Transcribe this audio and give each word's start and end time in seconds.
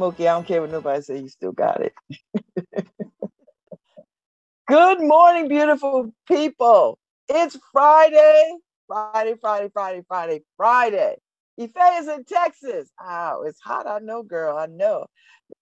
Smokey, 0.00 0.28
I 0.28 0.32
don't 0.32 0.46
care 0.46 0.62
what 0.62 0.70
nobody 0.70 1.02
says, 1.02 1.20
you 1.20 1.28
still 1.28 1.52
got 1.52 1.82
it. 1.82 1.92
Good 4.66 5.02
morning, 5.02 5.46
beautiful 5.46 6.14
people. 6.26 6.98
It's 7.28 7.58
Friday, 7.70 8.56
Friday, 8.86 9.34
Friday, 9.38 9.68
Friday, 9.70 10.02
Friday, 10.08 10.40
Friday. 10.56 11.16
Ife 11.60 11.76
is 11.98 12.08
in 12.08 12.24
Texas. 12.24 12.90
Oh, 12.98 13.44
it's 13.46 13.60
hot. 13.60 13.86
I 13.86 13.98
know, 13.98 14.22
girl. 14.22 14.56
I 14.56 14.68
know. 14.68 15.04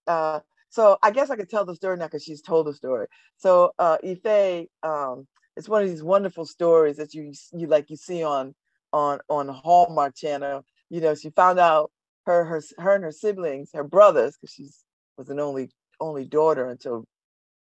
Uh, 0.07 0.39
so 0.69 0.99
I 1.03 1.11
guess 1.11 1.31
I 1.31 1.37
could 1.37 1.51
tell 1.51 1.65
the 1.65 1.75
story 1.75 1.97
now 1.97 2.07
because 2.07 2.23
she's 2.23 2.41
told 2.41 2.69
the 2.69 2.75
story. 2.75 3.09
So 3.39 3.73
uh, 3.81 3.97
Ife, 4.05 4.69
um, 4.85 5.27
it's 5.57 5.69
one 5.69 5.83
of 5.83 5.89
these 5.89 6.05
wonderful 6.05 6.47
stories 6.47 6.99
that 6.99 7.13
you 7.13 7.33
you 7.55 7.67
like 7.67 7.91
you 7.91 7.97
see 7.97 8.23
on 8.23 8.55
on 8.93 9.19
on 9.29 9.49
Hallmark 9.49 10.15
Channel. 10.15 10.65
You 10.91 11.01
know, 11.01 11.17
she 11.17 11.31
found 11.31 11.59
out 11.59 11.91
her 12.29 12.45
her 12.45 12.63
her 12.79 12.95
and 12.95 13.05
her 13.05 13.11
siblings, 13.13 13.71
her 13.73 13.85
brothers, 13.85 14.37
because 14.37 14.53
she 14.53 14.69
was 15.17 15.31
an 15.31 15.41
only 15.41 15.71
only 15.99 16.27
daughter 16.27 16.69
until 16.69 17.05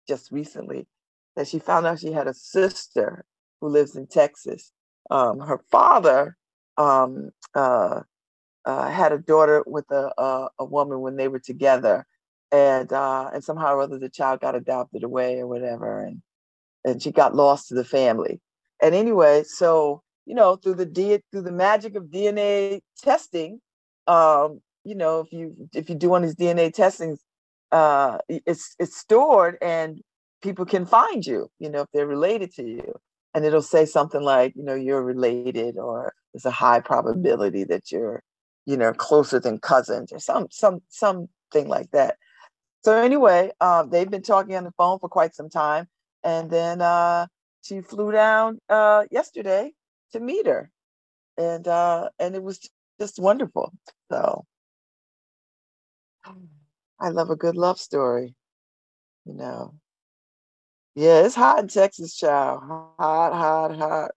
just 0.08 0.32
recently, 0.32 0.86
that 1.36 1.48
she 1.48 1.60
found 1.60 1.88
out 1.88 2.00
she 2.00 2.12
had 2.12 2.28
a 2.28 2.34
sister 2.34 3.26
who 3.62 3.70
lives 3.70 3.96
in 3.96 4.06
Texas. 4.06 4.72
Um, 5.10 5.40
her 5.40 5.62
father 5.72 6.38
um, 6.78 7.32
uh, 7.56 8.02
uh, 8.66 8.90
had 8.90 9.14
a 9.14 9.18
daughter 9.18 9.64
with 9.66 9.90
a, 9.92 10.12
a, 10.18 10.50
a 10.60 10.66
woman 10.66 11.00
when 11.00 11.16
they 11.16 11.30
were 11.30 11.40
together, 11.40 12.06
and 12.52 12.92
uh, 12.92 13.30
and 13.34 13.44
somehow 13.44 13.76
or 13.76 13.82
other 13.82 13.98
the 13.98 14.10
child 14.10 14.42
got 14.42 14.56
adopted 14.56 15.04
away 15.04 15.40
or 15.40 15.48
whatever, 15.48 16.04
and 16.04 16.22
and 16.84 17.02
she 17.02 17.12
got 17.12 17.34
lost 17.34 17.70
to 17.70 17.76
the 17.76 17.86
family. 17.86 18.42
And 18.82 18.94
anyway, 18.94 19.44
so 19.44 20.04
you 20.26 20.36
know 20.36 20.58
through 20.58 20.76
the 20.76 20.86
D, 20.86 21.20
through 21.32 21.44
the 21.44 21.52
magic 21.54 21.96
of 21.96 22.06
DNA 22.06 22.82
testing, 23.02 23.62
um, 24.08 24.62
you 24.84 24.96
know 24.96 25.22
if 25.22 25.32
you 25.32 25.56
if 25.74 25.90
you 25.90 25.96
do 25.96 26.10
one 26.10 26.24
of 26.24 26.36
these 26.36 26.48
DNA 26.48 26.74
testings, 26.74 27.20
uh, 27.72 28.18
it's 28.28 28.76
it's 28.80 28.98
stored 28.98 29.58
and 29.62 30.02
people 30.42 30.66
can 30.66 30.86
find 30.86 31.26
you. 31.26 31.50
You 31.60 31.70
know 31.70 31.82
if 31.82 31.88
they're 31.94 32.08
related 32.08 32.54
to 32.56 32.64
you, 32.64 32.96
and 33.34 33.46
it'll 33.46 33.62
say 33.62 33.86
something 33.86 34.22
like 34.22 34.56
you 34.56 34.64
know 34.64 34.76
you're 34.76 35.04
related 35.04 35.78
or 35.78 36.14
there's 36.34 36.46
a 36.46 36.52
high 36.52 36.80
probability 36.80 37.64
that 37.66 37.92
you're 37.92 38.24
you 38.66 38.78
know 38.78 38.94
closer 38.94 39.40
than 39.40 39.60
cousins 39.60 40.12
or 40.12 40.20
some 40.20 40.48
some 40.50 40.82
something 40.90 41.68
like 41.68 41.92
that. 41.92 42.18
So 42.84 42.96
anyway, 42.96 43.52
uh, 43.60 43.84
they've 43.84 44.10
been 44.10 44.22
talking 44.22 44.56
on 44.56 44.64
the 44.64 44.72
phone 44.78 45.00
for 45.00 45.10
quite 45.10 45.36
some 45.36 45.50
time, 45.50 45.88
and 46.24 46.50
then 46.50 46.82
uh, 46.82 47.28
she 47.62 47.82
flew 47.82 48.12
down 48.12 48.60
uh, 48.70 49.04
yesterday 49.12 49.74
to 50.14 50.20
meet 50.20 50.48
her, 50.48 50.72
and 51.38 51.68
uh, 51.68 52.10
and 52.20 52.36
it 52.36 52.44
was 52.44 52.70
just 53.00 53.20
wonderful. 53.20 53.74
So 54.12 54.46
I 57.00 57.10
love 57.10 57.30
a 57.30 57.36
good 57.36 57.56
love 57.56 57.80
story, 57.80 58.36
you 59.26 59.34
know. 59.34 59.76
Yeah, 60.96 61.22
it's 61.22 61.36
hot 61.36 61.60
in 61.60 61.68
Texas, 61.68 62.16
child. 62.16 62.62
Hot, 62.64 63.34
hot, 63.34 63.78
hot. 63.78 64.12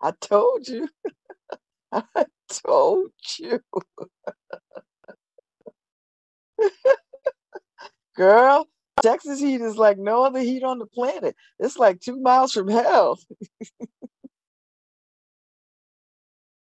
I 0.00 0.12
told 0.12 0.66
you. 0.68 0.88
I 1.92 2.26
told 2.48 3.10
you. 3.38 3.60
Girl, 8.16 8.68
Texas 9.02 9.40
heat 9.40 9.60
is 9.60 9.76
like 9.76 9.98
no 9.98 10.24
other 10.24 10.40
heat 10.40 10.62
on 10.62 10.78
the 10.78 10.86
planet. 10.86 11.36
It's 11.58 11.78
like 11.78 12.00
two 12.00 12.20
miles 12.20 12.52
from 12.52 12.68
hell. 12.68 13.18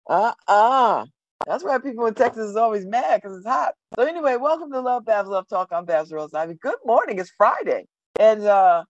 uh-uh. 0.08 1.06
That's 1.48 1.64
why 1.64 1.78
people 1.80 2.06
in 2.08 2.14
Texas 2.16 2.50
is 2.50 2.56
always 2.56 2.86
mad 2.86 3.22
because 3.22 3.38
it's 3.38 3.48
hot. 3.48 3.74
So 3.98 4.04
anyway, 4.04 4.36
welcome 4.38 4.72
to 4.72 4.80
Love 4.82 5.06
Babz 5.06 5.28
Love 5.30 5.48
Talk. 5.48 5.70
I'm 5.72 5.86
Babz 5.86 6.12
Rawls-Ivy. 6.12 6.56
Good 6.62 6.78
morning. 6.86 7.20
It's 7.20 7.32
Friday. 7.38 7.86
And 8.20 8.44
uh 8.44 8.84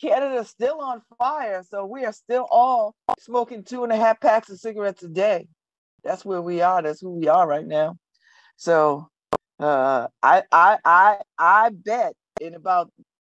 Canada's 0.00 0.48
still 0.48 0.80
on 0.80 1.02
fire. 1.18 1.64
So 1.68 1.86
we 1.86 2.04
are 2.04 2.12
still 2.12 2.46
all 2.50 2.94
smoking 3.20 3.64
two 3.64 3.84
and 3.84 3.92
a 3.92 3.96
half 3.96 4.20
packs 4.20 4.50
of 4.50 4.58
cigarettes 4.58 5.02
a 5.02 5.08
day. 5.08 5.46
That's 6.04 6.24
where 6.24 6.42
we 6.42 6.60
are. 6.60 6.82
That's 6.82 7.00
who 7.00 7.10
we 7.10 7.28
are 7.28 7.46
right 7.46 7.66
now. 7.66 7.96
So 8.56 9.08
uh 9.60 10.08
I 10.22 10.42
I 10.52 10.78
I 10.84 11.18
I 11.38 11.70
bet 11.70 12.14
in 12.40 12.54
about 12.54 12.90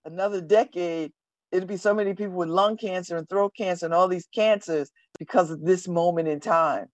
another 0.05 0.41
decade, 0.41 1.13
it'll 1.53 1.69
be 1.69 1.77
so 1.77 1.95
many 1.95 2.15
people 2.15 2.35
with 2.35 2.49
lung 2.49 2.77
cancer 2.77 3.17
and 3.17 3.29
throat 3.29 3.53
cancer 3.57 3.87
and 3.87 3.95
all 3.95 4.09
these 4.09 4.29
cancers 4.35 4.91
because 5.19 5.51
of 5.51 5.63
this 5.65 5.87
moment 5.89 6.29
in 6.29 6.41
time. 6.41 6.87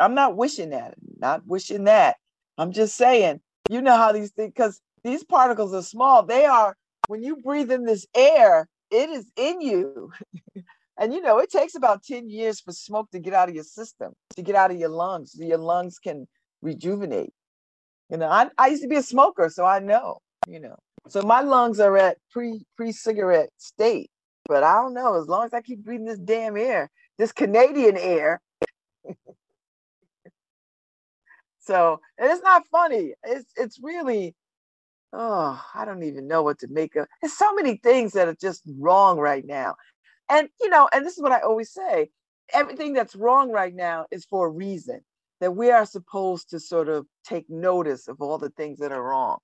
I'm 0.00 0.14
not 0.14 0.36
wishing 0.36 0.70
that, 0.70 0.94
not 1.18 1.46
wishing 1.46 1.84
that. 1.84 2.16
I'm 2.58 2.72
just 2.72 2.96
saying, 2.96 3.40
you 3.68 3.82
know 3.82 3.96
how 3.96 4.12
these 4.12 4.32
things, 4.32 4.52
because 4.54 4.80
these 5.04 5.24
particles 5.24 5.74
are 5.74 5.82
small. 5.82 6.24
They 6.24 6.46
are, 6.46 6.76
when 7.06 7.22
you 7.22 7.36
breathe 7.36 7.70
in 7.70 7.84
this 7.84 8.06
air, 8.14 8.68
it 8.90 9.10
is 9.10 9.30
in 9.36 9.60
you. 9.60 10.12
and 10.98 11.12
you 11.12 11.20
know, 11.20 11.38
it 11.38 11.50
takes 11.50 11.74
about 11.74 12.02
10 12.02 12.28
years 12.28 12.60
for 12.60 12.72
smoke 12.72 13.10
to 13.12 13.18
get 13.20 13.34
out 13.34 13.48
of 13.48 13.54
your 13.54 13.64
system, 13.64 14.12
to 14.36 14.42
get 14.42 14.56
out 14.56 14.70
of 14.70 14.78
your 14.78 14.88
lungs, 14.88 15.32
so 15.32 15.44
your 15.44 15.58
lungs 15.58 15.98
can 15.98 16.26
rejuvenate. 16.62 17.32
You 18.10 18.18
know, 18.18 18.28
I, 18.28 18.48
I 18.58 18.68
used 18.68 18.82
to 18.82 18.88
be 18.88 18.96
a 18.96 19.02
smoker, 19.02 19.48
so 19.48 19.64
I 19.64 19.78
know, 19.78 20.18
you 20.46 20.60
know. 20.60 20.76
So 21.08 21.22
my 21.22 21.40
lungs 21.40 21.80
are 21.80 21.96
at 21.96 22.18
pre 22.30 22.62
pre 22.76 22.92
cigarette 22.92 23.50
state, 23.56 24.10
but 24.46 24.64
I 24.64 24.74
don't 24.74 24.94
know. 24.94 25.20
As 25.20 25.28
long 25.28 25.44
as 25.44 25.54
I 25.54 25.62
keep 25.62 25.84
breathing 25.84 26.06
this 26.06 26.18
damn 26.18 26.56
air, 26.56 26.90
this 27.18 27.32
Canadian 27.32 27.96
air. 27.96 28.40
so 31.60 32.00
and 32.18 32.30
it's 32.30 32.42
not 32.42 32.66
funny. 32.72 33.14
It's 33.24 33.52
it's 33.56 33.78
really 33.82 34.34
oh 35.12 35.62
I 35.74 35.84
don't 35.84 36.02
even 36.04 36.28
know 36.28 36.42
what 36.42 36.58
to 36.60 36.68
make 36.68 36.96
of. 36.96 37.06
There's 37.22 37.36
so 37.36 37.54
many 37.54 37.76
things 37.76 38.12
that 38.12 38.28
are 38.28 38.36
just 38.40 38.62
wrong 38.78 39.18
right 39.18 39.44
now, 39.46 39.76
and 40.30 40.48
you 40.60 40.68
know, 40.70 40.88
and 40.92 41.04
this 41.06 41.16
is 41.16 41.22
what 41.22 41.32
I 41.32 41.40
always 41.40 41.72
say: 41.72 42.10
everything 42.52 42.92
that's 42.92 43.16
wrong 43.16 43.50
right 43.52 43.74
now 43.74 44.06
is 44.10 44.24
for 44.24 44.46
a 44.48 44.50
reason. 44.50 45.00
That 45.40 45.56
we 45.56 45.70
are 45.70 45.86
supposed 45.86 46.50
to 46.50 46.60
sort 46.60 46.88
of 46.90 47.06
take 47.24 47.48
notice 47.48 48.08
of 48.08 48.20
all 48.20 48.36
the 48.36 48.50
things 48.50 48.78
that 48.80 48.92
are 48.92 49.02
wrong. 49.02 49.38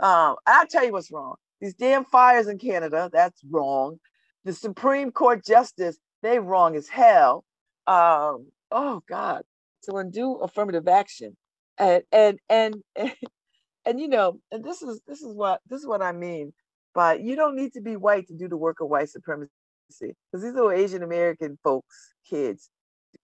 Um, 0.00 0.36
I'll 0.46 0.66
tell 0.66 0.84
you 0.84 0.92
what's 0.92 1.10
wrong. 1.10 1.36
These 1.60 1.74
damn 1.74 2.04
fires 2.04 2.48
in 2.48 2.58
Canada, 2.58 3.08
that's 3.12 3.42
wrong. 3.50 3.98
The 4.44 4.52
Supreme 4.52 5.10
Court 5.10 5.44
justice, 5.44 5.98
they 6.22 6.38
wrong 6.38 6.76
as 6.76 6.88
hell. 6.88 7.44
Um, 7.86 8.48
oh 8.70 9.02
God. 9.08 9.42
So 9.86 9.96
undo 9.98 10.34
affirmative 10.36 10.88
action. 10.88 11.36
And 11.78 12.02
and 12.10 12.38
and 12.48 12.74
and, 12.96 13.12
and 13.86 14.00
you 14.00 14.08
know, 14.08 14.40
and 14.50 14.64
this 14.64 14.82
is 14.82 15.00
this 15.06 15.22
is 15.22 15.32
what 15.34 15.60
this 15.68 15.80
is 15.80 15.86
what 15.86 16.02
I 16.02 16.12
mean. 16.12 16.52
But 16.94 17.20
you 17.20 17.36
don't 17.36 17.56
need 17.56 17.72
to 17.74 17.80
be 17.80 17.96
white 17.96 18.26
to 18.28 18.34
do 18.34 18.48
the 18.48 18.56
work 18.56 18.80
of 18.80 18.88
white 18.88 19.10
supremacy. 19.10 19.50
Because 19.90 20.42
these 20.42 20.54
little 20.54 20.72
Asian 20.72 21.02
American 21.04 21.58
folks, 21.62 22.14
kids, 22.28 22.70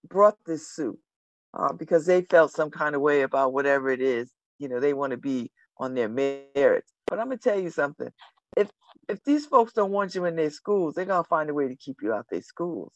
brought 0.09 0.37
this 0.47 0.71
suit 0.71 0.99
uh, 1.59 1.73
because 1.73 2.06
they 2.06 2.23
felt 2.23 2.53
some 2.53 2.71
kind 2.71 2.94
of 2.94 3.00
way 3.00 3.23
about 3.23 3.53
whatever 3.53 3.91
it 3.91 4.00
is, 4.00 4.31
you 4.59 4.69
know, 4.69 4.79
they 4.79 4.93
want 4.93 5.11
to 5.11 5.17
be 5.17 5.50
on 5.79 5.94
their 5.94 6.09
merits. 6.09 6.93
But 7.09 7.19
I'm 7.19 7.27
gonna 7.27 7.38
tell 7.38 7.58
you 7.58 7.70
something. 7.70 8.11
If 8.56 8.70
if 9.08 9.25
these 9.25 9.47
folks 9.47 9.73
don't 9.73 9.91
want 9.91 10.15
you 10.15 10.26
in 10.26 10.37
their 10.37 10.50
schools, 10.50 10.94
they're 10.94 11.06
gonna 11.06 11.25
find 11.25 11.50
a 11.50 11.55
way 11.55 11.67
to 11.67 11.76
keep 11.76 11.97
you 12.03 12.12
out 12.12 12.26
their 12.31 12.43
schools. 12.43 12.93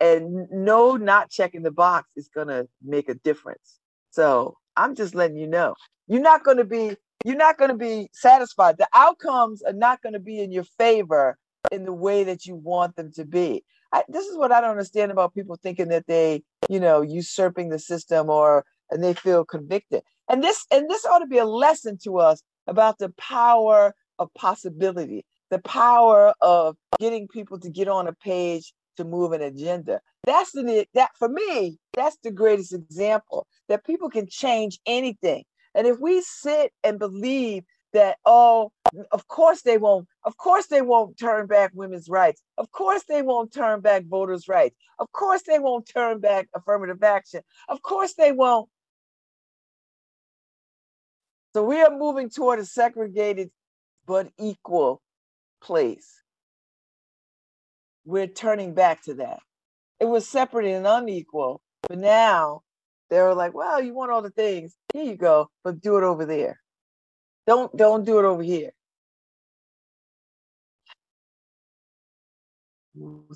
And 0.00 0.46
no, 0.50 0.96
not 0.96 1.30
checking 1.30 1.62
the 1.62 1.70
box 1.70 2.10
is 2.16 2.28
gonna 2.28 2.66
make 2.84 3.08
a 3.08 3.14
difference. 3.14 3.78
So 4.10 4.56
I'm 4.76 4.94
just 4.94 5.14
letting 5.14 5.36
you 5.36 5.46
know. 5.46 5.74
You're 6.06 6.20
not 6.20 6.44
gonna 6.44 6.64
be 6.64 6.96
you're 7.24 7.36
not 7.36 7.58
gonna 7.58 7.76
be 7.76 8.08
satisfied. 8.12 8.78
The 8.78 8.88
outcomes 8.94 9.62
are 9.62 9.72
not 9.72 10.02
gonna 10.02 10.20
be 10.20 10.40
in 10.40 10.52
your 10.52 10.64
favor 10.78 11.38
in 11.70 11.84
the 11.84 11.92
way 11.92 12.24
that 12.24 12.46
you 12.46 12.54
want 12.54 12.96
them 12.96 13.10
to 13.12 13.24
be. 13.24 13.64
I, 13.92 14.04
this 14.08 14.26
is 14.26 14.36
what 14.36 14.52
I 14.52 14.60
don't 14.60 14.70
understand 14.70 15.10
about 15.10 15.34
people 15.34 15.56
thinking 15.56 15.88
that 15.88 16.06
they, 16.06 16.42
you 16.68 16.80
know, 16.80 17.00
usurping 17.02 17.70
the 17.70 17.78
system 17.78 18.30
or 18.30 18.64
and 18.90 19.02
they 19.02 19.14
feel 19.14 19.44
convicted. 19.44 20.02
And 20.28 20.42
this 20.42 20.66
and 20.70 20.88
this 20.88 21.04
ought 21.06 21.20
to 21.20 21.26
be 21.26 21.38
a 21.38 21.44
lesson 21.44 21.98
to 22.04 22.18
us 22.18 22.42
about 22.66 22.98
the 22.98 23.10
power 23.10 23.94
of 24.18 24.32
possibility, 24.34 25.24
the 25.50 25.58
power 25.60 26.34
of 26.40 26.76
getting 26.98 27.28
people 27.28 27.58
to 27.60 27.70
get 27.70 27.88
on 27.88 28.06
a 28.06 28.12
page 28.12 28.72
to 28.96 29.04
move 29.04 29.32
an 29.32 29.42
agenda. 29.42 30.00
That's 30.24 30.52
the 30.52 30.86
that 30.94 31.10
for 31.18 31.28
me, 31.28 31.78
that's 31.92 32.16
the 32.22 32.30
greatest 32.30 32.72
example 32.72 33.46
that 33.68 33.84
people 33.84 34.10
can 34.10 34.26
change 34.28 34.78
anything. 34.86 35.44
And 35.74 35.86
if 35.86 35.98
we 35.98 36.22
sit 36.22 36.72
and 36.82 36.98
believe 36.98 37.64
that 37.92 38.18
oh 38.24 38.72
of 39.12 39.28
course 39.28 39.62
they 39.62 39.78
won't 39.78 40.06
of 40.24 40.36
course 40.36 40.66
they 40.66 40.82
won't 40.82 41.18
turn 41.18 41.46
back 41.46 41.70
women's 41.74 42.08
rights 42.08 42.42
of 42.58 42.70
course 42.72 43.02
they 43.08 43.22
won't 43.22 43.52
turn 43.52 43.80
back 43.80 44.04
voters 44.06 44.48
rights 44.48 44.76
of 44.98 45.10
course 45.12 45.42
they 45.46 45.58
won't 45.58 45.88
turn 45.88 46.18
back 46.18 46.48
affirmative 46.54 47.02
action 47.02 47.40
of 47.68 47.80
course 47.82 48.14
they 48.14 48.32
won't 48.32 48.68
so 51.56 51.62
we 51.62 51.80
are 51.80 51.96
moving 51.96 52.28
toward 52.28 52.58
a 52.58 52.66
segregated 52.66 53.50
but 54.06 54.28
equal 54.38 55.00
place. 55.62 56.22
We're 58.06 58.28
turning 58.28 58.74
back 58.74 59.02
to 59.04 59.14
that. 59.16 59.40
It 60.00 60.06
was 60.06 60.28
separate 60.28 60.66
and 60.66 60.86
unequal, 60.86 61.60
but 61.88 61.98
now 61.98 62.62
they 63.10 63.20
were 63.20 63.34
like, 63.34 63.54
well, 63.54 63.82
you 63.82 63.94
want 63.94 64.12
all 64.12 64.22
the 64.22 64.30
things. 64.30 64.76
Here 64.92 65.04
you 65.04 65.16
go, 65.16 65.50
but 65.64 65.80
do 65.80 65.98
it 65.98 66.04
over 66.04 66.26
there. 66.26 66.60
Don't 67.46 67.76
don't 67.76 68.04
do 68.04 68.18
it 68.20 68.24
over 68.24 68.42
here. 68.42 68.72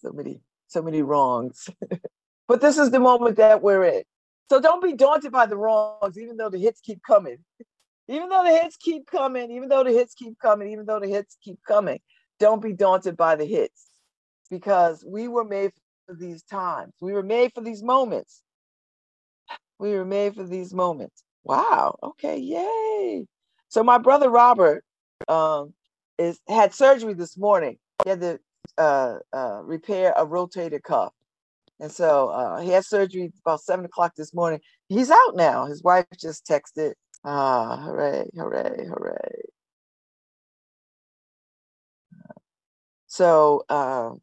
so 0.00 0.12
many, 0.12 0.40
so 0.68 0.82
many 0.82 1.02
wrongs. 1.02 1.68
but 2.48 2.60
this 2.60 2.78
is 2.78 2.90
the 2.90 3.00
moment 3.00 3.36
that 3.36 3.62
we're 3.62 3.84
in. 3.84 4.02
So 4.50 4.60
don't 4.60 4.82
be 4.82 4.94
daunted 4.94 5.32
by 5.32 5.46
the 5.46 5.56
wrongs, 5.56 6.18
even 6.18 6.36
though 6.36 6.50
the 6.50 6.58
hits 6.58 6.80
keep 6.80 7.02
coming. 7.06 7.38
Even 8.08 8.28
though 8.28 8.44
the 8.44 8.50
hits 8.50 8.76
keep 8.76 9.06
coming, 9.06 9.50
even 9.52 9.68
though 9.68 9.84
the 9.84 9.92
hits 9.92 10.14
keep 10.14 10.38
coming, 10.38 10.70
even 10.72 10.86
though 10.86 11.00
the 11.00 11.08
hits 11.08 11.36
keep 11.42 11.58
coming, 11.66 11.98
don't 12.38 12.62
be 12.62 12.72
daunted 12.72 13.16
by 13.16 13.36
the 13.36 13.44
hits 13.46 13.86
because 14.50 15.04
we 15.06 15.28
were 15.28 15.44
made 15.44 15.72
for 16.06 16.14
these 16.14 16.42
times. 16.42 16.92
We 17.00 17.12
were 17.12 17.22
made 17.22 17.52
for 17.54 17.62
these 17.62 17.82
moments. 17.82 18.42
We 19.78 19.92
were 19.92 20.04
made 20.04 20.34
for 20.34 20.44
these 20.44 20.74
moments. 20.74 21.24
Wow. 21.44 21.98
Okay. 22.02 22.38
Yay. 22.38 23.26
So 23.68 23.82
my 23.82 23.98
brother 23.98 24.30
Robert 24.30 24.84
um, 25.28 25.74
is 26.18 26.40
had 26.48 26.74
surgery 26.74 27.14
this 27.14 27.36
morning. 27.36 27.78
He 28.04 28.10
had 28.10 28.20
to 28.20 28.38
uh, 28.78 29.18
uh, 29.32 29.60
repair 29.64 30.12
a 30.16 30.26
rotator 30.26 30.82
cuff, 30.82 31.12
and 31.80 31.90
so 31.90 32.28
uh, 32.28 32.60
he 32.60 32.70
had 32.70 32.84
surgery 32.84 33.32
about 33.44 33.60
seven 33.60 33.84
o'clock 33.84 34.12
this 34.16 34.34
morning. 34.34 34.60
He's 34.88 35.10
out 35.10 35.36
now. 35.36 35.66
His 35.66 35.82
wife 35.82 36.06
just 36.18 36.46
texted. 36.46 36.94
Ah, 37.24 37.78
hooray! 37.84 38.30
Hooray! 38.36 38.86
Hooray! 38.86 39.42
So 43.08 43.64
um, 43.70 44.20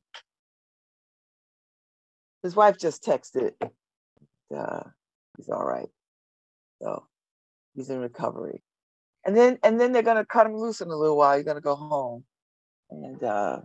his 2.44 2.56
wife 2.56 2.78
just 2.80 3.04
texted. 3.04 3.52
Uh, 4.56 4.84
he's 5.38 5.50
all 5.50 5.66
right. 5.66 5.90
So 6.82 7.06
he's 7.76 7.90
in 7.90 8.00
recovery 8.00 8.62
and 9.26 9.36
then 9.36 9.58
and 9.64 9.80
then 9.80 9.92
they're 9.92 10.04
gonna 10.04 10.26
cut 10.26 10.46
him 10.48 10.56
loose 10.56 10.82
in 10.82 10.90
a 10.90 10.96
little 10.96 11.18
while. 11.18 11.36
You're 11.36 11.44
gonna 11.44 11.62
go 11.62 11.76
home 11.76 12.24
and 12.92 13.24
uh, 13.24 13.60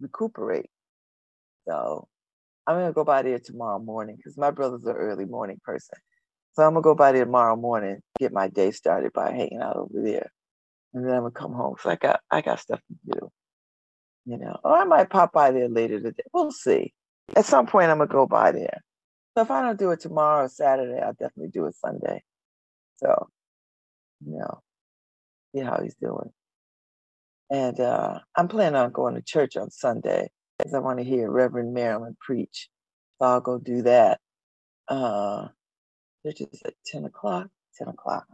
recuperate. 0.00 0.70
So 1.68 2.08
I'm 2.66 2.76
gonna 2.78 2.92
go 2.92 3.04
by 3.04 3.22
there 3.22 3.40
tomorrow 3.40 3.78
morning 3.80 4.16
because 4.16 4.38
my 4.38 4.50
brother's 4.50 4.84
an 4.84 4.96
early 4.96 5.26
morning 5.26 5.60
person. 5.64 5.98
So 6.52 6.62
I'm 6.64 6.72
gonna 6.72 6.82
go 6.82 6.94
by 6.94 7.12
there 7.12 7.24
tomorrow 7.24 7.56
morning, 7.56 8.00
get 8.18 8.32
my 8.32 8.48
day 8.48 8.70
started 8.72 9.12
by 9.12 9.32
hanging 9.32 9.60
out 9.60 9.76
over 9.76 10.02
there, 10.02 10.30
and 10.94 11.04
then 11.04 11.12
I'm 11.12 11.20
gonna 11.22 11.30
come 11.32 11.52
home. 11.52 11.76
So 11.80 11.90
I 11.90 11.96
got 11.96 12.20
I 12.30 12.40
got 12.40 12.60
stuff 12.60 12.80
to 12.88 13.18
do, 13.20 13.30
you 14.26 14.38
know. 14.38 14.58
Or 14.64 14.76
I 14.76 14.84
might 14.84 15.10
pop 15.10 15.32
by 15.32 15.52
there 15.52 15.68
later 15.68 16.00
today. 16.00 16.24
We'll 16.32 16.52
see. 16.52 16.92
At 17.36 17.46
some 17.46 17.66
point, 17.66 17.90
I'm 17.90 17.98
gonna 17.98 18.08
go 18.08 18.26
by 18.26 18.52
there. 18.52 18.80
So 19.36 19.42
if 19.42 19.50
I 19.50 19.62
don't 19.62 19.78
do 19.78 19.92
it 19.92 20.00
tomorrow 20.00 20.44
or 20.44 20.48
Saturday, 20.48 21.00
I'll 21.00 21.12
definitely 21.12 21.50
do 21.52 21.66
it 21.66 21.76
Sunday. 21.76 22.22
So 22.98 23.28
you 24.26 24.38
know, 24.38 24.60
see 25.54 25.62
how 25.62 25.80
he's 25.82 25.94
doing. 25.96 26.30
And 27.50 27.78
uh, 27.80 28.20
I'm 28.36 28.48
planning 28.48 28.76
on 28.76 28.92
going 28.92 29.14
to 29.14 29.22
church 29.22 29.56
on 29.56 29.70
Sunday 29.70 30.28
because 30.58 30.74
I 30.74 30.78
want 30.78 30.98
to 30.98 31.04
hear 31.04 31.30
Reverend 31.30 31.74
Marilyn 31.74 32.16
preach. 32.20 32.68
So 33.18 33.26
I'll 33.26 33.40
go 33.40 33.58
do 33.58 33.82
that. 33.82 34.20
Uh, 34.88 35.48
church 36.24 36.42
is 36.52 36.62
at 36.64 36.74
10 36.86 37.04
o'clock. 37.04 37.48
10 37.78 37.88
o'clock. 37.88 38.26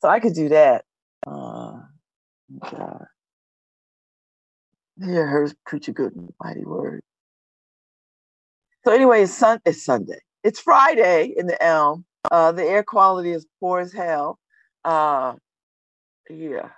So 0.00 0.08
I 0.08 0.20
could 0.20 0.34
do 0.34 0.50
that. 0.50 0.84
Uh, 1.26 1.80
and, 2.50 2.62
uh, 2.74 2.98
hear 5.04 5.26
her 5.26 5.48
preach 5.66 5.88
a 5.88 5.92
good 5.92 6.12
mighty 6.42 6.64
word. 6.64 7.02
So 8.84 8.92
anyway, 8.92 9.22
it's, 9.22 9.34
sun- 9.34 9.60
it's 9.64 9.84
Sunday. 9.84 10.20
It's 10.44 10.60
Friday 10.60 11.34
in 11.36 11.46
the 11.46 11.62
Elm. 11.62 12.04
Uh, 12.30 12.52
the 12.52 12.64
air 12.64 12.82
quality 12.82 13.32
is 13.32 13.46
poor 13.60 13.80
as 13.80 13.92
hell. 13.92 14.38
Uh, 14.84 15.34
yeah, 16.30 16.70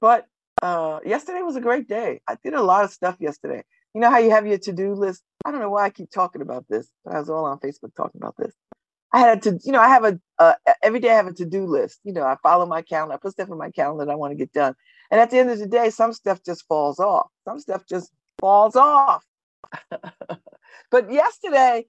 but 0.00 0.26
uh, 0.62 1.00
yesterday 1.04 1.42
was 1.42 1.56
a 1.56 1.60
great 1.60 1.88
day. 1.88 2.20
I 2.28 2.36
did 2.44 2.54
a 2.54 2.62
lot 2.62 2.84
of 2.84 2.92
stuff 2.92 3.16
yesterday. 3.20 3.64
You 3.96 4.02
know 4.02 4.10
how 4.10 4.18
you 4.18 4.30
have 4.30 4.46
your 4.46 4.58
to-do 4.58 4.92
list? 4.92 5.22
I 5.46 5.50
don't 5.50 5.60
know 5.60 5.70
why 5.70 5.86
I 5.86 5.90
keep 5.90 6.10
talking 6.10 6.42
about 6.42 6.66
this, 6.68 6.86
but 7.02 7.14
I 7.14 7.18
was 7.18 7.30
all 7.30 7.46
on 7.46 7.58
Facebook 7.60 7.94
talking 7.96 8.20
about 8.20 8.34
this. 8.38 8.52
I 9.12 9.20
had 9.20 9.42
to, 9.44 9.58
you 9.64 9.72
know, 9.72 9.80
I 9.80 9.88
have 9.88 10.04
a 10.04 10.20
uh, 10.38 10.54
every 10.82 11.00
day 11.00 11.10
I 11.10 11.16
have 11.16 11.28
a 11.28 11.32
to-do 11.32 11.64
list. 11.64 12.00
You 12.04 12.12
know, 12.12 12.22
I 12.22 12.36
follow 12.42 12.66
my 12.66 12.82
calendar. 12.82 13.14
I 13.14 13.18
put 13.18 13.32
stuff 13.32 13.48
in 13.48 13.56
my 13.58 13.70
calendar 13.70 14.04
that 14.04 14.12
I 14.12 14.16
want 14.16 14.32
to 14.32 14.36
get 14.36 14.52
done. 14.52 14.74
And 15.10 15.20
at 15.20 15.30
the 15.30 15.38
end 15.38 15.50
of 15.50 15.58
the 15.58 15.66
day, 15.66 15.90
some 15.90 16.12
stuff 16.12 16.40
just 16.44 16.66
falls 16.68 17.00
off. 17.00 17.30
Some 17.48 17.58
stuff 17.58 17.84
just 17.88 18.12
falls 18.38 18.76
off. 18.76 19.24
but 20.90 21.10
yesterday, 21.10 21.86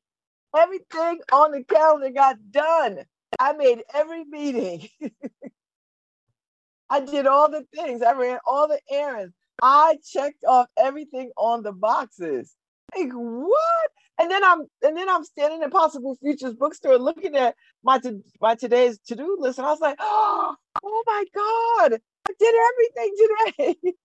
Everything 0.55 1.19
on 1.31 1.51
the 1.51 1.63
calendar 1.63 2.09
got 2.09 2.37
done. 2.51 2.99
I 3.39 3.53
made 3.53 3.83
every 3.93 4.23
meeting. 4.25 4.87
I 6.89 7.01
did 7.01 7.27
all 7.27 7.51
the 7.51 7.65
things. 7.75 8.01
I 8.01 8.13
ran 8.13 8.39
all 8.45 8.67
the 8.67 8.79
errands. 8.89 9.33
I 9.61 9.97
checked 10.05 10.45
off 10.47 10.67
everything 10.77 11.31
on 11.37 11.63
the 11.63 11.73
boxes. 11.73 12.55
Like 12.97 13.11
what? 13.13 13.91
And 14.19 14.31
then 14.31 14.43
I'm 14.43 14.61
and 14.83 14.97
then 14.97 15.09
I'm 15.09 15.23
standing 15.25 15.63
in 15.63 15.71
Possible 15.71 16.17
Futures 16.21 16.55
bookstore 16.55 16.99
looking 16.99 17.35
at 17.37 17.55
my 17.83 17.99
to, 17.99 18.21
my 18.41 18.55
today's 18.55 18.99
to-do 19.07 19.37
list, 19.39 19.59
and 19.59 19.67
I 19.67 19.71
was 19.71 19.81
like, 19.81 19.97
oh, 19.99 20.55
oh 20.83 21.03
my 21.07 21.25
God, 21.35 22.01
I 22.29 22.33
did 22.39 22.55
everything 22.71 23.15
today. 23.55 23.75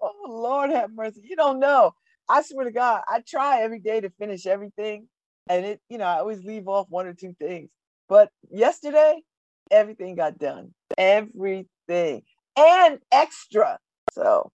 Oh 0.00 0.26
Lord 0.28 0.70
have 0.70 0.92
mercy. 0.92 1.22
You 1.24 1.36
don't 1.36 1.60
know. 1.60 1.92
I 2.28 2.42
swear 2.42 2.64
to 2.66 2.72
God, 2.72 3.02
I 3.08 3.22
try 3.26 3.62
every 3.62 3.80
day 3.80 4.00
to 4.00 4.10
finish 4.10 4.46
everything. 4.46 5.08
And 5.48 5.64
it, 5.66 5.80
you 5.88 5.98
know, 5.98 6.04
I 6.06 6.18
always 6.18 6.44
leave 6.44 6.68
off 6.68 6.86
one 6.90 7.06
or 7.06 7.14
two 7.14 7.34
things. 7.40 7.70
But 8.08 8.30
yesterday, 8.50 9.22
everything 9.70 10.16
got 10.16 10.38
done. 10.38 10.74
Everything. 10.98 12.22
And 12.56 12.98
extra. 13.12 13.78
So 14.12 14.50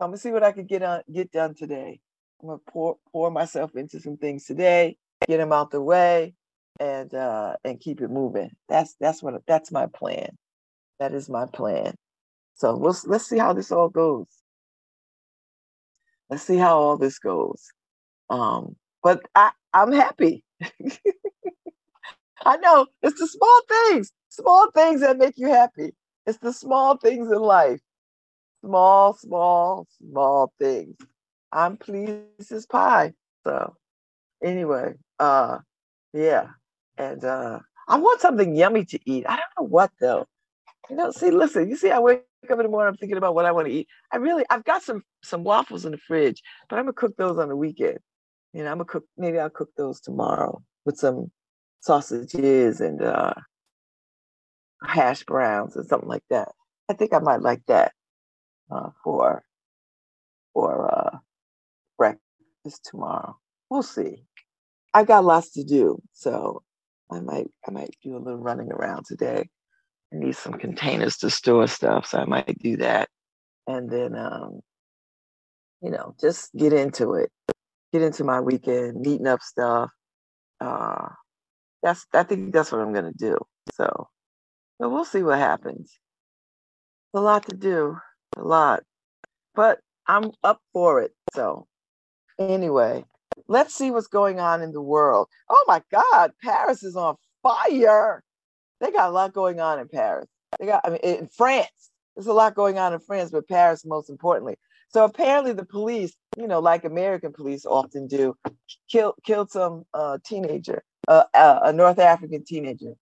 I'm 0.00 0.08
gonna 0.08 0.18
see 0.18 0.30
what 0.30 0.44
I 0.44 0.52
could 0.52 0.68
get 0.68 0.82
on 0.82 1.02
get 1.12 1.32
done 1.32 1.54
today. 1.54 2.00
I'm 2.42 2.48
gonna 2.48 2.60
pour 2.70 2.96
pour 3.12 3.30
myself 3.30 3.74
into 3.74 4.00
some 4.00 4.16
things 4.16 4.44
today, 4.44 4.96
get 5.26 5.38
them 5.38 5.52
out 5.52 5.70
the 5.70 5.82
way, 5.82 6.34
and 6.80 7.12
uh 7.14 7.56
and 7.64 7.80
keep 7.80 8.00
it 8.00 8.10
moving. 8.10 8.50
That's 8.68 8.94
that's 9.00 9.22
what 9.22 9.34
that's 9.46 9.72
my 9.72 9.86
plan. 9.86 10.36
That 11.00 11.14
is 11.14 11.28
my 11.28 11.46
plan. 11.46 11.94
So 12.54 12.76
we'll, 12.76 12.96
let's 13.06 13.26
see 13.28 13.38
how 13.38 13.52
this 13.52 13.70
all 13.72 13.88
goes. 13.88 14.26
Let's 16.30 16.42
see 16.42 16.56
how 16.56 16.78
all 16.78 16.98
this 16.98 17.18
goes. 17.18 17.68
Um, 18.30 18.76
but 19.02 19.22
I, 19.34 19.52
I'm 19.72 19.92
happy. 19.92 20.44
I 22.44 22.56
know 22.58 22.86
it's 23.02 23.20
the 23.20 23.26
small 23.28 23.60
things, 23.68 24.12
small 24.30 24.70
things 24.72 25.00
that 25.02 25.18
make 25.18 25.34
you 25.38 25.48
happy. 25.48 25.94
It's 26.26 26.38
the 26.38 26.52
small 26.52 26.96
things 26.98 27.30
in 27.30 27.38
life. 27.40 27.80
Small, 28.64 29.14
small, 29.14 29.86
small 30.00 30.52
things. 30.60 30.96
I'm 31.52 31.76
pleased 31.76 32.52
as 32.52 32.66
pie. 32.66 33.14
So 33.44 33.76
anyway, 34.44 34.94
uh 35.18 35.58
yeah. 36.14 36.48
And 36.98 37.24
uh 37.24 37.60
I 37.88 37.98
want 37.98 38.20
something 38.20 38.54
yummy 38.56 38.84
to 38.86 39.00
eat. 39.10 39.26
I 39.28 39.36
don't 39.36 39.64
know 39.64 39.68
what 39.68 39.90
though. 40.00 40.26
You 40.90 40.96
know, 40.96 41.10
see, 41.10 41.30
listen, 41.30 41.68
you 41.68 41.76
see, 41.76 41.90
I 41.90 41.98
wake 41.98 42.24
up 42.44 42.52
in 42.52 42.58
the 42.58 42.68
morning, 42.68 42.90
I'm 42.90 42.96
thinking 42.96 43.18
about 43.18 43.34
what 43.34 43.44
I 43.46 43.52
want 43.52 43.66
to 43.68 43.72
eat. 43.74 43.88
I 44.12 44.18
really, 44.18 44.44
I've 44.50 44.64
got 44.64 44.82
some 44.82 45.02
some 45.22 45.44
waffles 45.44 45.84
in 45.84 45.92
the 45.92 45.98
fridge, 45.98 46.42
but 46.68 46.78
I'm 46.78 46.84
gonna 46.84 46.94
cook 46.94 47.16
those 47.16 47.38
on 47.38 47.48
the 47.48 47.56
weekend. 47.56 47.98
You 48.52 48.64
know, 48.64 48.70
I'm 48.70 48.78
gonna 48.78 48.86
cook. 48.86 49.04
Maybe 49.18 49.38
I'll 49.38 49.50
cook 49.50 49.70
those 49.76 50.00
tomorrow 50.00 50.62
with 50.86 50.98
some 50.98 51.30
sausages 51.80 52.80
and 52.80 53.02
uh, 53.02 53.34
hash 54.84 55.24
browns 55.24 55.76
or 55.76 55.84
something 55.84 56.08
like 56.08 56.24
that. 56.30 56.48
I 56.90 56.94
think 56.94 57.12
I 57.12 57.18
might 57.18 57.42
like 57.42 57.62
that 57.66 57.92
uh, 58.70 58.90
for 59.04 59.42
for 60.54 60.92
uh, 60.92 61.18
breakfast 61.96 62.84
tomorrow. 62.84 63.36
We'll 63.70 63.82
see. 63.82 64.24
I've 64.94 65.06
got 65.06 65.24
lots 65.24 65.52
to 65.52 65.64
do, 65.64 66.00
so 66.12 66.62
I 67.10 67.20
might 67.20 67.48
I 67.66 67.70
might 67.70 67.94
do 68.02 68.16
a 68.16 68.18
little 68.18 68.40
running 68.40 68.72
around 68.72 69.04
today. 69.06 69.48
I 70.12 70.16
need 70.16 70.36
some 70.36 70.54
containers 70.54 71.18
to 71.18 71.30
store 71.30 71.66
stuff, 71.66 72.06
so 72.06 72.18
I 72.18 72.24
might 72.24 72.58
do 72.62 72.78
that. 72.78 73.08
And 73.66 73.90
then, 73.90 74.16
um, 74.16 74.60
you 75.82 75.90
know, 75.90 76.14
just 76.18 76.50
get 76.56 76.72
into 76.72 77.14
it. 77.14 77.30
Get 77.92 78.02
into 78.02 78.24
my 78.24 78.40
weekend, 78.40 79.00
meeting 79.00 79.26
up 79.26 79.42
stuff. 79.42 79.90
Uh, 80.60 81.08
that's 81.82 82.06
I 82.12 82.22
think 82.24 82.52
that's 82.52 82.72
what 82.72 82.80
I'm 82.80 82.92
gonna 82.92 83.12
do. 83.12 83.38
So, 83.74 84.08
so 84.80 84.88
we'll 84.88 85.04
see 85.04 85.22
what 85.22 85.38
happens. 85.38 85.98
A 87.14 87.20
lot 87.20 87.46
to 87.48 87.56
do, 87.56 87.96
a 88.36 88.42
lot, 88.42 88.82
but 89.54 89.80
I'm 90.06 90.30
up 90.44 90.60
for 90.72 91.00
it. 91.02 91.12
So, 91.34 91.66
anyway, 92.38 93.04
let's 93.48 93.74
see 93.74 93.90
what's 93.90 94.06
going 94.08 94.40
on 94.40 94.62
in 94.62 94.72
the 94.72 94.82
world. 94.82 95.28
Oh 95.48 95.64
my 95.66 95.82
God, 95.90 96.32
Paris 96.42 96.82
is 96.82 96.96
on 96.96 97.16
fire. 97.42 98.22
They 98.80 98.90
got 98.92 99.08
a 99.08 99.12
lot 99.12 99.32
going 99.32 99.60
on 99.60 99.78
in 99.78 99.88
Paris. 99.88 100.26
They 100.58 100.66
got, 100.66 100.82
I 100.84 100.90
mean, 100.90 101.00
in 101.02 101.28
France. 101.28 101.90
there's 102.16 102.26
a 102.26 102.32
lot 102.32 102.54
going 102.54 102.78
on 102.78 102.92
in 102.92 103.00
France, 103.00 103.30
but 103.30 103.48
Paris 103.48 103.84
most 103.84 104.10
importantly. 104.10 104.56
So 104.90 105.04
apparently 105.04 105.52
the 105.52 105.66
police, 105.66 106.14
you 106.36 106.46
know, 106.48 106.60
like 106.60 106.84
American 106.84 107.32
police 107.32 107.66
often 107.66 108.06
do, 108.06 108.34
killed 108.90 109.14
killed 109.24 109.50
some 109.50 109.84
uh, 109.92 110.18
teenager, 110.24 110.82
uh, 111.08 111.60
a 111.62 111.72
North 111.72 111.98
African 111.98 112.44
teenager. 112.44 112.94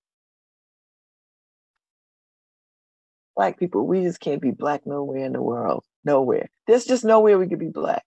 Black 3.37 3.59
people, 3.59 3.87
we 3.87 4.03
just 4.03 4.21
can't 4.21 4.41
be 4.41 4.51
black 4.51 4.87
nowhere 4.87 5.25
in 5.25 5.33
the 5.33 5.43
world. 5.43 5.85
Nowhere. 6.05 6.49
There's 6.67 6.85
just 6.85 7.05
nowhere 7.05 7.39
we 7.39 7.49
could 7.49 7.59
be 7.59 7.69
black. 7.69 8.05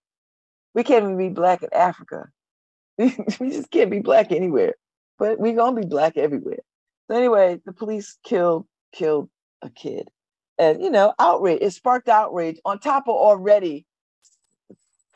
We 0.74 0.84
can't 0.84 1.03
even 1.03 1.18
be 1.18 1.29
black 1.29 1.62
in 1.62 1.70
Africa. 1.74 2.29
we 2.98 3.12
just 3.51 3.70
can't 3.70 3.91
be 3.91 4.00
black 4.00 4.32
anywhere. 4.32 4.74
But 5.20 5.39
we're 5.39 5.56
gonna 5.56 5.79
be 5.79 5.86
black 5.86 6.18
everywhere. 6.18 6.60
So 7.08 7.18
anyway, 7.18 7.60
the 7.65 7.74
police 7.74 8.18
killed 8.24 8.65
killed 8.91 9.29
a 9.62 9.70
kid 9.70 10.10
and 10.60 10.84
you 10.84 10.91
know 10.91 11.13
outrage 11.18 11.60
it 11.62 11.72
sparked 11.72 12.10
outrage 12.10 12.60
on 12.65 12.77
top 12.77 13.08
of 13.08 13.15
already 13.15 13.86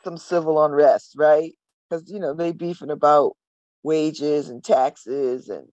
some 0.02 0.16
civil 0.16 0.64
unrest 0.64 1.14
right 1.16 1.52
because 1.88 2.10
you 2.10 2.18
know 2.18 2.34
they 2.34 2.50
beefing 2.50 2.90
about 2.90 3.36
wages 3.84 4.48
and 4.48 4.64
taxes 4.64 5.48
and 5.48 5.68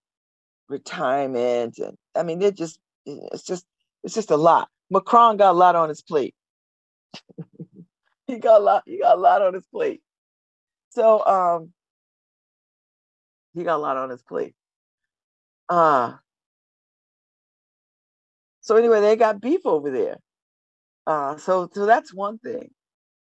retirement 0.70 1.77
and 1.80 1.98
i 2.15 2.24
mean 2.24 2.39
they're 2.39 2.51
just 2.51 2.80
it's 3.06 3.44
just 3.44 3.65
it's 4.03 4.13
just 4.13 4.32
a 4.32 4.38
lot 4.38 4.70
macron 4.89 5.38
got 5.38 5.51
a 5.51 5.58
lot 5.58 5.75
on 5.75 5.89
his 5.89 6.01
plate 6.01 6.36
he 8.27 8.38
got 8.38 8.62
a 8.62 8.63
lot 8.63 8.84
he 8.86 9.00
got 9.00 9.18
a 9.18 9.20
lot 9.20 9.41
on 9.41 9.53
his 9.53 9.65
plate 9.68 10.01
so 10.89 11.25
um 11.25 11.74
he 13.56 13.63
got 13.63 13.77
a 13.77 13.84
lot 13.84 13.98
on 13.98 14.10
his 14.10 14.22
plate 14.22 14.53
uh 15.70 16.13
so 18.62 18.75
anyway, 18.77 19.01
they 19.01 19.15
got 19.15 19.41
beef 19.41 19.65
over 19.65 19.89
there. 19.89 20.18
Uh, 21.06 21.36
so 21.38 21.70
so 21.74 21.86
that's 21.86 22.13
one 22.13 22.38
thing. 22.38 22.70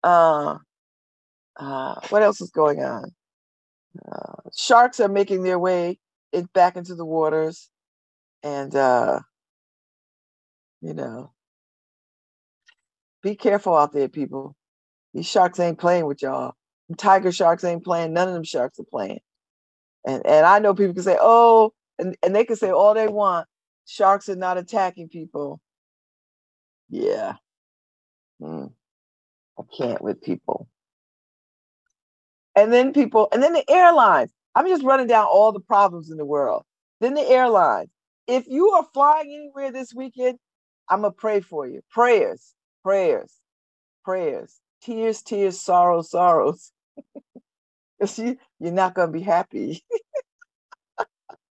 Uh, 0.04 0.58
uh, 1.58 1.94
what 2.10 2.22
else 2.22 2.40
is 2.40 2.50
going 2.50 2.80
on? 2.82 3.10
Uh, 4.10 4.50
sharks 4.56 5.00
are 5.00 5.08
making 5.08 5.42
their 5.42 5.58
way 5.58 5.98
in, 6.32 6.48
back 6.54 6.76
into 6.76 6.94
the 6.94 7.04
waters, 7.04 7.68
and 8.42 8.74
uh, 8.74 9.20
you 10.80 10.94
know, 10.94 11.32
be 13.22 13.34
careful 13.34 13.76
out 13.76 13.92
there, 13.92 14.08
people. 14.08 14.56
These 15.14 15.26
sharks 15.26 15.58
ain't 15.58 15.78
playing 15.78 16.06
with 16.06 16.22
y'all. 16.22 16.54
Tiger 16.96 17.32
sharks 17.32 17.64
ain't 17.64 17.84
playing. 17.84 18.12
None 18.12 18.28
of 18.28 18.34
them 18.34 18.44
sharks 18.44 18.78
are 18.78 18.84
playing. 18.84 19.20
And 20.06 20.24
and 20.26 20.46
I 20.46 20.58
know 20.60 20.74
people 20.74 20.94
can 20.94 21.02
say, 21.02 21.18
oh, 21.20 21.72
and, 21.98 22.16
and 22.22 22.34
they 22.34 22.44
can 22.44 22.56
say 22.56 22.70
all 22.70 22.94
they 22.94 23.08
want, 23.08 23.46
Sharks 23.90 24.28
are 24.28 24.36
not 24.36 24.56
attacking 24.56 25.08
people. 25.08 25.60
Yeah. 26.88 27.34
Mm. 28.40 28.72
I 29.58 29.62
can't 29.76 30.00
with 30.00 30.22
people. 30.22 30.68
And 32.56 32.72
then 32.72 32.92
people, 32.92 33.28
and 33.32 33.42
then 33.42 33.52
the 33.52 33.68
airlines. 33.70 34.30
I'm 34.54 34.66
just 34.66 34.82
running 34.82 35.06
down 35.06 35.26
all 35.26 35.52
the 35.52 35.60
problems 35.60 36.10
in 36.10 36.16
the 36.16 36.24
world. 36.24 36.64
Then 37.00 37.14
the 37.14 37.22
airlines. 37.22 37.90
If 38.26 38.46
you 38.48 38.70
are 38.70 38.86
flying 38.92 39.32
anywhere 39.32 39.72
this 39.72 39.94
weekend, 39.94 40.38
I'm 40.88 41.02
to 41.12 41.16
pray 41.16 41.40
for 41.40 41.66
you. 41.66 41.82
Prayers, 41.90 42.54
prayers, 42.82 43.32
prayers, 44.04 44.60
tears, 44.82 45.22
tears, 45.22 45.60
sorrows, 45.60 46.10
sorrows. 46.10 46.72
you, 48.16 48.36
you're 48.58 48.72
not 48.72 48.94
to 49.08 49.12
be 49.12 49.22
happy. 49.22 49.84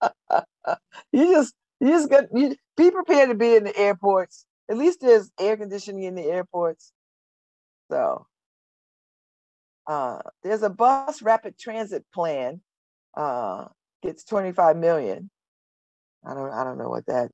you 1.13 1.33
just 1.33 1.55
you 1.81 1.89
just 1.89 2.11
got 2.11 2.25
you 2.33 2.57
be 2.77 2.91
prepared 2.91 3.29
to 3.31 3.35
be 3.35 3.57
in 3.57 3.65
the 3.65 3.77
airports. 3.77 4.47
At 4.69 4.79
least 4.79 5.01
there's 5.01 5.31
air 5.39 5.57
conditioning 5.57 6.05
in 6.05 6.15
the 6.15 6.25
airports. 6.25 6.93
So 7.91 8.27
uh, 9.89 10.21
there's 10.45 10.63
a 10.63 10.71
bus 10.71 11.23
rapid 11.23 11.59
transit 11.59 12.05
plan. 12.15 12.63
Uh, 13.17 13.67
gets 14.03 14.25
25 14.25 14.77
million. 14.77 15.31
I 16.27 16.35
don't 16.35 16.53
I 16.53 16.65
don't 16.65 16.79
know 16.79 16.89
what 16.91 17.07
that 17.07 17.31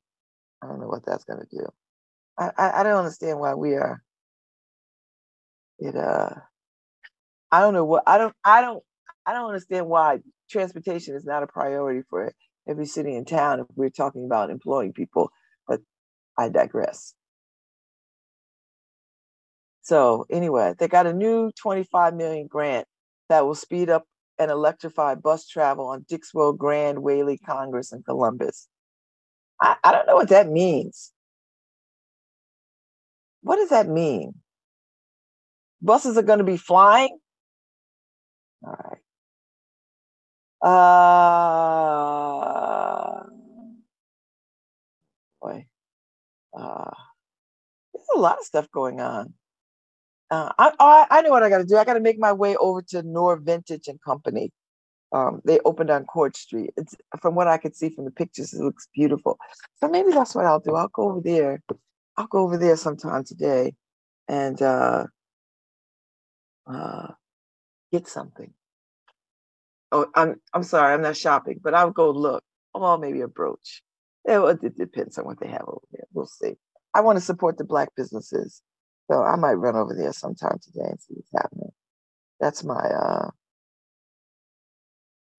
I 0.63 0.67
don't 0.69 0.81
know 0.81 0.89
what 0.89 1.05
that's 1.07 1.25
gonna 1.25 1.47
do. 1.51 1.67
I, 2.39 2.51
I, 2.59 2.81
I 2.81 2.83
don't 2.85 2.99
understand 2.99 3.41
why 3.41 3.55
we 3.55 3.75
are 3.75 4.03
it 5.79 5.97
uh 5.97 6.31
I 7.51 7.61
don't 7.61 7.75
know 7.75 7.85
what 7.85 8.05
I 8.07 8.19
don't 8.19 8.35
I 8.45 8.61
don't 8.61 8.83
I 9.27 9.33
don't 9.35 9.47
understand 9.49 9.87
why 9.89 10.21
transportation 10.51 11.15
is 11.15 11.25
not 11.25 11.43
a 11.43 11.47
priority 11.47 12.03
for 12.09 12.33
every 12.69 12.87
city 12.87 13.15
and 13.17 13.27
town 13.27 13.61
if 13.61 13.67
we're 13.77 13.91
talking 13.91 14.25
about 14.25 14.51
employing 14.51 14.93
people, 14.93 15.31
but 15.67 15.81
I 16.39 16.49
digress. 16.51 17.15
So 19.91 20.25
anyway, 20.31 20.75
they 20.79 20.87
got 20.87 21.09
a 21.09 21.13
new 21.13 21.51
25 21.61 22.15
million 22.15 22.47
grant 22.47 22.87
that 23.29 23.45
will 23.45 23.57
speed 23.57 23.91
up 23.91 24.05
and 24.39 24.49
electrify 24.49 25.17
bus 25.17 25.49
travel 25.49 25.89
on 25.89 26.07
Dixwell, 26.09 26.53
Grand, 26.53 27.03
Whalley, 27.03 27.39
Congress, 27.39 27.91
and 27.91 28.05
Columbus. 28.05 28.69
I, 29.61 29.75
I 29.83 29.91
don't 29.91 30.07
know 30.07 30.15
what 30.15 30.29
that 30.29 30.49
means. 30.49 31.11
What 33.43 33.57
does 33.57 33.71
that 33.71 33.89
mean? 33.89 34.35
Buses 35.83 36.17
are 36.17 36.23
going 36.23 36.39
to 36.39 36.45
be 36.45 36.57
flying? 36.57 37.19
All 38.63 38.73
right. 38.73 38.99
Uh, 40.63 40.69
boy, 45.43 45.67
uh, 46.57 46.91
there's 47.93 48.07
a 48.15 48.21
lot 48.21 48.39
of 48.39 48.45
stuff 48.45 48.71
going 48.71 49.01
on. 49.01 49.35
Uh, 50.31 50.53
I, 50.59 50.73
I, 50.79 51.07
I 51.11 51.23
know 51.23 51.31
what 51.31 51.43
I 51.43 51.49
got 51.49 51.59
to 51.59 51.65
do. 51.65 51.77
I 51.77 51.85
got 51.85 51.95
to 51.95 52.01
make 52.01 52.19
my 52.19 52.33
way 52.33 52.57
over 52.57 52.83
to 52.91 53.03
Nor 53.03 53.37
Vintage 53.37 53.89
and 53.89 54.01
Company. 54.03 54.53
Um, 55.13 55.41
they 55.45 55.59
opened 55.65 55.91
on 55.91 56.05
Court 56.05 56.37
Street. 56.37 56.71
It's 56.77 56.95
from 57.21 57.35
what 57.35 57.49
I 57.49 57.59
could 57.59 57.75
see 57.75 57.91
from 57.91 58.05
the 58.05 58.13
pictures, 58.13 58.55
it 58.55 58.63
looks 58.63 58.89
beautiful. 58.95 59.39
So 59.81 59.89
maybe 59.89 60.13
that's 60.13 60.35
what 60.35 60.47
I'll 60.47 60.61
do. 60.61 60.77
I'll 60.77 60.89
go 60.89 61.11
over 61.11 61.21
there. 61.21 61.61
I'll 62.17 62.29
go 62.29 62.41
over 62.41 62.57
there 62.57 62.77
sometime 62.77 63.25
today 63.25 63.75
and 64.29 64.61
uh, 64.63 65.07
uh, 66.73 67.09
get 67.91 68.07
something 68.07 68.53
oh, 69.93 70.07
I'm 70.15 70.37
I'm 70.55 70.63
sorry, 70.63 70.95
I'm 70.95 71.03
not 71.03 71.17
shopping, 71.17 71.61
but 71.63 71.75
I'll 71.75 71.91
go 71.91 72.11
look. 72.11 72.43
Oh, 72.75 72.97
maybe 72.99 73.21
a 73.21 73.29
brooch. 73.29 73.83
It, 74.25 74.59
it 74.63 74.77
depends 74.77 75.19
on 75.19 75.25
what 75.25 75.41
they 75.41 75.49
have 75.49 75.65
over 75.67 75.81
there. 75.93 76.05
We'll 76.13 76.27
see. 76.27 76.55
I 76.95 77.01
want 77.01 77.19
to 77.19 77.25
support 77.25 77.59
the 77.59 77.65
black 77.65 77.89
businesses, 77.97 78.63
so 79.11 79.25
I 79.25 79.35
might 79.35 79.55
run 79.55 79.75
over 79.75 79.93
there 79.93 80.13
sometime 80.13 80.59
today 80.63 80.87
and 80.89 81.01
see 81.01 81.15
what's 81.15 81.31
happening. 81.35 81.73
That's 82.39 82.63
my 82.63 82.75
uh, 82.75 83.31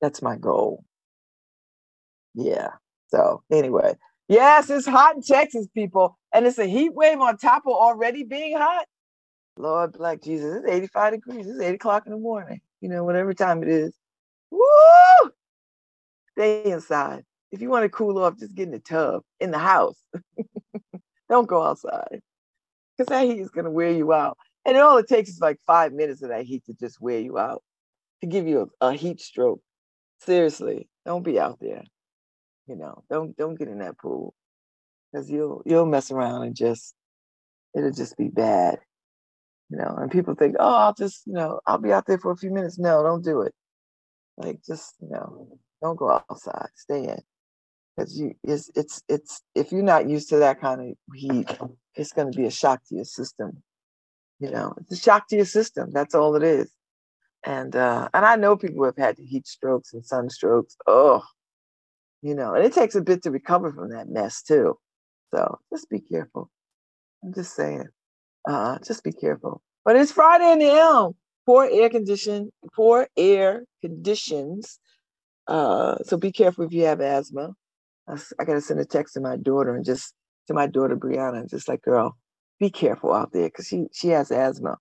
that's 0.02 0.22
my 0.22 0.36
goal. 0.36 0.84
Yeah. 2.34 2.72
So 3.08 3.44
anyway, 3.50 3.96
yes, 4.28 4.70
it's 4.70 4.86
hot 4.86 5.16
in 5.16 5.22
Texas, 5.22 5.68
people, 5.74 6.18
and 6.34 6.46
it's 6.46 6.58
a 6.58 6.66
heat 6.66 6.94
wave 6.94 7.20
on 7.20 7.38
top 7.38 7.64
of 7.66 7.74
already 7.74 8.24
being 8.24 8.58
hot. 8.58 8.86
Lord, 9.58 9.94
black 9.94 10.22
Jesus, 10.22 10.64
it's 10.64 10.72
85 10.72 11.14
degrees. 11.14 11.48
It's 11.48 11.62
8 11.62 11.76
o'clock 11.76 12.06
in 12.06 12.12
the 12.12 12.18
morning. 12.18 12.60
You 12.82 12.90
know, 12.90 13.04
whatever 13.06 13.34
time 13.34 13.64
it 13.64 13.70
is. 13.70 13.94
Woo! 14.50 15.32
Stay 16.32 16.64
inside. 16.66 17.24
If 17.52 17.62
you 17.62 17.70
want 17.70 17.84
to 17.84 17.90
cool 17.90 18.18
off, 18.18 18.38
just 18.38 18.56
get 18.56 18.64
in 18.64 18.72
the 18.72 18.80
tub 18.80 19.24
in 19.40 19.52
the 19.52 19.60
house. 19.60 20.00
Don't 21.30 21.48
go 21.48 21.62
outside 21.62 22.22
because 23.02 23.20
that 23.20 23.26
heat 23.26 23.42
is 23.42 23.50
going 23.50 23.66
to 23.66 23.72
wear 23.72 23.92
you 23.92 24.14
out. 24.14 24.38
And 24.66 24.78
all 24.78 24.98
it 24.98 25.08
takes 25.08 25.30
is 25.30 25.40
like 25.40 25.58
five 25.66 25.92
minutes 25.92 26.22
of 26.22 26.30
that 26.30 26.46
heat 26.46 26.64
to 26.66 26.74
just 26.74 27.02
wear 27.02 27.20
you 27.20 27.38
out, 27.38 27.64
to 28.22 28.28
give 28.28 28.48
you 28.48 28.72
a, 28.82 28.90
a 28.90 28.94
heat 28.94 29.20
stroke. 29.20 29.62
Seriously, 30.20 30.88
don't 31.06 31.24
be 31.24 31.40
out 31.40 31.58
there. 31.60 31.84
You 32.68 32.76
know, 32.76 33.04
don't 33.10 33.36
don't 33.36 33.58
get 33.58 33.70
in 33.70 33.80
that 33.80 33.98
pool 33.98 34.36
because 35.12 35.32
you'll 35.32 35.64
you'll 35.66 35.88
mess 35.88 36.12
around 36.12 36.44
and 36.44 36.56
just 36.56 36.94
it'll 37.76 37.92
just 37.92 38.16
be 38.18 38.28
bad. 38.28 38.78
You 39.70 39.78
know, 39.78 39.96
and 40.00 40.12
people 40.12 40.36
think, 40.36 40.56
oh, 40.60 40.76
I'll 40.76 40.94
just 40.94 41.24
you 41.26 41.34
know 41.34 41.60
I'll 41.66 41.80
be 41.80 41.92
out 41.92 42.06
there 42.06 42.20
for 42.20 42.32
a 42.32 42.38
few 42.38 42.52
minutes. 42.52 42.78
No, 42.78 43.02
don't 43.02 43.26
do 43.26 43.42
it. 43.42 43.54
Like 44.38 44.60
just 44.66 44.94
you 45.02 45.10
know, 45.10 45.48
don't 45.82 45.98
go 45.98 46.12
outside. 46.30 46.70
Stay 46.76 47.06
in. 47.06 47.20
Because 47.96 48.18
you 48.18 48.34
it's 48.44 48.72
it's 48.76 49.04
it's 49.10 49.42
if 49.56 49.72
you're 49.72 49.84
not 49.84 50.10
used 50.10 50.30
to 50.30 50.38
that 50.38 50.62
kind 50.62 50.82
of 50.82 51.16
heat, 51.16 51.50
it's 51.96 52.14
gonna 52.14 52.32
be 52.32 52.46
a 52.46 52.52
shock 52.52 52.82
to 52.88 52.96
your 52.96 53.06
system. 53.06 53.64
You 54.40 54.52
know, 54.52 54.74
it's 54.78 54.92
a 54.94 54.96
shock 54.96 55.28
to 55.30 55.36
your 55.36 55.46
system. 55.46 55.92
That's 55.92 56.16
all 56.16 56.36
it 56.36 56.44
is. 56.44 56.72
And 57.46 57.76
uh 57.76 58.10
and 58.14 58.26
I 58.26 58.36
know 58.36 58.56
people 58.56 58.86
have 58.86 58.98
had 58.98 59.18
heat 59.20 59.48
strokes 59.48 59.94
and 59.94 60.04
sunstrokes. 60.04 60.76
Oh, 60.88 61.24
you 62.22 62.36
know, 62.36 62.54
and 62.54 62.64
it 62.64 62.74
takes 62.74 62.96
a 62.96 63.02
bit 63.02 63.24
to 63.24 63.32
recover 63.32 63.72
from 63.74 63.90
that 63.92 64.10
mess 64.10 64.42
too. 64.42 64.78
So 65.34 65.60
just 65.72 65.90
be 65.90 66.00
careful. 66.00 66.50
I'm 67.24 67.34
just 67.34 67.56
saying. 67.56 67.86
Uh, 68.48 68.80
just 68.80 69.04
be 69.04 69.12
careful. 69.12 69.62
But 69.86 69.96
it's 69.96 70.12
Friday 70.12 70.52
in 70.52 70.60
the 70.60 70.72
Elm 70.72 71.16
poor 71.46 71.68
air 71.70 71.90
condition, 71.90 72.52
poor 72.76 73.08
air 73.18 73.66
conditions. 73.82 74.80
Uh, 75.48 75.98
so 76.04 76.18
be 76.18 76.32
careful 76.32 76.66
if 76.66 76.74
you 76.74 76.86
have 76.86 77.02
asthma. 77.02 77.54
I, 78.12 78.44
got 78.46 78.54
to 78.54 78.62
send 78.62 78.80
a 78.80 78.86
text 78.86 79.14
to 79.14 79.22
my 79.22 79.38
daughter 79.38 79.76
and 79.76 79.86
just 79.86 80.14
to 80.48 80.54
my 80.54 80.68
daughter 80.68 80.98
Brianna, 80.98 81.42
and 81.42 81.50
just 81.50 81.68
like, 81.70 81.82
girl, 81.82 82.18
be 82.60 82.70
careful 82.70 83.14
out 83.14 83.32
there 83.32 83.48
because 83.48 83.68
she 83.68 83.86
she 83.94 84.10
has 84.10 84.32
asthma, 84.32 84.78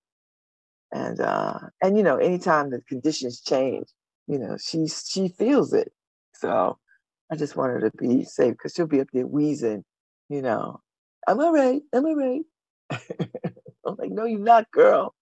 and 0.93 1.21
uh, 1.21 1.59
and 1.83 1.97
you 1.97 2.03
know 2.03 2.17
anytime 2.17 2.71
the 2.71 2.81
conditions 2.89 3.41
change, 3.41 3.89
you 4.27 4.39
know 4.39 4.57
she 4.61 4.87
she 4.89 5.29
feels 5.29 5.73
it. 5.73 5.93
So 6.35 6.79
I 7.31 7.37
just 7.37 7.57
want 7.57 7.73
her 7.73 7.81
to 7.81 7.97
be 7.97 8.25
safe 8.25 8.53
because 8.53 8.75
she'll 8.75 8.87
be 8.87 9.01
up 9.01 9.09
there 9.13 9.27
wheezing, 9.27 9.85
you 10.29 10.43
know. 10.43 10.81
I'm 11.29 11.41
all 11.41 11.53
right. 11.53 11.83
I'm 11.95 12.07
all 12.07 12.17
right. 12.17 12.43
I'm 13.87 13.97
like, 13.97 14.11
no, 14.11 14.25
you're 14.25 14.41
not, 14.41 14.71
girl. 14.73 15.15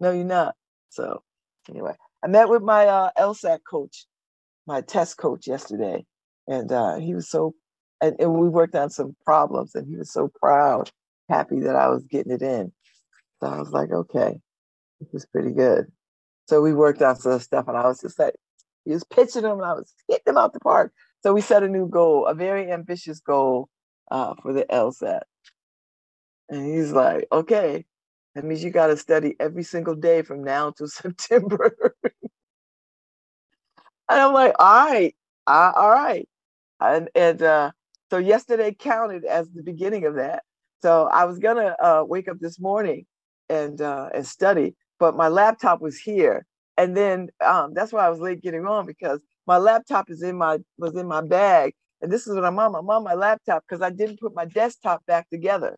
No, 0.00 0.12
you're 0.12 0.24
not. 0.24 0.54
So 0.90 1.22
anyway, 1.68 1.94
I 2.22 2.28
met 2.28 2.48
with 2.48 2.62
my 2.62 2.86
uh, 2.86 3.10
LSAT 3.18 3.60
coach, 3.68 4.06
my 4.66 4.80
test 4.82 5.16
coach 5.16 5.46
yesterday, 5.46 6.04
and 6.48 6.70
uh, 6.72 6.96
he 6.96 7.14
was 7.14 7.28
so, 7.28 7.54
and, 8.00 8.16
and 8.20 8.34
we 8.34 8.48
worked 8.48 8.74
on 8.74 8.90
some 8.90 9.16
problems, 9.24 9.74
and 9.74 9.86
he 9.86 9.96
was 9.96 10.12
so 10.12 10.30
proud, 10.40 10.90
happy 11.28 11.60
that 11.60 11.76
I 11.76 11.88
was 11.88 12.04
getting 12.04 12.32
it 12.32 12.42
in. 12.42 12.72
So 13.40 13.48
I 13.48 13.58
was 13.58 13.70
like, 13.70 13.90
okay, 13.90 14.40
it 15.00 15.08
was 15.12 15.26
pretty 15.26 15.52
good. 15.52 15.86
So 16.48 16.62
we 16.62 16.74
worked 16.74 17.02
on 17.02 17.16
some 17.16 17.38
stuff, 17.40 17.68
and 17.68 17.76
I 17.76 17.86
was 17.86 18.00
just 18.00 18.18
like, 18.18 18.34
he 18.84 18.92
was 18.92 19.04
pitching 19.04 19.42
them, 19.42 19.58
and 19.58 19.66
I 19.66 19.74
was 19.74 19.92
hitting 20.08 20.22
them 20.26 20.38
out 20.38 20.52
the 20.52 20.60
park. 20.60 20.92
So 21.22 21.32
we 21.32 21.40
set 21.40 21.62
a 21.62 21.68
new 21.68 21.88
goal, 21.88 22.26
a 22.26 22.34
very 22.34 22.70
ambitious 22.70 23.20
goal 23.20 23.68
uh, 24.10 24.34
for 24.42 24.52
the 24.52 24.64
LSAT. 24.70 25.22
And 26.48 26.64
he's 26.64 26.92
like, 26.92 27.26
okay, 27.32 27.84
that 28.34 28.44
means 28.44 28.62
you 28.62 28.70
got 28.70 28.88
to 28.88 28.96
study 28.96 29.34
every 29.40 29.64
single 29.64 29.94
day 29.94 30.22
from 30.22 30.44
now 30.44 30.70
to 30.78 30.86
September. 30.88 31.74
and 32.04 32.20
I'm 34.08 34.32
like, 34.32 34.54
all 34.58 34.86
right, 34.86 35.14
all 35.46 35.90
right. 35.90 36.28
And, 36.80 37.08
and 37.14 37.42
uh, 37.42 37.70
so 38.10 38.18
yesterday 38.18 38.74
counted 38.78 39.24
as 39.24 39.48
the 39.50 39.62
beginning 39.62 40.04
of 40.04 40.14
that. 40.14 40.42
So 40.82 41.08
I 41.12 41.24
was 41.24 41.38
gonna 41.38 41.74
uh, 41.80 42.04
wake 42.06 42.28
up 42.28 42.38
this 42.38 42.60
morning 42.60 43.06
and 43.48 43.80
uh, 43.80 44.10
and 44.14 44.26
study, 44.26 44.76
but 44.98 45.16
my 45.16 45.28
laptop 45.28 45.80
was 45.80 45.98
here, 45.98 46.44
and 46.76 46.96
then 46.96 47.28
um, 47.44 47.72
that's 47.74 47.92
why 47.92 48.06
I 48.06 48.10
was 48.10 48.20
late 48.20 48.42
getting 48.42 48.66
on 48.66 48.86
because 48.86 49.20
my 49.46 49.56
laptop 49.56 50.10
is 50.10 50.22
in 50.22 50.36
my 50.36 50.58
was 50.78 50.94
in 50.94 51.08
my 51.08 51.22
bag, 51.22 51.72
and 52.02 52.12
this 52.12 52.26
is 52.26 52.34
what 52.34 52.44
I'm 52.44 52.58
on. 52.58 52.74
I'm 52.74 52.88
on 52.88 53.04
my 53.04 53.14
laptop 53.14 53.64
because 53.68 53.82
I 53.82 53.90
didn't 53.90 54.20
put 54.20 54.34
my 54.34 54.44
desktop 54.44 55.04
back 55.06 55.28
together. 55.30 55.76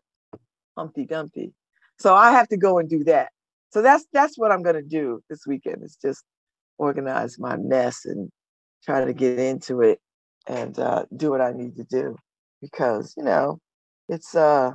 Humpty 0.77 1.05
Dumpty. 1.05 1.53
So 1.97 2.15
I 2.15 2.31
have 2.31 2.47
to 2.49 2.57
go 2.57 2.77
and 2.77 2.89
do 2.89 3.03
that. 3.05 3.31
So 3.71 3.81
that's 3.81 4.05
that's 4.13 4.37
what 4.37 4.51
I'm 4.51 4.63
gonna 4.63 4.81
do 4.81 5.23
this 5.29 5.47
weekend. 5.47 5.83
Is 5.83 5.97
just 6.01 6.23
organize 6.77 7.39
my 7.39 7.55
mess 7.57 8.05
and 8.05 8.29
try 8.85 9.03
to 9.03 9.13
get 9.13 9.39
into 9.39 9.81
it 9.81 9.99
and 10.49 10.79
uh, 10.79 11.05
do 11.17 11.31
what 11.31 11.41
I 11.41 11.53
need 11.53 11.77
to 11.77 11.85
do 11.85 12.17
because 12.61 13.15
you 13.17 13.23
know 13.25 13.59
it's 14.09 14.35
uh 14.35 14.73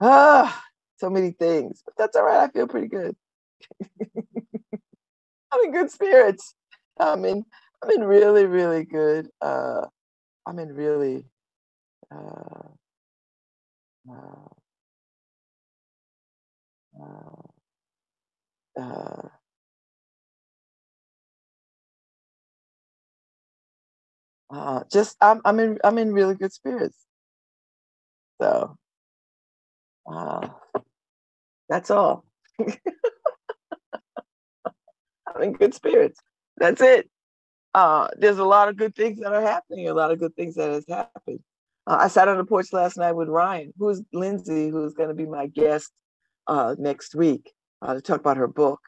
ah 0.00 0.62
so 0.98 1.08
many 1.10 1.30
things, 1.32 1.82
but 1.84 1.94
that's 1.98 2.16
all 2.16 2.24
right. 2.24 2.44
I 2.44 2.48
feel 2.52 2.68
pretty 2.68 2.88
good. 2.88 3.16
I'm 5.52 5.64
in 5.64 5.72
good 5.72 5.90
spirits. 5.90 6.54
I'm 6.98 7.24
in 7.24 7.44
I'm 7.82 7.90
in 7.90 8.04
really 8.04 8.46
really 8.46 8.84
good. 8.84 9.28
Uh, 9.40 9.86
I'm 10.46 10.58
in 10.58 10.74
really. 10.74 11.24
Uh, 12.12 12.68
uh, 14.10 14.48
uh, 17.00 17.42
uh, 18.80 19.28
uh, 24.50 24.82
just 24.90 25.16
I'm 25.20 25.40
I'm 25.44 25.60
in 25.60 25.78
I'm 25.84 25.98
in 25.98 26.12
really 26.12 26.34
good 26.34 26.52
spirits. 26.52 26.96
So 28.40 28.76
uh, 30.10 30.48
that's 31.68 31.90
all. 31.90 32.24
I'm 32.58 32.72
in 35.42 35.52
good 35.52 35.74
spirits. 35.74 36.18
That's 36.56 36.80
it. 36.80 37.10
Uh, 37.74 38.08
there's 38.16 38.38
a 38.38 38.44
lot 38.44 38.68
of 38.68 38.76
good 38.76 38.96
things 38.96 39.20
that 39.20 39.32
are 39.32 39.42
happening. 39.42 39.88
A 39.88 39.94
lot 39.94 40.10
of 40.10 40.18
good 40.18 40.34
things 40.34 40.56
that 40.56 40.70
has 40.70 40.84
happened. 40.88 41.40
Uh, 41.86 41.98
I 42.00 42.08
sat 42.08 42.28
on 42.28 42.36
the 42.36 42.44
porch 42.44 42.72
last 42.72 42.96
night 42.96 43.12
with 43.12 43.28
Ryan, 43.28 43.72
who's 43.78 44.02
Lindsay, 44.12 44.68
who's 44.68 44.94
going 44.94 45.08
to 45.08 45.14
be 45.14 45.26
my 45.26 45.46
guest 45.46 45.92
uh, 46.46 46.74
next 46.78 47.14
week 47.14 47.52
uh, 47.82 47.94
to 47.94 48.00
talk 48.00 48.20
about 48.20 48.36
her 48.36 48.48
book. 48.48 48.80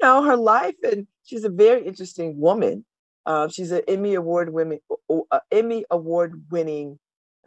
You 0.00 0.08
know, 0.08 0.22
her 0.24 0.36
life, 0.36 0.74
and 0.82 1.06
she's 1.24 1.44
a 1.44 1.48
very 1.48 1.86
interesting 1.86 2.40
woman. 2.40 2.84
Uh, 3.26 3.48
she's 3.48 3.72
an 3.72 3.82
Emmy 3.88 4.14
award 4.14 4.52
winning, 4.52 4.80
uh, 5.10 5.40
Emmy 5.50 5.84
award 5.90 6.44
winning 6.50 6.98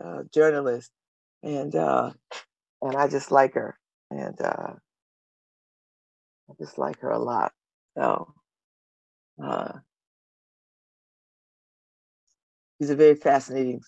uh, 0.04 0.24
journalist, 0.34 0.92
and 1.44 1.76
uh, 1.76 2.12
and 2.82 2.96
I 2.96 3.08
just 3.08 3.32
like 3.32 3.54
her, 3.54 3.78
and 4.10 4.40
uh, 4.42 4.74
I 6.50 6.54
just 6.60 6.78
like 6.78 7.00
her 7.02 7.12
a 7.12 7.20
lot. 7.20 7.52
So, 7.98 8.34
uh, 9.44 9.74
she's 12.80 12.90
a 12.90 12.96
very 12.96 13.16
fascinating 13.16 13.82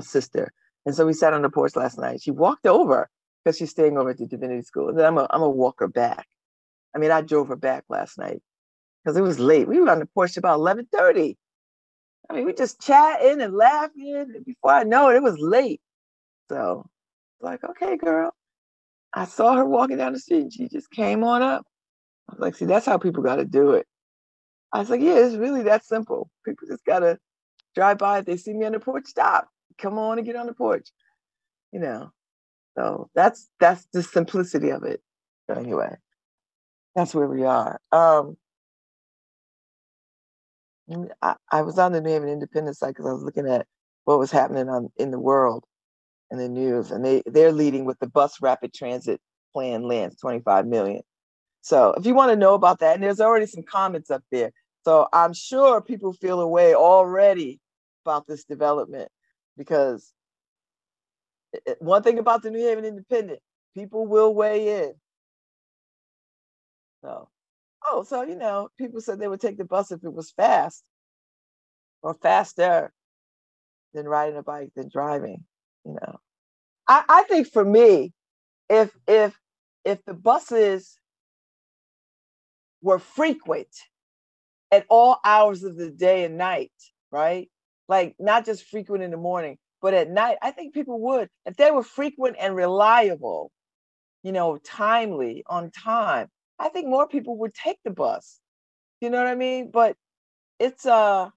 sister. 0.00 0.52
And 0.84 0.94
so 0.94 1.06
we 1.06 1.12
sat 1.12 1.32
on 1.32 1.42
the 1.42 1.50
porch 1.50 1.76
last 1.76 1.98
night. 1.98 2.20
She 2.22 2.30
walked 2.30 2.66
over 2.66 3.08
because 3.44 3.56
she's 3.56 3.70
staying 3.70 3.96
over 3.96 4.10
at 4.10 4.18
the 4.18 4.26
divinity 4.26 4.62
school. 4.62 4.88
And 4.88 4.98
then 4.98 5.06
I'm 5.06 5.18
a, 5.18 5.26
I'm 5.30 5.42
a 5.42 5.48
walk 5.48 5.76
her 5.78 5.88
back. 5.88 6.26
I 6.94 6.98
mean, 6.98 7.10
I 7.10 7.20
drove 7.20 7.48
her 7.48 7.56
back 7.56 7.84
last 7.88 8.18
night 8.18 8.42
because 9.02 9.16
it 9.16 9.22
was 9.22 9.38
late. 9.38 9.68
We 9.68 9.80
were 9.80 9.90
on 9.90 9.98
the 9.98 10.06
porch 10.06 10.36
about 10.36 10.58
11:30. 10.60 11.36
I 12.30 12.34
mean, 12.34 12.46
we 12.46 12.54
just 12.54 12.80
chatting 12.80 13.40
and 13.40 13.54
laughing. 13.54 14.42
Before 14.44 14.72
I 14.72 14.84
know 14.84 15.10
it, 15.10 15.16
it 15.16 15.22
was 15.22 15.38
late. 15.38 15.80
So, 16.48 16.86
like, 17.40 17.64
okay, 17.64 17.96
girl. 17.96 18.32
I 19.12 19.26
saw 19.26 19.56
her 19.56 19.64
walking 19.64 19.98
down 19.98 20.12
the 20.14 20.18
street. 20.18 20.42
And 20.42 20.52
she 20.52 20.68
just 20.68 20.90
came 20.90 21.24
on 21.24 21.42
up. 21.42 21.66
I 22.28 22.34
was 22.34 22.40
like, 22.40 22.54
see, 22.54 22.64
that's 22.64 22.86
how 22.86 22.96
people 22.98 23.22
got 23.22 23.36
to 23.36 23.44
do 23.44 23.72
it. 23.72 23.86
I 24.72 24.78
was 24.78 24.88
like, 24.88 25.02
yeah, 25.02 25.16
it's 25.16 25.36
really 25.36 25.64
that 25.64 25.84
simple. 25.84 26.30
People 26.46 26.66
just 26.68 26.84
got 26.84 27.00
to 27.00 27.18
drive 27.74 27.98
by. 27.98 28.18
If 28.18 28.24
they 28.24 28.36
see 28.36 28.54
me 28.54 28.64
on 28.64 28.72
the 28.72 28.80
porch, 28.80 29.06
stop. 29.06 29.48
Come 29.78 29.98
on 29.98 30.18
and 30.18 30.26
get 30.26 30.36
on 30.36 30.46
the 30.46 30.54
porch. 30.54 30.88
You 31.72 31.80
know, 31.80 32.10
so 32.76 33.10
that's 33.14 33.48
that's 33.60 33.86
the 33.92 34.02
simplicity 34.02 34.70
of 34.70 34.84
it. 34.84 35.02
So 35.48 35.56
anyway, 35.56 35.96
that's 36.94 37.14
where 37.14 37.26
we 37.26 37.44
are. 37.44 37.80
Um, 37.90 38.36
I, 41.22 41.36
I 41.50 41.62
was 41.62 41.78
on 41.78 41.92
the 41.92 42.00
New 42.00 42.10
Haven 42.10 42.28
Independent 42.28 42.76
site 42.76 42.90
because 42.90 43.06
I 43.06 43.12
was 43.12 43.22
looking 43.22 43.48
at 43.48 43.66
what 44.04 44.18
was 44.18 44.30
happening 44.30 44.68
on 44.68 44.90
in 44.96 45.10
the 45.10 45.20
world 45.20 45.64
in 46.30 46.38
the 46.38 46.48
news, 46.48 46.90
and 46.90 47.04
they 47.04 47.22
they're 47.26 47.52
leading 47.52 47.84
with 47.84 47.98
the 47.98 48.08
bus 48.08 48.40
rapid 48.42 48.74
transit 48.74 49.20
plan 49.52 49.82
lands 49.82 50.16
25 50.20 50.66
million. 50.66 51.02
So 51.60 51.92
if 51.96 52.06
you 52.06 52.14
want 52.14 52.30
to 52.30 52.36
know 52.36 52.54
about 52.54 52.80
that, 52.80 52.94
and 52.94 53.02
there's 53.02 53.20
already 53.20 53.46
some 53.46 53.62
comments 53.62 54.10
up 54.10 54.22
there. 54.30 54.50
So 54.84 55.08
I'm 55.12 55.32
sure 55.32 55.80
people 55.80 56.12
feel 56.12 56.40
a 56.40 56.48
way 56.48 56.74
already 56.74 57.60
about 58.04 58.26
this 58.26 58.44
development 58.44 59.08
because 59.56 60.12
one 61.78 62.02
thing 62.02 62.18
about 62.18 62.42
the 62.42 62.50
New 62.50 62.60
Haven 62.66 62.84
Independent, 62.84 63.40
people 63.74 64.06
will 64.06 64.34
weigh 64.34 64.84
in. 64.84 64.94
So, 67.02 67.28
oh, 67.86 68.04
so 68.04 68.22
you 68.22 68.36
know, 68.36 68.68
people 68.78 69.00
said 69.00 69.18
they 69.18 69.28
would 69.28 69.40
take 69.40 69.58
the 69.58 69.64
bus 69.64 69.92
if 69.92 70.04
it 70.04 70.12
was 70.12 70.30
fast 70.32 70.82
or 72.02 72.14
faster 72.14 72.92
than 73.94 74.06
riding 74.06 74.36
a 74.36 74.42
bike 74.42 74.70
than 74.74 74.88
driving. 74.92 75.44
You 75.84 75.94
know, 76.00 76.18
I, 76.88 77.04
I 77.08 77.22
think 77.24 77.48
for 77.48 77.64
me, 77.64 78.12
if 78.68 78.90
if 79.06 79.38
if 79.84 80.04
the 80.04 80.14
buses 80.14 80.98
were 82.82 82.98
frequent 82.98 83.68
at 84.70 84.86
all 84.88 85.18
hours 85.24 85.62
of 85.64 85.76
the 85.76 85.90
day 85.90 86.24
and 86.24 86.38
night, 86.38 86.72
right? 87.10 87.48
Like 87.88 88.14
not 88.18 88.44
just 88.46 88.64
frequent 88.64 89.02
in 89.02 89.10
the 89.10 89.16
morning, 89.16 89.58
but 89.82 89.94
at 89.94 90.10
night, 90.10 90.38
I 90.42 90.52
think 90.52 90.74
people 90.74 91.00
would, 91.00 91.28
if 91.44 91.56
they 91.56 91.70
were 91.70 91.82
frequent 91.82 92.36
and 92.40 92.56
reliable, 92.56 93.50
you 94.22 94.32
know, 94.32 94.56
timely, 94.58 95.42
on 95.46 95.70
time, 95.70 96.28
I 96.62 96.68
think 96.68 96.88
more 96.88 97.08
people 97.08 97.36
would 97.38 97.54
take 97.54 97.78
the 97.84 97.90
bus. 97.90 98.40
You 99.00 99.10
know 99.10 99.18
what 99.18 99.26
I 99.26 99.34
mean? 99.34 99.70
But 99.72 99.96
it's 100.60 100.86
uh 100.86 101.30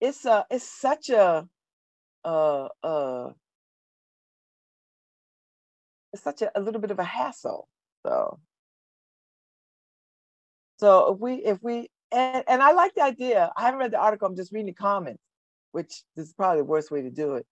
it's 0.00 0.24
uh 0.24 0.44
it's 0.50 0.64
such 0.64 1.10
a 1.10 1.48
uh 2.24 2.68
uh 2.82 3.30
it's 6.12 6.22
such 6.22 6.42
a, 6.42 6.50
a 6.58 6.60
little 6.60 6.80
bit 6.80 6.92
of 6.92 6.98
a 6.98 7.04
hassle. 7.04 7.68
So 8.06 8.38
so 10.78 11.14
if 11.14 11.20
we 11.20 11.34
if 11.34 11.58
we 11.62 11.90
and, 12.12 12.44
and 12.48 12.62
I 12.62 12.72
like 12.72 12.94
the 12.94 13.02
idea. 13.02 13.52
I 13.56 13.62
haven't 13.62 13.80
read 13.80 13.92
the 13.92 13.98
article, 13.98 14.28
I'm 14.28 14.36
just 14.36 14.52
reading 14.52 14.66
the 14.66 14.72
comments 14.74 15.22
which 15.72 16.02
is 16.16 16.32
probably 16.32 16.60
the 16.60 16.64
worst 16.64 16.90
way 16.90 17.02
to 17.02 17.10
do 17.10 17.34
it. 17.34 17.46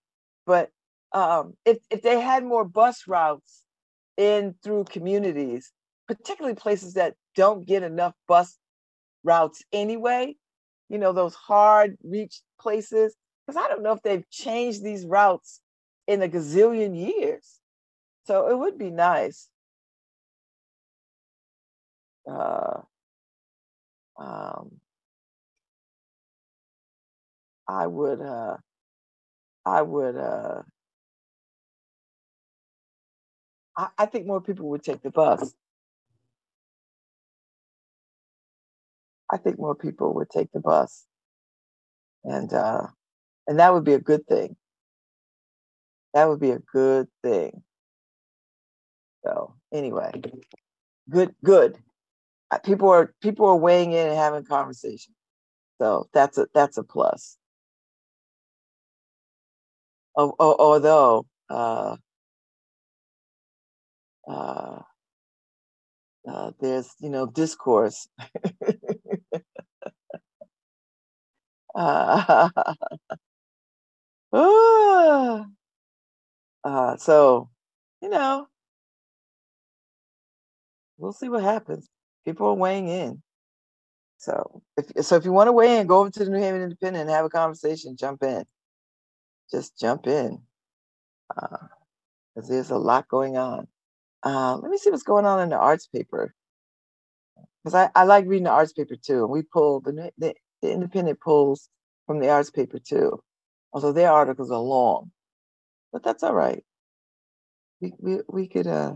But 0.47 0.71
um, 1.13 1.55
if 1.65 1.79
if 1.91 2.03
they 2.03 2.21
had 2.21 2.45
more 2.45 2.65
bus 2.65 3.05
routes 3.07 3.65
in 4.17 4.55
through 4.63 4.85
communities, 4.85 5.73
particularly 6.09 6.57
places 6.57 6.95
that 6.95 7.15
don't 7.37 7.67
get 7.67 7.83
enough 7.83 8.15
bus 8.27 8.59
routes 9.25 9.63
anyway, 9.73 10.35
you 10.89 10.99
know, 10.99 11.13
those 11.13 11.35
hard 11.35 11.97
reach 12.03 12.41
places, 12.61 13.15
because 13.47 13.63
I 13.63 13.69
don't 13.69 13.83
know 13.83 13.93
if 13.93 14.03
they've 14.03 14.29
changed 14.31 14.83
these 14.83 15.05
routes 15.07 15.61
in 16.07 16.23
a 16.23 16.29
gazillion 16.29 16.97
years. 16.97 17.61
so 18.25 18.49
it 18.49 18.59
would 18.59 18.79
be 18.79 18.91
nice. 18.91 19.49
Uh, 22.31 22.81
um, 24.19 24.81
I 27.69 27.87
would, 27.87 28.21
uh, 28.21 28.57
I 29.65 29.83
would, 29.83 30.17
uh, 30.17 30.63
I, 33.77 33.89
I 33.99 34.07
think 34.07 34.27
more 34.27 34.41
people 34.41 34.69
would 34.71 34.83
take 34.83 35.03
the 35.03 35.11
bus. 35.11 35.55
I 39.31 39.37
think 39.37 39.59
more 39.59 39.75
people 39.75 40.15
would 40.15 40.31
take 40.31 40.51
the 40.53 40.61
bus, 40.61 41.05
and 42.25 42.53
uh, 42.53 42.87
and 43.47 43.59
that 43.59 43.75
would 43.75 43.85
be 43.85 43.95
a 43.95 44.01
good 44.01 44.27
thing. 44.27 44.57
That 46.15 46.29
would 46.29 46.41
be 46.41 46.51
a 46.51 46.59
good 46.59 47.09
thing. 47.23 47.63
So 49.25 49.55
anyway, 49.73 50.13
good, 51.11 51.35
good. 51.45 51.79
People 52.65 52.89
are 52.91 53.15
people 53.21 53.47
are 53.47 53.57
weighing 53.57 53.93
in 53.93 54.09
and 54.09 54.17
having 54.17 54.45
conversation. 54.45 55.15
So 55.81 56.09
that's 56.13 56.39
a 56.39 56.49
that's 56.55 56.79
a 56.79 56.83
plus. 56.83 57.37
although 60.17 61.27
uh, 61.51 61.97
uh, 64.29 64.81
uh, 66.29 66.51
there's 66.61 66.95
you 67.01 67.11
know 67.11 67.27
discourse. 67.27 68.09
uh, 71.79 72.51
uh, 76.65 76.97
so 76.97 77.51
you 78.03 78.09
know 78.09 78.47
we'll 80.99 81.13
see 81.13 81.29
what 81.29 81.43
happens. 81.43 81.89
People 82.25 82.49
are 82.49 82.55
weighing 82.55 82.89
in. 82.89 83.23
So 84.19 84.63
if 84.77 85.05
so, 85.05 85.17
if 85.17 85.25
you 85.25 85.33
want 85.33 85.49
to 85.49 85.53
weigh 85.53 85.79
in, 85.79 85.87
go 85.87 86.01
over 86.01 86.11
to 86.11 86.25
the 86.25 86.31
New 86.31 86.41
Haven 86.41 86.63
Independent 86.63 87.03
and 87.03 87.11
have 87.11 87.25
a 87.25 87.31
conversation. 87.31 87.97
Jump 87.97 88.23
in. 88.25 88.45
Just 89.51 89.79
jump 89.79 90.07
in, 90.07 90.41
because 91.29 92.51
uh, 92.51 92.53
there's 92.53 92.71
a 92.71 92.77
lot 92.77 93.09
going 93.09 93.37
on. 93.37 93.69
Uh, 94.25 94.57
let 94.57 94.71
me 94.71 94.77
see 94.79 94.91
what's 94.91 95.05
going 95.05 95.25
on 95.25 95.41
in 95.41 95.51
the 95.51 95.57
arts 95.57 95.87
paper, 95.87 96.35
because 97.65 97.75
I, 97.75 97.91
I 97.95 98.05
like 98.05 98.27
reading 98.27 98.45
the 98.45 98.51
arts 98.51 98.73
paper 98.73 98.97
too. 98.97 99.23
And 99.23 99.31
we 99.31 99.43
pull 99.43 99.81
the, 99.81 100.13
the 100.19 100.35
the 100.63 100.73
Independent 100.73 101.21
pulls 101.21 101.69
from 102.07 102.21
the 102.21 102.31
arts 102.31 102.51
paper 102.51 102.79
too, 102.79 103.21
although 103.73 103.93
their 103.93 104.13
articles 104.13 104.51
are 104.51 104.61
long, 104.61 105.11
but 105.93 106.03
that's 106.03 106.23
all 106.23 106.35
right. 106.35 106.65
We 107.81 107.93
we 107.99 108.21
we 108.29 108.49
could 108.49 108.67
uh 108.67 108.95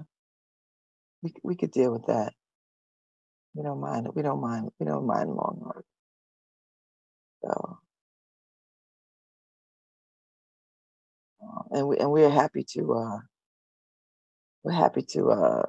we 1.23 1.33
we 1.43 1.57
could 1.57 1.71
deal 1.71 1.93
with 1.93 2.07
that. 2.07 2.33
We 3.55 3.63
don't 3.63 3.81
mind. 3.81 4.09
We 4.15 4.23
don't 4.23 4.41
mind. 4.41 4.71
We 4.79 4.87
don't 4.87 5.07
mind 5.07 5.29
long 5.31 5.63
articles. 5.65 5.85
So, 7.45 7.79
uh, 11.43 11.63
and 11.79 11.89
we 11.89 11.99
and 11.99 12.11
we 12.11 12.25
are 12.25 12.31
happy 12.31 12.65
to 12.75 12.95
uh, 12.95 13.19
we're 14.65 14.73
happy 14.73 15.03
to 15.03 15.31
uh, 15.31 15.63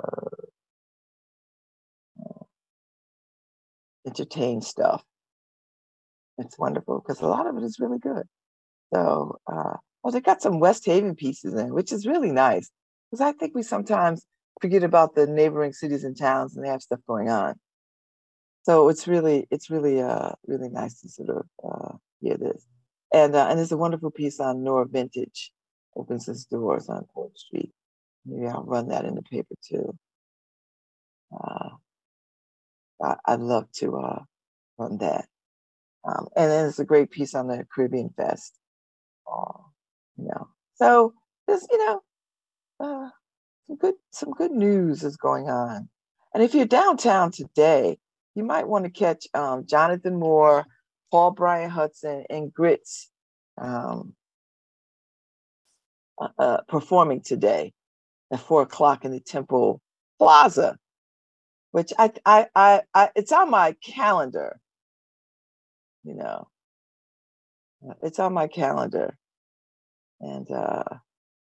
entertain 4.07 4.61
stuff. 4.61 5.03
It's 6.37 6.57
wonderful 6.57 6.99
because 6.99 7.21
a 7.21 7.27
lot 7.27 7.47
of 7.47 7.57
it 7.57 7.63
is 7.63 7.79
really 7.79 7.99
good. 7.99 8.23
So, 8.93 9.37
uh, 9.47 9.77
well, 10.03 10.11
they 10.11 10.21
got 10.21 10.41
some 10.41 10.59
West 10.59 10.85
Haven 10.85 11.15
pieces 11.15 11.53
in, 11.53 11.73
which 11.73 11.91
is 11.91 12.05
really 12.05 12.31
nice 12.31 12.69
because 13.09 13.21
I 13.21 13.31
think 13.33 13.55
we 13.55 13.63
sometimes 13.63 14.25
forget 14.61 14.83
about 14.83 15.15
the 15.15 15.27
neighboring 15.27 15.73
cities 15.73 16.03
and 16.03 16.17
towns 16.17 16.55
and 16.55 16.65
they 16.65 16.69
have 16.69 16.81
stuff 16.81 16.99
going 17.07 17.29
on. 17.29 17.55
So 18.63 18.89
it's 18.89 19.07
really, 19.07 19.47
it's 19.51 19.69
really, 19.69 20.01
uh, 20.01 20.31
really 20.47 20.69
nice 20.69 21.01
to 21.01 21.09
sort 21.09 21.29
of 21.29 21.45
uh, 21.63 21.97
hear 22.21 22.37
this. 22.37 22.65
And 23.13 23.35
uh, 23.35 23.47
and 23.47 23.59
there's 23.59 23.71
a 23.71 23.77
wonderful 23.77 24.09
piece 24.09 24.39
on 24.39 24.63
Nora 24.63 24.87
Vintage 24.87 25.51
opens 25.95 26.27
its 26.27 26.45
doors 26.45 26.89
on 26.89 27.05
Port 27.13 27.37
Street. 27.37 27.71
Maybe 28.25 28.47
I'll 28.47 28.63
run 28.63 28.87
that 28.87 29.05
in 29.05 29.13
the 29.13 29.21
paper 29.21 29.53
too. 29.63 29.95
Uh, 31.31 31.69
I, 33.03 33.35
would 33.35 33.41
love 33.41 33.71
to 33.73 33.97
uh, 33.97 34.23
run 34.79 34.97
that. 34.97 35.27
Um, 36.05 36.27
and 36.35 36.51
then 36.51 36.67
it's 36.67 36.79
a 36.79 36.85
great 36.85 37.11
piece 37.11 37.33
on 37.33 37.47
the 37.47 37.65
Caribbean 37.73 38.09
Fest. 38.17 38.57
Oh, 39.27 39.65
you 40.17 40.25
know, 40.25 40.49
so 40.75 41.13
there's 41.47 41.65
you 41.71 41.77
know 41.77 42.01
uh, 42.79 43.09
some 43.67 43.77
good 43.77 43.95
some 44.11 44.31
good 44.31 44.51
news 44.51 45.03
is 45.03 45.17
going 45.17 45.49
on. 45.49 45.89
And 46.33 46.43
if 46.43 46.53
you're 46.55 46.65
downtown 46.65 47.31
today, 47.31 47.99
you 48.35 48.43
might 48.43 48.67
want 48.67 48.85
to 48.85 48.91
catch 48.91 49.27
um, 49.33 49.65
Jonathan 49.65 50.19
Moore, 50.19 50.65
Paul 51.11 51.31
Brian 51.31 51.69
Hudson, 51.69 52.25
and 52.29 52.53
Grits 52.53 53.09
um, 53.57 54.13
uh, 56.19 56.29
uh, 56.37 56.57
performing 56.67 57.21
today 57.21 57.73
at 58.31 58.39
four 58.39 58.63
o'clock 58.63 59.05
in 59.05 59.11
the 59.11 59.19
Temple 59.19 59.81
Plaza, 60.17 60.77
which 61.71 61.93
I, 61.97 62.11
I, 62.25 62.47
I, 62.55 62.81
I 62.93 63.09
it's 63.15 63.31
on 63.31 63.49
my 63.49 63.75
calendar. 63.83 64.59
You 66.03 66.15
know, 66.15 66.47
uh, 67.89 67.93
it's 68.03 68.19
on 68.19 68.33
my 68.33 68.47
calendar, 68.47 69.17
and 70.21 70.49
uh, 70.51 70.83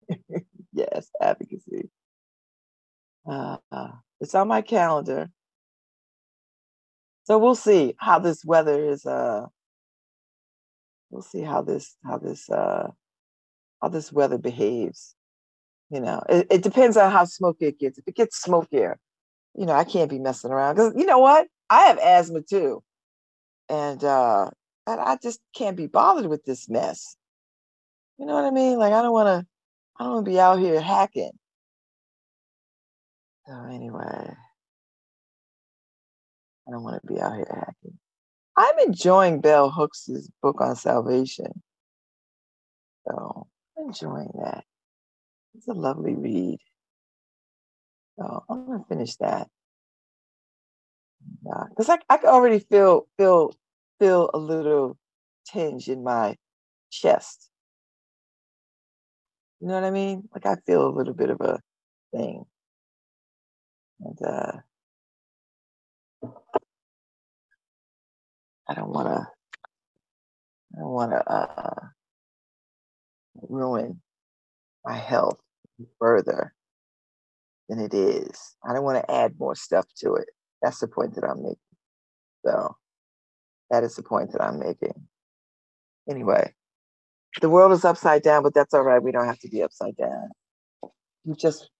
yes, 0.72 1.10
advocacy. 1.20 1.90
Uh, 3.30 3.58
it's 4.20 4.34
on 4.34 4.48
my 4.48 4.62
calendar. 4.62 5.30
So 7.24 7.38
we'll 7.38 7.54
see 7.54 7.94
how 7.98 8.18
this 8.18 8.44
weather 8.44 8.90
is. 8.90 9.04
Uh, 9.04 9.46
we'll 11.10 11.22
see 11.22 11.42
how 11.42 11.62
this 11.62 11.96
how 12.04 12.18
this 12.18 12.48
uh, 12.50 12.88
how 13.82 13.88
this 13.88 14.12
weather 14.12 14.38
behaves. 14.38 15.14
You 15.90 16.00
know, 16.00 16.22
it, 16.28 16.46
it 16.50 16.62
depends 16.62 16.96
on 16.96 17.12
how 17.12 17.24
smoky 17.24 17.66
it 17.66 17.78
gets. 17.78 17.98
If 17.98 18.08
it 18.08 18.16
gets 18.16 18.40
smokier, 18.40 18.98
you 19.54 19.66
know, 19.66 19.74
I 19.74 19.84
can't 19.84 20.10
be 20.10 20.18
messing 20.18 20.50
around 20.50 20.76
because 20.76 20.94
you 20.96 21.06
know 21.06 21.18
what? 21.18 21.48
I 21.70 21.82
have 21.84 21.98
asthma 21.98 22.42
too, 22.42 22.82
and 23.68 24.02
uh, 24.04 24.50
I, 24.86 24.96
I 24.96 25.18
just 25.22 25.40
can't 25.54 25.76
be 25.76 25.86
bothered 25.86 26.26
with 26.26 26.44
this 26.44 26.68
mess. 26.68 27.16
You 28.18 28.26
know 28.26 28.34
what 28.34 28.44
I 28.44 28.50
mean? 28.50 28.78
Like 28.78 28.92
I 28.92 29.02
don't 29.02 29.12
want 29.12 29.26
to. 29.28 29.46
I 29.98 30.04
don't 30.04 30.14
want 30.14 30.26
to 30.26 30.30
be 30.30 30.40
out 30.40 30.58
here 30.58 30.80
hacking. 30.80 31.32
So 33.46 33.54
anyway, 33.64 34.34
I 36.68 36.70
don't 36.70 36.84
want 36.84 37.00
to 37.02 37.12
be 37.12 37.20
out 37.20 37.34
here 37.34 37.46
hacking. 37.48 37.98
I'm 38.56 38.78
enjoying 38.80 39.40
Bell 39.40 39.70
Hooks' 39.70 40.08
book 40.42 40.60
on 40.60 40.76
salvation. 40.76 41.62
So 43.06 43.46
I'm 43.78 43.86
enjoying 43.86 44.30
that. 44.42 44.64
It's 45.54 45.68
a 45.68 45.72
lovely 45.72 46.14
read. 46.14 46.58
So 48.18 48.44
I'm 48.48 48.66
gonna 48.66 48.84
finish 48.88 49.16
that. 49.16 49.48
Because 51.70 51.88
I, 51.88 51.98
I 52.08 52.16
can 52.18 52.28
already 52.28 52.58
feel 52.58 53.06
feel 53.16 53.52
feel 53.98 54.30
a 54.34 54.38
little 54.38 54.96
tinge 55.46 55.88
in 55.88 56.02
my 56.02 56.36
chest. 56.90 57.50
You 59.60 59.68
know 59.68 59.74
what 59.74 59.84
I 59.84 59.90
mean? 59.90 60.28
Like 60.32 60.46
I 60.46 60.56
feel 60.66 60.86
a 60.86 60.94
little 60.94 61.14
bit 61.14 61.30
of 61.30 61.40
a 61.40 61.60
thing. 62.14 62.44
And 64.00 64.18
uh 64.22 64.52
I 68.68 68.74
don't 68.74 68.90
wanna 68.90 69.28
I 70.74 70.78
don't 70.78 70.92
wanna 70.92 71.22
uh 71.26 71.86
ruin 73.48 74.00
my 74.84 74.96
health 74.96 75.40
further 75.98 76.54
than 77.68 77.80
it 77.80 77.94
is. 77.94 78.56
I 78.64 78.72
don't 78.72 78.84
want 78.84 79.04
to 79.04 79.10
add 79.10 79.34
more 79.38 79.54
stuff 79.54 79.86
to 79.98 80.14
it. 80.14 80.28
That's 80.62 80.80
the 80.80 80.88
point 80.88 81.14
that 81.14 81.24
I'm 81.24 81.42
making. 81.42 81.56
So 82.44 82.76
that 83.70 83.84
is 83.84 83.94
the 83.96 84.02
point 84.02 84.32
that 84.32 84.42
I'm 84.42 84.58
making. 84.58 84.94
Anyway, 86.08 86.54
the 87.40 87.50
world 87.50 87.72
is 87.72 87.84
upside 87.84 88.22
down, 88.22 88.42
but 88.42 88.54
that's 88.54 88.74
all 88.74 88.82
right. 88.82 89.02
We 89.02 89.12
don't 89.12 89.26
have 89.26 89.38
to 89.40 89.48
be 89.48 89.62
upside 89.62 89.96
down. 89.96 90.30
We 91.24 91.34
just 91.34 91.70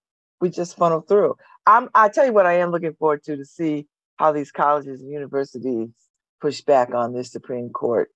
we 0.41 0.51
just 0.51 0.77
funnel 0.77 1.01
through. 1.01 1.37
I'm 1.67 1.89
I 1.95 2.09
tell 2.09 2.27
you 2.27 2.33
what 2.33 2.47
I 2.47 2.59
am 2.59 2.71
looking 2.71 2.95
forward 2.95 3.23
to 3.25 3.37
to 3.37 3.45
see 3.45 3.87
how 4.17 4.33
these 4.33 4.53
colleges 4.53 5.01
and 5.01 5.11
universities 5.11 5.89
push 6.41 6.61
back 6.61 6.95
on 6.95 7.15
this 7.15 7.33
Supreme 7.33 7.71
Court 7.71 8.11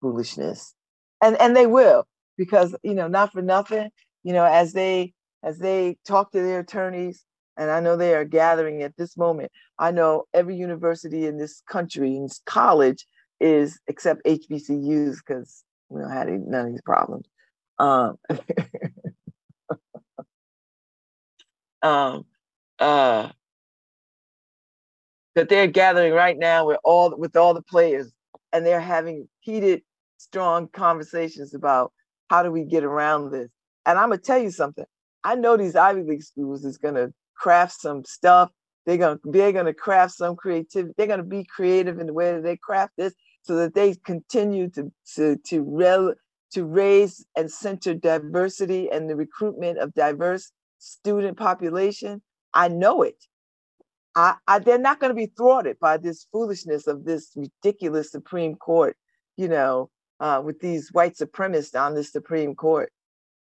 foolishness. 0.00 0.74
And 1.22 1.36
and 1.40 1.56
they 1.56 1.66
will, 1.66 2.06
because 2.36 2.76
you 2.82 2.94
know, 2.94 3.08
not 3.08 3.32
for 3.32 3.42
nothing, 3.42 3.90
you 4.22 4.32
know, 4.32 4.44
as 4.44 4.72
they 4.72 5.12
as 5.42 5.58
they 5.58 5.96
talk 6.06 6.32
to 6.32 6.42
their 6.42 6.60
attorneys, 6.60 7.24
and 7.56 7.70
I 7.70 7.80
know 7.80 7.96
they 7.96 8.14
are 8.14 8.24
gathering 8.24 8.82
at 8.82 8.96
this 8.96 9.16
moment. 9.16 9.50
I 9.78 9.90
know 9.90 10.24
every 10.34 10.56
university 10.56 11.26
in 11.26 11.38
this 11.38 11.62
country, 11.68 12.16
in 12.16 12.28
college, 12.44 13.06
is 13.40 13.78
except 13.86 14.24
HBCUs 14.24 15.16
because 15.26 15.64
we 15.88 16.00
don't 16.00 16.10
have 16.10 16.28
any, 16.28 16.38
none 16.38 16.66
of 16.66 16.72
these 16.72 16.82
problems. 16.82 17.26
Um, 17.78 18.18
um, 21.82 22.24
uh, 22.78 23.30
that 25.34 25.48
they're 25.48 25.66
gathering 25.66 26.12
right 26.12 26.38
now 26.38 26.66
with 26.66 26.78
all 26.82 27.14
with 27.16 27.36
all 27.36 27.54
the 27.54 27.62
players, 27.62 28.10
and 28.52 28.64
they're 28.64 28.80
having 28.80 29.28
heated, 29.40 29.82
strong 30.16 30.68
conversations 30.68 31.54
about 31.54 31.92
how 32.28 32.42
do 32.42 32.50
we 32.50 32.64
get 32.64 32.84
around 32.84 33.30
this. 33.30 33.50
And 33.84 33.98
I'm 33.98 34.08
gonna 34.08 34.18
tell 34.18 34.38
you 34.38 34.50
something. 34.50 34.86
I 35.24 35.34
know 35.34 35.56
these 35.56 35.76
Ivy 35.76 36.02
League 36.02 36.22
schools 36.22 36.64
is 36.64 36.78
gonna 36.78 37.12
craft 37.36 37.80
some 37.80 38.04
stuff. 38.04 38.50
They're 38.84 38.98
gonna 38.98 39.18
they're 39.24 39.52
gonna 39.52 39.74
craft 39.74 40.14
some 40.14 40.36
creativity. 40.36 40.94
They're 40.96 41.06
gonna 41.06 41.22
be 41.22 41.44
creative 41.44 41.98
in 41.98 42.06
the 42.06 42.12
way 42.12 42.32
that 42.32 42.42
they 42.42 42.56
craft 42.56 42.92
this, 42.96 43.14
so 43.42 43.56
that 43.56 43.74
they 43.74 43.94
continue 44.04 44.68
to 44.70 44.92
to 45.14 45.36
to 45.46 45.62
rel 45.62 46.14
to 46.52 46.64
raise 46.64 47.26
and 47.36 47.50
center 47.50 47.94
diversity 47.94 48.90
and 48.90 49.10
the 49.10 49.16
recruitment 49.16 49.78
of 49.78 49.94
diverse 49.94 50.52
student 50.78 51.36
population. 51.36 52.22
I 52.54 52.68
know 52.68 53.02
it. 53.02 53.26
I, 54.14 54.36
I, 54.48 54.58
they're 54.60 54.78
not 54.78 54.98
going 54.98 55.10
to 55.10 55.14
be 55.14 55.26
thwarted 55.26 55.78
by 55.78 55.98
this 55.98 56.26
foolishness 56.32 56.86
of 56.86 57.04
this 57.04 57.32
ridiculous 57.36 58.10
Supreme 58.10 58.54
Court, 58.54 58.96
you 59.36 59.48
know, 59.48 59.90
uh, 60.20 60.40
with 60.42 60.60
these 60.60 60.90
white 60.92 61.16
supremacists 61.16 61.78
on 61.78 61.94
the 61.94 62.02
Supreme 62.02 62.54
Court. 62.54 62.90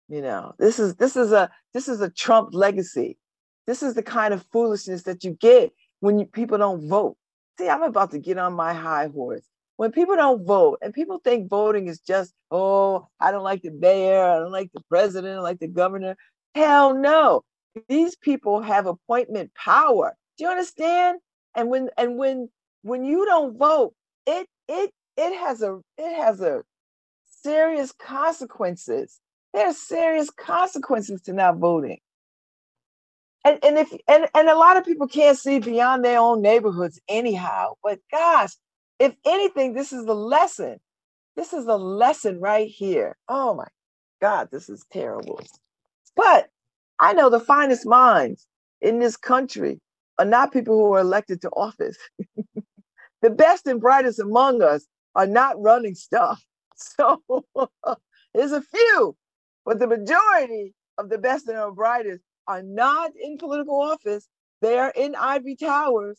You 0.09 0.23
know, 0.23 0.55
this 0.59 0.79
is 0.79 0.95
this 0.95 1.17
is 1.17 1.33
a 1.33 1.51
this 1.75 1.89
is 1.89 2.01
a 2.01 2.09
Trump 2.09 2.51
legacy. 2.53 3.19
This 3.66 3.83
is 3.83 3.94
the 3.94 4.02
kind 4.02 4.33
of 4.33 4.46
foolishness 4.52 5.02
that 5.05 5.24
you 5.24 5.33
get 5.40 5.72
when 6.00 6.18
you, 6.18 6.26
people 6.26 6.59
don't 6.59 6.88
vote. 6.88 7.16
See, 7.59 7.68
I'm 7.68 7.83
about 7.83 8.11
to 8.12 8.18
get 8.18 8.38
on 8.38 8.52
my 8.52 8.74
high 8.74 9.09
horse. 9.09 9.44
When 9.76 9.92
people 9.92 10.16
don't 10.16 10.46
vote 10.46 10.79
and 10.83 10.94
people 10.94 11.20
think 11.22 11.50
voting 11.50 11.87
is 11.87 12.00
just, 12.00 12.33
oh, 12.50 13.09
I 13.20 13.31
don't 13.31 13.42
like 13.42 13.62
the 13.62 13.70
mayor, 13.70 14.24
I 14.24 14.38
don't 14.38 14.52
like 14.52 14.70
the 14.72 14.83
president, 14.88 15.33
I 15.33 15.35
don't 15.35 15.42
like 15.42 15.59
the 15.59 15.68
governor. 15.68 16.16
Hell 16.55 16.94
no. 16.94 17.42
These 17.88 18.16
people 18.16 18.62
have 18.62 18.87
appointment 18.87 19.52
power. 19.55 20.16
Do 20.38 20.44
you 20.44 20.50
understand? 20.50 21.18
And 21.55 21.68
when 21.68 21.90
and 21.98 22.16
when 22.16 22.48
when 22.83 23.05
you 23.05 23.26
don't 23.26 23.59
vote, 23.59 23.94
it 24.26 24.46
it 24.68 24.90
it 25.16 25.38
has 25.38 25.62
a 25.62 25.81
it 25.98 26.22
has 26.22 26.40
a 26.40 26.62
serious 27.42 27.92
consequences. 27.92 29.20
There 29.52 29.66
are 29.66 29.74
serious 29.74 30.31
consequences 30.31 31.22
to 31.22 31.33
not 31.33 31.59
voting. 31.59 31.98
And, 33.47 33.61
and 33.65 33.79
if 33.79 33.93
and, 34.09 34.27
and 34.35 34.49
a 34.49 34.57
lot 34.57 34.77
of 34.77 34.85
people 34.85 35.07
can't 35.07 35.39
see 35.39 35.61
beyond 35.61 36.05
their 36.05 36.19
own 36.19 36.43
neighborhoods 36.43 37.01
anyhow. 37.09 37.75
But 37.81 38.01
gosh, 38.11 38.51
if 38.99 39.15
anything, 39.25 39.73
this 39.73 39.93
is 39.93 40.05
the 40.05 40.17
lesson. 40.17 40.81
This 41.37 41.53
is 41.53 41.65
the 41.67 41.79
lesson 41.79 42.41
right 42.41 42.69
here. 42.69 43.17
Oh 43.29 43.55
my 43.55 43.69
God, 44.21 44.49
this 44.51 44.69
is 44.69 44.85
terrible. 44.93 45.41
But 46.17 46.49
I 46.99 47.13
know 47.13 47.31
the 47.31 47.39
finest 47.39 47.87
minds 47.87 48.49
in 48.81 48.99
this 48.99 49.17
country 49.17 49.81
are 50.19 50.25
not 50.25 50.53
people 50.53 50.77
who 50.77 50.95
are 50.95 51.01
elected 51.01 51.41
to 51.43 51.51
office. 51.51 51.97
the 53.23 53.31
best 53.31 53.69
and 53.69 53.81
brightest 53.81 54.19
among 54.19 54.61
us 54.61 54.89
are 55.15 55.29
not 55.29 55.63
running 55.63 55.95
stuff. 55.95 56.45
So 56.79 57.23
there's 58.35 58.53
a 58.53 58.63
few, 58.63 59.17
but 59.65 59.79
the 59.79 59.87
majority 59.87 60.75
of 60.99 61.09
the 61.09 61.19
best 61.19 61.49
and 61.49 61.75
brightest 61.75 62.23
are 62.49 62.63
not 62.63 63.13
in 63.21 63.39
political 63.39 63.81
office. 63.81 64.29
They 64.63 64.79
are 64.79 64.93
in 64.97 65.15
ivory 65.17 65.57
towers. 65.57 66.19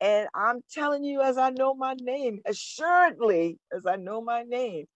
And 0.00 0.28
I'm 0.34 0.60
telling 0.72 1.04
you, 1.04 1.22
as 1.22 1.38
I 1.38 1.50
know 1.50 1.74
my 1.74 1.94
name, 2.00 2.40
assuredly, 2.46 3.58
as 3.76 3.86
I 3.86 3.96
know 3.96 4.22
my 4.22 4.42
name, 4.44 4.86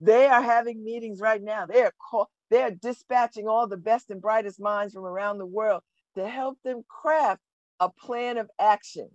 they 0.00 0.28
are 0.28 0.42
having 0.42 0.84
meetings 0.84 1.20
right 1.20 1.42
now. 1.42 1.66
They 1.66 1.82
are 1.82 1.92
call, 2.10 2.30
they 2.50 2.62
are 2.62 2.72
dispatching 2.72 3.48
all 3.48 3.68
the 3.68 3.78
best 3.78 4.10
and 4.10 4.22
brightest 4.22 4.60
minds 4.60 4.94
from 4.94 5.04
around 5.06 5.38
the 5.38 5.46
world 5.46 5.82
to 6.16 6.28
help 6.28 6.58
them 6.64 6.84
craft 6.88 7.42
a 7.80 7.90
plan 7.90 8.38
of 8.38 8.50
action 8.60 9.10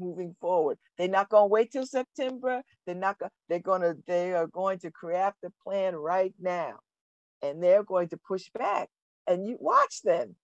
moving 0.00 0.36
forward. 0.40 0.78
They're 0.98 1.08
not 1.08 1.30
going 1.30 1.44
to 1.50 1.52
wait 1.52 1.72
till 1.72 1.86
September. 1.86 2.62
They're 2.86 2.96
not 2.96 3.18
they're 3.50 3.60
going 3.60 3.82
to 3.82 3.96
they 4.08 4.34
are 4.34 4.48
going 4.48 4.80
to 4.80 4.92
craft 4.92 5.38
a 5.44 5.50
plan 5.64 5.96
right 5.96 6.34
now. 6.40 6.76
And 7.42 7.62
they're 7.62 7.84
going 7.84 8.08
to 8.10 8.18
push 8.18 8.50
back. 8.58 8.88
And 9.28 9.46
you 9.46 9.58
watch 9.60 10.02
them. 10.02 10.36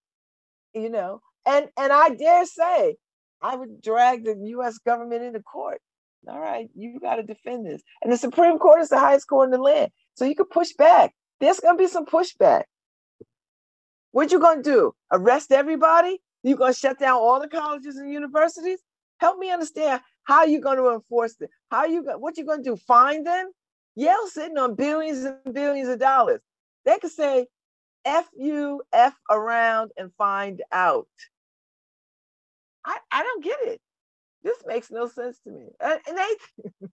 You 0.75 0.91
know, 0.91 1.21
and 1.47 1.69
and 1.79 1.93
I 1.93 2.11
dare 2.11 2.47
say 2.47 2.97
I 3.41 3.57
would 3.57 3.81
drag 3.83 4.25
the 4.25 4.37
US 4.59 4.79
government 4.79 5.23
into 5.23 5.41
court. 5.41 5.81
All 6.27 6.41
right, 6.41 6.69
you 6.75 6.99
got 7.01 7.17
to 7.17 7.23
defend 7.23 7.67
this. 7.67 7.83
And 8.03 8.13
the 8.13 8.17
Supreme 8.17 8.59
Court 8.59 8.81
is 8.81 8.89
the 8.89 8.99
highest 8.99 9.29
court 9.29 9.49
in 9.49 9.51
the 9.51 9.59
land. 9.59 9.91
So 10.15 10.25
you 10.25 10.35
could 10.35 10.51
push 10.51 10.73
back. 10.73 11.15
There's 11.41 11.61
going 11.61 11.77
to 11.77 11.83
be 11.83 11.89
some 11.89 12.07
pushback. 12.07 12.63
What 14.13 14.33
you 14.33 14.41
going 14.41 14.63
to 14.63 14.71
do? 14.71 14.93
Arrest 15.13 15.53
everybody? 15.53 16.19
You 16.43 16.57
going 16.57 16.73
to 16.73 16.79
shut 16.79 16.99
down 16.99 17.17
all 17.17 17.41
the 17.41 17.49
colleges 17.49 17.97
and 17.97 18.11
universities? 18.11 18.79
Help 19.19 19.39
me 19.39 19.51
understand 19.51 20.01
how 20.23 20.45
you 20.45 20.61
going 20.61 20.79
to 20.79 20.93
enforce 20.93 21.35
it. 21.41 21.51
How 21.71 21.85
you? 21.85 22.05
What 22.19 22.39
you 22.39 22.47
going 22.47 22.63
to 22.63 22.71
do? 22.71 22.77
Find 22.77 23.27
them? 23.27 23.51
Yale 23.97 24.27
sitting 24.29 24.59
on 24.59 24.75
billions 24.75 25.25
and 25.25 25.55
billions 25.55 25.89
of 25.89 25.99
dollars. 25.99 26.41
They 26.85 26.99
could 26.99 27.13
say, 27.13 27.47
"F 28.05 28.29
you, 28.37 28.83
f 28.93 29.15
around, 29.31 29.93
and 29.97 30.13
find 30.17 30.63
out." 30.73 31.09
I 32.85 32.99
I 33.11 33.23
don't 33.23 33.45
get 33.45 33.61
it. 33.63 33.81
This 34.43 34.59
makes 34.67 34.91
no 34.91 35.09
sense 35.09 35.39
to 35.41 35.51
me. 35.51 35.67
And, 35.81 36.01
and 36.07 36.19
they 36.19 36.37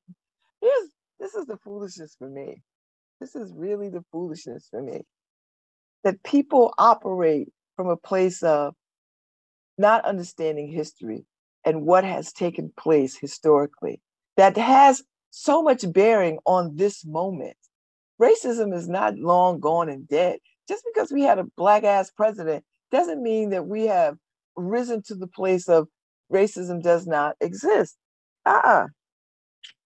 here's 0.62 0.90
this 1.20 1.36
is 1.36 1.46
the 1.46 1.58
foolishness 1.58 2.16
for 2.18 2.30
me. 2.30 2.62
This 3.20 3.36
is 3.36 3.54
really 3.54 3.90
the 3.90 4.04
foolishness 4.12 4.68
for 4.70 4.82
me. 4.82 5.02
That 6.04 6.24
people 6.24 6.74
operate 6.78 7.50
from 7.76 7.90
a 7.90 7.98
place 7.98 8.42
of 8.42 8.74
not 9.78 10.06
understanding 10.06 10.72
history 10.72 11.26
and 11.66 11.86
what 11.86 12.04
has 12.04 12.34
taken 12.34 12.72
place 12.78 13.18
historically 13.18 14.02
that 14.38 14.58
has 14.58 15.04
so 15.30 15.62
much 15.62 15.92
bearing 15.92 16.40
on 16.46 16.76
this 16.76 17.06
moment. 17.06 17.58
Racism 18.20 18.74
is 18.74 18.88
not 18.88 19.18
long 19.18 19.60
gone 19.60 19.90
and 19.90 20.08
dead. 20.08 20.40
Just 20.68 20.84
because 20.94 21.12
we 21.12 21.24
had 21.24 21.40
a 21.40 21.46
black 21.58 21.84
ass 21.84 22.12
president 22.12 22.64
doesn't 22.92 23.22
mean 23.24 23.50
that 23.52 23.68
we 23.68 23.88
have 23.88 24.18
risen 24.56 25.02
to 25.04 25.16
the 25.16 25.28
place 25.28 25.70
of 25.70 25.88
racism 26.32 26.82
does 26.82 27.08
not 27.08 27.36
exist. 27.42 27.98
Uh-uh. 28.46 28.88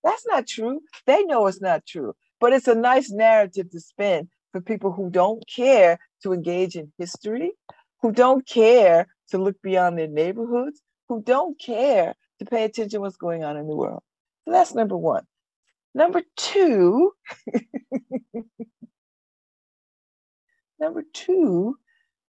That's 0.04 0.26
not 0.28 0.48
true. 0.48 0.82
They 1.08 1.24
know 1.24 1.48
it's 1.48 1.62
not 1.62 1.86
true. 1.86 2.14
But 2.40 2.54
it's 2.54 2.68
a 2.68 2.76
nice 2.76 3.12
narrative 3.12 3.72
to 3.72 3.80
spin 3.80 4.30
for 4.52 4.62
people 4.62 4.92
who 4.92 5.10
don't 5.10 5.44
care 5.54 6.00
to 6.24 6.34
engage 6.34 6.76
in 6.76 6.92
history, 6.98 7.54
who 8.02 8.12
don't 8.12 8.48
care 8.48 9.08
to 9.32 9.38
look 9.38 9.56
beyond 9.62 9.98
their 9.98 10.08
neighborhoods, 10.08 10.82
who 11.10 11.22
don't 11.24 11.60
care 11.60 12.14
to 12.40 12.46
pay 12.46 12.66
attention 12.66 12.92
to 12.92 13.00
what's 13.00 13.18
going 13.18 13.44
on 13.44 13.58
in 13.58 13.68
the 13.68 13.76
world. 13.76 14.04
So 14.46 14.52
that's 14.52 14.76
number 14.76 14.98
one. 14.98 15.24
Number 15.96 16.22
two, 16.36 17.14
number 20.80 21.04
two, 21.14 21.78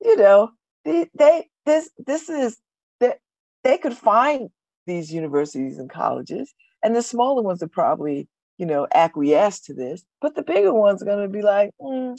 you 0.01 0.17
know, 0.17 0.51
they, 0.85 1.09
they 1.17 1.47
this 1.65 1.89
this 1.97 2.29
is 2.29 2.57
that 2.99 3.19
they 3.63 3.77
could 3.77 3.95
find 3.95 4.49
these 4.85 5.13
universities 5.13 5.77
and 5.77 5.89
colleges, 5.89 6.53
and 6.83 6.95
the 6.95 7.01
smaller 7.01 7.41
ones 7.41 7.61
are 7.61 7.67
probably, 7.67 8.27
you 8.57 8.65
know, 8.65 8.87
acquiesce 8.93 9.59
to 9.61 9.73
this, 9.73 10.03
but 10.21 10.35
the 10.35 10.43
bigger 10.43 10.73
ones 10.73 11.01
are 11.01 11.05
going 11.05 11.23
to 11.23 11.31
be 11.31 11.41
like, 11.41 11.71
mm, 11.81 12.17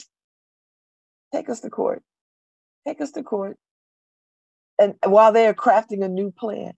take 1.33 1.49
us 1.49 1.61
to 1.61 1.69
court, 1.69 2.03
take 2.87 3.01
us 3.01 3.11
to 3.11 3.23
court, 3.23 3.57
and 4.79 4.95
while 5.03 5.31
they're 5.31 5.53
crafting 5.53 6.03
a 6.03 6.09
new 6.09 6.31
plan. 6.31 6.73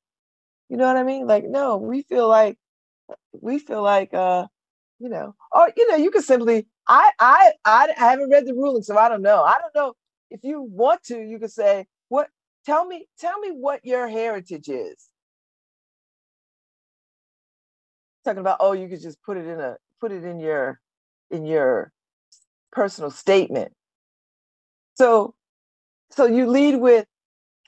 You 0.70 0.78
know 0.78 0.88
what 0.88 0.96
I 0.96 1.04
mean? 1.04 1.28
Like, 1.28 1.44
no, 1.44 1.76
we 1.76 2.04
feel 2.04 2.30
like 2.30 2.58
we 3.34 3.60
feel 3.60 3.82
like 3.82 4.14
uh, 4.14 4.48
you 5.00 5.10
know, 5.10 5.36
or 5.52 5.70
you 5.76 5.90
know, 5.90 5.98
you 5.98 6.12
can 6.12 6.22
simply 6.22 6.68
I 6.90 7.12
I 7.20 7.54
I, 7.66 7.94
I 8.00 8.12
haven't 8.12 8.32
read 8.32 8.48
the 8.48 8.56
ruling, 8.56 8.84
so 8.84 8.98
I 8.98 9.10
don't 9.10 9.24
know. 9.24 9.44
I 9.44 9.56
don't 9.62 9.76
know 9.76 9.96
if 10.32 10.42
you 10.44 10.64
want 10.64 11.04
to, 11.06 11.20
you 11.22 11.40
could 11.40 11.52
say, 11.52 11.88
what 12.10 12.30
tell 12.66 12.86
me, 12.88 13.08
tell 13.20 13.40
me 13.40 13.52
what 13.52 13.82
your 13.86 14.10
heritage 14.10 14.70
is. 14.70 15.10
Talking 18.26 18.42
about, 18.42 18.58
oh, 18.62 18.74
you 18.74 18.90
could 18.90 19.02
just 19.02 19.22
put 19.24 19.38
it 19.38 19.48
in 19.48 19.60
a 19.62 19.78
put 20.02 20.12
it 20.12 20.26
in 20.26 20.40
your 20.40 20.80
in 21.32 21.46
your 21.46 21.92
personal 22.72 23.12
statement. 23.12 23.74
So 24.96 25.36
so 26.12 26.26
you 26.28 26.48
lead 26.48 26.78
with 26.78 27.08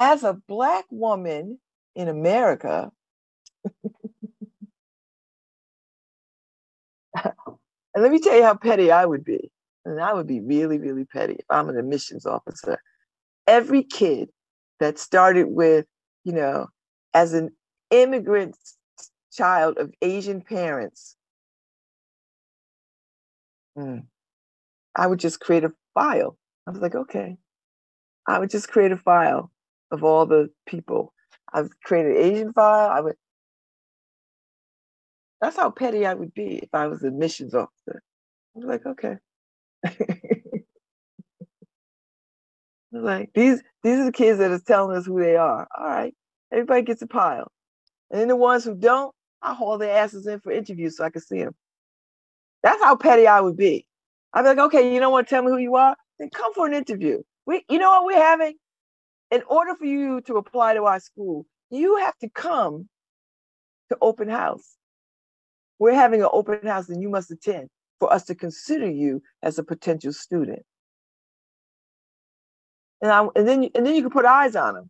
as 0.01 0.23
a 0.23 0.35
black 0.47 0.85
woman 0.91 1.59
in 1.95 2.09
America, 2.09 2.91
and 7.93 8.03
let 8.03 8.11
me 8.11 8.19
tell 8.19 8.35
you 8.35 8.43
how 8.43 8.55
petty 8.55 8.91
I 8.91 9.05
would 9.05 9.23
be. 9.23 9.51
And 9.85 10.01
I 10.01 10.13
would 10.13 10.27
be 10.27 10.39
really, 10.39 10.79
really 10.79 11.05
petty 11.05 11.33
if 11.33 11.45
I'm 11.49 11.69
an 11.69 11.77
admissions 11.77 12.25
officer. 12.25 12.79
Every 13.47 13.83
kid 13.83 14.29
that 14.79 14.97
started 14.97 15.47
with, 15.47 15.85
you 16.23 16.33
know, 16.33 16.67
as 17.13 17.33
an 17.33 17.51
immigrant 17.91 18.55
child 19.31 19.77
of 19.77 19.91
Asian 20.01 20.41
parents, 20.41 21.15
mm, 23.77 24.03
I 24.95 25.07
would 25.07 25.19
just 25.19 25.39
create 25.39 25.63
a 25.63 25.73
file. 25.93 26.37
I 26.65 26.71
was 26.71 26.81
like, 26.81 26.95
okay. 26.95 27.37
I 28.27 28.39
would 28.39 28.49
just 28.49 28.69
create 28.69 28.91
a 28.91 28.97
file 28.97 29.51
of 29.91 30.03
all 30.03 30.25
the 30.25 30.49
people. 30.65 31.13
I've 31.53 31.69
created 31.81 32.15
Asian 32.15 32.53
file. 32.53 32.89
I 32.89 33.01
would. 33.01 33.15
That's 35.43 35.57
how 35.57 35.71
petty 35.71 36.05
I 36.05 36.13
would 36.13 36.33
be 36.33 36.59
if 36.59 36.69
I 36.71 36.87
was 36.87 37.03
admissions 37.03 37.53
officer. 37.53 38.01
I'm 38.55 38.61
like, 38.61 38.85
okay. 38.85 39.17
like 42.93 43.31
these 43.35 43.61
these 43.83 43.99
are 43.99 44.05
the 44.05 44.13
kids 44.13 44.39
that 44.39 44.51
is 44.51 44.63
telling 44.63 44.95
us 44.95 45.05
who 45.05 45.19
they 45.19 45.35
are. 45.35 45.67
All 45.77 45.85
right, 45.85 46.15
everybody 46.49 46.83
gets 46.83 47.01
a 47.01 47.07
pile, 47.07 47.51
and 48.09 48.21
then 48.21 48.29
the 48.29 48.37
ones 48.37 48.63
who 48.63 48.73
don't, 48.73 49.13
I 49.41 49.53
haul 49.53 49.77
their 49.77 49.97
asses 49.97 50.27
in 50.27 50.39
for 50.39 50.53
interviews 50.53 50.95
so 50.95 51.03
I 51.03 51.09
can 51.09 51.21
see 51.21 51.39
them. 51.39 51.53
That's 52.61 52.81
how 52.81 52.95
petty 52.95 53.27
I 53.27 53.41
would 53.41 53.57
be. 53.57 53.85
I'd 54.31 54.43
be 54.43 54.47
like, 54.47 54.59
okay, 54.59 54.93
you 54.93 55.01
don't 55.01 55.11
want 55.11 55.27
to 55.27 55.35
tell 55.35 55.43
me 55.43 55.51
who 55.51 55.57
you 55.57 55.75
are? 55.75 55.97
Then 56.19 56.29
come 56.29 56.53
for 56.53 56.67
an 56.67 56.73
interview. 56.73 57.21
We, 57.45 57.65
you 57.69 57.79
know 57.79 57.89
what 57.89 58.05
we're 58.05 58.15
having? 58.15 58.53
In 59.29 59.43
order 59.49 59.75
for 59.75 59.83
you 59.83 60.21
to 60.21 60.37
apply 60.37 60.75
to 60.75 60.85
our 60.85 61.01
school, 61.01 61.45
you 61.69 61.97
have 61.97 62.17
to 62.19 62.29
come 62.29 62.87
to 63.89 63.97
open 63.99 64.29
house. 64.29 64.77
We're 65.79 65.93
having 65.93 66.21
an 66.21 66.29
open 66.31 66.65
house 66.67 66.89
and 66.89 67.01
you 67.01 67.09
must 67.09 67.31
attend 67.31 67.69
for 67.99 68.11
us 68.11 68.25
to 68.25 68.35
consider 68.35 68.89
you 68.89 69.21
as 69.41 69.59
a 69.59 69.63
potential 69.63 70.13
student. 70.13 70.61
And, 73.01 73.11
I, 73.11 73.27
and 73.35 73.47
then 73.47 73.69
and 73.75 73.85
then 73.85 73.95
you 73.95 74.01
can 74.01 74.11
put 74.11 74.25
eyes 74.25 74.55
on 74.55 74.75
them, 74.75 74.89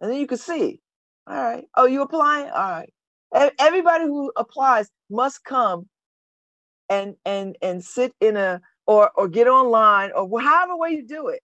and 0.00 0.10
then 0.10 0.18
you 0.20 0.26
can 0.26 0.38
see. 0.38 0.80
All 1.26 1.36
right. 1.36 1.64
Oh, 1.76 1.86
you 1.86 2.02
applying? 2.02 2.50
All 2.50 2.70
right. 2.70 2.92
Everybody 3.58 4.04
who 4.04 4.32
applies 4.36 4.88
must 5.10 5.42
come 5.44 5.88
and 6.88 7.16
and 7.24 7.56
and 7.62 7.82
sit 7.84 8.12
in 8.20 8.36
a 8.36 8.60
or 8.86 9.10
or 9.16 9.28
get 9.28 9.48
online 9.48 10.12
or 10.12 10.40
however 10.40 10.76
way 10.76 10.90
you 10.90 11.06
do 11.06 11.28
it. 11.28 11.40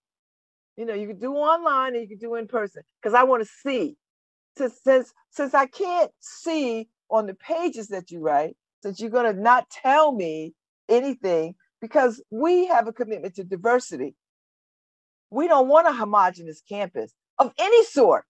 You 0.77 0.85
know, 0.85 0.93
you 0.93 1.07
can 1.07 1.19
do 1.19 1.33
online 1.33 1.93
and 1.93 2.01
you 2.01 2.07
can 2.07 2.17
do 2.17 2.35
in 2.35 2.47
person 2.47 2.83
because 3.01 3.13
I 3.13 3.23
want 3.23 3.43
to 3.43 3.49
see. 3.63 3.97
Since, 4.57 4.79
since 4.83 5.13
since 5.31 5.53
I 5.53 5.65
can't 5.65 6.11
see 6.19 6.89
on 7.09 7.25
the 7.25 7.33
pages 7.33 7.87
that 7.89 8.11
you 8.11 8.19
write, 8.19 8.55
since 8.83 8.99
you're 8.99 9.09
gonna 9.09 9.33
not 9.33 9.69
tell 9.69 10.11
me 10.11 10.53
anything, 10.87 11.55
because 11.81 12.21
we 12.29 12.67
have 12.67 12.87
a 12.87 12.93
commitment 12.93 13.35
to 13.35 13.43
diversity. 13.43 14.15
We 15.29 15.47
don't 15.47 15.67
want 15.67 15.87
a 15.87 15.93
homogenous 15.93 16.61
campus 16.67 17.13
of 17.37 17.53
any 17.57 17.83
sort. 17.85 18.25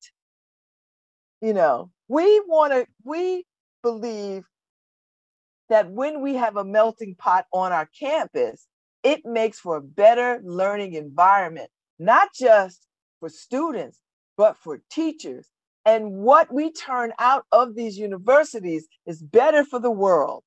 You 1.42 1.54
know, 1.54 1.92
we 2.08 2.42
want 2.42 2.74
to, 2.74 2.86
we 3.04 3.46
believe 3.82 4.44
that 5.70 5.89
when 5.89 6.22
we 6.22 6.36
have 6.36 6.58
a 6.58 6.65
melting 6.65 7.15
pot 7.15 7.46
on 7.54 7.72
our 7.72 7.88
campus, 7.98 8.68
it 9.04 9.26
makes 9.26 9.60
for 9.60 9.78
a 9.78 9.82
better 9.82 10.42
learning 10.44 10.94
environment, 10.94 11.70
not 11.98 12.30
just 12.34 12.88
for 13.20 13.30
students, 13.30 14.00
but 14.36 14.58
for 14.58 14.82
teachers. 14.92 15.48
And 15.86 16.12
what 16.13 16.54
we 16.54 16.72
turn 16.72 17.13
out 17.20 17.46
of 17.52 17.76
these 17.76 17.98
universities 17.98 18.88
is 19.06 19.22
better 19.22 19.63
for 19.65 19.80
the 19.80 19.92
world. 19.92 20.44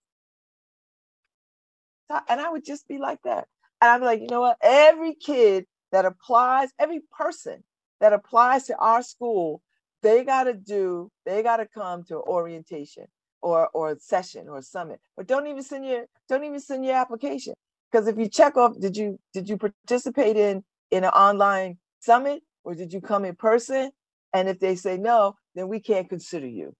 And 2.29 2.41
I 2.41 2.51
would 2.51 2.65
just 2.65 2.87
be 2.89 2.99
like 2.99 3.21
that. 3.25 3.49
And 3.81 3.91
I'm 3.91 4.03
like, 4.03 4.21
you 4.21 4.29
know 4.29 4.41
what? 4.43 4.59
Every 4.63 5.15
kid 5.15 5.67
that 5.93 6.05
applies, 6.05 6.71
every 6.79 7.01
person 7.17 7.65
that 8.01 8.13
applies 8.13 8.67
to 8.67 8.77
our 8.79 9.03
school, 9.03 9.63
they 10.03 10.25
got 10.25 10.45
to 10.45 10.55
do, 10.55 11.11
they 11.25 11.43
got 11.43 11.59
to 11.59 11.67
come 11.67 12.05
to 12.05 12.17
orientation 12.17 13.07
or 13.43 13.69
or 13.75 13.97
session 14.01 14.49
or 14.49 14.63
summit. 14.63 15.01
But 15.17 15.27
don't 15.27 15.47
even 15.47 15.63
send 15.63 15.87
your 15.87 16.07
don't 16.29 16.45
even 16.45 16.61
send 16.61 16.85
your 16.85 16.97
application 16.97 17.55
because 17.91 18.07
if 18.09 18.19
you 18.19 18.29
check 18.29 18.57
off, 18.57 18.79
did 18.79 18.97
you 18.97 19.19
did 19.33 19.49
you 19.49 19.57
participate 19.59 20.37
in 20.37 20.65
in 20.91 21.05
an 21.05 21.11
online 21.11 21.79
summit 22.01 22.43
or 22.65 22.75
did 22.75 22.93
you 22.93 23.01
come 23.01 23.25
in 23.25 23.37
person? 23.37 23.91
And 24.33 24.49
if 24.49 24.59
they 24.61 24.77
say 24.77 24.97
no, 24.97 25.37
then 25.55 25.69
we 25.69 25.81
can't 25.81 26.09
consider 26.09 26.47
you. 26.47 26.75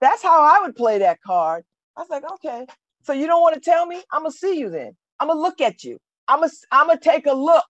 That's 0.00 0.22
how 0.22 0.42
I 0.42 0.60
would 0.62 0.76
play 0.76 0.98
that 0.98 1.20
card. 1.26 1.64
I 1.96 2.00
was 2.00 2.10
like, 2.10 2.24
okay, 2.34 2.66
so 3.02 3.12
you 3.12 3.26
don't 3.26 3.42
want 3.42 3.54
to 3.54 3.60
tell 3.60 3.86
me? 3.86 4.02
I'm 4.12 4.22
gonna 4.22 4.32
see 4.32 4.58
you 4.58 4.70
then. 4.70 4.96
I'm 5.20 5.28
gonna 5.28 5.40
look 5.40 5.60
at 5.60 5.84
you. 5.84 5.98
I'm 6.28 6.40
gonna 6.40 6.52
I'm 6.70 6.88
gonna 6.88 7.00
take 7.00 7.26
a 7.26 7.32
look, 7.32 7.64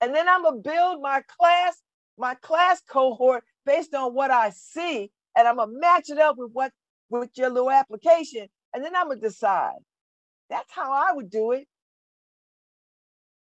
and 0.00 0.14
then 0.14 0.28
I'm 0.28 0.42
gonna 0.42 0.58
build 0.58 1.02
my 1.02 1.22
class 1.38 1.76
my 2.18 2.34
class 2.36 2.80
cohort 2.88 3.44
based 3.66 3.94
on 3.94 4.14
what 4.14 4.30
I 4.30 4.50
see 4.50 5.10
and 5.36 5.46
I'm 5.46 5.56
gonna 5.56 5.72
match 5.78 6.10
it 6.10 6.18
up 6.18 6.36
with 6.38 6.50
what 6.52 6.72
with 7.10 7.30
your 7.36 7.50
little 7.50 7.70
application, 7.70 8.48
and 8.74 8.84
then 8.84 8.96
I'm 8.96 9.08
gonna 9.08 9.20
decide. 9.20 9.78
That's 10.50 10.72
how 10.72 10.92
I 10.92 11.12
would 11.14 11.30
do 11.30 11.52
it. 11.52 11.66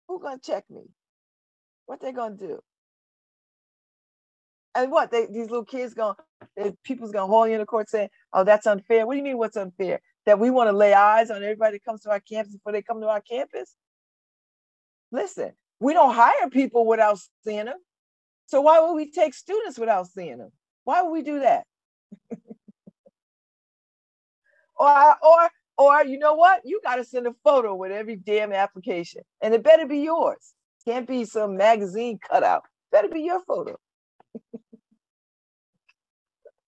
Who 0.08 0.20
gonna 0.22 0.40
check 0.44 0.66
me? 0.70 0.84
What 1.86 2.02
they 2.02 2.12
gonna 2.12 2.36
do? 2.36 2.60
And 4.78 4.92
what 4.92 5.10
they 5.12 5.26
these 5.26 5.50
little 5.50 5.66
kids 5.66 5.96
gonna 5.96 6.16
people's 6.84 7.12
gonna 7.12 7.26
haul 7.28 7.48
you 7.48 7.56
in 7.56 7.62
the 7.62 7.66
court 7.66 7.90
saying, 7.90 8.10
"Oh, 8.32 8.44
that's 8.44 8.68
unfair." 8.68 9.08
What 9.08 9.16
do 9.16 9.18
you 9.18 9.24
mean? 9.24 9.40
What's 9.40 9.58
unfair? 9.58 10.02
That 10.28 10.40
we 10.40 10.52
want 10.52 10.70
to 10.70 10.78
lay 10.78 10.94
eyes 10.94 11.32
on 11.32 11.44
everybody 11.44 11.78
that 11.78 11.86
comes 11.86 12.02
to 12.04 12.12
our 12.12 12.20
campus 12.20 12.54
before 12.54 12.74
they 12.74 12.84
come 12.84 13.02
to 13.02 13.08
our 13.10 13.22
campus? 13.22 13.76
Listen, 15.12 15.54
we 15.80 15.94
don't 15.94 16.14
hire 16.14 16.50
people 16.52 16.86
without 16.86 17.20
seeing 17.44 17.66
them. 17.66 17.80
So 18.48 18.62
why 18.62 18.80
would 18.80 18.94
we 18.94 19.12
take 19.12 19.34
students 19.34 19.80
without 19.80 20.08
seeing 20.10 20.38
them? 20.38 20.52
Why 20.84 21.02
would 21.02 21.12
we 21.12 21.24
do 21.24 21.40
that? 21.40 21.66
or 24.78 25.16
or 25.24 25.50
or 25.78 26.06
you 26.06 26.20
know 26.20 26.36
what? 26.36 26.62
You 26.66 26.82
got 26.84 26.98
to 26.98 27.04
send 27.04 27.28
a 27.28 27.36
photo 27.44 27.76
with 27.76 27.92
every 27.92 28.18
damn 28.18 28.54
application, 28.54 29.24
and 29.42 29.56
it 29.56 29.64
better 29.64 29.88
be 29.88 30.00
yours. 30.00 30.54
Can't 30.86 31.08
be 31.08 31.26
some 31.26 31.58
magazine 31.58 32.20
cutout. 32.20 32.64
Better 32.92 33.10
be 33.10 33.22
your 33.22 33.42
photo. 33.42 33.76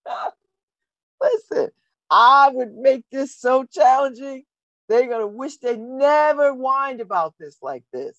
Listen, 1.22 1.70
I 2.10 2.50
would 2.52 2.74
make 2.74 3.04
this 3.10 3.36
so 3.36 3.64
challenging. 3.64 4.44
They're 4.88 5.08
gonna 5.08 5.26
wish 5.26 5.58
they 5.58 5.76
never 5.76 6.52
whined 6.52 7.00
about 7.00 7.34
this 7.38 7.58
like 7.62 7.84
this. 7.92 8.18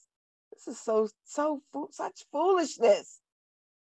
This 0.54 0.76
is 0.76 0.82
so 0.82 1.10
so 1.26 1.62
such 1.92 2.26
foolishness. 2.32 3.20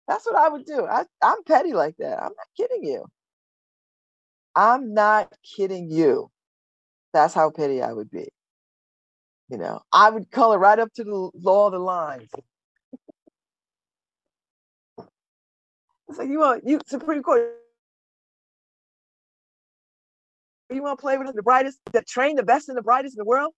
That's 0.09 0.27
what 0.27 0.37
I 0.37 0.49
would 0.49 0.65
do. 0.65 0.87
I, 0.87 1.05
I'm 1.23 1.43
petty 1.45 1.73
like 1.73 1.97
that. 1.99 2.19
I'm 2.19 2.33
not 2.37 2.49
kidding 2.57 2.85
you. 2.85 3.07
I'm 4.55 4.95
not 4.95 5.33
kidding 5.43 5.91
you. 5.91 6.31
That's 7.13 7.35
how 7.35 7.51
petty 7.51 7.83
I 7.83 7.93
would 7.93 8.11
be. 8.11 8.29
You 9.49 9.59
know, 9.59 9.81
I 9.93 10.11
would 10.11 10.31
color 10.31 10.59
right 10.59 10.79
up 10.79 10.93
to 10.95 11.05
the 11.05 11.31
law 11.35 11.67
of 11.67 11.73
the 11.73 11.79
lines. 11.79 12.31
it's 16.09 16.19
like 16.19 16.29
you 16.29 16.39
want 16.39 16.63
you 16.67 16.81
Supreme 16.87 17.23
Court. 17.23 17.62
You 20.73 20.83
want 20.83 20.99
to 20.99 21.03
play 21.03 21.19
with 21.19 21.35
the 21.35 21.43
brightest, 21.43 21.81
that 21.93 22.07
train 22.07 22.37
the 22.37 22.43
best 22.43 22.69
and 22.69 22.79
the 22.79 22.83
brightest 22.83 23.15
in 23.15 23.19
the 23.19 23.25
world? 23.25 23.53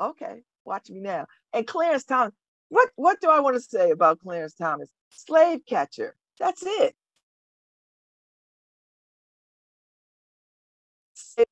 Okay, 0.00 0.42
watch 0.64 0.90
me 0.90 1.00
now. 1.00 1.26
And 1.52 1.66
Clarence 1.66 2.04
Thomas, 2.04 2.34
what 2.68 2.90
what 2.96 3.20
do 3.20 3.30
I 3.30 3.40
want 3.40 3.56
to 3.56 3.60
say 3.60 3.90
about 3.90 4.20
Clarence 4.20 4.54
Thomas? 4.54 4.88
Slave 5.10 5.60
catcher. 5.66 6.16
That's 6.38 6.62
it. 6.64 6.94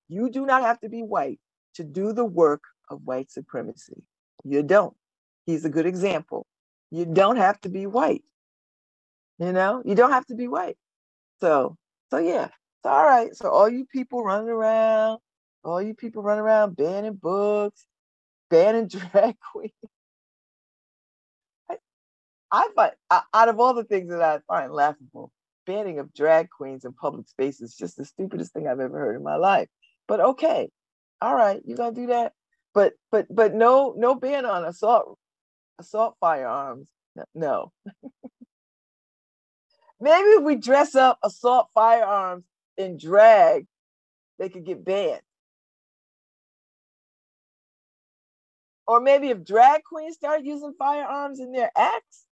You 0.09 0.31
do 0.31 0.47
not 0.47 0.63
have 0.63 0.81
to 0.81 0.89
be 0.89 1.03
white 1.03 1.41
to 1.75 1.85
do 1.85 2.13
the 2.13 2.25
work 2.25 2.63
of 2.91 3.03
white 3.05 3.31
supremacy. 3.31 4.03
You 4.45 4.63
don't. 4.63 4.97
He's 5.47 5.65
a 5.65 5.71
good 5.71 5.87
example. 5.87 6.47
You 6.91 7.05
don't 7.05 7.37
have 7.37 7.61
to 7.63 7.69
be 7.69 7.87
white. 7.87 8.25
You 9.39 9.53
know, 9.53 9.83
you 9.85 9.95
don't 9.95 10.13
have 10.13 10.27
to 10.27 10.35
be 10.35 10.49
white. 10.49 10.77
So, 11.41 11.77
so 12.11 12.19
yeah, 12.19 12.49
all 12.89 13.05
right. 13.05 13.35
So 13.37 13.51
all 13.51 13.69
you 13.69 13.85
people 13.87 14.25
running 14.25 14.49
around, 14.49 15.19
all 15.65 15.83
you 15.83 15.95
people 15.95 16.23
running 16.23 16.43
around 16.43 16.77
banning 16.77 17.15
books, 17.15 17.85
banning 18.51 18.89
drag 19.13 19.37
queens. 19.53 19.73
I, 22.51 22.69
find 22.75 22.93
out 23.35 23.49
of 23.49 23.61
all 23.61 23.75
the 23.75 23.85
things 23.85 24.11
that 24.11 24.23
I 24.23 24.39
find 24.49 24.73
laughable, 24.73 25.31
banning 25.67 25.99
of 25.99 26.15
drag 26.15 26.49
queens 26.51 26.85
in 26.85 26.93
public 26.95 27.29
spaces 27.29 27.73
is 27.73 27.77
just 27.77 27.97
the 27.97 28.07
stupidest 28.07 28.53
thing 28.53 28.67
I've 28.67 28.81
ever 28.81 28.99
heard 28.99 29.17
in 29.17 29.23
my 29.23 29.37
life. 29.37 29.69
But 30.07 30.21
okay, 30.21 30.71
all 31.21 31.35
right, 31.35 31.61
you're 31.67 31.77
gonna 31.77 31.95
do 31.95 32.07
that. 32.07 32.33
But 32.75 32.95
but 33.13 33.27
but 33.31 33.55
no 33.55 33.95
no 33.97 34.15
ban 34.15 34.47
on 34.47 34.65
assault 34.65 35.19
assault 35.79 36.17
firearms. 36.21 36.89
No. 37.35 37.73
Maybe 40.01 40.29
if 40.31 40.45
we 40.45 40.57
dress 40.57 40.95
up 40.95 41.19
assault 41.25 41.69
firearms 41.75 42.45
in 42.79 42.99
drag, 42.99 43.67
they 44.39 44.49
could 44.49 44.65
get 44.67 44.85
banned. 44.85 45.21
Or 48.87 49.01
maybe 49.01 49.29
if 49.31 49.45
drag 49.45 49.83
queens 49.85 50.17
start 50.17 50.45
using 50.45 50.75
firearms 50.79 51.41
in 51.41 51.53
their 51.53 51.71
acts, 51.77 52.25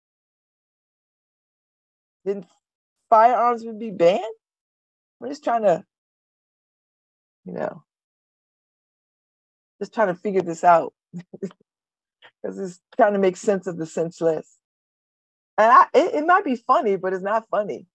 then 2.24 2.46
firearms 3.10 3.64
would 3.64 3.80
be 3.80 3.90
banned. 3.90 4.22
We're 5.20 5.28
just 5.30 5.44
trying 5.44 5.62
to 5.62 5.84
you 7.44 7.52
know, 7.52 7.82
just 9.80 9.94
trying 9.94 10.08
to 10.08 10.14
figure 10.14 10.42
this 10.42 10.64
out 10.64 10.94
because 12.42 12.58
it's 12.58 12.80
trying 12.96 13.14
to 13.14 13.18
make 13.18 13.36
sense 13.36 13.66
of 13.66 13.76
the 13.76 13.86
senseless. 13.86 14.56
And 15.58 15.70
I, 15.70 15.86
it, 15.94 16.14
it 16.16 16.26
might 16.26 16.44
be 16.44 16.56
funny, 16.56 16.96
but 16.96 17.12
it's 17.12 17.22
not 17.22 17.48
funny. 17.50 17.86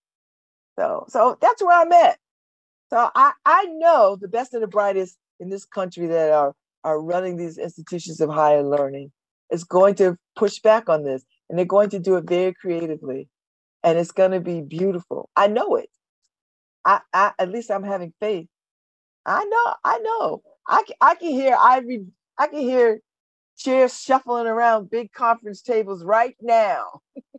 So, 0.80 1.06
so 1.10 1.38
that's 1.42 1.64
where 1.64 1.80
I'm 1.80 1.92
at. 1.92 2.20
So 2.90 3.10
I, 3.16 3.34
I 3.46 3.66
know 3.78 4.18
the 4.20 4.30
best 4.30 4.54
and 4.54 4.64
the 4.64 4.68
brightest 4.68 5.18
in 5.40 5.50
this 5.50 5.66
country 5.66 6.08
that 6.08 6.32
are 6.32 6.54
are 6.84 7.02
running 7.02 7.38
these 7.38 7.58
institutions 7.58 8.22
of 8.22 8.30
higher 8.30 8.64
learning 8.64 9.12
is 9.52 9.64
going 9.66 9.96
to 9.96 10.18
push 10.38 10.60
back 10.60 10.90
on 10.90 11.04
this, 11.04 11.24
and 11.50 11.58
they're 11.60 11.66
going 11.66 11.90
to 11.92 12.00
do 12.00 12.18
it 12.18 12.26
very 12.30 12.54
creatively, 12.54 13.30
and 13.84 14.00
it's 14.00 14.12
going 14.12 14.32
to 14.32 14.42
be 14.42 14.62
beautiful. 14.62 15.30
I 15.36 15.48
know 15.48 15.76
it. 15.78 15.90
I, 16.86 17.02
I 17.14 17.34
at 17.40 17.52
least 17.52 17.72
I'm 17.72 17.84
having 17.84 18.14
faith. 18.22 18.48
I 19.26 19.46
know. 19.46 19.76
I 19.86 20.00
know. 20.00 20.42
I 20.68 20.84
can, 20.84 20.96
I 21.02 21.16
can 21.16 21.30
hear 21.32 21.58
Ivy. 21.60 22.06
I 22.38 22.48
can 22.48 22.60
hear 22.62 23.02
chairs 23.58 24.00
shuffling 24.02 24.48
around 24.48 24.92
big 24.92 25.12
conference 25.14 25.62
tables 25.62 26.04
right 26.06 26.36
now. 26.42 27.02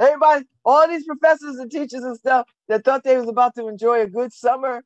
Everybody, 0.00 0.46
all 0.64 0.88
these 0.88 1.06
professors 1.06 1.56
and 1.58 1.72
teachers 1.72 2.04
and 2.04 2.18
stuff 2.18 2.48
that 2.68 2.84
thought 2.84 3.04
they 3.04 3.18
was 3.18 3.28
about 3.30 3.56
to 3.56 3.68
enjoy 3.68 4.02
a 4.02 4.08
good 4.08 4.32
summer. 4.34 4.82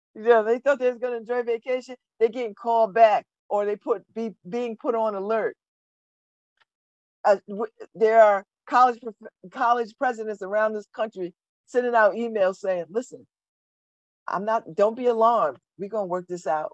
yeah, 0.16 0.42
they 0.42 0.58
thought 0.60 0.80
they 0.80 0.90
was 0.90 0.98
going 1.00 1.14
to 1.14 1.18
enjoy 1.20 1.42
vacation. 1.44 1.96
They're 2.20 2.30
getting 2.30 2.54
called 2.54 2.94
back 2.94 3.26
or 3.50 3.66
they 3.66 3.76
put 3.76 4.02
be 4.14 4.32
being 4.48 4.76
put 4.76 4.94
on 4.94 5.14
alert. 5.16 5.56
Uh, 7.24 7.38
w- 7.48 7.72
there 7.94 8.22
are 8.22 8.44
college 8.68 9.00
college 9.52 9.94
presidents 9.98 10.42
around 10.42 10.74
this 10.74 10.86
country 10.96 11.34
sending 11.66 11.94
out 11.94 12.14
emails 12.14 12.56
saying, 12.58 12.86
"Listen, 12.90 13.26
I'm 14.28 14.44
not. 14.44 14.64
Don't 14.74 14.96
be 14.96 15.06
alarmed. 15.06 15.58
We're 15.78 15.90
gonna 15.90 16.06
work 16.06 16.26
this 16.28 16.46
out," 16.46 16.72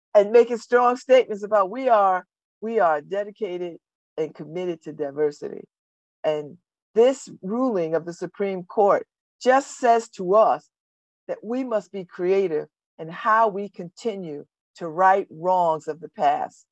and 0.14 0.32
making 0.32 0.58
strong 0.58 0.96
statements 0.96 1.44
about 1.44 1.70
we 1.70 1.88
are 1.88 2.26
we 2.62 2.80
are 2.80 3.00
dedicated 3.02 3.78
and 4.16 4.34
committed 4.34 4.82
to 4.82 4.92
diversity. 4.92 5.64
And 6.24 6.58
this 6.94 7.28
ruling 7.42 7.94
of 7.94 8.04
the 8.04 8.12
Supreme 8.12 8.64
Court 8.64 9.06
just 9.42 9.78
says 9.78 10.08
to 10.10 10.34
us 10.34 10.68
that 11.28 11.38
we 11.42 11.64
must 11.64 11.92
be 11.92 12.04
creative 12.04 12.68
in 12.98 13.08
how 13.08 13.48
we 13.48 13.68
continue 13.68 14.44
to 14.76 14.88
right 14.88 15.26
wrongs 15.30 15.88
of 15.88 16.00
the 16.00 16.08
past, 16.10 16.66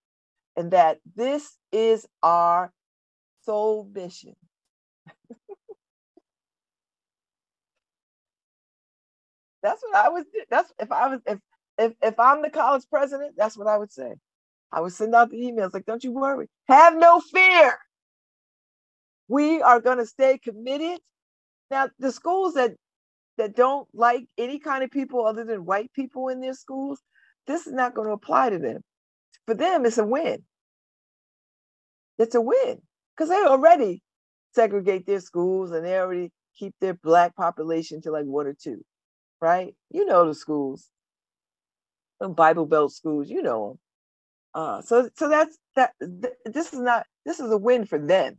and 0.57 0.71
that 0.73 0.99
this 1.17 1.59
is 1.73 2.07
our 2.23 2.73
sole 3.45 3.89
mission. 3.95 4.35
that's 9.63 9.83
what 9.83 9.97
I 9.97 10.09
would. 10.11 10.25
That's 10.51 10.73
if 10.79 10.93
I 10.93 11.09
was 11.09 11.21
if 11.27 11.39
if 11.79 11.93
if 12.03 12.21
I'm 12.21 12.43
the 12.43 12.51
college 12.51 12.85
president, 12.91 13.35
that's 13.37 13.57
what 13.57 13.67
I 13.69 13.79
would 13.79 13.93
say. 13.93 14.15
I 14.73 14.81
would 14.81 14.93
send 14.93 15.15
out 15.15 15.31
the 15.31 15.39
emails 15.39 15.75
like, 15.75 15.87
don't 15.87 16.05
you 16.05 16.13
worry, 16.13 16.49
have 16.69 16.97
no 16.97 17.21
fear. 17.21 17.79
We 19.29 19.63
are 19.63 19.81
going 19.81 19.99
to 19.99 20.07
stay 20.07 20.39
committed. 20.39 21.01
Now, 21.71 21.91
the 21.99 22.13
schools 22.13 22.55
that 22.55 22.75
that 23.39 23.57
don't 23.57 23.89
like 23.95 24.27
any 24.39 24.59
kind 24.61 24.85
of 24.85 24.91
people 24.91 25.27
other 25.27 25.45
than 25.45 25.65
white 25.65 25.93
people 25.93 26.29
in 26.29 26.41
their 26.41 26.55
schools, 26.55 27.01
this 27.47 27.67
is 27.67 27.73
not 27.73 27.95
going 27.95 28.09
to 28.09 28.15
apply 28.15 28.51
to 28.51 28.59
them. 28.59 28.83
For 29.47 29.55
them, 29.55 29.87
it's 29.87 29.99
a 29.99 30.05
win. 30.07 30.45
It's 32.19 32.35
a 32.35 32.41
win 32.41 32.81
because 33.17 33.29
they 33.29 33.37
already 33.45 34.03
segregate 34.55 35.07
their 35.07 35.21
schools 35.21 35.73
and 35.73 35.85
they 35.85 35.99
already 35.99 36.31
keep 36.57 36.75
their 36.81 36.95
black 36.95 37.35
population 37.37 38.01
to 38.03 38.13
like 38.13 38.25
one 38.27 38.47
or 38.47 38.55
two, 38.55 38.83
right? 39.41 39.75
You 39.91 40.05
know 40.07 40.27
the 40.27 40.35
schools, 40.35 40.91
The 42.21 42.29
Bible 42.29 42.67
Belt 42.67 42.93
schools, 42.93 43.29
you 43.31 43.43
know 43.43 43.69
them. 43.69 43.79
Uh, 44.55 44.83
so 44.83 45.11
so 45.17 45.29
that's 45.29 45.59
that. 45.77 45.93
Th- 46.01 46.35
this 46.47 46.73
is 46.75 46.81
not. 46.81 47.07
This 47.27 47.41
is 47.41 47.51
a 47.53 47.59
win 47.59 47.87
for 47.87 47.99
them. 47.99 48.39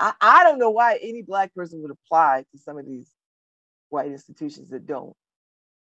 I, 0.00 0.14
I 0.20 0.44
don't 0.44 0.58
know 0.58 0.70
why 0.70 0.98
any 1.02 1.22
black 1.22 1.54
person 1.54 1.82
would 1.82 1.92
apply 1.92 2.44
to 2.52 2.58
some 2.58 2.78
of 2.78 2.86
these 2.86 3.10
white 3.90 4.10
institutions 4.10 4.70
that 4.70 4.86
don't, 4.86 5.14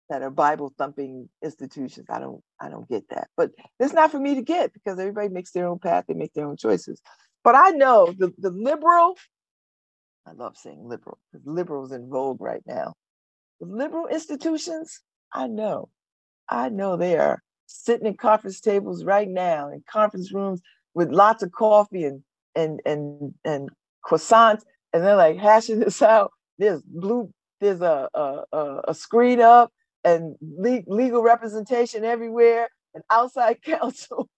that 0.09 0.21
are 0.23 0.29
Bible 0.31 0.73
thumping 0.77 1.29
institutions. 1.43 2.07
I 2.09 2.19
don't 2.19 2.41
I 2.59 2.69
don't 2.69 2.89
get 2.89 3.09
that. 3.09 3.29
But 3.37 3.51
it's 3.79 3.93
not 3.93 4.11
for 4.11 4.19
me 4.19 4.35
to 4.35 4.41
get 4.43 4.73
because 4.73 4.99
everybody 4.99 5.29
makes 5.29 5.51
their 5.51 5.67
own 5.67 5.79
path. 5.79 6.05
They 6.07 6.15
make 6.15 6.33
their 6.33 6.47
own 6.47 6.57
choices. 6.57 7.01
But 7.43 7.55
I 7.55 7.71
know 7.71 8.13
the 8.17 8.33
the 8.37 8.51
liberal. 8.51 9.17
I 10.27 10.33
love 10.33 10.57
saying 10.57 10.87
liberal 10.87 11.19
because 11.31 11.47
liberals 11.47 11.91
in 11.91 12.09
vogue 12.09 12.41
right 12.41 12.63
now. 12.67 12.93
The 13.61 13.67
liberal 13.67 14.07
institutions. 14.07 15.01
I 15.33 15.47
know. 15.47 15.89
I 16.49 16.69
know 16.69 16.97
they 16.97 17.17
are 17.17 17.41
sitting 17.67 18.07
in 18.07 18.15
conference 18.15 18.59
tables 18.59 19.03
right 19.03 19.27
now 19.29 19.69
in 19.71 19.83
conference 19.89 20.33
rooms 20.33 20.61
with 20.93 21.09
lots 21.11 21.43
of 21.43 21.51
coffee 21.51 22.05
and 22.05 22.23
and 22.55 22.79
and 22.85 23.33
and 23.43 23.69
croissants, 24.05 24.63
and 24.93 25.03
they're 25.03 25.15
like 25.15 25.37
hashing 25.37 25.79
this 25.79 26.01
out. 26.01 26.31
There's 26.57 26.81
blue, 26.83 27.31
there's 27.61 27.81
a 27.81 28.09
a, 28.13 28.81
a 28.87 28.93
screen 28.95 29.41
up 29.41 29.71
and 30.03 30.35
le- 30.41 30.83
legal 30.87 31.21
representation 31.23 32.05
everywhere 32.05 32.69
and 32.93 33.03
outside 33.11 33.61
counsel. 33.65 34.29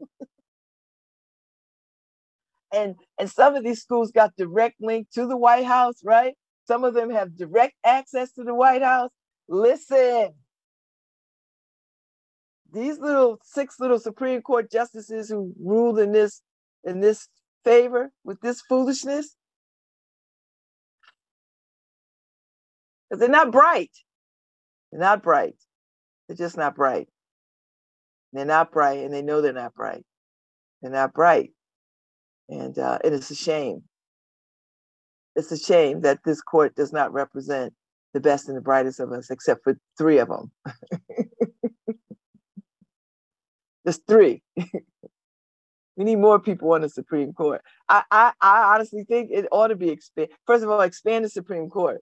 and 2.74 2.96
and 3.20 3.30
some 3.30 3.56
of 3.56 3.64
these 3.64 3.82
schools 3.82 4.12
got 4.12 4.36
direct 4.38 4.76
link 4.82 5.08
to 5.14 5.26
the 5.28 5.38
White 5.38 5.66
House, 5.66 6.02
right? 6.04 6.34
Some 6.68 6.84
of 6.84 6.94
them 6.94 7.10
have 7.12 7.38
direct 7.38 7.76
access 7.86 8.32
to 8.34 8.44
the 8.44 8.54
White 8.54 8.84
House. 8.84 9.12
Listen, 9.48 10.32
these 12.74 13.00
little 13.00 13.40
six 13.44 13.80
little 13.80 14.00
Supreme 14.00 14.42
Court 14.42 14.72
justices 14.72 15.30
who 15.30 15.54
ruled 15.60 16.00
in 16.00 16.12
this 16.12 16.42
in 16.84 17.00
this 17.00 17.28
favor 17.64 18.12
with 18.24 18.40
this 18.42 18.62
foolishness, 18.62 19.36
because 23.10 23.20
they're 23.20 23.30
not 23.30 23.52
bright. 23.52 23.92
They're 24.92 25.02
not 25.02 25.24
bright. 25.24 25.56
They're 26.28 26.38
just 26.38 26.58
not 26.58 26.76
bright. 26.76 27.08
They're 28.34 28.46
not 28.46 28.72
bright, 28.72 29.00
and 29.00 29.14
they 29.14 29.22
know 29.22 29.42
they're 29.42 29.54
not 29.54 29.74
bright. 29.74 30.06
They're 30.82 30.92
not 30.92 31.14
bright, 31.14 31.52
and 32.50 32.78
uh, 32.78 33.00
it 33.04 33.14
is 33.14 33.32
a 33.32 33.36
shame. 33.36 33.84
It's 35.36 35.52
a 35.52 35.58
shame 35.58 36.02
that 36.02 36.20
this 36.26 36.42
court 36.42 36.76
does 36.76 36.92
not 36.92 37.14
represent 37.14 37.74
the 38.14 38.20
best 38.20 38.48
and 38.48 38.58
the 38.58 38.62
brightest 38.62 39.00
of 39.00 39.12
us, 39.12 39.30
except 39.30 39.64
for 39.64 39.78
three 39.98 40.18
of 40.18 40.30
them. 40.30 40.52
There's 43.88 44.02
three. 44.06 44.42
we 44.58 46.04
need 46.04 46.18
more 46.18 46.42
people 46.42 46.74
on 46.74 46.82
the 46.82 46.90
Supreme 46.90 47.32
Court. 47.32 47.62
I, 47.88 48.04
I, 48.12 48.34
I 48.42 48.74
honestly 48.76 49.06
think 49.06 49.30
it 49.32 49.48
ought 49.50 49.70
to 49.70 49.78
be 49.78 49.92
expand. 49.92 50.28
First 50.46 50.66
of 50.66 50.70
all, 50.70 50.82
expand 50.82 51.24
the 51.24 51.30
Supreme 51.30 51.70
Court, 51.70 52.02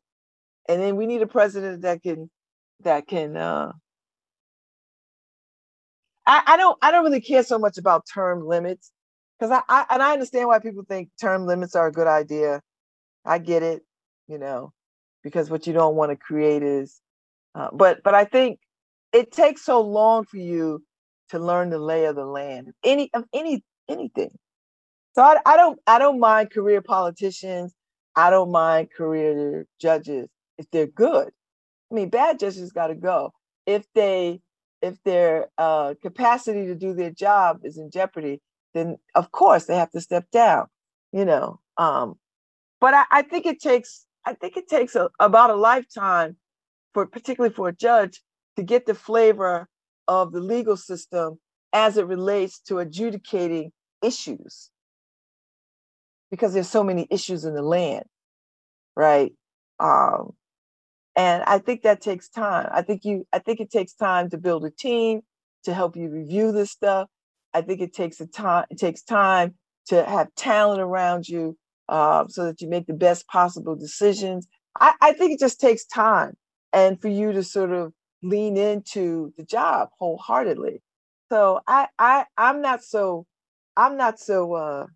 and 0.68 0.82
then 0.82 0.96
we 0.96 1.06
need 1.06 1.22
a 1.22 1.28
president 1.28 1.84
that 1.84 2.02
can, 2.02 2.32
that 2.80 3.06
can. 3.06 3.38
Uh, 3.38 3.74
I, 6.26 6.42
I 6.48 6.58
don't, 6.58 6.76
I 6.82 6.90
don't 6.90 7.04
really 7.04 7.22
care 7.22 7.44
so 7.44 7.60
much 7.60 7.78
about 7.78 8.08
term 8.12 8.48
limits, 8.48 8.92
because 9.38 9.52
I, 9.52 9.62
I, 9.70 9.86
and 9.92 10.02
I 10.02 10.14
understand 10.14 10.48
why 10.48 10.58
people 10.58 10.86
think 10.90 11.10
term 11.22 11.46
limits 11.46 11.76
are 11.76 11.86
a 11.86 11.92
good 11.92 12.08
idea. 12.08 12.64
I 13.24 13.38
get 13.38 13.62
it, 13.62 13.84
you 14.28 14.40
know, 14.40 14.74
because 15.24 15.52
what 15.52 15.68
you 15.68 15.74
don't 15.74 15.96
want 15.96 16.10
to 16.10 16.16
create 16.16 16.64
is, 16.64 17.00
uh, 17.54 17.68
but, 17.72 18.02
but 18.04 18.16
I 18.16 18.26
think 18.26 18.58
it 19.14 19.32
takes 19.32 19.64
so 19.64 19.82
long 19.82 20.26
for 20.26 20.38
you 20.38 20.82
to 21.30 21.40
learn 21.40 21.70
the 21.70 21.80
lay 21.80 22.06
of 22.06 22.16
the 22.16 22.26
land, 22.26 22.74
any 22.84 23.10
of 23.14 23.26
any 23.34 23.64
anything. 23.90 24.32
So 25.16 25.22
I, 25.24 25.38
I 25.46 25.58
don't 25.58 25.80
I 25.88 26.00
don't 26.00 26.20
mind 26.20 26.52
career 26.52 26.82
politicians. 26.82 27.74
I 28.16 28.30
don't 28.30 28.52
mind 28.52 28.90
career 28.96 29.66
judges 29.80 30.30
if 30.58 30.70
they're 30.72 30.88
good. 30.88 31.30
I 31.92 31.96
mean, 31.96 32.10
bad 32.10 32.40
judges 32.40 32.72
got 32.72 32.88
to 32.88 32.96
go 32.96 33.34
if 33.66 33.86
they 33.94 34.42
if 34.82 35.02
their 35.04 35.48
uh, 35.58 35.96
capacity 36.02 36.68
to 36.68 36.76
do 36.76 36.94
their 36.94 37.12
job 37.12 37.62
is 37.64 37.78
in 37.78 37.92
jeopardy. 37.92 38.42
Then 38.74 38.98
of 39.16 39.32
course 39.32 39.66
they 39.66 39.76
have 39.76 39.92
to 39.92 40.02
step 40.02 40.26
down. 40.32 40.68
You 41.12 41.26
know, 41.26 41.60
um, 41.78 42.16
but 42.82 42.94
I, 42.94 43.06
I 43.12 43.22
think 43.22 43.46
it 43.46 43.62
takes 43.62 44.06
I 44.26 44.34
think 44.34 44.58
it 44.58 44.68
takes 44.68 44.96
a, 44.96 45.10
about 45.20 45.50
a 45.50 45.56
lifetime 45.56 46.38
for 46.94 47.06
particularly 47.06 47.54
for 47.54 47.70
a 47.70 47.76
judge 47.76 48.22
to 48.58 48.64
get 48.64 48.86
the 48.86 48.96
flavor 48.96 49.68
of 50.08 50.32
the 50.32 50.40
legal 50.40 50.78
system 50.78 51.40
as 51.74 51.98
it 51.98 52.08
relates 52.08 52.60
to 52.62 52.80
adjudicating 52.80 53.72
issues. 54.04 54.72
Because 56.32 56.54
there's 56.54 56.70
so 56.70 56.84
many 56.84 57.08
issues 57.10 57.46
in 57.46 57.54
the 57.54 57.62
land 57.62 58.06
right? 58.96 59.34
Um, 59.80 60.34
and 61.16 61.44
i 61.44 61.60
think 61.60 61.84
that 61.84 62.02
takes 62.02 62.30
time. 62.30 62.70
I 62.72 62.82
think 62.82 63.06
you 63.06 63.26
i 63.34 63.40
think 63.40 63.60
it 63.60 63.72
takes 63.72 63.94
time 63.94 64.30
to 64.32 64.38
build 64.38 64.66
a 64.66 64.72
team 64.72 65.22
to 65.66 65.74
help 65.74 65.96
you 65.98 66.10
review 66.10 66.52
this 66.52 66.72
stuff. 66.72 67.10
I 67.54 67.62
think 67.62 67.82
it 67.82 67.94
takes 67.94 68.22
a 68.22 68.28
time 68.28 68.66
it 68.70 68.80
takes 68.80 69.04
time 69.04 69.56
to 69.88 70.04
have 70.06 70.34
talent 70.36 70.82
around 70.82 71.28
you 71.30 71.58
uh, 71.90 72.26
so 72.30 72.46
that 72.46 72.62
you 72.62 72.70
make 72.70 72.88
the 72.88 72.94
best 72.94 73.28
possible 73.28 73.76
decisions. 73.76 74.48
I, 74.80 74.94
I 75.02 75.14
think 75.14 75.34
it 75.34 75.40
just 75.40 75.62
takes 75.62 75.86
time. 75.86 76.36
And 76.74 77.02
for 77.02 77.10
you 77.10 77.34
to 77.34 77.44
sort 77.44 77.72
of 77.72 77.94
lean 78.26 78.58
into 78.58 79.34
the 79.38 79.44
job 79.44 79.90
wholeheartedly. 80.00 80.82
So 81.32 81.62
I 81.68 81.88
I 82.00 82.26
I'm 82.38 82.62
not 82.62 82.84
so 82.84 83.26
I'm 83.78 83.98
not 83.98 84.20
so 84.20 84.54
uh 84.54 84.88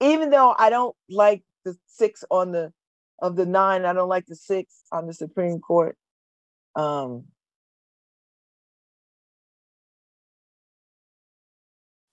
even 0.00 0.30
though 0.30 0.54
I 0.58 0.70
don't 0.70 0.96
like 1.08 1.42
the 1.64 1.76
six 1.86 2.24
on 2.30 2.52
the 2.52 2.72
of 3.20 3.36
the 3.36 3.46
nine, 3.46 3.84
I 3.84 3.92
don't 3.92 4.08
like 4.08 4.26
the 4.26 4.36
six 4.36 4.84
on 4.92 5.06
the 5.06 5.12
Supreme 5.14 5.60
Court. 5.60 5.96
Um, 6.76 7.24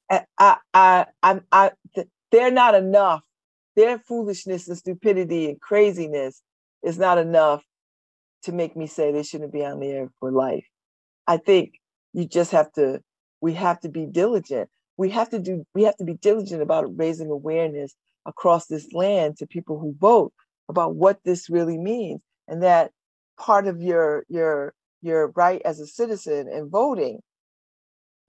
I, 0.10 0.26
I, 0.40 0.58
I, 0.74 1.06
I, 1.24 1.40
I, 1.52 1.72
they're 2.32 2.52
not 2.52 2.76
enough. 2.76 3.24
Their 3.76 4.00
foolishness 4.00 4.68
and 4.68 4.78
stupidity 4.78 5.50
and 5.50 5.60
craziness 5.60 6.42
is 6.84 6.98
not 6.98 7.18
enough 7.18 7.64
to 8.46 8.52
make 8.52 8.76
me 8.76 8.88
say 8.88 9.12
they 9.12 9.24
shouldn't 9.24 9.54
be 9.54 9.66
on 9.66 9.80
the 9.80 9.88
air 9.88 10.10
for 10.20 10.32
life. 10.32 10.66
I 11.28 11.38
think 11.38 11.74
you 12.14 12.28
just 12.28 12.52
have 12.52 12.72
to, 12.74 13.02
we 13.42 13.54
have 13.54 13.80
to 13.82 13.90
be 13.90 14.06
diligent. 14.06 14.70
We 14.98 15.10
have 15.12 15.30
to 15.32 15.40
do, 15.40 15.66
we 15.74 15.84
have 15.84 15.98
to 15.98 16.06
be 16.06 16.16
diligent 16.16 16.62
about 16.62 16.98
raising 16.98 17.30
awareness 17.30 17.96
across 18.26 18.68
this 18.68 18.94
land 18.94 19.38
to 19.38 19.48
people 19.48 19.80
who 19.80 19.96
vote 20.00 20.34
about 20.70 20.96
what 20.96 21.20
this 21.26 21.50
really 21.50 21.78
means 21.78 22.22
and 22.48 22.64
that 22.64 22.92
part 23.38 23.68
of 23.68 23.82
your 23.82 24.26
your 24.30 24.74
your 25.02 25.28
right 25.36 25.62
as 25.66 25.80
a 25.80 25.88
citizen 25.88 26.48
and 26.52 26.72
voting 26.72 27.20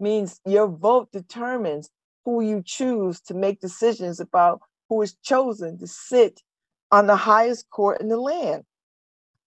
means 0.00 0.40
your 0.44 0.68
vote 0.68 1.08
determines 1.12 1.88
who 2.24 2.42
you 2.42 2.62
choose 2.64 3.20
to 3.20 3.34
make 3.34 3.60
decisions 3.60 4.20
about 4.20 4.60
who 4.88 5.00
is 5.00 5.16
chosen 5.22 5.78
to 5.78 5.86
sit 5.86 6.40
on 6.90 7.06
the 7.06 7.16
highest 7.16 7.68
court 7.70 8.00
in 8.00 8.08
the 8.08 8.18
land. 8.18 8.64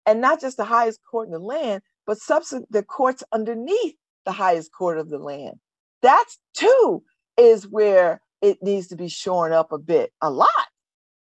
And 0.05 0.19
not 0.19 0.41
just 0.41 0.57
the 0.57 0.65
highest 0.65 0.99
court 1.09 1.27
in 1.27 1.33
the 1.33 1.39
land, 1.39 1.81
but 2.05 2.17
subsequent 2.17 2.71
the 2.71 2.83
courts 2.83 3.23
underneath 3.31 3.95
the 4.25 4.31
highest 4.31 4.71
court 4.71 4.97
of 4.97 5.09
the 5.09 5.17
land. 5.17 5.59
That's 6.01 6.37
too 6.53 7.03
is 7.37 7.67
where 7.67 8.21
it 8.41 8.57
needs 8.61 8.87
to 8.89 8.95
be 8.95 9.07
shorn 9.07 9.53
up 9.53 9.71
a 9.71 9.77
bit, 9.77 10.11
a 10.21 10.29
lot, 10.29 10.49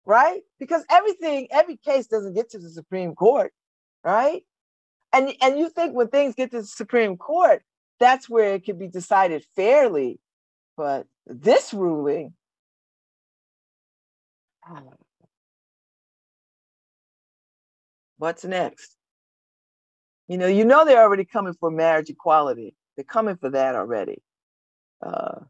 right? 0.06 0.40
Because 0.58 0.84
everything, 0.90 1.48
every 1.50 1.76
case 1.76 2.06
doesn't 2.06 2.34
get 2.34 2.50
to 2.50 2.58
the 2.58 2.70
Supreme 2.70 3.14
Court, 3.14 3.52
right? 4.02 4.42
And 5.12 5.34
and 5.42 5.58
you 5.58 5.68
think 5.68 5.94
when 5.94 6.08
things 6.08 6.34
get 6.34 6.50
to 6.52 6.62
the 6.62 6.66
Supreme 6.66 7.16
Court, 7.16 7.62
that's 8.00 8.28
where 8.28 8.54
it 8.54 8.64
can 8.64 8.78
be 8.78 8.88
decided 8.88 9.44
fairly. 9.54 10.18
But 10.76 11.06
this 11.26 11.72
ruling, 11.72 12.34
ah, 14.66 14.82
what's 18.24 18.44
next? 18.44 18.96
You 20.28 20.38
know, 20.38 20.46
you 20.46 20.64
know 20.64 20.86
they're 20.86 21.02
already 21.02 21.26
coming 21.26 21.52
for 21.60 21.70
marriage 21.70 22.08
equality. 22.08 22.74
They're 22.96 23.04
coming 23.04 23.36
for 23.36 23.50
that 23.50 23.74
already. 23.74 24.22
Uh, 25.02 25.40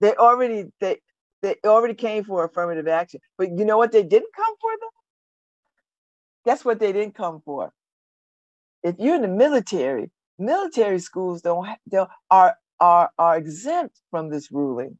they 0.00 0.14
already 0.14 0.64
they 0.80 1.00
they 1.42 1.56
already 1.66 1.92
came 1.92 2.24
for 2.24 2.44
affirmative 2.44 2.88
action. 2.88 3.20
But 3.36 3.50
you 3.58 3.66
know 3.66 3.76
what 3.76 3.92
they 3.92 4.02
didn't 4.02 4.32
come 4.34 4.54
for 4.58 4.70
though? 4.80 6.50
Guess 6.50 6.64
what 6.64 6.78
they 6.78 6.92
didn't 6.92 7.14
come 7.14 7.42
for? 7.44 7.72
If 8.82 8.94
you're 8.98 9.16
in 9.16 9.22
the 9.22 9.28
military, 9.28 10.10
military 10.38 10.98
schools 10.98 11.42
don't, 11.42 11.68
don't 11.90 12.08
are 12.30 12.56
are 12.80 13.10
are 13.18 13.36
exempt 13.36 14.00
from 14.10 14.30
this 14.30 14.50
ruling. 14.50 14.96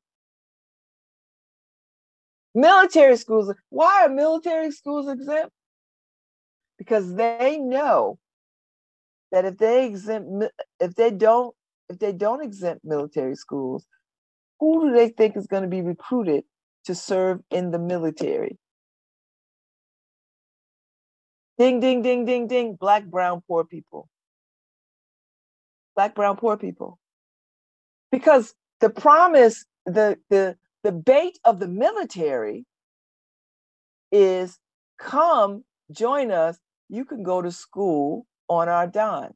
Military 2.55 3.17
schools, 3.17 3.55
why 3.71 4.05
are 4.05 4.11
military 4.11 4.71
schools 4.73 5.09
exempt? 5.09 5.53
Because 6.87 7.17
they 7.17 7.59
know 7.59 8.21
that 9.33 9.45
if 9.45 9.59
they 9.59 9.87
exempt 9.87 10.31
if 10.79 10.95
they 10.95 11.11
don't 11.11 11.53
if 11.89 11.99
they 11.99 12.13
don't 12.13 12.45
exempt 12.45 12.85
military 12.85 13.35
schools, 13.35 13.87
who 14.61 14.89
do 14.89 14.95
they 14.95 15.09
think 15.09 15.37
is 15.37 15.49
going 15.49 15.65
to 15.65 15.69
be 15.69 15.83
recruited 15.83 16.45
to 16.85 16.95
serve 16.95 17.41
in 17.51 17.73
the 17.73 17.81
military? 17.81 18.57
Ding, 21.59 21.81
ding, 21.81 22.03
ding, 22.03 22.25
ding, 22.25 22.47
ding. 22.47 22.77
Black, 22.79 23.05
brown, 23.07 23.43
poor 23.49 23.65
people. 23.65 24.09
Black, 25.97 26.15
brown, 26.15 26.37
poor 26.37 26.57
people. 26.57 27.01
Because 28.13 28.55
the 28.81 28.91
promise, 28.91 29.65
the, 29.87 30.19
the, 30.31 30.57
the 30.85 30.93
bait 30.93 31.39
of 31.45 31.59
the 31.59 31.69
military 31.69 32.65
is 34.13 34.59
come 34.99 35.65
join 35.91 36.31
us. 36.31 36.59
You 36.89 37.05
can 37.05 37.23
go 37.23 37.43
to 37.43 37.51
school 37.51 38.27
on 38.49 38.69
our 38.69 38.87
dime. 38.87 39.33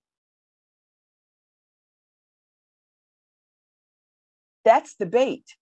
That's 4.65 4.95
the 4.97 5.07
bait. 5.07 5.57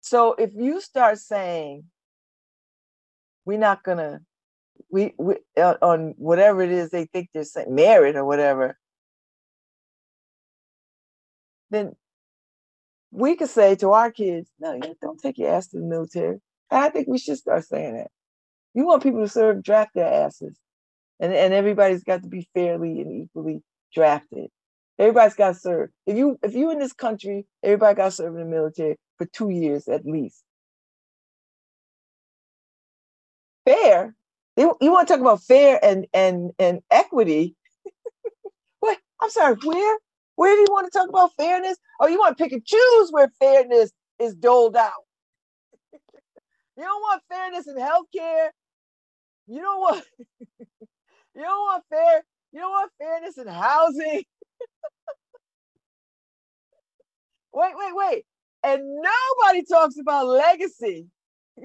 So 0.00 0.34
if 0.34 0.52
you 0.54 0.80
start 0.80 1.18
saying, 1.18 1.84
we're 3.44 3.58
not 3.58 3.84
gonna, 3.84 4.20
we, 4.90 5.14
we 5.18 5.36
uh, 5.56 5.74
on 5.82 6.14
whatever 6.16 6.62
it 6.62 6.70
is 6.70 6.90
they 6.90 7.06
think 7.06 7.28
they're 7.32 7.44
saying, 7.44 7.74
merit 7.74 8.16
or 8.16 8.24
whatever, 8.24 8.78
then 11.70 11.94
we 13.10 13.36
could 13.36 13.48
say 13.50 13.74
to 13.76 13.92
our 13.92 14.10
kids, 14.10 14.50
no, 14.58 14.80
don't 15.00 15.20
take 15.20 15.38
your 15.38 15.54
ass 15.54 15.68
to 15.68 15.78
the 15.78 15.84
military. 15.84 16.40
I 16.70 16.88
think 16.88 17.08
we 17.08 17.18
should 17.18 17.38
start 17.38 17.64
saying 17.64 17.94
that. 17.94 18.10
You 18.74 18.86
want 18.86 19.02
people 19.02 19.20
to 19.20 19.28
serve, 19.28 19.62
draft 19.62 19.92
their 19.94 20.26
asses. 20.26 20.56
And, 21.20 21.32
and 21.32 21.52
everybody's 21.52 22.02
got 22.02 22.22
to 22.22 22.28
be 22.28 22.48
fairly 22.54 23.00
and 23.00 23.24
equally 23.24 23.62
drafted. 23.94 24.48
Everybody's 24.98 25.34
got 25.34 25.54
to 25.54 25.60
serve. 25.60 25.90
If 26.06 26.16
you 26.16 26.38
if 26.42 26.54
you 26.54 26.70
in 26.70 26.78
this 26.78 26.92
country, 26.92 27.46
everybody 27.62 27.96
got 27.96 28.06
to 28.06 28.10
serve 28.10 28.34
in 28.34 28.40
the 28.40 28.46
military 28.46 28.96
for 29.18 29.26
two 29.26 29.50
years 29.50 29.88
at 29.88 30.04
least. 30.04 30.42
Fair. 33.64 34.14
You, 34.56 34.76
want 34.80 35.08
to 35.08 35.14
talk 35.14 35.20
about 35.20 35.42
fair 35.42 35.82
and 35.82 36.06
and 36.12 36.50
and 36.58 36.80
equity? 36.90 37.56
what? 38.80 38.98
I'm 39.20 39.30
sorry. 39.30 39.56
Where? 39.64 39.98
Where 40.36 40.54
do 40.54 40.60
you 40.60 40.66
want 40.70 40.92
to 40.92 40.98
talk 40.98 41.08
about 41.08 41.32
fairness? 41.36 41.78
Oh, 42.00 42.06
you 42.06 42.18
want 42.18 42.36
to 42.36 42.42
pick 42.42 42.52
and 42.52 42.64
choose 42.64 43.10
where 43.10 43.30
fairness 43.40 43.92
is 44.18 44.34
doled 44.34 44.76
out. 44.76 44.92
you 45.92 46.00
don't 46.76 47.00
want 47.00 47.22
fairness 47.30 47.66
in 47.66 47.76
healthcare. 47.76 48.50
You 49.52 49.60
don't 49.60 49.80
want. 49.80 50.04
you 51.34 51.42
don't 51.42 51.60
want 51.60 51.84
fair. 51.90 52.22
You 52.52 52.60
don't 52.60 52.70
want 52.70 52.92
fairness 52.98 53.38
in 53.38 53.46
housing. 53.48 54.24
wait, 57.54 57.74
wait, 57.76 57.94
wait. 57.94 58.24
And 58.64 58.82
nobody 59.02 59.64
talks 59.64 59.96
about 60.00 60.26
legacy. 60.26 61.06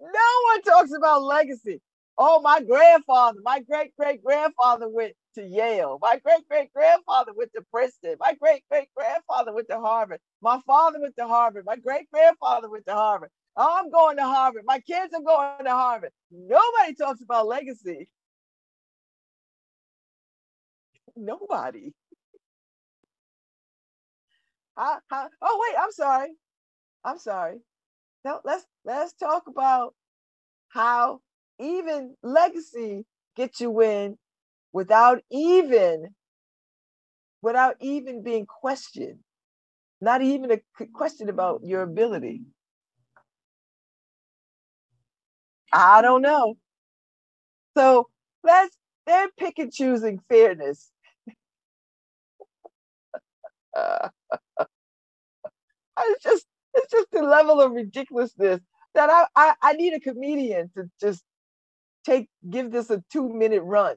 no 0.00 0.42
one 0.52 0.62
talks 0.62 0.92
about 0.96 1.22
legacy. 1.22 1.80
Oh, 2.18 2.40
my 2.42 2.62
grandfather, 2.62 3.40
my 3.44 3.60
great 3.60 3.94
great 3.96 4.24
grandfather 4.24 4.88
went 4.88 5.14
to 5.36 5.42
Yale. 5.44 5.98
My 6.02 6.18
great 6.24 6.48
great 6.48 6.72
grandfather 6.72 7.32
went 7.34 7.52
to 7.54 7.62
Princeton. 7.72 8.16
My 8.20 8.34
great 8.40 8.64
great 8.70 8.88
grandfather 8.96 9.54
went 9.54 9.68
to 9.70 9.80
Harvard. 9.80 10.20
My 10.42 10.60
father 10.66 11.00
went 11.00 11.16
to 11.18 11.26
Harvard. 11.28 11.64
My 11.66 11.76
great 11.76 12.10
grandfather 12.12 12.70
went 12.70 12.86
to 12.86 12.94
Harvard. 12.94 13.30
I'm 13.58 13.90
going 13.90 14.16
to 14.18 14.22
Harvard. 14.22 14.62
My 14.64 14.78
kids 14.78 15.12
are 15.14 15.22
going 15.22 15.64
to 15.64 15.70
Harvard. 15.70 16.12
Nobody 16.30 16.94
talks 16.94 17.20
about 17.22 17.48
legacy. 17.48 18.08
Nobody. 21.16 21.92
How, 24.76 24.98
how, 25.10 25.28
oh 25.42 25.66
wait, 25.68 25.78
I'm 25.82 25.90
sorry. 25.90 26.30
I'm 27.04 27.18
sorry. 27.18 27.58
Now 28.24 28.40
let's 28.44 28.64
let's 28.84 29.12
talk 29.14 29.44
about 29.48 29.94
how 30.68 31.20
even 31.58 32.14
legacy 32.22 33.06
gets 33.36 33.60
you 33.60 33.80
in 33.82 34.16
without 34.72 35.20
even 35.32 36.10
without 37.42 37.76
even 37.80 38.22
being 38.22 38.46
questioned. 38.46 39.18
Not 40.00 40.22
even 40.22 40.52
a 40.52 40.86
question 40.92 41.28
about 41.28 41.62
your 41.64 41.82
ability. 41.82 42.42
I 45.72 46.02
don't 46.02 46.22
know. 46.22 46.56
So 47.76 48.08
let's 48.44 48.76
they're 49.06 49.28
pick 49.38 49.58
and 49.58 49.72
choosing 49.72 50.20
fairness. 50.28 50.90
it's 53.76 54.10
just 56.22 56.46
it's 56.74 56.92
just 56.92 57.08
the 57.12 57.22
level 57.22 57.60
of 57.60 57.72
ridiculousness 57.72 58.60
that 58.94 59.10
I, 59.10 59.26
I 59.36 59.54
I 59.62 59.72
need 59.74 59.94
a 59.94 60.00
comedian 60.00 60.70
to 60.76 60.90
just 61.00 61.22
take 62.04 62.28
give 62.48 62.70
this 62.70 62.90
a 62.90 63.02
two 63.12 63.28
minute 63.28 63.62
run 63.62 63.96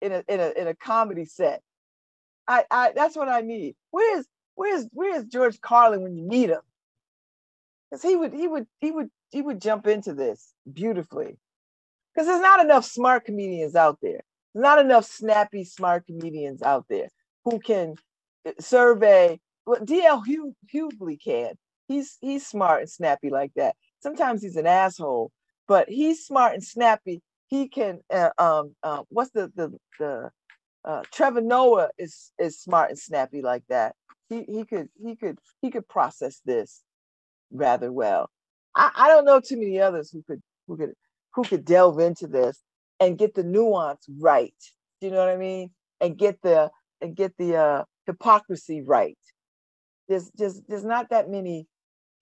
in 0.00 0.12
a 0.12 0.24
in 0.28 0.40
a 0.40 0.50
in 0.56 0.68
a 0.68 0.74
comedy 0.74 1.24
set. 1.24 1.62
I 2.48 2.64
I 2.70 2.92
that's 2.94 3.16
what 3.16 3.28
I 3.28 3.40
need. 3.42 3.76
Where's 3.90 4.26
where's 4.54 4.86
where's 4.92 5.24
George 5.26 5.60
Carlin 5.60 6.02
when 6.02 6.16
you 6.16 6.26
need 6.26 6.50
him? 6.50 6.60
Because 7.90 8.02
he 8.02 8.16
would 8.16 8.32
he 8.34 8.48
would 8.48 8.66
he 8.80 8.90
would 8.90 9.10
he 9.36 9.42
would 9.42 9.60
jump 9.60 9.86
into 9.86 10.14
this 10.14 10.54
beautifully. 10.72 11.36
Because 12.14 12.26
there's 12.26 12.40
not 12.40 12.64
enough 12.64 12.86
smart 12.86 13.26
comedians 13.26 13.76
out 13.76 13.98
there. 14.00 14.22
There's 14.54 14.62
not 14.62 14.78
enough 14.78 15.04
snappy 15.04 15.62
smart 15.62 16.06
comedians 16.06 16.62
out 16.62 16.86
there 16.88 17.08
who 17.44 17.58
can 17.58 17.96
uh, 18.48 18.52
survey 18.58 19.38
what 19.66 19.84
DL 19.84 20.22
Hughley 20.72 21.22
can. 21.22 21.52
he's 21.86 22.16
he's 22.22 22.46
smart 22.46 22.80
and 22.80 22.90
snappy 22.90 23.28
like 23.28 23.52
that. 23.56 23.76
Sometimes 24.00 24.42
he's 24.42 24.56
an 24.56 24.66
asshole, 24.66 25.30
but 25.68 25.90
he's 25.90 26.24
smart 26.24 26.54
and 26.54 26.64
snappy. 26.64 27.20
He 27.48 27.68
can 27.68 28.00
uh, 28.10 28.30
um 28.38 28.74
uh, 28.82 29.02
what's 29.10 29.32
the 29.32 29.52
the 29.54 29.78
the 29.98 30.30
uh, 30.82 31.02
Trevor 31.12 31.42
Noah 31.42 31.90
is 31.98 32.32
is 32.38 32.58
smart 32.58 32.88
and 32.88 32.98
snappy 32.98 33.42
like 33.42 33.64
that. 33.68 33.96
He 34.30 34.44
he 34.44 34.64
could 34.64 34.88
he 34.98 35.14
could 35.14 35.38
he 35.60 35.70
could 35.70 35.86
process 35.86 36.40
this 36.46 36.80
rather 37.52 37.92
well. 37.92 38.30
I, 38.76 38.92
I 38.94 39.08
don't 39.08 39.24
know 39.24 39.40
too 39.40 39.58
many 39.58 39.80
others 39.80 40.10
who 40.12 40.22
could 40.22 40.42
who 40.68 40.76
could 40.76 40.92
who 41.34 41.44
could 41.44 41.64
delve 41.64 41.98
into 41.98 42.26
this 42.28 42.60
and 43.00 43.18
get 43.18 43.34
the 43.34 43.44
nuance 43.44 44.06
right. 44.20 44.54
Do 45.00 45.08
you 45.08 45.12
know 45.12 45.18
what 45.18 45.28
I 45.30 45.36
mean? 45.36 45.70
And 46.00 46.18
get 46.18 46.40
the 46.42 46.70
and 47.00 47.16
get 47.16 47.32
the 47.38 47.56
uh, 47.56 47.84
hypocrisy 48.06 48.82
right. 48.82 49.18
There's 50.08 50.30
just 50.38 50.62
there's 50.68 50.84
not 50.84 51.10
that 51.10 51.30
many 51.30 51.66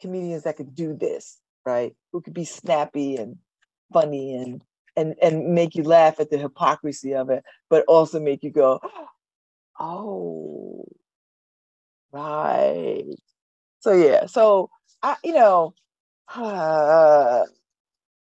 comedians 0.01 0.45
that 0.45 0.57
could 0.57 0.75
do 0.75 0.95
this, 0.97 1.39
right? 1.67 1.95
Who 2.13 2.21
could 2.23 2.35
be 2.35 2.45
snappy 2.45 3.17
and 3.17 3.37
funny 3.93 4.35
and 4.37 4.63
and 4.97 5.15
and 5.23 5.55
make 5.55 5.75
you 5.75 5.83
laugh 5.83 6.21
at 6.21 6.31
the 6.31 6.39
hypocrisy 6.39 7.15
of 7.15 7.31
it, 7.31 7.45
but 7.71 7.85
also 7.89 8.21
make 8.21 8.43
you 8.43 8.51
go, 8.51 8.81
oh, 9.81 10.85
right. 12.13 13.05
So 13.81 13.93
yeah, 13.93 14.27
so 14.27 14.71
I, 15.03 15.17
you 15.25 15.35
know, 15.35 15.75
uh, 16.35 17.43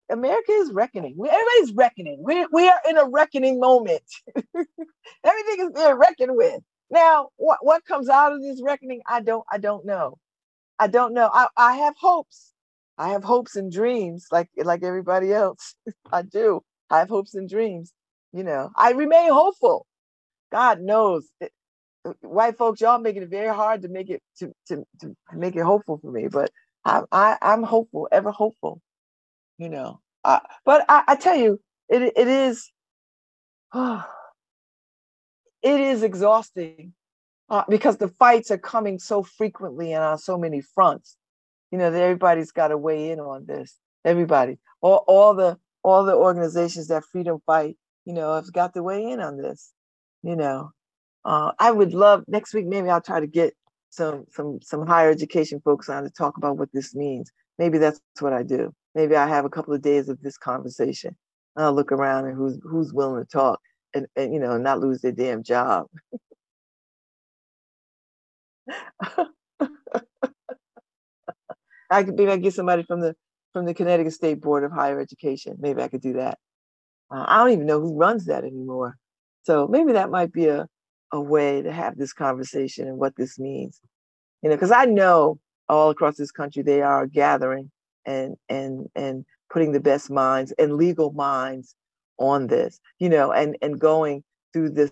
America 0.09 0.51
is 0.51 0.71
reckoning. 0.71 1.15
Everybody's 1.17 1.73
reckoning. 1.75 2.21
We, 2.23 2.45
we 2.51 2.67
are 2.67 2.79
in 2.89 2.97
a 2.97 3.07
reckoning 3.09 3.59
moment. 3.59 4.03
Everything 4.35 5.65
is 5.65 5.71
being 5.75 5.95
reckoned 5.95 6.35
with. 6.35 6.61
Now, 6.89 7.29
what, 7.35 7.59
what 7.61 7.85
comes 7.85 8.07
out 8.09 8.33
of 8.33 8.41
this 8.41 8.61
reckoning? 8.63 9.01
I 9.07 9.21
don't 9.21 9.43
I 9.51 9.57
don't 9.57 9.85
know. 9.85 10.17
I 10.79 10.87
don't 10.87 11.13
know. 11.13 11.29
I, 11.33 11.47
I 11.57 11.73
have 11.77 11.95
hopes. 11.99 12.53
I 12.97 13.09
have 13.09 13.23
hopes 13.23 13.55
and 13.55 13.71
dreams 13.71 14.27
like 14.31 14.49
like 14.57 14.83
everybody 14.83 15.33
else. 15.33 15.75
I 16.11 16.21
do. 16.21 16.61
I 16.89 16.99
have 16.99 17.09
hopes 17.09 17.35
and 17.35 17.49
dreams. 17.49 17.91
You 18.31 18.43
know, 18.43 18.71
I 18.75 18.91
remain 18.91 19.31
hopeful. 19.31 19.85
God 20.51 20.81
knows. 20.81 21.27
It, 21.41 21.51
white 22.21 22.57
folks, 22.57 22.81
y'all 22.81 22.99
making 22.99 23.23
it 23.23 23.29
very 23.29 23.53
hard 23.53 23.81
to 23.81 23.89
make 23.89 24.09
it 24.09 24.21
to, 24.39 24.53
to, 24.67 24.85
to 25.01 25.15
make 25.33 25.55
it 25.55 25.63
hopeful 25.63 25.97
for 25.97 26.11
me. 26.11 26.27
But 26.27 26.51
I, 26.87 27.01
I 27.11 27.37
I'm 27.41 27.63
hopeful, 27.63 28.07
ever 28.11 28.31
hopeful 28.31 28.81
you 29.57 29.69
know. 29.69 29.99
Uh, 30.23 30.39
but 30.65 30.85
I, 30.89 31.03
I, 31.07 31.15
tell 31.15 31.35
you, 31.35 31.59
it 31.89 32.01
it 32.01 32.27
is, 32.27 32.71
oh, 33.73 34.05
it 35.61 35.79
is 35.79 36.03
exhausting 36.03 36.93
uh, 37.49 37.63
because 37.69 37.97
the 37.97 38.07
fights 38.07 38.51
are 38.51 38.57
coming 38.57 38.99
so 38.99 39.23
frequently 39.23 39.93
and 39.93 40.03
on 40.03 40.17
so 40.17 40.37
many 40.37 40.61
fronts. 40.61 41.17
You 41.71 41.77
know 41.77 41.91
everybody's 41.91 42.51
got 42.51 42.69
to 42.69 42.77
weigh 42.77 43.11
in 43.11 43.19
on 43.19 43.45
this. 43.45 43.77
Everybody, 44.05 44.57
all 44.81 45.03
all 45.07 45.33
the 45.33 45.57
all 45.83 46.05
the 46.05 46.15
organizations 46.15 46.87
that 46.87 47.03
freedom 47.11 47.39
fight, 47.45 47.77
you 48.05 48.13
know, 48.13 48.35
have 48.35 48.51
got 48.53 48.73
to 48.75 48.83
weigh 48.83 49.09
in 49.09 49.19
on 49.19 49.37
this. 49.37 49.71
You 50.23 50.35
know, 50.35 50.71
uh, 51.25 51.51
I 51.59 51.71
would 51.71 51.93
love 51.93 52.23
next 52.27 52.53
week. 52.53 52.65
Maybe 52.65 52.89
I'll 52.89 53.01
try 53.01 53.19
to 53.19 53.27
get 53.27 53.53
some 53.97 54.25
some 54.31 54.59
some 54.61 54.87
higher 54.87 55.09
education 55.09 55.61
folks 55.65 55.89
on 55.89 56.03
to 56.03 56.09
talk 56.09 56.37
about 56.37 56.57
what 56.57 56.69
this 56.73 56.95
means. 56.95 57.31
Maybe 57.59 57.77
that's 57.79 57.99
what 58.19 58.33
I 58.33 58.43
do 58.43 58.73
maybe 58.97 59.15
I 59.15 59.27
have 59.27 59.45
a 59.45 59.49
couple 59.49 59.73
of 59.75 59.81
days 59.81 60.09
of 60.09 60.19
this 60.21 60.37
conversation. 60.37 61.15
I'll 61.55 61.73
look 61.73 61.91
around 61.91 62.25
and 62.25 62.35
who's 62.35 62.59
who's 62.63 62.91
willing 62.93 63.23
to 63.23 63.29
talk 63.29 63.59
and, 63.93 64.07
and 64.15 64.33
you 64.33 64.39
know 64.39 64.57
not 64.57 64.79
lose 64.79 65.01
their 65.01 65.11
damn 65.11 65.43
job. 65.43 65.85
I 71.89 72.03
could 72.03 72.15
maybe 72.15 72.31
I 72.31 72.37
get 72.37 72.55
somebody 72.55 72.83
from 72.83 73.01
the 73.01 73.15
from 73.53 73.65
the 73.65 73.73
Connecticut 73.73 74.13
State 74.13 74.41
Board 74.41 74.63
of 74.63 74.71
Higher 74.71 74.99
Education. 74.99 75.57
Maybe 75.59 75.81
I 75.81 75.87
could 75.87 76.01
do 76.01 76.13
that. 76.13 76.39
Uh, 77.11 77.25
I 77.27 77.37
don't 77.37 77.51
even 77.51 77.67
know 77.67 77.79
who 77.79 77.97
runs 77.97 78.25
that 78.25 78.43
anymore. 78.43 78.97
So 79.43 79.67
maybe 79.67 79.93
that 79.93 80.09
might 80.09 80.33
be 80.33 80.47
a, 80.47 80.67
a 81.11 81.21
way 81.21 81.61
to 81.61 81.71
have 81.71 81.97
this 81.97 82.13
conversation 82.13 82.87
and 82.87 82.97
what 82.97 83.15
this 83.15 83.39
means. 83.39 83.79
You 84.41 84.49
know, 84.49 84.55
because 84.55 84.71
I 84.71 84.85
know 84.85 85.39
all 85.69 85.89
across 85.89 86.15
this 86.15 86.31
country 86.31 86.63
they 86.63 86.81
are 86.81 87.07
gathering 87.07 87.71
and 88.05 88.35
and 88.49 88.87
and 88.95 89.25
putting 89.51 89.71
the 89.71 89.79
best 89.79 90.09
minds 90.09 90.53
and 90.57 90.73
legal 90.73 91.11
minds 91.11 91.75
on 92.19 92.47
this 92.47 92.79
you 92.99 93.09
know 93.09 93.31
and 93.31 93.55
and 93.61 93.79
going 93.79 94.23
through 94.53 94.69
this 94.69 94.91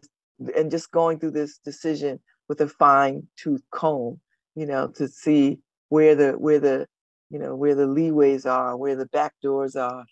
and 0.55 0.69
just 0.69 0.91
going 0.91 1.19
through 1.19 1.31
this 1.31 1.57
decision 1.59 2.19
with 2.49 2.61
a 2.61 2.67
fine 2.67 3.25
tooth 3.37 3.63
comb 3.71 4.19
you 4.55 4.65
know 4.65 4.87
to 4.87 5.07
see 5.07 5.57
where 5.89 6.15
the 6.15 6.33
where 6.33 6.59
the 6.59 6.85
you 7.29 7.39
know 7.39 7.55
where 7.55 7.75
the 7.75 7.87
leeways 7.87 8.45
are 8.45 8.77
where 8.77 8.95
the 8.95 9.07
back 9.07 9.33
doors 9.41 9.75
are 9.75 10.05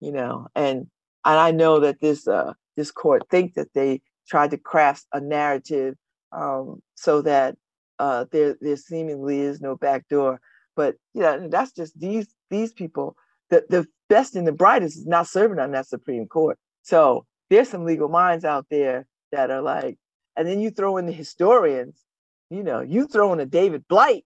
you 0.00 0.12
know 0.12 0.46
and 0.54 0.86
and 1.24 1.38
i 1.38 1.50
know 1.50 1.80
that 1.80 2.00
this 2.00 2.28
uh 2.28 2.52
this 2.76 2.90
court 2.90 3.22
think 3.30 3.54
that 3.54 3.72
they 3.74 4.00
tried 4.30 4.50
to 4.52 4.58
craft 4.58 5.04
a 5.12 5.20
narrative 5.20 5.94
um 6.32 6.80
so 6.94 7.20
that 7.22 7.56
uh 7.98 8.24
there 8.30 8.56
there 8.60 8.76
seemingly 8.76 9.40
is 9.40 9.60
no 9.60 9.76
back 9.76 10.06
door 10.08 10.40
but 10.76 10.94
yeah 11.14 11.36
that's 11.48 11.72
just 11.72 11.98
these 11.98 12.28
these 12.50 12.72
people, 12.72 13.16
the, 13.48 13.64
the 13.70 13.86
best 14.08 14.36
and 14.36 14.46
the 14.46 14.52
brightest 14.52 14.98
is 14.98 15.06
not 15.06 15.26
serving 15.26 15.58
on 15.58 15.70
that 15.70 15.86
Supreme 15.86 16.26
Court. 16.26 16.58
So 16.82 17.24
there's 17.48 17.68
some 17.68 17.84
legal 17.84 18.08
minds 18.08 18.44
out 18.44 18.66
there 18.70 19.06
that 19.32 19.50
are 19.50 19.62
like, 19.62 19.96
and 20.36 20.46
then 20.46 20.60
you 20.60 20.70
throw 20.70 20.96
in 20.96 21.06
the 21.06 21.12
historians, 21.12 22.04
you 22.50 22.62
know, 22.62 22.80
you 22.80 23.06
throw 23.06 23.32
in 23.32 23.40
a 23.40 23.46
David 23.46 23.86
Blight 23.88 24.24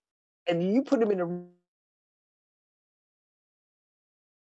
and 0.49 0.63
you 0.63 0.83
put 0.83 1.03
him 1.03 1.11
in 1.11 1.21
a 1.21 1.27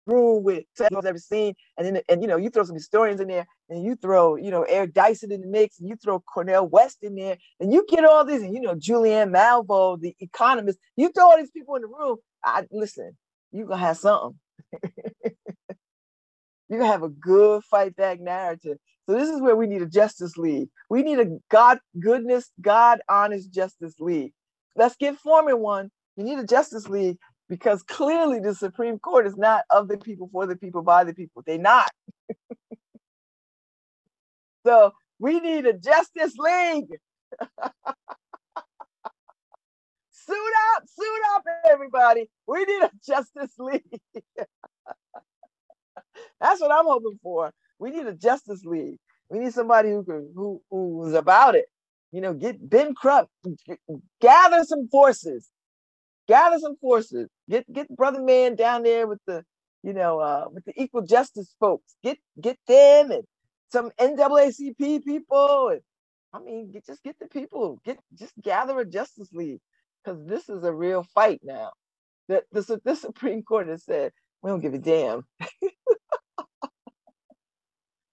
room 0.06 0.44
with 0.44 0.64
I've 0.80 1.06
ever 1.06 1.18
seen, 1.18 1.54
and 1.78 1.86
then 1.88 2.02
and 2.10 2.22
you 2.22 2.28
know 2.28 2.38
you 2.38 2.50
throw 2.50 2.64
some 2.64 2.76
historians 2.76 3.20
in 3.22 3.28
there, 3.28 3.48
and 3.70 3.84
you 3.84 3.96
throw 3.96 4.36
you 4.36 4.52
know 4.52 4.64
Eric 4.64 4.94
Dyson 4.94 5.32
in 5.32 5.42
the 5.42 5.48
mix, 5.48 5.80
and 5.80 5.90
you 5.90 5.96
throw 5.96 6.20
Cornel 6.20 6.68
West 6.68 7.00
in 7.02 7.16
there, 7.16 7.38
and 7.60 7.74
you 7.74 7.86
get 7.90 8.06
all 8.06 8.26
these, 8.26 8.42
and 8.42 8.54
you 8.54 8.62
know 8.62 8.76
Julianne 8.76 9.32
Malveaux, 9.32 10.00
the 10.00 10.16
economist, 10.20 10.80
you 10.96 11.10
throw 11.12 11.26
all 11.32 11.38
these 11.38 11.52
people 11.52 11.76
in 11.76 11.82
the 11.82 11.88
room. 11.88 12.18
I 12.44 12.66
listen, 12.72 13.18
you're 13.52 13.68
gonna 13.68 13.82
have 13.82 13.98
something. 13.98 14.40
you're 16.70 16.80
gonna 16.80 16.92
have 16.92 17.04
a 17.04 17.10
good 17.10 17.64
fight 17.64 17.96
back 17.96 18.20
narrative. 18.20 18.78
So 19.08 19.14
this 19.18 19.30
is 19.30 19.42
where 19.42 19.56
we 19.56 19.68
need 19.68 19.82
a 19.82 19.88
Justice 19.88 20.38
League. 20.38 20.70
We 20.90 21.04
need 21.04 21.20
a 21.20 21.38
God 21.50 21.80
goodness, 22.00 22.50
God 22.62 23.02
honest 23.10 23.52
Justice 23.52 23.96
League. 24.00 24.34
Let's 24.76 24.96
get 24.96 25.18
forming 25.18 25.60
one. 25.60 25.90
You 26.16 26.24
need 26.24 26.40
a 26.40 26.46
Justice 26.46 26.88
League 26.88 27.18
because 27.52 27.84
clearly 27.84 28.40
the 28.40 28.56
Supreme 28.56 28.98
Court 28.98 29.28
is 29.28 29.36
not 29.36 29.66
of 29.70 29.90
the 29.90 29.98
people, 29.98 30.30
for 30.32 30.48
the 30.48 30.56
people, 30.56 30.84
by 30.84 31.04
the 31.04 31.14
people. 31.14 31.44
They're 31.46 31.58
not. 31.58 31.92
so 34.66 34.94
we 35.20 35.42
need 35.42 35.66
a 35.66 35.74
Justice 35.74 36.34
League. 36.38 36.98
Suit 40.12 40.54
up, 40.76 40.84
suit 40.88 41.22
up, 41.36 41.44
everybody. 41.70 42.30
We 42.48 42.64
need 42.64 42.84
a 42.84 42.92
Justice 43.06 43.52
League. 43.60 44.00
That's 46.40 46.62
what 46.62 46.72
I'm 46.72 46.86
hoping 46.86 47.20
for. 47.22 47.52
We 47.80 47.90
need 47.92 48.06
a 48.06 48.14
Justice 48.14 48.64
League. 48.64 49.00
We 49.30 49.40
need 49.40 49.54
somebody 49.54 49.90
who 49.90 50.06
can 50.06 50.32
who 50.34 50.62
who's 50.70 51.16
about 51.16 51.56
it. 51.56 51.66
You 52.14 52.22
know, 52.22 52.34
get 52.34 52.70
Ben 52.70 52.94
Crump, 52.96 53.28
gather 54.22 54.64
some 54.64 54.88
forces, 54.90 55.50
gather 56.32 56.60
some 56.60 56.78
forces. 56.78 57.28
Get 57.50 57.72
get 57.72 57.90
brother 57.90 58.22
man 58.22 58.56
down 58.56 58.84
there 58.84 59.06
with 59.06 59.20
the, 59.28 59.44
you 59.84 59.94
know, 59.94 60.20
uh, 60.20 60.46
with 60.52 60.64
the 60.64 60.74
equal 60.82 61.02
justice 61.02 61.54
folks. 61.60 61.96
Get 62.04 62.18
get 62.40 62.58
them 62.68 63.12
and 63.12 63.24
some 63.70 63.92
NAACP 64.00 65.04
people. 65.04 65.70
And 65.70 65.82
I 66.34 66.40
mean, 66.40 66.72
get, 66.72 66.86
just 66.86 67.04
get 67.04 67.18
the 67.20 67.28
people. 67.28 67.82
Get 67.84 68.00
just 68.18 68.34
gather 68.42 68.80
a 68.80 68.86
Justice 68.86 69.30
League 69.34 69.60
because 70.04 70.26
this 70.26 70.48
is 70.48 70.64
a 70.64 70.74
real 70.74 71.06
fight 71.14 71.42
now. 71.44 71.72
The, 72.30 72.44
the, 72.54 72.80
the 72.86 72.96
Supreme 73.08 73.44
Court 73.44 73.68
has 73.68 73.84
said, 73.84 74.14
we 74.42 74.50
don't 74.50 74.62
give 74.62 74.74
a 74.74 74.80
damn. 74.80 75.24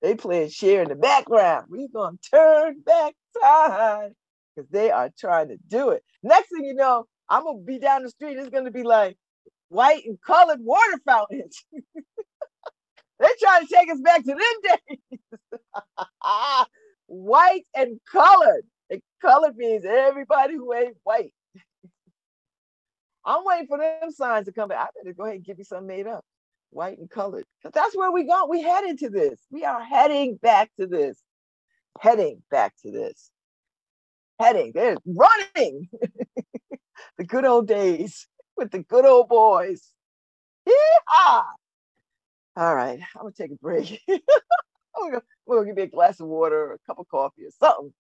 they 0.03 0.17
play 0.17 0.49
Cher 0.49 0.83
in 0.83 0.89
the 0.89 0.97
background. 0.97 1.67
Going 1.93 2.19
to 2.19 2.31
turn 2.31 2.81
back 2.81 3.15
time 3.41 4.15
because 4.55 4.69
they 4.71 4.91
are 4.91 5.11
trying 5.17 5.49
to 5.49 5.59
do 5.69 5.91
it. 5.91 6.03
Next 6.25 6.51
thing 6.51 6.65
you 6.65 6.75
know, 6.75 7.07
I'm 7.31 7.45
to 7.61 7.65
be 7.67 7.79
down 7.79 8.03
the 8.05 8.11
street. 8.11 8.39
It's 8.39 8.51
to 8.67 8.71
be 8.71 8.83
like 8.85 9.17
white 9.69 10.05
and 10.07 10.19
colored 10.23 10.61
water 10.63 11.01
fountains. 11.07 11.65
They're 13.21 13.31
trying 13.41 13.67
to 13.67 13.75
take 13.75 13.91
us 13.91 14.01
back 14.01 14.21
to 14.25 14.27
them 14.35 14.39
days. 14.63 14.99
white 17.07 17.65
and 17.75 18.01
colored. 18.11 18.65
And 18.91 19.03
colored 19.23 19.57
means 19.57 19.85
everybody 19.87 20.55
who 20.55 20.75
ain't 20.75 20.97
white. 21.05 21.33
I'm 23.25 23.45
waiting 23.45 23.69
for 23.69 23.79
them 23.79 24.11
signs 24.13 24.47
to 24.47 24.53
come 24.53 24.71
back. 24.71 24.81
I 24.81 24.89
better 25.03 25.15
go 25.15 25.25
ahead 25.25 25.37
and 25.37 25.45
give 25.45 25.59
you 25.59 25.65
something 25.65 25.89
made 25.89 26.09
up, 26.09 26.25
white 26.71 26.99
and 26.99 27.11
colored. 27.11 27.45
Because 27.63 27.75
that's 27.75 27.97
where 27.97 28.13
we 28.13 28.25
go. 28.25 28.47
We 28.49 28.63
headed 28.63 28.99
to 29.01 29.11
this. 29.11 29.41
We 29.51 29.65
are 29.65 29.83
heading 29.83 30.37
back 30.43 30.71
to 30.81 30.87
this. 30.89 31.19
Heading 32.01 32.43
back 32.51 32.75
to 32.85 32.93
this. 32.93 33.31
Heading. 34.41 34.73
They're 34.75 34.97
running. 35.07 35.89
the 37.17 37.25
good 37.25 37.45
old 37.45 37.69
days. 37.69 38.27
with 38.57 38.71
the 38.73 38.81
good 38.81 39.05
old 39.07 39.29
boys. 39.29 39.93
Yeehaw! 40.69 41.45
All 42.57 42.75
right, 42.75 42.99
I'm 43.15 43.23
gonna 43.23 43.33
take 43.33 43.53
a 43.53 43.57
break. 43.57 44.01
I'm 44.09 45.11
gonna, 45.11 45.23
we'll 45.47 45.65
give 45.65 45.77
me 45.77 45.83
a 45.83 45.87
glass 45.87 46.21
of 46.21 46.27
water 46.27 46.73
a 46.73 46.79
cup 46.87 46.99
of 46.99 47.09
coffee 47.09 47.45
or 47.45 47.51
something. 47.59 47.93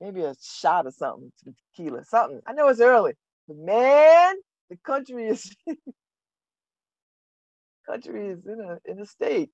Maybe 0.00 0.22
a 0.22 0.34
shot 0.42 0.86
or 0.86 0.90
something, 0.90 1.32
tequila, 1.74 2.04
something. 2.04 2.40
I 2.46 2.52
know 2.52 2.68
it's 2.68 2.80
early, 2.80 3.14
but 3.48 3.56
man, 3.56 4.34
the 4.68 4.76
country 4.84 5.28
is 5.28 5.54
country 7.86 8.28
is 8.28 8.46
in 8.46 8.60
a 8.60 8.90
in 8.90 9.00
a 9.00 9.06
state. 9.06 9.50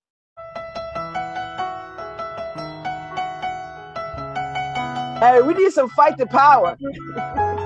Hey, 5.21 5.41
we 5.41 5.55
need 5.55 5.73
some 5.73 5.89
fight 5.91 6.19
the 6.19 6.27
power. 6.27 6.77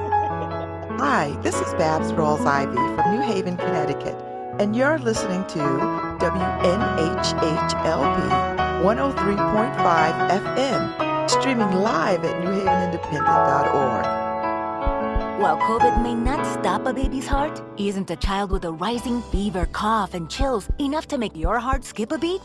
Hi, 0.98 1.36
this 1.42 1.54
is 1.56 1.74
Babz 1.74 2.10
Rawls-Ivy 2.12 2.74
from 2.74 3.14
New 3.14 3.20
Haven, 3.20 3.58
Connecticut, 3.58 4.16
and 4.58 4.74
you're 4.74 4.98
listening 4.98 5.44
to 5.48 5.58
WNHHLP 5.58 6.40
103.5 8.82 10.30
FM, 10.30 11.30
streaming 11.30 11.70
live 11.72 12.24
at 12.24 12.42
newhavenindependent.org. 12.42 14.06
While 15.38 15.58
COVID 15.58 16.02
may 16.02 16.14
not 16.14 16.46
stop 16.46 16.86
a 16.86 16.94
baby's 16.94 17.26
heart, 17.26 17.60
isn't 17.76 18.10
a 18.10 18.16
child 18.16 18.50
with 18.50 18.64
a 18.64 18.72
rising 18.72 19.20
fever, 19.20 19.66
cough, 19.72 20.14
and 20.14 20.30
chills 20.30 20.66
enough 20.78 21.06
to 21.08 21.18
make 21.18 21.36
your 21.36 21.58
heart 21.58 21.84
skip 21.84 22.10
a 22.10 22.16
beat? 22.16 22.40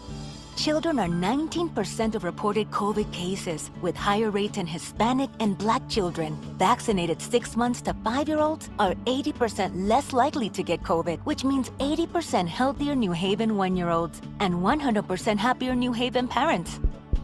Children 0.56 1.00
are 1.00 1.08
19% 1.08 2.14
of 2.16 2.24
reported 2.24 2.70
COVID 2.72 3.12
cases, 3.12 3.72
with 3.82 3.96
higher 3.96 4.30
rates 4.30 4.58
in 4.58 4.68
Hispanic 4.68 5.30
and 5.40 5.58
Black 5.58 5.82
children. 5.90 6.38
Vaccinated 6.58 7.22
6 7.22 7.56
months 7.56 7.82
to 7.84 7.96
5 8.04 8.28
year 8.28 8.40
olds 8.40 8.70
are 8.78 8.94
80% 9.06 9.88
less 9.88 10.14
likely 10.14 10.50
to 10.50 10.62
get 10.62 10.84
COVID, 10.84 11.20
which 11.22 11.44
means 11.44 11.72
80% 11.80 12.48
healthier 12.48 12.96
New 12.96 13.12
Haven 13.12 13.58
1 13.58 13.76
year 13.76 13.90
olds 13.90 14.22
and 14.40 14.54
100% 14.56 15.38
happier 15.40 15.74
New 15.74 15.94
Haven 15.94 16.28
parents. 16.28 16.80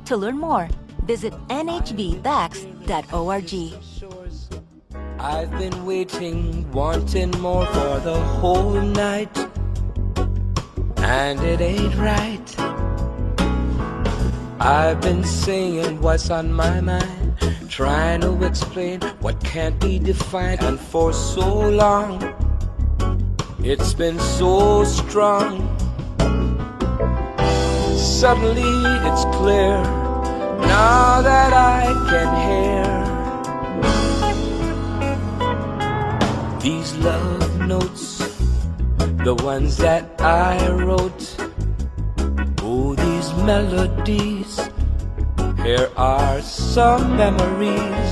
To 0.05 0.17
learn 0.17 0.37
more, 0.37 0.67
visit 1.05 1.33
nhvvax.org. 1.49 2.23
I've 5.19 5.51
been 5.57 5.85
waiting, 5.85 6.71
wanting 6.71 7.31
more 7.41 7.65
for 7.65 7.99
the 7.99 8.19
whole 8.39 8.79
night, 8.81 9.35
and 10.97 11.39
it 11.41 11.59
ain't 11.61 11.95
right. 11.95 12.76
I've 14.59 14.99
been 15.01 15.23
saying 15.23 16.01
what's 16.01 16.31
on 16.31 16.51
my 16.51 16.81
mind, 16.81 17.37
trying 17.69 18.21
to 18.21 18.43
explain 18.43 19.01
what 19.21 19.39
can't 19.43 19.79
be 19.79 19.99
defined, 19.99 20.63
and 20.63 20.79
for 20.79 21.13
so 21.13 21.69
long 21.69 22.33
it's 23.59 23.93
been 23.93 24.19
so 24.19 24.83
strong. 24.83 25.77
Suddenly 27.95 28.63
it's 29.07 29.25
clear 29.37 29.77
now 30.65 31.21
that 31.21 31.53
I 31.53 31.93
can 32.09 32.29
hear 32.47 32.87
these 36.59 36.95
love 36.97 37.59
notes, 37.59 38.17
the 39.23 39.35
ones 39.43 39.77
that 39.77 40.19
I 40.19 40.71
wrote 40.71 41.46
melodies. 43.45 44.59
Here 45.63 45.89
are 45.97 46.41
some 46.41 47.17
memories 47.17 48.11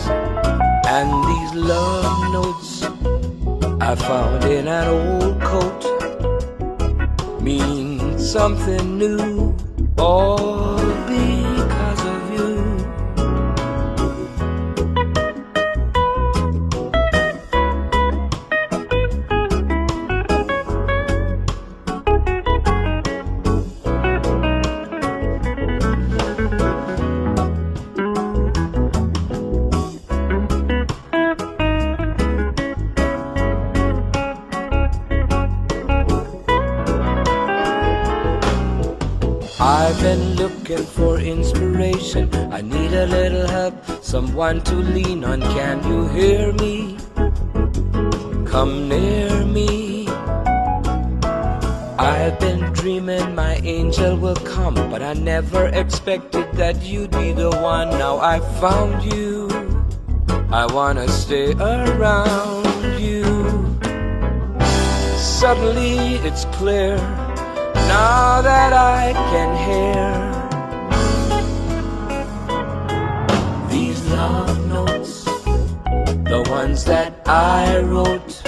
and 0.88 1.10
these 1.30 1.54
love 1.54 2.34
notes 2.34 2.84
I 3.82 3.96
found 3.96 4.44
in 4.46 4.68
an 4.68 4.88
old 4.88 5.42
coat 5.42 5.82
mean 7.42 8.18
something 8.20 8.98
new. 8.98 9.56
All 9.98 10.85
someone 44.16 44.62
to 44.62 44.76
lean 44.76 45.26
on. 45.26 45.42
Can 45.42 45.84
you 45.90 46.08
hear 46.08 46.54
me? 46.54 46.98
Come 48.46 48.88
near 48.88 49.44
me. 49.44 50.08
I've 52.00 52.40
been 52.40 52.62
dreaming 52.72 53.36
my 53.36 53.56
angel 53.56 54.16
will 54.16 54.42
come, 54.56 54.76
but 54.90 55.02
I 55.02 55.12
never 55.16 55.66
expected 55.68 56.48
that 56.54 56.82
you'd 56.82 57.12
be 57.12 57.34
the 57.34 57.50
one. 57.60 57.90
Now 57.90 58.20
I 58.20 58.40
found 58.62 59.04
you. 59.04 59.50
I 60.50 60.66
wanna 60.78 61.10
stay 61.10 61.52
around 61.52 62.98
you. 62.98 63.26
Suddenly 65.18 66.24
it's 66.28 66.46
clear 66.60 66.96
now 67.92 68.42
that 68.42 68.72
I 68.72 69.12
can 69.32 69.50
hear 69.68 70.35
that 76.84 77.14
I 77.26 77.80
wrote. 77.80 78.42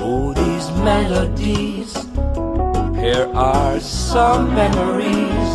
Oh, 0.00 0.34
these 0.34 0.70
melodies, 0.82 1.94
here 3.00 3.30
are 3.32 3.78
some 3.78 4.52
memories. 4.54 5.50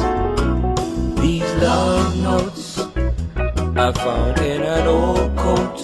These 1.20 1.54
love 1.56 2.18
notes 2.18 2.80
I 3.76 3.92
found 3.92 4.40
in 4.40 4.62
an 4.64 4.88
old 4.88 5.36
coat 5.36 5.78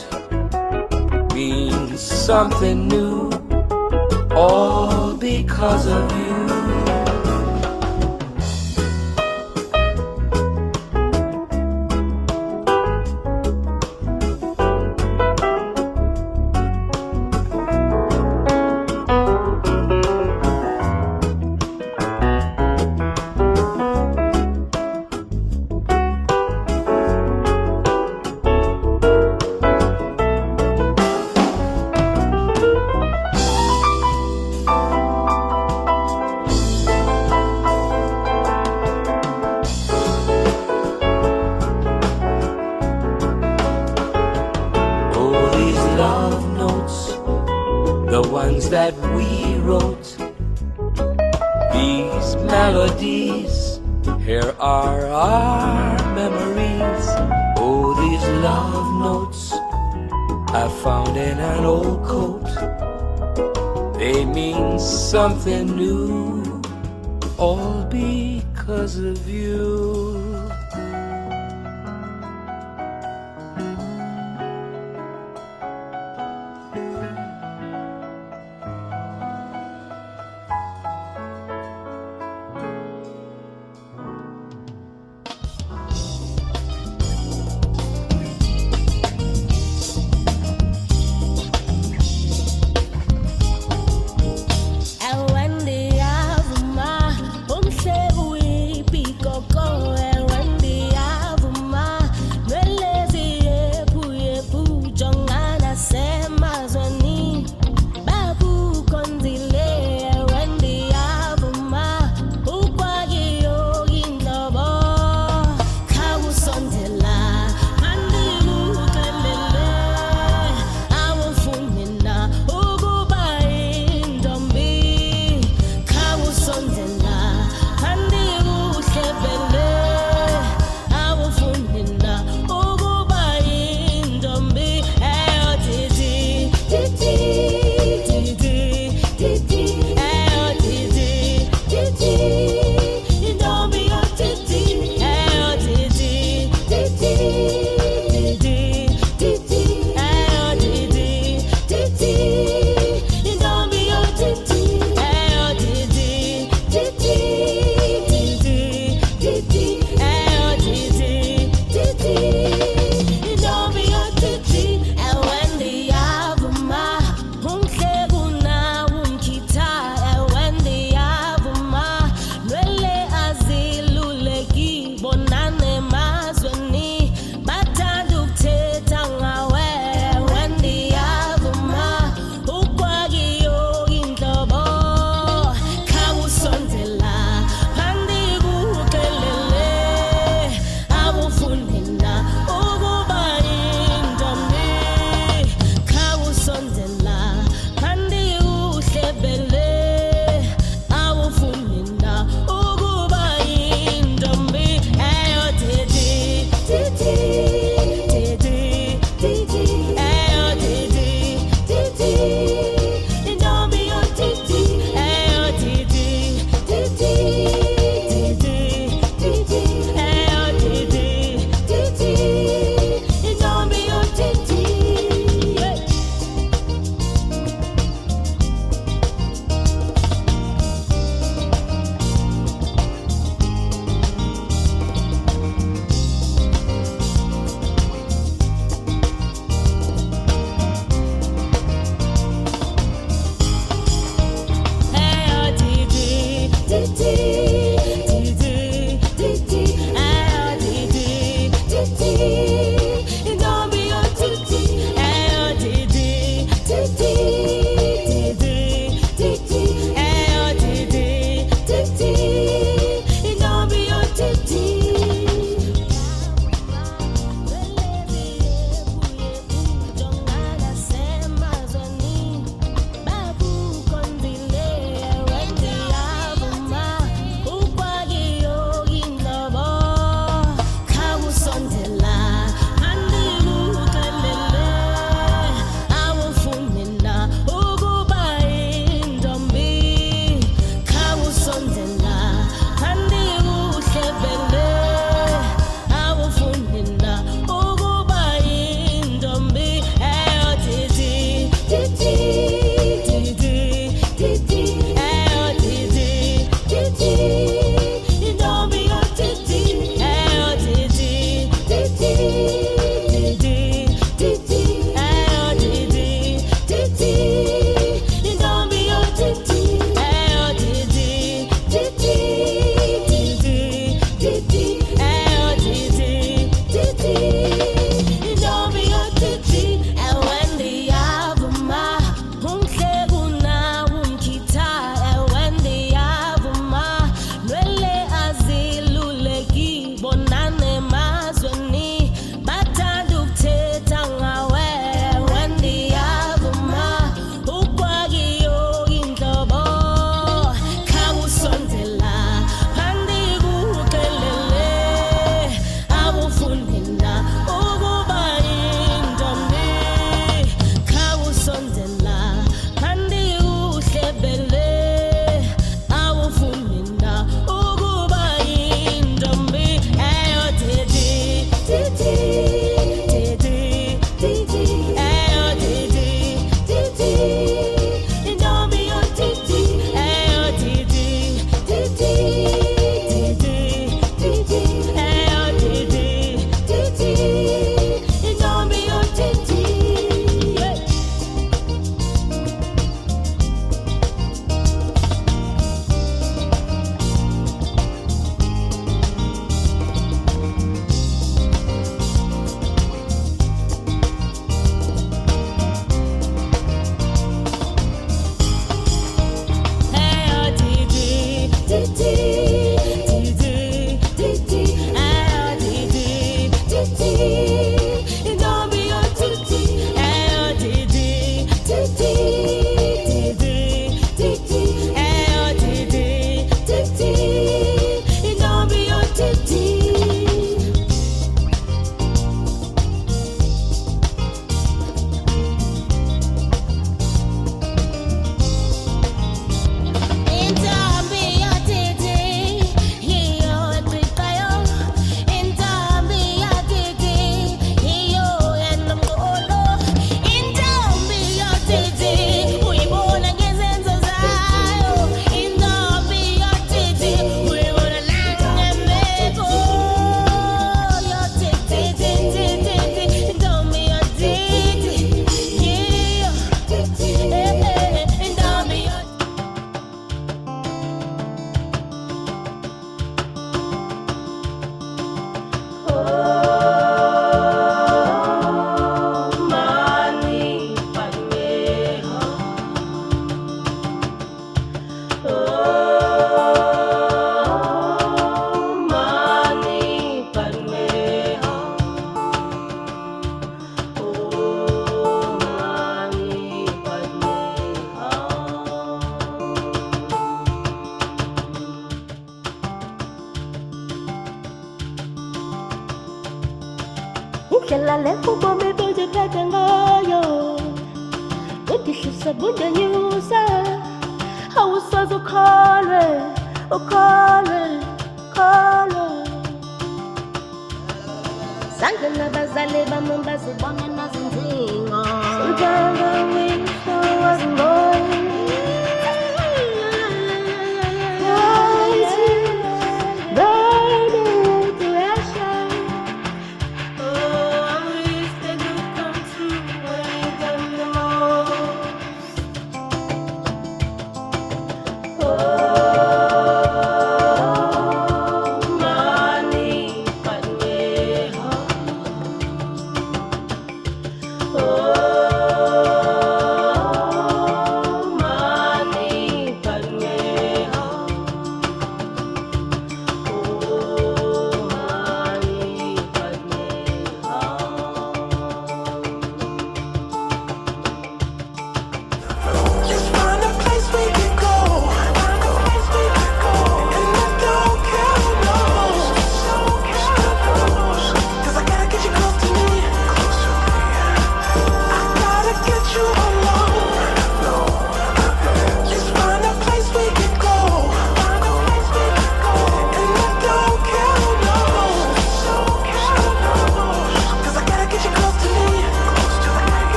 means 1.34 2.00
something 2.00 2.88
new, 2.88 3.30
all 4.36 5.16
because 5.18 5.88
of 5.88 6.12
you. 6.12 6.47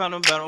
found 0.00 0.14
about 0.14 0.39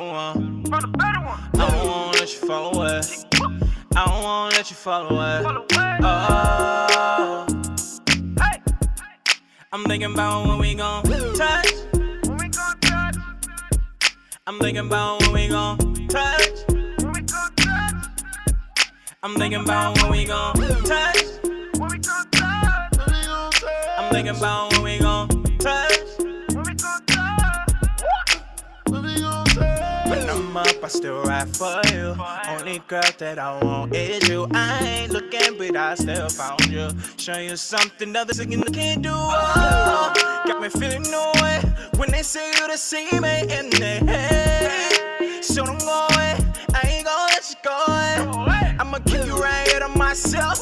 myself 36.06 36.40
on 36.40 36.72
you. 36.72 36.88
showing 37.16 37.48
you 37.48 37.56
something 37.56 38.16
others 38.16 38.40
can't 38.72 39.02
do. 39.02 39.10
Oh, 39.12 40.12
got 40.46 40.60
me 40.60 40.68
feeling 40.68 41.02
no 41.10 41.32
way 41.40 41.60
when 41.96 42.10
they 42.10 42.22
say 42.22 42.50
you 42.50 42.68
the 42.68 42.76
same 42.76 43.24
in 43.24 43.70
their 43.70 44.00
head. 44.00 45.44
So 45.44 45.64
don't 45.64 45.78
go 45.80 46.06
away. 46.12 46.36
I 46.74 46.88
ain't 46.88 47.04
gonna 47.04 47.32
let 47.32 47.48
you 47.50 47.56
go. 47.62 48.40
Away. 48.40 48.76
I'ma 48.78 48.98
keep 48.98 49.26
you 49.26 49.36
right 49.36 49.68
here 49.68 49.80
to 49.80 49.88
myself. 49.88 50.60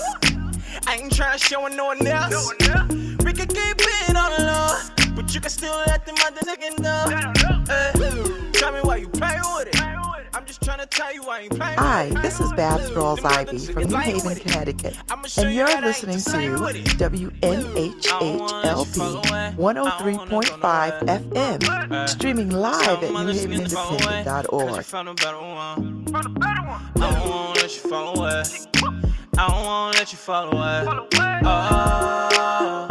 I 0.86 0.96
ain't 0.96 1.14
trying 1.14 1.38
to 1.38 1.44
show 1.44 1.66
no 1.68 1.86
one 1.86 2.06
else. 2.06 2.30
No 2.30 2.44
one 2.44 2.76
else. 2.76 3.24
We 3.24 3.32
can 3.32 3.48
keep 3.48 3.76
it 3.78 4.16
all 4.16 4.30
low, 4.30 4.78
but 5.14 5.34
you 5.34 5.40
can 5.40 5.50
still 5.50 5.76
let 5.86 6.04
them 6.04 6.16
other 6.24 6.52
again 6.52 6.74
know. 6.80 7.29
Hi, 11.02 12.10
this 12.20 12.40
is 12.40 12.52
Babz 12.52 12.90
Rawls-Ivy 12.90 13.58
from 13.72 13.84
New 13.84 13.96
Haven, 13.96 14.36
Connecticut, 14.36 14.98
and 15.38 15.54
you're 15.54 15.80
listening 15.80 16.18
to 16.18 16.30
WNHHLP 16.98 18.04
103.5 19.56 21.00
FM, 21.00 22.08
streaming 22.08 22.50
live 22.50 23.02
at 23.02 23.10
newhavenindependent.org. 23.10 24.84
I 26.12 26.22
don't 27.00 27.28
wanna 27.30 27.54
let 27.54 27.74
you 27.74 27.80
fall 27.88 28.18
away. 28.18 28.42
I 29.38 29.48
don't 29.48 29.64
wanna 29.64 29.96
let 29.96 30.12
you 30.12 30.18
fall 30.18 30.54
away. 30.54 30.84
Oh, 31.42 32.88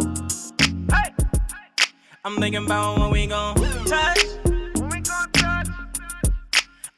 I'm 2.24 2.36
thinking 2.40 2.64
about 2.64 2.98
when 2.98 3.10
we 3.12 3.28
gon' 3.28 3.54
touch. 3.84 4.49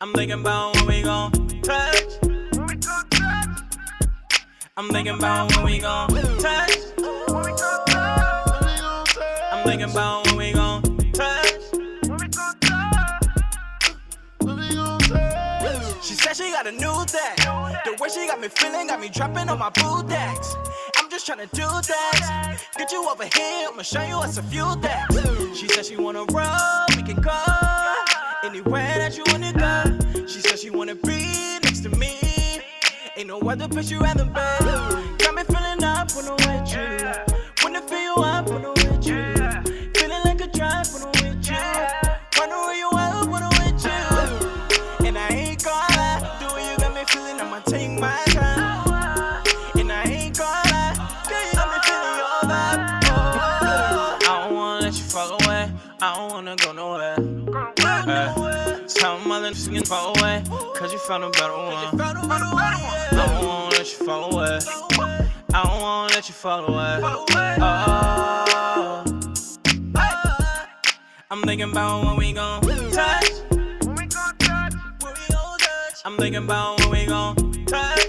I'm 0.03 0.13
thinking 0.15 0.41
about 0.41 0.75
when 0.75 0.87
we 0.87 1.03
gon' 1.03 1.31
touch. 1.63 2.19
I'm 4.77 4.89
thinking 4.89 5.15
about 5.15 5.55
when 5.55 5.65
we 5.65 5.79
gon' 5.79 6.09
touch. 6.09 6.77
I'm 9.53 9.65
thinking 9.65 9.89
about 9.89 10.27
when 10.27 10.37
we 10.39 10.53
gon' 10.55 10.83
touch. 11.13 11.53
She 16.03 16.15
said 16.15 16.35
she 16.35 16.51
got 16.51 16.67
a 16.67 16.73
new 16.73 17.05
thing. 17.05 17.37
The 17.85 17.97
way 18.01 18.09
she 18.09 18.27
got 18.27 18.41
me 18.41 18.49
feeling 18.49 18.89
got 18.89 19.01
me 19.01 19.09
dropping 19.09 19.49
on 19.49 19.61
my 19.61 19.71
blue 19.71 20.03
decks. 20.09 20.57
I'm 20.97 21.09
just 21.11 21.27
trying 21.27 21.47
to 21.47 21.55
do 21.55 21.63
that. 21.63 22.59
Get 22.77 22.91
you 22.91 23.09
over 23.09 23.23
here, 23.23 23.69
I'ma 23.69 23.83
show 23.83 24.03
you 24.03 24.17
what's 24.17 24.37
a 24.37 24.43
few 24.43 24.67
things. 24.83 25.57
She 25.57 25.69
said 25.69 25.87
she 25.87 25.97
wanna 25.97 26.25
roll, 26.25 26.87
we 26.97 27.05
can 27.05 27.23
go 27.23 27.72
anywhere 28.45 28.95
that 28.99 29.17
you 29.17 29.25
wanna 29.29 29.53
go. 29.53 30.27
She 30.27 30.41
said 30.41 30.59
she 30.59 30.71
wanna 30.71 30.95
be 30.95 31.59
next 31.63 31.81
to 31.83 31.89
me. 31.91 32.19
Ain't 33.17 33.29
no 33.29 33.39
other 33.41 33.69
place 33.69 33.91
you'd 33.91 34.03
rather 34.03 34.25
be. 34.25 34.41
Got 35.19 35.35
me 35.35 35.45
feeling 35.45 35.85
up 35.85 36.11
when 36.17 36.27
found 61.13 61.25
a 61.25 61.31
better 61.31 61.53
one. 61.53 62.01
I 62.01 62.17
don't 63.13 63.45
wanna 63.47 63.77
let 63.77 63.87
you 63.93 64.07
fall 64.07 64.33
away. 64.33 64.59
I 65.53 65.63
don't 65.63 65.83
wanna 65.83 66.15
let 66.15 66.27
you 66.27 66.35
fall 66.35 66.65
away. 66.65 67.01
Oh, 67.61 69.05
I'm 71.31 71.43
thinking 71.43 71.71
about 71.71 72.07
when 72.07 72.17
we 72.17 72.33
gon' 72.33 72.63
touch. 72.93 73.31
I'm 76.07 76.17
thinking 76.17 76.45
about 76.45 76.81
when 76.81 76.91
we 76.91 77.05
gon' 77.05 77.37
touch. 77.67 78.07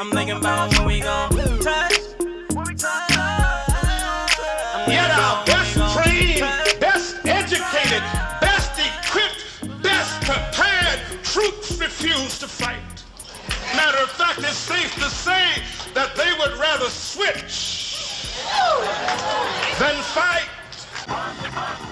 I'm 0.00 0.10
thinking 0.12 0.36
about 0.36 0.78
when 0.78 0.86
we 0.86 1.00
gon' 1.00 1.58
touch. 1.58 1.89
Fact, 14.34 14.48
it's 14.48 14.58
safe 14.58 14.94
to 14.94 15.10
say 15.10 15.62
that 15.94 16.14
they 16.14 16.32
would 16.38 16.58
rather 16.58 16.88
switch 16.88 18.36
than 19.78 19.96
fight. 20.02 21.89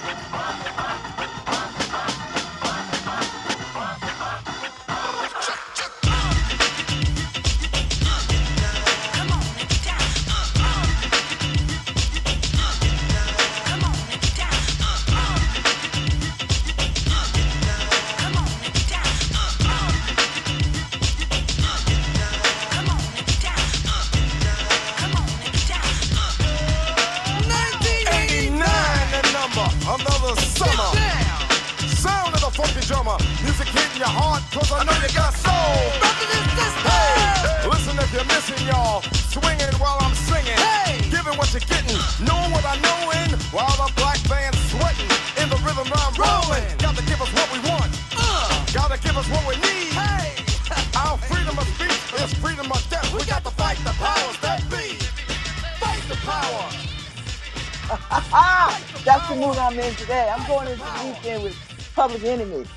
Mood 59.48 59.56
I'm 59.58 59.78
in 59.78 59.96
today. 59.96 60.28
I'm 60.30 60.44
going 60.44 60.68
into 60.68 60.90
the 60.90 60.98
weekend 61.02 61.42
with 61.42 61.56
Public 61.96 62.22
Enemy, 62.22 62.68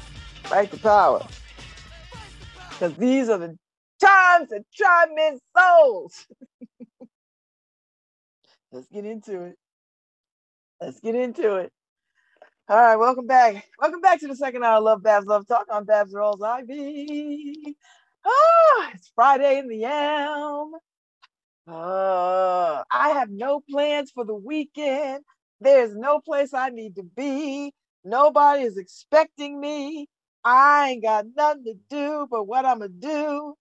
right 0.49 0.71
to 0.71 0.77
power. 0.79 1.27
Because 2.79 2.95
these 2.95 3.27
are 3.27 3.37
the 3.37 3.57
times 4.01 4.49
that 4.51 4.63
try 4.73 5.07
men's 5.13 5.41
souls. 5.57 6.27
Let's 8.71 8.87
get 8.87 9.03
into 9.03 9.41
it. 9.43 9.57
Let's 10.79 11.01
get 11.01 11.15
into 11.15 11.57
it. 11.57 11.73
All 12.69 12.77
right, 12.77 12.95
welcome 12.95 13.27
back. 13.27 13.67
Welcome 13.77 13.99
back 13.99 14.21
to 14.21 14.27
the 14.29 14.35
second 14.37 14.63
hour 14.63 14.77
of 14.77 14.83
Love 14.85 15.03
Babz 15.03 15.25
Love 15.25 15.45
Talk. 15.47 15.67
I'm 15.69 15.85
Babz 15.85 16.13
Rawls-Ivy. 16.13 17.75
Ah, 18.25 18.91
it's 18.93 19.11
Friday 19.13 19.59
in 19.59 19.67
the 19.67 19.83
AM. 19.83 20.71
Uh, 21.67 22.83
I 22.91 23.09
have 23.09 23.29
no 23.29 23.61
plans 23.69 24.11
for 24.11 24.23
the 24.23 24.35
weekend. 24.35 25.25
There's 25.61 25.95
no 25.95 26.19
place 26.19 26.53
I 26.53 26.69
need 26.69 26.95
to 26.95 27.03
be. 27.03 27.73
Nobody 28.03 28.63
is 28.63 28.77
expecting 28.77 29.59
me. 29.59 30.07
I 30.43 30.89
ain't 30.89 31.03
got 31.03 31.25
nothing 31.35 31.65
to 31.65 31.75
do 31.89 32.27
but 32.29 32.45
what 32.45 32.65
I'm 32.65 32.79
going 32.79 32.91
to 32.91 33.07
do. 33.07 33.55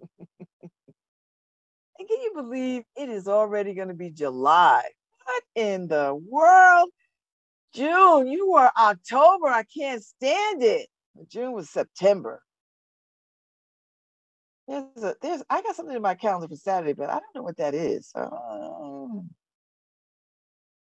and 0.62 2.08
can 2.08 2.20
you 2.22 2.32
believe 2.34 2.82
it 2.96 3.10
is 3.10 3.28
already 3.28 3.74
going 3.74 3.88
to 3.88 3.94
be 3.94 4.10
July? 4.10 4.82
What 5.26 5.42
in 5.54 5.88
the 5.88 6.14
world? 6.14 6.90
June, 7.74 8.28
you 8.28 8.50
were 8.52 8.70
October. 8.78 9.48
I 9.48 9.64
can't 9.64 10.02
stand 10.02 10.62
it. 10.62 10.88
June 11.28 11.52
was 11.52 11.68
September. 11.68 12.42
There's 14.66 14.84
a, 15.02 15.14
there's 15.20 15.42
I 15.50 15.60
got 15.62 15.76
something 15.76 15.94
in 15.94 16.02
my 16.02 16.14
calendar 16.14 16.48
for 16.48 16.56
Saturday, 16.56 16.94
but 16.94 17.10
I 17.10 17.14
don't 17.14 17.34
know 17.34 17.42
what 17.42 17.58
that 17.58 17.74
is. 17.74 18.10
Um, 18.14 19.28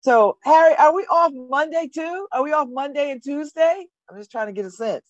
so 0.05 0.37
Harry, 0.45 0.77
are 0.77 0.95
we 0.95 1.05
off 1.05 1.33
Monday 1.35 1.89
too? 1.95 2.29
Are 2.33 2.45
we 2.45 2.53
off 2.53 2.69
Monday 2.71 3.11
and 3.11 3.23
Tuesday? 3.25 3.87
I'm 4.11 4.19
just 4.19 4.31
trying 4.31 4.49
to 4.49 4.53
get 4.53 4.67
a 4.67 4.71
sense. 4.71 5.07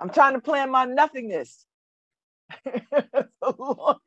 I'm 0.00 0.10
trying 0.10 0.34
to 0.34 0.40
plan 0.40 0.72
my 0.72 0.84
nothingness. 0.84 1.64
a 2.66 3.54
long 3.58 3.98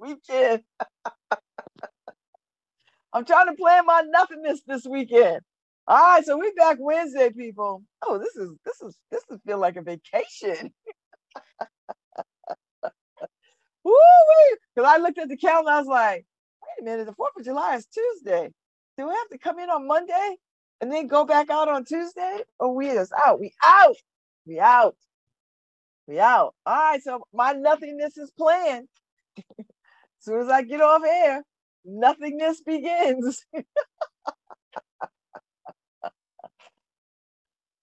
weekend. 0.00 0.62
I'm 3.12 3.24
trying 3.24 3.46
to 3.46 3.54
plan 3.54 3.86
my 3.86 4.02
nothingness 4.06 4.62
this 4.66 4.86
weekend. 4.86 5.40
All 5.86 5.96
right, 5.96 6.24
so 6.24 6.38
we 6.38 6.52
back 6.52 6.78
Wednesday, 6.80 7.30
people. 7.30 7.84
Oh, 8.06 8.18
this 8.18 8.36
is 8.36 8.50
this 8.64 8.80
is 8.82 8.96
this 9.10 9.22
is 9.30 9.40
feel 9.46 9.58
like 9.58 9.76
a 9.76 9.82
vacation. 9.82 10.72
Woo 13.84 13.94
Because 14.74 14.90
I 14.92 14.98
looked 14.98 15.18
at 15.18 15.28
the 15.28 15.36
calendar, 15.36 15.70
I 15.70 15.78
was 15.78 15.86
like, 15.86 16.26
wait 16.62 16.82
a 16.82 16.84
minute, 16.84 17.06
the 17.06 17.12
4th 17.14 17.38
of 17.38 17.44
July 17.44 17.76
is 17.76 17.86
Tuesday. 17.86 18.50
Do 18.98 19.06
we 19.06 19.14
have 19.14 19.28
to 19.30 19.38
come 19.38 19.60
in 19.60 19.70
on 19.70 19.86
Monday 19.86 20.36
and 20.80 20.90
then 20.90 21.06
go 21.06 21.24
back 21.24 21.50
out 21.50 21.68
on 21.68 21.84
Tuesday? 21.84 22.40
Or 22.58 22.74
we 22.74 22.88
just 22.88 23.12
out? 23.24 23.38
We 23.38 23.52
out. 23.64 23.96
We 24.44 24.58
out. 24.58 24.96
We 26.08 26.18
out. 26.18 26.56
All 26.66 26.74
right, 26.74 27.00
so 27.00 27.22
my 27.32 27.52
nothingness 27.52 28.18
is 28.18 28.32
planned. 28.36 28.88
as 29.38 29.44
soon 30.18 30.40
as 30.40 30.48
I 30.48 30.62
get 30.62 30.80
off 30.80 31.02
air, 31.08 31.44
nothingness 31.84 32.60
begins. 32.66 33.46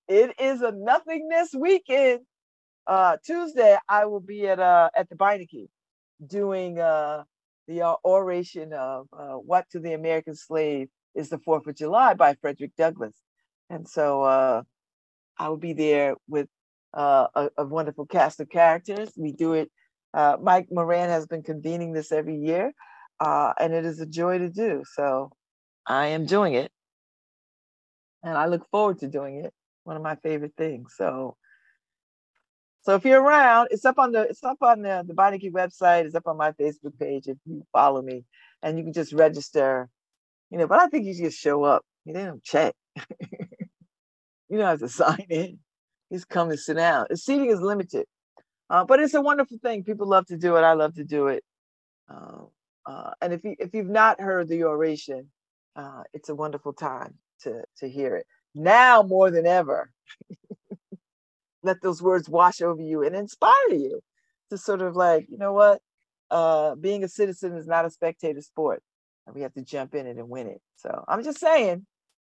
it 0.10 0.36
is 0.38 0.62
a 0.62 0.74
nothingness 0.74 1.56
weekend. 1.58 2.22
Uh, 2.86 3.16
Tuesday, 3.26 3.78
I 3.88 4.06
will 4.06 4.20
be 4.20 4.48
at 4.48 4.60
uh 4.60 4.90
at 4.96 5.10
the 5.10 5.16
Beinecke 5.16 5.70
doing 6.26 6.80
uh 6.80 7.24
the 7.68 7.82
uh, 7.82 7.96
oration 8.04 8.74
of 8.74 9.08
uh, 9.14 9.34
"What 9.34 9.66
to 9.72 9.80
the 9.80 9.94
American 9.94 10.36
Slave 10.36 10.90
is 11.16 11.30
the 11.30 11.40
Fourth 11.40 11.68
of 11.68 11.76
July" 11.76 12.14
by 12.14 12.36
Frederick 12.36 12.72
Douglass, 12.78 13.16
and 13.70 13.88
so 13.88 14.24
uh, 14.24 14.64
I 15.38 15.50
will 15.50 15.58
be 15.58 15.74
there 15.74 16.16
with 16.28 16.48
uh, 16.94 17.28
a, 17.36 17.50
a 17.58 17.66
wonderful 17.66 18.06
cast 18.06 18.40
of 18.40 18.50
characters. 18.50 19.12
We 19.18 19.32
do 19.32 19.54
it. 19.54 19.72
Uh, 20.14 20.38
Mike 20.42 20.68
Morand 20.72 21.12
has 21.12 21.28
been 21.28 21.44
convening 21.44 21.92
this 21.92 22.12
every 22.12 22.38
year, 22.38 22.72
uh, 23.20 23.54
and 23.60 23.74
it 23.74 23.86
is 23.86 24.00
a 24.00 24.06
joy 24.06 24.38
to 24.38 24.50
do. 24.50 24.84
So 24.94 25.32
I 25.86 26.08
am 26.08 26.26
doing 26.26 26.54
it, 26.54 26.72
and 28.24 28.38
I 28.38 28.46
look 28.46 28.66
forward 28.70 29.00
to 29.00 29.08
doing 29.08 29.44
it. 29.44 29.54
One 29.84 29.98
of 29.98 30.02
my 30.02 30.16
favorite 30.16 30.54
things. 30.58 30.94
So, 30.96 31.36
so 32.82 32.96
if 32.96 33.06
you're 33.06 33.22
around, 33.22 33.68
it's 33.72 33.86
up 33.86 34.00
on 34.00 34.14
the 34.14 34.22
it's 34.22 34.44
up 34.44 34.58
on 34.62 34.82
the 34.82 35.04
the 35.06 35.14
Beinecke 35.14 35.52
website. 35.52 36.06
It's 36.06 36.16
up 36.16 36.28
on 36.28 36.38
my 36.38 36.54
Facebook 36.54 36.98
page 36.98 37.28
if 37.28 37.38
you 37.46 37.66
follow 37.74 38.02
me, 38.02 38.24
and 38.64 38.78
you 38.78 38.84
can 38.86 38.94
just 38.94 39.12
register. 39.14 39.90
You 40.56 40.60
know, 40.60 40.68
but 40.68 40.80
I 40.80 40.88
think 40.88 41.06
you 41.06 41.14
just 41.14 41.38
show 41.38 41.66
up. 41.66 41.84
You 42.06 42.14
don't 42.14 42.42
check. 42.42 42.74
you 43.20 44.58
don't 44.58 44.62
have 44.62 44.80
to 44.80 44.88
sign 45.04 45.26
in. 45.30 45.60
Just 46.14 46.30
come 46.30 46.50
and 46.50 46.58
sit 46.58 46.78
down. 46.78 47.08
The 47.10 47.18
seating 47.18 47.50
is 47.50 47.60
limited, 47.60 48.06
uh, 48.70 48.86
but 48.86 49.02
it's 49.02 49.16
a 49.16 49.22
wonderful 49.22 49.58
thing. 49.62 49.84
People 49.84 50.08
love 50.08 50.28
to 50.28 50.38
do 50.38 50.56
it. 50.56 50.62
I 50.62 50.72
love 50.72 50.96
to 50.96 51.04
do 51.04 51.28
it. 51.28 51.44
Uh, 52.10 52.44
uh, 52.86 53.12
and 53.22 53.34
if 53.34 53.44
you 53.44 53.58
if 53.60 53.74
you've 53.74 53.90
not 53.90 54.22
heard 54.22 54.48
the 54.48 54.64
oration, 54.64 55.30
uh, 55.76 56.04
it's 56.14 56.30
a 56.30 56.36
wonderful 56.36 56.72
time 56.72 57.16
to 57.42 57.64
to 57.80 57.90
hear 57.90 58.16
it 58.16 58.26
now 58.54 59.04
more 59.04 59.32
than 59.32 59.46
ever. 59.46 59.92
Let 61.64 61.82
those 61.82 62.02
words 62.02 62.30
wash 62.30 62.62
over 62.62 62.82
you 62.82 63.04
and 63.04 63.14
inspire 63.14 63.72
you 63.72 64.00
to 64.52 64.58
sort 64.58 64.82
of 64.82 64.96
like, 64.96 65.26
you 65.28 65.38
know 65.38 65.52
what? 65.52 65.82
Uh, 66.32 66.76
being 66.76 67.04
a 67.04 67.10
citizen 67.10 67.58
is 67.58 67.68
not 67.68 67.84
a 67.84 67.90
spectator 67.90 68.40
sport. 68.40 68.82
We 69.34 69.42
have 69.42 69.54
to 69.54 69.64
jump 69.64 69.96
in 69.96 70.08
it 70.08 70.18
and 70.18 70.30
win 70.30 70.48
it. 70.48 70.62
So 70.78 71.04
I'm 71.08 71.24
just 71.24 71.40
saying, 71.40 71.86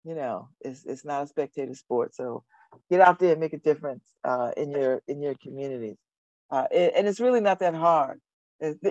you 0.05 0.15
know, 0.15 0.49
it's 0.61 0.85
it's 0.85 1.05
not 1.05 1.25
a 1.25 1.27
spectator 1.27 1.75
sport. 1.75 2.15
So 2.15 2.45
get 2.91 3.01
out 3.01 3.19
there 3.19 3.33
and 3.33 3.41
make 3.41 3.53
a 3.53 3.59
difference 3.59 4.05
uh, 4.25 4.53
in 4.57 4.71
your 4.71 5.03
in 5.09 5.21
your 5.21 5.35
communities. 5.43 5.97
Uh, 6.51 6.67
it, 6.71 6.93
and 6.97 7.09
it's 7.09 7.21
really 7.21 7.41
not 7.41 7.59
that 7.61 7.75
hard. 7.75 8.21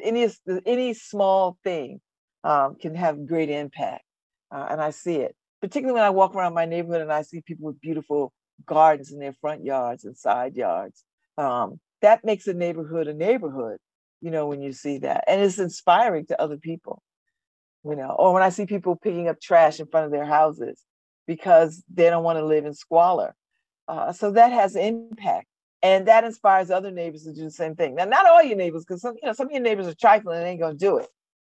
Any 0.03 0.29
any 0.65 0.93
small 0.93 1.57
thing 1.63 2.01
um, 2.43 2.75
can 2.75 2.95
have 2.95 3.27
great 3.27 3.49
impact, 3.49 4.03
uh, 4.51 4.67
and 4.69 4.81
I 4.81 4.91
see 4.91 5.17
it. 5.17 5.35
Particularly 5.61 5.95
when 5.95 6.03
I 6.03 6.11
walk 6.11 6.35
around 6.35 6.53
my 6.53 6.65
neighborhood 6.65 7.01
and 7.01 7.11
I 7.11 7.23
see 7.23 7.41
people 7.41 7.67
with 7.67 7.81
beautiful 7.81 8.33
gardens 8.65 9.11
in 9.11 9.19
their 9.19 9.33
front 9.33 9.63
yards 9.63 10.05
and 10.05 10.17
side 10.17 10.55
yards. 10.55 11.03
Um, 11.37 11.79
that 12.01 12.23
makes 12.23 12.47
a 12.47 12.53
neighborhood 12.53 13.07
a 13.07 13.13
neighborhood. 13.13 13.77
You 14.21 14.31
know 14.31 14.47
when 14.47 14.61
you 14.61 14.73
see 14.73 14.99
that, 14.99 15.23
and 15.27 15.41
it's 15.41 15.59
inspiring 15.59 16.25
to 16.27 16.41
other 16.41 16.57
people. 16.57 17.01
You 17.87 17.95
know, 17.95 18.15
or 18.17 18.33
when 18.33 18.41
I 18.41 18.49
see 18.49 18.65
people 18.65 18.95
picking 18.95 19.27
up 19.27 19.39
trash 19.39 19.79
in 19.79 19.85
front 19.85 20.07
of 20.07 20.11
their 20.11 20.25
houses 20.25 20.81
because 21.27 21.83
they 21.93 22.09
don't 22.09 22.23
want 22.23 22.39
to 22.39 22.45
live 22.45 22.65
in 22.65 22.73
squalor. 22.73 23.35
Uh, 23.87 24.11
so 24.11 24.31
that 24.31 24.51
has 24.51 24.75
impact, 24.75 25.47
and 25.83 26.07
that 26.07 26.23
inspires 26.23 26.71
other 26.71 26.89
neighbors 26.89 27.23
to 27.23 27.33
do 27.33 27.43
the 27.43 27.51
same 27.51 27.75
thing. 27.75 27.93
Now, 27.93 28.05
not 28.05 28.25
all 28.25 28.41
your 28.41 28.57
neighbors, 28.57 28.83
because 28.83 29.01
some, 29.01 29.15
you 29.21 29.27
know, 29.27 29.33
some 29.33 29.47
of 29.47 29.53
your 29.53 29.61
neighbors 29.61 29.85
are 29.85 29.93
trifling 29.93 30.39
and 30.39 30.47
ain't 30.47 30.59
gonna 30.59 30.73
do 30.73 30.97
it. 30.97 31.07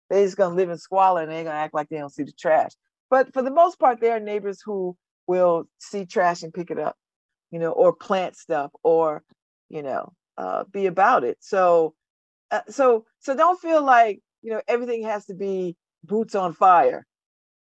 They're 0.09 0.25
just 0.25 0.35
gonna 0.35 0.55
live 0.55 0.69
in 0.69 0.77
squalor 0.77 1.21
and 1.21 1.31
they 1.31 1.37
ain't 1.37 1.45
gonna 1.47 1.57
act 1.57 1.73
like 1.73 1.87
they 1.87 1.97
don't 1.97 2.13
see 2.13 2.23
the 2.23 2.33
trash. 2.33 2.71
But 3.09 3.33
for 3.33 3.41
the 3.41 3.51
most 3.51 3.79
part, 3.79 4.01
there 4.01 4.17
are 4.17 4.19
neighbors 4.19 4.61
who 4.61 4.97
will 5.27 5.69
see 5.77 6.05
trash 6.05 6.43
and 6.43 6.53
pick 6.53 6.69
it 6.69 6.79
up, 6.79 6.97
you 7.51 7.59
know, 7.59 7.71
or 7.71 7.93
plant 7.93 8.35
stuff, 8.35 8.71
or 8.83 9.23
you 9.69 9.83
know, 9.83 10.11
uh, 10.37 10.65
be 10.71 10.85
about 10.87 11.23
it. 11.23 11.37
So, 11.39 11.93
uh, 12.51 12.61
so, 12.67 13.05
so 13.19 13.35
don't 13.35 13.59
feel 13.59 13.81
like 13.83 14.19
you 14.41 14.51
know 14.51 14.61
everything 14.67 15.03
has 15.03 15.25
to 15.27 15.33
be 15.33 15.77
boots 16.05 16.35
on 16.35 16.53
fire. 16.53 17.05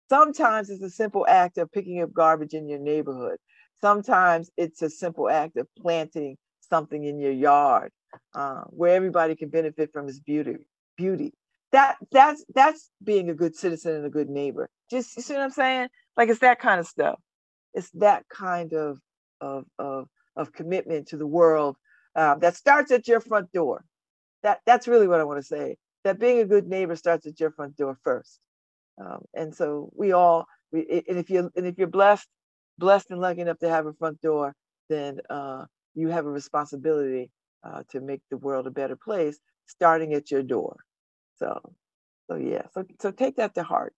Sometimes 0.08 0.70
it's 0.70 0.82
a 0.82 0.90
simple 0.90 1.26
act 1.28 1.58
of 1.58 1.70
picking 1.70 2.02
up 2.02 2.12
garbage 2.12 2.54
in 2.54 2.68
your 2.68 2.78
neighborhood. 2.78 3.38
Sometimes 3.80 4.50
it's 4.56 4.82
a 4.82 4.90
simple 4.90 5.30
act 5.30 5.56
of 5.56 5.66
planting 5.78 6.36
something 6.68 7.04
in 7.04 7.18
your 7.18 7.32
yard 7.32 7.90
uh, 8.34 8.62
where 8.68 8.94
everybody 8.94 9.36
can 9.36 9.48
benefit 9.48 9.90
from 9.92 10.08
its 10.08 10.18
beauty. 10.18 10.56
Beauty. 10.96 11.32
That 11.72 11.96
that's 12.10 12.44
that's 12.54 12.90
being 13.02 13.30
a 13.30 13.34
good 13.34 13.54
citizen 13.54 13.94
and 13.94 14.04
a 14.04 14.10
good 14.10 14.28
neighbor. 14.28 14.68
Just 14.90 15.16
you 15.16 15.22
see 15.22 15.34
what 15.34 15.42
I'm 15.42 15.50
saying? 15.50 15.88
Like 16.16 16.28
it's 16.28 16.40
that 16.40 16.58
kind 16.58 16.80
of 16.80 16.86
stuff. 16.86 17.20
It's 17.74 17.90
that 17.92 18.24
kind 18.28 18.72
of 18.72 18.98
of 19.40 19.64
of 19.78 20.08
of 20.34 20.52
commitment 20.52 21.08
to 21.08 21.16
the 21.16 21.26
world 21.26 21.76
um, 22.16 22.40
that 22.40 22.56
starts 22.56 22.90
at 22.90 23.06
your 23.06 23.20
front 23.20 23.52
door. 23.52 23.84
That 24.42 24.60
that's 24.66 24.88
really 24.88 25.06
what 25.06 25.20
I 25.20 25.24
want 25.24 25.38
to 25.38 25.46
say. 25.46 25.76
That 26.04 26.18
being 26.18 26.38
a 26.40 26.46
good 26.46 26.66
neighbor 26.66 26.96
starts 26.96 27.26
at 27.26 27.38
your 27.40 27.50
front 27.50 27.76
door 27.76 27.98
first. 28.02 28.40
Um, 29.00 29.22
and 29.34 29.54
so 29.54 29.90
we 29.94 30.12
all, 30.12 30.46
we, 30.72 31.04
and 31.08 31.18
if 31.18 31.30
you're 31.30 31.50
and 31.56 31.66
if 31.66 31.78
you're 31.78 31.88
blessed, 31.88 32.28
blessed 32.78 33.10
and 33.10 33.20
lucky 33.20 33.40
enough 33.40 33.58
to 33.58 33.68
have 33.68 33.86
a 33.86 33.92
front 33.94 34.20
door, 34.20 34.54
then 34.88 35.20
uh, 35.28 35.64
you 35.94 36.08
have 36.08 36.26
a 36.26 36.30
responsibility 36.30 37.30
uh, 37.64 37.82
to 37.90 38.00
make 38.00 38.20
the 38.30 38.36
world 38.36 38.66
a 38.66 38.70
better 38.70 38.96
place, 38.96 39.38
starting 39.66 40.14
at 40.14 40.30
your 40.30 40.42
door. 40.42 40.76
So, 41.36 41.60
so 42.30 42.36
yeah, 42.36 42.62
so 42.72 42.84
so 43.00 43.10
take 43.10 43.36
that 43.36 43.54
to 43.54 43.62
heart. 43.62 43.94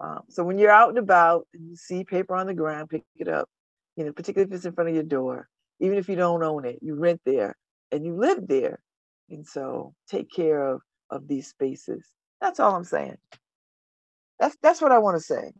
Um, 0.00 0.22
so 0.28 0.44
when 0.44 0.58
you're 0.58 0.70
out 0.70 0.88
and 0.88 0.98
about 0.98 1.46
and 1.54 1.68
you 1.68 1.76
see 1.76 2.04
paper 2.04 2.34
on 2.34 2.46
the 2.46 2.54
ground, 2.54 2.88
pick 2.90 3.04
it 3.16 3.28
up. 3.28 3.48
You 3.96 4.04
know, 4.04 4.12
particularly 4.12 4.50
if 4.50 4.56
it's 4.56 4.64
in 4.64 4.72
front 4.72 4.88
of 4.90 4.94
your 4.94 5.04
door, 5.04 5.48
even 5.80 5.98
if 5.98 6.08
you 6.08 6.16
don't 6.16 6.42
own 6.42 6.64
it, 6.64 6.78
you 6.80 6.94
rent 6.94 7.20
there 7.26 7.56
and 7.92 8.04
you 8.04 8.16
live 8.16 8.46
there, 8.46 8.80
and 9.28 9.46
so 9.46 9.94
take 10.08 10.30
care 10.30 10.66
of 10.66 10.80
of 11.10 11.28
these 11.28 11.48
spaces. 11.48 12.06
That's 12.40 12.60
all 12.60 12.74
I'm 12.74 12.84
saying. 12.84 13.16
That's 14.38 14.56
that's 14.62 14.80
what 14.80 14.92
I 14.92 14.98
want 14.98 15.16
to 15.16 15.22
say. 15.22 15.52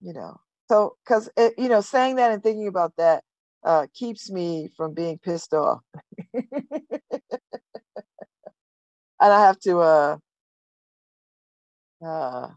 You 0.00 0.14
know, 0.14 0.36
so 0.68 0.96
because 1.04 1.28
you 1.36 1.68
know, 1.68 1.80
saying 1.80 2.16
that 2.16 2.32
and 2.32 2.42
thinking 2.42 2.68
about 2.68 2.92
that 2.96 3.24
uh, 3.64 3.86
keeps 3.94 4.30
me 4.30 4.70
from 4.76 4.94
being 4.94 5.18
pissed 5.18 5.52
off, 5.52 5.80
and 6.32 6.44
I 9.20 9.40
have 9.40 9.58
to 9.60 9.78
uh, 9.80 10.16
uh, 12.04 12.48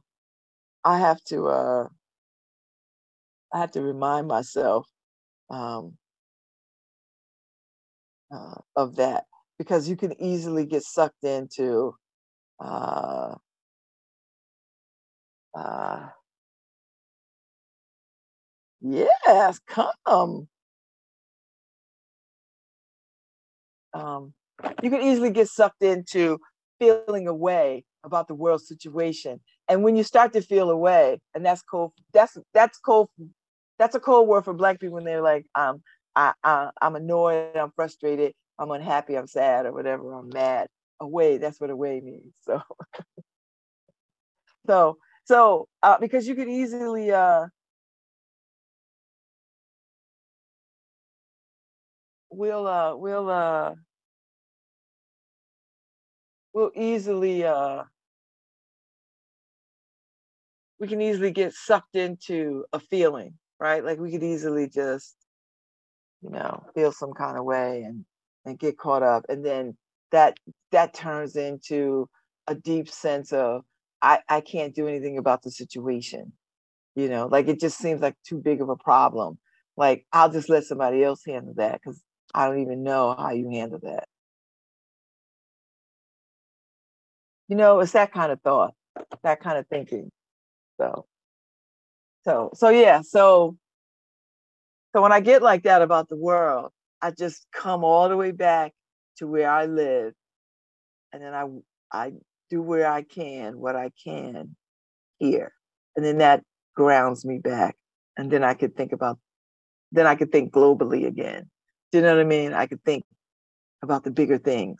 I 0.83 0.99
have 0.99 1.23
to 1.25 1.47
uh, 1.47 1.87
I 3.53 3.59
have 3.59 3.71
to 3.71 3.81
remind 3.81 4.27
myself 4.27 4.87
um, 5.49 5.97
uh, 8.33 8.55
of 8.75 8.95
that 8.97 9.25
because 9.57 9.87
you 9.87 9.95
can 9.95 10.19
easily 10.21 10.65
get 10.65 10.83
sucked 10.83 11.23
into 11.23 11.95
uh, 12.63 13.35
uh, 15.57 16.09
yes, 18.81 19.59
come. 19.67 20.47
Um, 23.93 24.33
you 24.83 24.91
can 24.91 25.03
easily 25.03 25.31
get 25.31 25.49
sucked 25.49 25.83
into 25.83 26.39
feeling 26.79 27.27
away 27.27 27.85
about 28.05 28.29
the 28.29 28.35
world 28.35 28.61
situation, 28.61 29.41
and 29.69 29.83
when 29.83 29.97
you 29.97 30.03
start 30.03 30.33
to 30.33 30.41
feel 30.41 30.71
away, 30.71 31.19
and 31.35 31.45
that's 31.45 31.63
cold. 31.63 31.93
That's 32.13 32.37
that's 32.55 32.79
cold. 32.79 33.09
That's 33.79 33.95
a 33.95 34.01
cold 34.01 34.29
word 34.29 34.45
for 34.45 34.53
Black 34.53 34.79
people 34.79 34.95
when 34.95 35.05
they're 35.05 35.21
like, 35.21 35.45
um, 35.55 35.83
I, 36.15 36.33
I 36.43 36.71
I'm 36.81 36.95
annoyed, 36.97 37.57
I'm 37.57 37.71
frustrated, 37.75 38.33
I'm 38.59 38.71
unhappy, 38.71 39.17
I'm 39.17 39.27
sad, 39.27 39.67
or 39.67 39.73
whatever. 39.73 40.13
I'm 40.13 40.29
mad. 40.29 40.67
Away. 40.99 41.37
That's 41.37 41.59
what 41.59 41.69
away 41.69 42.01
means. 42.01 42.33
So, 42.45 42.61
so, 44.67 44.97
so 45.25 45.67
uh, 45.81 45.97
because 45.99 46.27
you 46.27 46.35
could 46.35 46.49
easily 46.49 47.11
uh, 47.11 47.47
we'll 52.33 52.67
uh 52.67 52.95
we'll 52.95 53.29
uh 53.29 53.75
we'll 56.53 56.71
easily 56.75 57.43
uh 57.45 57.83
we 60.79 60.87
can 60.87 61.01
easily 61.01 61.31
get 61.31 61.53
sucked 61.53 61.95
into 61.95 62.65
a 62.73 62.79
feeling 62.79 63.33
right 63.59 63.83
like 63.85 63.99
we 63.99 64.11
could 64.11 64.23
easily 64.23 64.67
just 64.67 65.15
you 66.21 66.29
know 66.29 66.63
feel 66.73 66.91
some 66.91 67.13
kind 67.13 67.37
of 67.37 67.45
way 67.45 67.83
and 67.83 68.03
and 68.45 68.59
get 68.59 68.77
caught 68.77 69.03
up 69.03 69.23
and 69.29 69.45
then 69.45 69.77
that 70.13 70.37
that 70.71 70.93
turns 70.95 71.35
into 71.35 72.09
a 72.47 72.55
deep 72.55 72.89
sense 72.89 73.33
of 73.33 73.63
i 74.01 74.21
i 74.29 74.41
can't 74.41 74.75
do 74.75 74.87
anything 74.87 75.17
about 75.19 75.43
the 75.43 75.51
situation. 75.51 76.33
You 76.95 77.09
know 77.09 77.27
like 77.27 77.49
it 77.49 77.59
just 77.59 77.79
seems 77.79 78.01
like 78.01 78.15
too 78.27 78.37
big 78.39 78.61
of 78.61 78.69
a 78.69 78.77
problem. 78.77 79.39
Like 79.77 80.05
i'll 80.13 80.31
just 80.31 80.49
let 80.49 80.65
somebody 80.65 81.03
else 81.03 81.23
handle 81.27 81.55
that 81.57 81.81
because 81.83 82.01
i 82.35 82.47
don't 82.47 82.61
even 82.61 82.83
know 82.83 83.15
how 83.17 83.31
you 83.31 83.49
handle 83.49 83.79
that. 83.83 84.07
You 87.49 87.57
know 87.57 87.81
it's 87.81 87.93
that 87.93 88.13
kind 88.13 88.31
of 88.31 88.41
thought 88.41 88.73
that 89.23 89.41
kind 89.41 89.57
of 89.57 89.67
thinking 89.67 90.11
so. 90.79 91.07
So 92.25 92.51
so 92.55 92.69
yeah 92.69 93.01
so 93.03 93.57
So 94.95 95.01
when 95.01 95.11
I 95.11 95.19
get 95.21 95.41
like 95.41 95.63
that 95.63 95.81
about 95.81 96.09
the 96.09 96.15
world, 96.15 96.71
I 97.01 97.11
just 97.11 97.45
come 97.51 97.83
all 97.83 98.09
the 98.09 98.17
way 98.17 98.31
back 98.31 98.73
to 99.17 99.27
where 99.27 99.49
I 99.49 99.65
live, 99.65 100.13
and 101.11 101.21
then 101.21 101.33
I 101.33 101.47
I 101.91 102.13
do 102.49 102.61
where 102.61 102.87
I 102.87 103.03
can 103.03 103.59
what 103.59 103.75
I 103.75 103.91
can 104.03 104.55
here, 105.17 105.53
and 105.95 106.05
then 106.05 106.19
that 106.19 106.43
grounds 106.75 107.25
me 107.25 107.39
back, 107.39 107.75
and 108.17 108.31
then 108.31 108.43
I 108.43 108.53
could 108.53 108.75
think 108.75 108.91
about, 108.93 109.19
then 109.91 110.07
I 110.07 110.15
could 110.15 110.31
think 110.31 110.53
globally 110.53 111.05
again. 111.07 111.49
Do 111.91 111.99
you 111.99 112.03
know 112.03 112.15
what 112.15 112.21
I 112.21 112.27
mean? 112.27 112.53
I 112.53 112.65
could 112.65 112.83
think 112.83 113.05
about 113.83 114.03
the 114.03 114.11
bigger 114.11 114.37
things. 114.37 114.79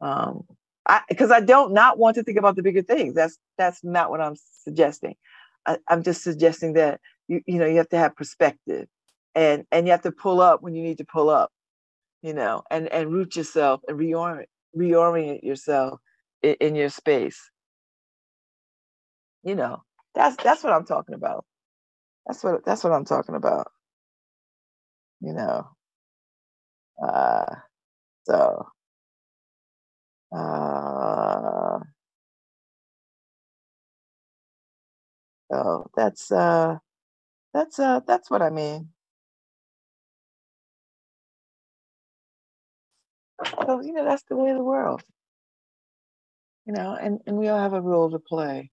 Um, 0.00 0.44
I 0.88 1.02
because 1.08 1.30
I 1.30 1.40
don't 1.40 1.72
not 1.72 1.98
want 1.98 2.16
to 2.16 2.22
think 2.22 2.38
about 2.38 2.56
the 2.56 2.62
bigger 2.62 2.82
things. 2.82 3.14
That's 3.14 3.38
that's 3.58 3.84
not 3.84 4.10
what 4.10 4.20
I'm 4.20 4.34
suggesting. 4.64 5.14
I, 5.66 5.78
I'm 5.88 6.02
just 6.02 6.22
suggesting 6.22 6.72
that 6.74 7.00
you 7.28 7.40
you 7.46 7.58
know 7.58 7.66
you 7.66 7.76
have 7.76 7.88
to 7.90 7.98
have 7.98 8.16
perspective, 8.16 8.88
and 9.34 9.64
and 9.70 9.86
you 9.86 9.92
have 9.92 10.02
to 10.02 10.12
pull 10.12 10.40
up 10.40 10.62
when 10.62 10.74
you 10.74 10.82
need 10.82 10.98
to 10.98 11.04
pull 11.04 11.30
up, 11.30 11.52
you 12.22 12.34
know, 12.34 12.62
and 12.70 12.88
and 12.92 13.12
root 13.12 13.36
yourself 13.36 13.82
and 13.88 13.98
reorient 13.98 14.46
reorient 14.76 15.42
yourself 15.44 16.00
in, 16.42 16.56
in 16.60 16.76
your 16.76 16.90
space. 16.90 17.50
You 19.44 19.54
know, 19.56 19.82
that's 20.14 20.36
that's 20.42 20.64
what 20.64 20.72
I'm 20.74 20.86
talking 20.86 21.14
about. 21.16 21.44
That's 22.26 22.44
what 22.44 22.64
that's 22.66 22.84
what 22.84 22.92
I'm 22.94 23.04
talking 23.06 23.36
about. 23.36 23.68
You 25.20 25.34
know. 25.34 25.68
Uh 27.02 27.56
so 28.26 28.66
uh 30.36 31.80
so 35.52 35.90
that's 35.96 36.32
uh 36.32 36.78
that's 37.54 37.78
uh 37.80 38.00
that's 38.06 38.30
what 38.30 38.42
I 38.42 38.50
mean. 38.50 38.90
So 43.66 43.80
you 43.82 43.92
know 43.92 44.04
that's 44.04 44.24
the 44.28 44.36
way 44.36 44.50
of 44.50 44.56
the 44.56 44.64
world. 44.64 45.02
You 46.66 46.74
know, 46.74 46.96
and, 47.00 47.18
and 47.26 47.36
we 47.36 47.48
all 47.48 47.58
have 47.58 47.72
a 47.72 47.80
role 47.80 48.10
to 48.10 48.20
play. 48.20 48.70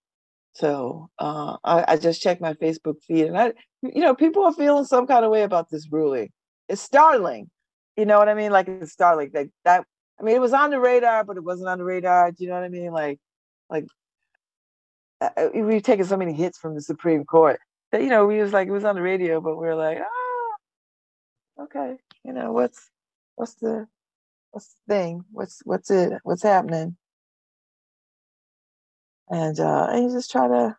So 0.54 1.10
uh, 1.18 1.58
I, 1.64 1.94
I 1.94 1.98
just 1.98 2.22
checked 2.22 2.41
my 2.41 2.54
Facebook 2.54 3.02
feed, 3.08 3.26
and 3.26 3.38
I, 3.38 3.54
you 3.82 4.02
know, 4.02 4.14
people 4.14 4.44
are 4.44 4.54
feeling 4.54 4.86
some 4.86 5.08
kind 5.08 5.26
of 5.26 5.32
way 5.32 5.44
about 5.44 5.70
this 5.70 5.88
ruling. 5.91 6.30
It's 6.68 6.82
startling, 6.82 7.50
you 7.98 8.06
know 8.06 8.18
what 8.18 8.30
I 8.30 8.34
mean? 8.34 8.52
Like 8.52 8.68
it's 8.68 8.91
startling. 8.91 9.32
Like 9.34 9.50
that. 9.66 9.86
I 10.20 10.24
mean, 10.24 10.36
it 10.36 10.41
was 10.41 10.54
on 10.54 10.70
the 10.70 10.80
radar, 10.80 11.24
but 11.24 11.38
it 11.38 11.44
wasn't 11.44 11.70
on 11.70 11.78
the 11.78 11.84
radar. 11.84 12.32
Do 12.32 12.44
you 12.44 12.50
know 12.50 12.56
what 12.56 12.64
I 12.64 12.70
mean? 12.70 12.91
Like, 12.91 13.20
like 13.70 13.86
uh, 15.22 15.30
uh, 15.36 15.50
we've 15.54 15.84
taken 15.84 16.06
so 16.06 16.18
many 16.18 16.34
hits 16.34 16.58
from 16.58 16.76
the 16.76 16.82
Supreme 16.82 17.26
Court 17.26 17.60
that 17.91 18.02
you 18.02 18.10
know 18.10 18.26
we 18.26 18.40
was 18.40 18.54
like 18.54 18.68
it 18.68 18.72
was 18.72 18.86
on 18.86 18.96
the 18.96 19.02
radio, 19.02 19.41
but 19.41 19.58
we 19.58 19.68
were 19.68 19.76
like, 19.76 19.98
ah, 20.00 21.64
okay, 21.64 21.98
you 22.24 22.34
know 22.34 22.52
what's 22.52 22.90
what's 23.36 23.56
the 23.56 23.88
what's 24.52 24.76
the 24.88 24.96
thing? 24.96 25.26
What's 25.32 25.62
what's 25.66 25.92
it? 25.92 26.14
What's 26.24 26.44
happening? 26.44 26.98
And 29.30 29.60
uh, 29.60 29.88
and 29.92 30.06
you 30.06 30.12
just 30.18 30.32
try 30.32 30.48
to, 30.48 30.78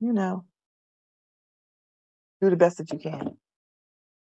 you 0.00 0.12
know, 0.12 0.44
do 2.40 2.50
the 2.50 2.56
best 2.56 2.78
that 2.78 2.92
you 2.92 2.98
can, 2.98 3.36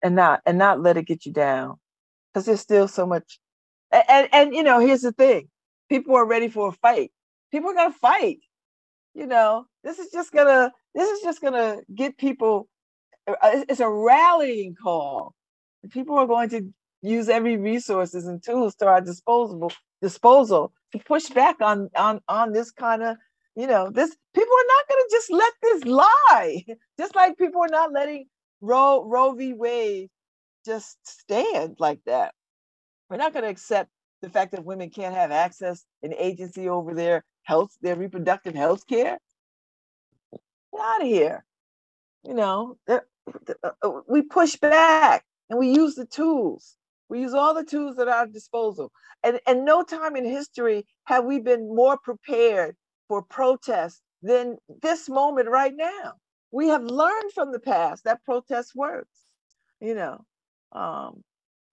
and 0.03 0.17
not 0.17 0.43
and 0.47 0.59
not 0.59 0.83
let 0.83 0.97
it 0.99 1.07
get 1.07 1.27
you 1.27 1.33
down, 1.33 1.77
because 2.35 2.47
there's 2.47 2.61
still 2.61 2.89
so 2.89 3.07
much. 3.07 3.41
And, 3.93 4.05
and 4.11 4.29
and 4.33 4.55
you 4.55 4.63
know, 4.65 4.81
here's 4.81 5.03
the 5.03 5.13
thing: 5.13 5.49
people 5.91 6.17
are 6.17 6.27
ready 6.27 6.49
for 6.49 6.69
a 6.69 6.73
fight. 6.73 7.13
People 7.53 7.71
are 7.71 7.75
gonna 7.77 7.95
fight. 7.95 8.39
You 9.15 9.27
know, 9.27 9.67
this 9.85 9.99
is 9.99 10.13
just 10.13 10.33
gonna 10.33 10.73
this 10.95 11.11
is 11.11 11.23
just 11.23 11.41
gonna 11.43 11.79
get 11.95 12.19
people. 12.19 12.69
uh, 13.29 13.35
It's 13.45 13.67
it's 13.73 13.81
a 13.81 13.89
rallying 13.91 14.77
call. 14.77 15.35
People 15.91 16.19
are 16.19 16.27
going 16.29 16.51
to 16.51 16.73
use 17.03 17.29
every 17.29 17.57
resources 17.57 18.27
and 18.27 18.43
tools 18.43 18.75
to 18.77 18.87
our 18.87 19.01
disposable 19.01 19.73
disposal 20.03 20.73
to 20.93 20.99
push 20.99 21.29
back 21.31 21.57
on 21.61 21.91
on 21.97 22.21
on 22.29 22.53
this 22.53 22.71
kind 22.71 23.03
of 23.03 23.17
you 23.57 23.67
know 23.67 23.91
this 23.91 24.17
people 24.35 24.55
are 24.55 24.69
not 24.69 24.89
going 24.89 25.03
to 25.03 25.09
just 25.11 25.31
let 25.31 25.53
this 25.63 25.85
lie. 25.85 26.65
Just 26.99 27.15
like 27.17 27.39
people 27.39 27.63
are 27.63 27.69
not 27.69 27.93
letting 27.93 28.27
roe 28.61 29.05
roe 29.05 29.33
v. 29.33 29.55
Wade 29.55 30.11
just 30.65 30.99
stand 31.07 31.77
like 31.79 32.01
that. 32.07 32.35
We're 33.09 33.17
not 33.17 33.33
going 33.33 33.45
to 33.45 33.51
accept 33.51 33.91
the 34.21 34.29
fact 34.29 34.53
that 34.53 34.65
women 34.65 34.91
can't 34.91 35.15
have 35.15 35.31
access 35.31 35.85
and 36.03 36.13
agency 36.15 36.69
over 36.69 36.95
their 36.95 37.25
health 37.45 37.71
their 37.81 37.97
reproductive 37.97 38.55
health 38.55 38.87
care. 38.87 39.19
Get 40.73 40.81
out 40.81 41.03
of 41.03 41.09
here. 41.09 41.45
You 42.25 42.35
know 42.35 42.77
uh, 42.89 43.01
uh, 43.83 43.91
we 44.09 44.23
push 44.23 44.57
back 44.57 45.25
and 45.49 45.59
we 45.59 45.71
use 45.73 45.95
the 45.95 46.07
tools 46.07 46.77
we 47.11 47.21
use 47.21 47.35
all 47.35 47.53
the 47.53 47.65
tools 47.65 47.99
at 47.99 48.09
our 48.09 48.27
disposal. 48.27 48.93
And 49.23 49.41
and 49.47 49.65
no 49.65 49.83
time 49.83 50.17
in 50.17 50.25
history 50.25 50.87
have 51.05 51.25
we 51.25 51.41
been 51.41 51.75
more 51.75 51.99
prepared 51.99 52.77
for 53.09 53.23
protest 53.23 54.01
than 54.23 54.57
this 54.83 55.09
moment 55.09 55.49
right 55.49 55.75
now. 55.77 56.15
We 56.53 56.69
have 56.69 56.85
learned 56.85 57.33
from 57.33 57.53
the 57.53 57.61
past 57.61 58.05
that 58.05 58.25
protest 58.25 58.73
works 58.75 59.27
you 59.81 59.95
know 59.95 60.25
um 60.73 61.23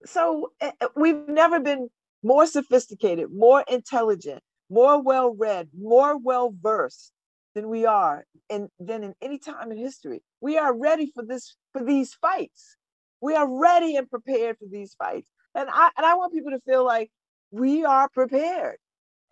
so 0.04 0.50
uh, 0.60 0.70
uh, 0.80 0.88
we've 0.96 1.28
never 1.28 1.60
been 1.60 1.88
more 2.22 2.46
sophisticated 2.46 3.28
more 3.32 3.64
intelligent 3.68 4.42
more 4.70 5.00
well 5.00 5.34
read 5.34 5.68
more 5.78 6.16
well 6.18 6.52
versed 6.60 7.12
than 7.54 7.68
we 7.68 7.86
are 7.86 8.24
in 8.50 8.68
than 8.78 9.02
in 9.02 9.14
any 9.20 9.38
time 9.38 9.72
in 9.72 9.78
history. 9.78 10.22
We 10.40 10.58
are 10.58 10.72
ready 10.72 11.10
for 11.14 11.24
this 11.24 11.56
for 11.72 11.82
these 11.82 12.14
fights 12.14 12.76
we 13.20 13.34
are 13.34 13.48
ready 13.48 13.96
and 13.96 14.08
prepared 14.08 14.58
for 14.58 14.66
these 14.70 14.94
fights. 14.94 15.30
And 15.54 15.68
i 15.70 15.90
and 15.96 16.06
i 16.06 16.14
want 16.14 16.32
people 16.32 16.52
to 16.52 16.60
feel 16.60 16.84
like 16.84 17.10
we 17.50 17.84
are 17.84 18.08
prepared. 18.08 18.76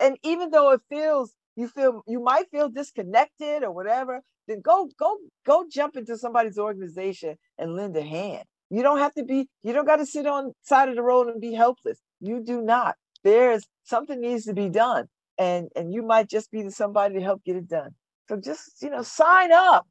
And 0.01 0.19
even 0.23 0.51
though 0.51 0.73
it 0.73 0.81
feels 0.89 1.33
you 1.57 1.69
feel 1.69 2.03
you 2.07 2.21
might 2.21 2.51
feel 2.51 2.69
disconnected 2.69 3.63
or 3.63 3.73
whatever 3.73 4.23
then 4.49 4.61
go 4.61 4.89
go 4.99 5.17
go 5.45 5.67
jump 5.71 5.97
into 5.97 6.17
somebody's 6.17 6.59
organization 6.59 7.37
and 7.59 7.75
lend 7.75 7.97
a 7.97 8.03
hand. 8.03 8.45
You 8.71 8.83
don't 8.83 8.99
have 8.99 9.15
to 9.15 9.25
be 9.25 9.49
you 9.63 9.73
don't 9.73 9.87
got 9.87 9.97
to 9.97 10.07
sit 10.07 10.27
on 10.27 10.53
side 10.63 10.89
of 10.89 10.97
the 10.97 11.03
road 11.03 11.29
and 11.29 11.41
be 11.41 11.53
helpless. 11.53 11.99
You 12.21 12.43
do 12.45 12.63
not. 12.63 12.97
There's 13.25 13.67
something 13.85 14.21
needs 14.21 14.45
to 14.47 14.55
be 14.55 14.69
done. 14.69 15.07
And 15.39 15.69
and 15.77 15.93
you 15.93 16.03
might 16.03 16.29
just 16.29 16.51
be 16.51 16.69
somebody 16.71 17.15
to 17.15 17.21
help 17.21 17.45
get 17.45 17.57
it 17.57 17.69
done. 17.69 17.91
So 18.29 18.37
just 18.37 18.83
you 18.83 18.91
know 18.91 19.03
sign 19.03 19.53
up. 19.53 19.87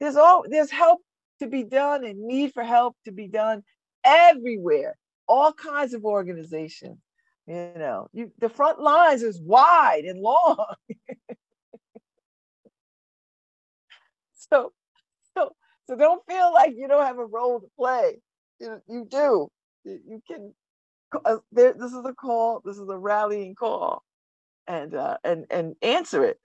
There's 0.00 0.16
all 0.16 0.44
there's 0.48 0.70
help 0.70 1.00
to 1.44 1.50
be 1.50 1.64
done 1.64 2.04
and 2.04 2.20
need 2.20 2.52
for 2.52 2.62
help 2.62 2.96
to 3.04 3.12
be 3.12 3.28
done 3.28 3.62
everywhere. 4.04 4.96
All 5.28 5.52
kinds 5.52 5.94
of 5.94 6.04
organizations 6.04 6.98
you 7.46 7.72
know 7.76 8.08
you 8.12 8.32
the 8.38 8.48
front 8.48 8.80
lines 8.80 9.22
is 9.22 9.40
wide 9.40 10.04
and 10.04 10.20
long. 10.20 10.74
So 14.50 14.72
so 15.34 15.50
so 15.86 15.96
don't 15.96 16.22
feel 16.26 16.52
like 16.52 16.74
you 16.76 16.86
don't 16.86 17.06
have 17.06 17.18
a 17.18 17.24
role 17.24 17.60
to 17.60 17.66
play. 17.78 18.20
You, 18.60 18.82
you 18.86 19.06
do. 19.10 19.48
You, 19.84 20.22
can 20.28 20.54
uh, 21.24 21.38
there, 21.50 21.72
this 21.72 21.92
is 21.92 22.04
a 22.04 22.12
call 22.12 22.60
this 22.64 22.76
is 22.76 22.88
a 22.88 22.98
rallying 22.98 23.54
call. 23.54 24.02
And 24.66 24.94
uh 24.94 25.16
and 25.24 25.46
and 25.50 25.76
answer 25.80 26.24
it. 26.24 26.38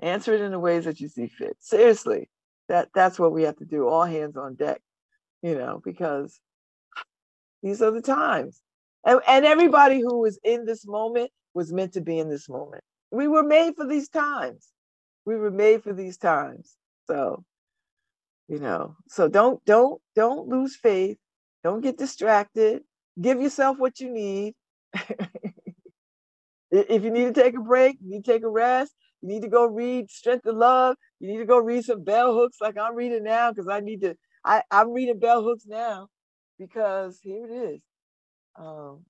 Answer 0.00 0.34
it 0.34 0.40
in 0.40 0.50
the 0.50 0.58
ways 0.58 0.84
that 0.84 1.00
you 1.00 1.08
see 1.08 1.28
fit. 1.28 1.56
Seriously 1.60 2.28
that 2.68 2.88
that's 2.94 3.18
what 3.18 3.32
we 3.32 3.42
have 3.42 3.56
to 3.56 3.64
do 3.64 3.88
all 3.88 4.04
hands 4.04 4.36
on 4.36 4.54
deck 4.54 4.80
you 5.42 5.54
know 5.54 5.80
because 5.84 6.40
these 7.64 7.80
are 7.80 7.90
the 7.90 8.02
times. 8.02 8.60
And, 9.06 9.20
and 9.26 9.46
everybody 9.46 10.00
who 10.00 10.20
was 10.20 10.38
in 10.44 10.66
this 10.66 10.86
moment 10.86 11.30
was 11.54 11.72
meant 11.72 11.94
to 11.94 12.02
be 12.02 12.18
in 12.18 12.28
this 12.28 12.46
moment. 12.46 12.84
We 13.10 13.26
were 13.26 13.42
made 13.42 13.74
for 13.74 13.86
these 13.86 14.08
times. 14.10 14.68
We 15.24 15.36
were 15.36 15.50
made 15.50 15.82
for 15.82 15.94
these 15.94 16.18
times. 16.18 16.76
So 17.08 17.42
you 18.48 18.58
know 18.58 18.96
so 19.08 19.28
don't 19.28 19.64
don't 19.64 20.00
don't 20.14 20.46
lose 20.46 20.76
faith. 20.76 21.16
Don't 21.62 21.80
get 21.80 21.96
distracted. 21.96 22.82
Give 23.18 23.40
yourself 23.40 23.78
what 23.78 23.98
you 23.98 24.12
need. 24.12 24.54
If 26.76 27.04
you 27.04 27.10
need 27.12 27.32
to 27.32 27.40
take 27.40 27.56
a 27.56 27.60
break 27.60 27.98
you 28.02 28.10
need 28.10 28.24
to 28.24 28.32
take 28.32 28.42
a 28.42 28.48
rest. 28.48 28.92
You 29.22 29.28
need 29.28 29.42
to 29.42 29.48
go 29.48 29.64
read 29.64 30.10
strength 30.10 30.44
of 30.44 30.56
love 30.56 30.96
you 31.24 31.32
need 31.32 31.38
to 31.38 31.46
go 31.46 31.58
read 31.58 31.84
some 31.84 32.04
bell 32.04 32.34
hooks 32.34 32.58
like 32.60 32.78
i'm 32.78 32.96
reading 32.96 33.24
now 33.24 33.52
because 33.52 33.68
i 33.68 33.80
need 33.80 34.02
to 34.02 34.16
I, 34.44 34.62
i'm 34.70 34.92
reading 34.92 35.20
bell 35.20 35.42
hooks 35.44 35.66
now 35.66 36.08
because 36.58 37.20
here 37.22 37.46
it 37.46 37.52
is. 37.74 37.80
Um 38.56 39.04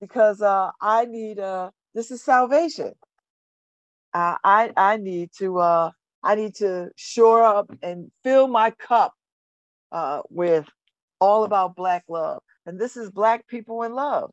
because 0.00 0.42
uh 0.42 0.70
i 0.82 1.06
need 1.06 1.38
uh 1.40 1.70
this 1.94 2.10
is 2.10 2.22
salvation. 2.24 2.94
Uh, 4.14 4.36
i 4.44 4.72
i 4.76 4.96
need 4.98 5.30
to 5.38 5.58
uh 5.58 5.90
i 6.24 6.34
need 6.36 6.54
to 6.56 6.90
shore 6.96 7.44
up 7.44 7.70
and 7.82 8.10
fill 8.24 8.48
my 8.48 8.70
cup 8.72 9.14
uh 9.92 10.22
with 10.30 10.66
all 11.20 11.44
about 11.44 11.76
black 11.76 12.04
love. 12.08 12.42
And 12.66 12.80
this 12.80 12.96
is 12.96 13.10
black 13.10 13.46
people 13.48 13.84
in 13.84 13.94
love 13.94 14.30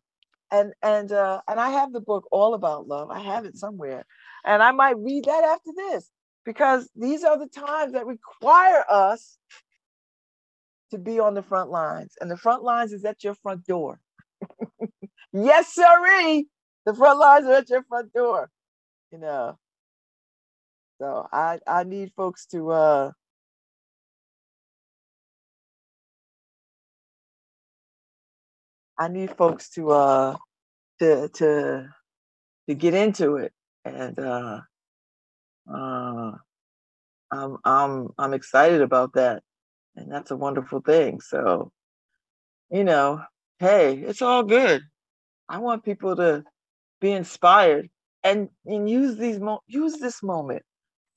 and 0.53 0.73
and 0.83 1.11
uh 1.11 1.41
and 1.49 1.59
i 1.59 1.71
have 1.71 1.93
the 1.93 2.01
book 2.01 2.25
all 2.31 2.53
about 2.53 2.87
love 2.87 3.09
i 3.11 3.19
have 3.19 3.45
it 3.45 3.57
somewhere 3.57 4.05
and 4.45 4.63
i 4.63 4.71
might 4.71 4.97
read 4.99 5.25
that 5.25 5.43
after 5.43 5.71
this 5.75 6.09
because 6.45 6.89
these 6.95 7.23
are 7.23 7.39
the 7.39 7.47
times 7.47 7.93
that 7.93 8.05
require 8.05 8.85
us 8.89 9.37
to 10.93 10.99
be 10.99 11.19
on 11.19 11.33
the 11.33 11.41
front 11.41 11.71
lines, 11.71 12.13
and 12.21 12.29
the 12.29 12.37
front 12.37 12.63
lines 12.63 12.93
is 12.93 13.03
at 13.03 13.23
your 13.23 13.33
front 13.33 13.65
door. 13.65 13.99
yes, 15.33 15.73
sirree. 15.73 16.47
The 16.85 16.93
front 16.93 17.19
lines 17.19 17.47
are 17.47 17.53
at 17.53 17.69
your 17.69 17.83
front 17.83 18.13
door. 18.13 18.51
You 19.11 19.17
know. 19.17 19.57
So 21.01 21.27
I 21.31 21.59
I 21.67 21.83
need 21.83 22.11
folks 22.15 22.45
to 22.47 22.71
uh 22.71 23.11
I 28.97 29.07
need 29.07 29.35
folks 29.37 29.69
to 29.71 29.91
uh 29.91 30.35
to 30.99 31.29
to 31.29 31.89
to 32.69 32.75
get 32.75 32.93
into 32.93 33.37
it 33.37 33.53
and 33.85 34.17
uh 34.19 34.61
uh 35.71 36.31
I'm 37.31 37.57
I'm 37.65 38.09
I'm 38.17 38.33
excited 38.33 38.81
about 38.81 39.13
that 39.13 39.43
and 39.95 40.11
that's 40.11 40.31
a 40.31 40.37
wonderful 40.37 40.81
thing. 40.81 41.21
So 41.21 41.71
you 42.71 42.83
know 42.83 43.21
hey 43.59 43.95
it's 43.97 44.21
all 44.21 44.43
good. 44.43 44.83
I 45.49 45.59
want 45.59 45.83
people 45.83 46.15
to 46.17 46.43
be 47.01 47.11
inspired 47.11 47.89
and 48.23 48.49
and 48.65 48.89
use 48.89 49.17
these 49.17 49.39
mo- 49.39 49.63
use 49.67 49.99
this 49.99 50.23
moment. 50.23 50.63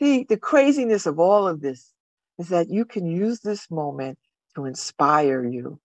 See 0.01 0.25
the 0.29 0.37
craziness 0.39 1.07
of 1.07 1.19
all 1.19 1.49
of 1.49 1.61
this 1.61 1.93
is 2.39 2.49
that 2.51 2.69
you 2.71 2.85
can 2.85 3.07
use 3.07 3.41
this 3.41 3.71
moment 3.71 4.19
to 4.55 4.67
inspire 4.67 5.45
you 5.45 5.81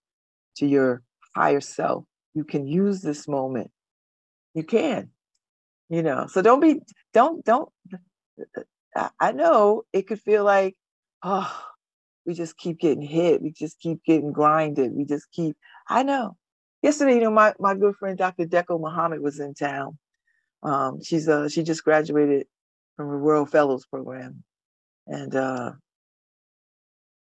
to 0.58 0.66
your 0.68 1.04
higher 1.36 1.62
self 1.62 2.06
you 2.34 2.44
can 2.44 2.66
use 2.66 3.02
this 3.02 3.28
moment. 3.28 3.72
You 4.54 4.64
can 4.64 5.10
you 5.92 6.02
know 6.02 6.26
so 6.28 6.42
don't 6.42 6.62
be 6.62 6.80
don't 7.14 7.44
don't 7.46 7.70
I, 9.20 9.32
know 9.34 9.84
it 9.94 10.08
could 10.08 10.22
feel 10.22 10.44
like 10.44 10.76
oh 11.22 11.64
we 12.26 12.34
just 12.34 12.58
keep 12.58 12.80
getting 12.80 13.04
hit 13.04 13.42
we 13.42 13.52
just 13.52 13.80
keep 13.80 14.04
getting 14.04 14.32
grinded 14.32 14.94
we 14.94 15.06
just 15.06 15.30
keep 15.32 15.56
i 15.88 16.02
know. 16.02 16.38
Yesterday 16.82 17.16
you 17.16 17.22
know 17.22 17.32
my, 17.32 17.54
my 17.60 17.76
good 17.76 17.96
friend 17.98 18.18
dr 18.18 18.44
Deqo 18.46 18.80
Mohamed 18.80 19.22
was 19.22 19.40
in 19.40 19.54
town. 19.54 19.98
Um, 20.64 21.02
she's 21.04 21.28
uh 21.28 21.50
she 21.50 21.62
just 21.64 21.84
graduated 21.84 22.48
from 22.96 23.12
the 23.12 23.18
world 23.18 23.50
fellows 23.50 23.86
program 23.86 24.44
and 25.08 25.36
uh 25.36 25.72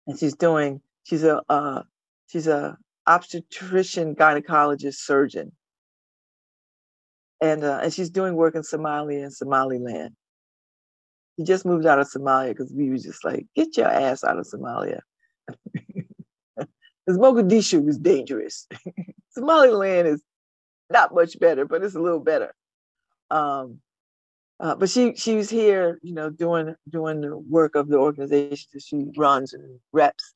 and 0.07 0.19
she's 0.19 0.35
doing 0.35 0.81
she's 1.05 1.25
a 1.25 1.43
uh 1.49 1.83
she's 2.29 2.47
a 2.47 2.79
obstetrician 3.07 4.15
gynecologist 4.15 4.97
surgeon 4.97 5.53
and 7.41 7.65
uh, 7.65 7.81
and 7.83 7.93
she's 7.93 8.11
doing 8.11 8.35
work 8.35 8.55
in 8.55 8.63
Somalia 8.63 9.23
and 9.23 9.33
Somaliland. 9.33 10.15
He 11.37 11.45
just 11.45 11.67
moved 11.67 11.87
out 11.87 11.99
of 11.99 12.09
Somalia 12.09 12.49
because 12.49 12.73
we 12.73 12.89
were 12.89 12.97
just 12.97 13.25
like, 13.25 13.47
get 13.55 13.77
your 13.77 13.89
ass 13.89 14.25
out 14.25 14.39
of 14.39 14.47
Somalia. 14.47 15.01
Because 17.05 17.21
Mogadishu 17.21 17.89
is 17.89 17.99
dangerous. 17.99 18.67
Somaliland 19.31 20.09
is 20.09 20.21
not 20.91 21.15
much 21.15 21.39
better, 21.39 21.65
but 21.65 21.85
it's 21.85 21.95
a 21.95 22.01
little 22.01 22.19
better. 22.19 22.53
Um, 23.31 23.79
uh, 24.59 24.75
but 24.75 24.91
she 24.91 25.15
she 25.15 25.37
was 25.37 25.49
here, 25.49 26.01
you 26.03 26.13
know, 26.13 26.31
doing 26.31 26.75
doing 26.89 27.21
the 27.21 27.39
work 27.39 27.77
of 27.77 27.87
the 27.87 27.97
organization 27.97 28.67
that 28.73 28.83
she 28.83 29.07
runs 29.17 29.53
and 29.53 29.79
reps. 29.93 30.35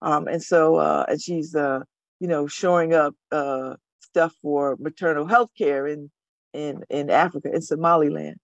Um, 0.00 0.28
and 0.28 0.40
so 0.40 0.76
uh, 0.76 1.06
and 1.08 1.20
she's 1.20 1.56
uh, 1.56 1.80
you 2.22 2.28
know 2.28 2.46
shoring 2.46 2.94
up 2.94 3.16
uh, 3.32 3.74
stuff 3.98 4.32
for 4.40 4.76
maternal 4.78 5.26
health 5.26 5.50
care 5.58 5.88
in 5.88 6.08
in 6.52 6.84
in 6.88 7.10
Africa, 7.10 7.50
in 7.52 7.62
Somaliland, 7.62 8.36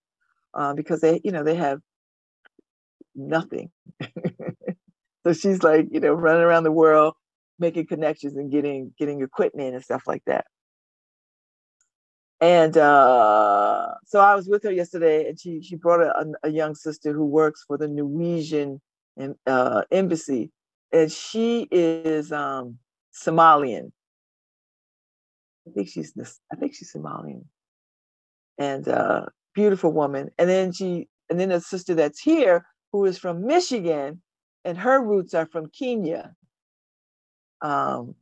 uh, 0.53 0.75
because 0.75 1.01
they 1.01 1.21
you 1.23 1.31
know 1.31 1.45
they 1.45 1.55
have 1.55 1.79
nothing. 3.15 3.71
so 5.23 5.33
she's 5.33 5.63
like 5.63 5.87
you 5.93 6.01
know 6.01 6.13
running 6.13 6.43
around 6.43 6.65
the 6.65 6.73
world 6.73 7.15
making 7.61 7.87
connections 7.87 8.37
and 8.37 8.51
getting 8.51 8.93
getting 8.99 9.23
equipment 9.23 9.77
and 9.77 9.85
stuff 9.85 10.03
like 10.09 10.25
that. 10.27 10.47
And 12.41 12.77
uh, 12.77 13.95
so 14.07 14.19
I 14.19 14.35
was 14.35 14.49
with 14.49 14.65
her 14.65 14.73
yesterday, 14.73 15.29
and 15.29 15.39
she 15.39 15.63
she 15.63 15.77
brought 15.77 16.01
a, 16.01 16.27
a 16.43 16.51
young 16.51 16.75
sister 16.75 17.13
who 17.13 17.27
works 17.27 17.63
for 17.65 17.79
the 17.79 17.87
Norwegian 17.87 18.81
uh, 19.47 19.83
embassy, 19.93 20.51
and 20.93 21.13
she 21.13 21.69
is 21.71 22.33
um, 22.33 22.79
Somalian. 23.25 23.91
I 25.67 25.71
think 25.73 25.89
she's 25.89 26.13
this. 26.15 26.41
I 26.53 26.57
think 26.57 26.75
she's 26.75 26.93
Somalian, 26.93 27.45
and 28.59 28.89
uh, 28.89 29.27
beautiful 29.55 29.93
woman. 29.93 30.31
And 30.39 30.49
then 30.49 30.73
she, 30.73 31.09
and 31.29 31.39
then 31.39 31.51
a 31.51 31.61
sister 31.61 31.95
that's 31.95 32.21
here 32.21 32.65
who 32.93 33.05
is 33.05 33.19
from 33.19 33.47
Michigan, 33.47 34.23
and 34.65 34.79
her 34.79 35.03
roots 35.03 35.35
are 35.35 35.47
from 35.47 35.67
Kenya. 35.69 36.35
Um, 37.61 38.15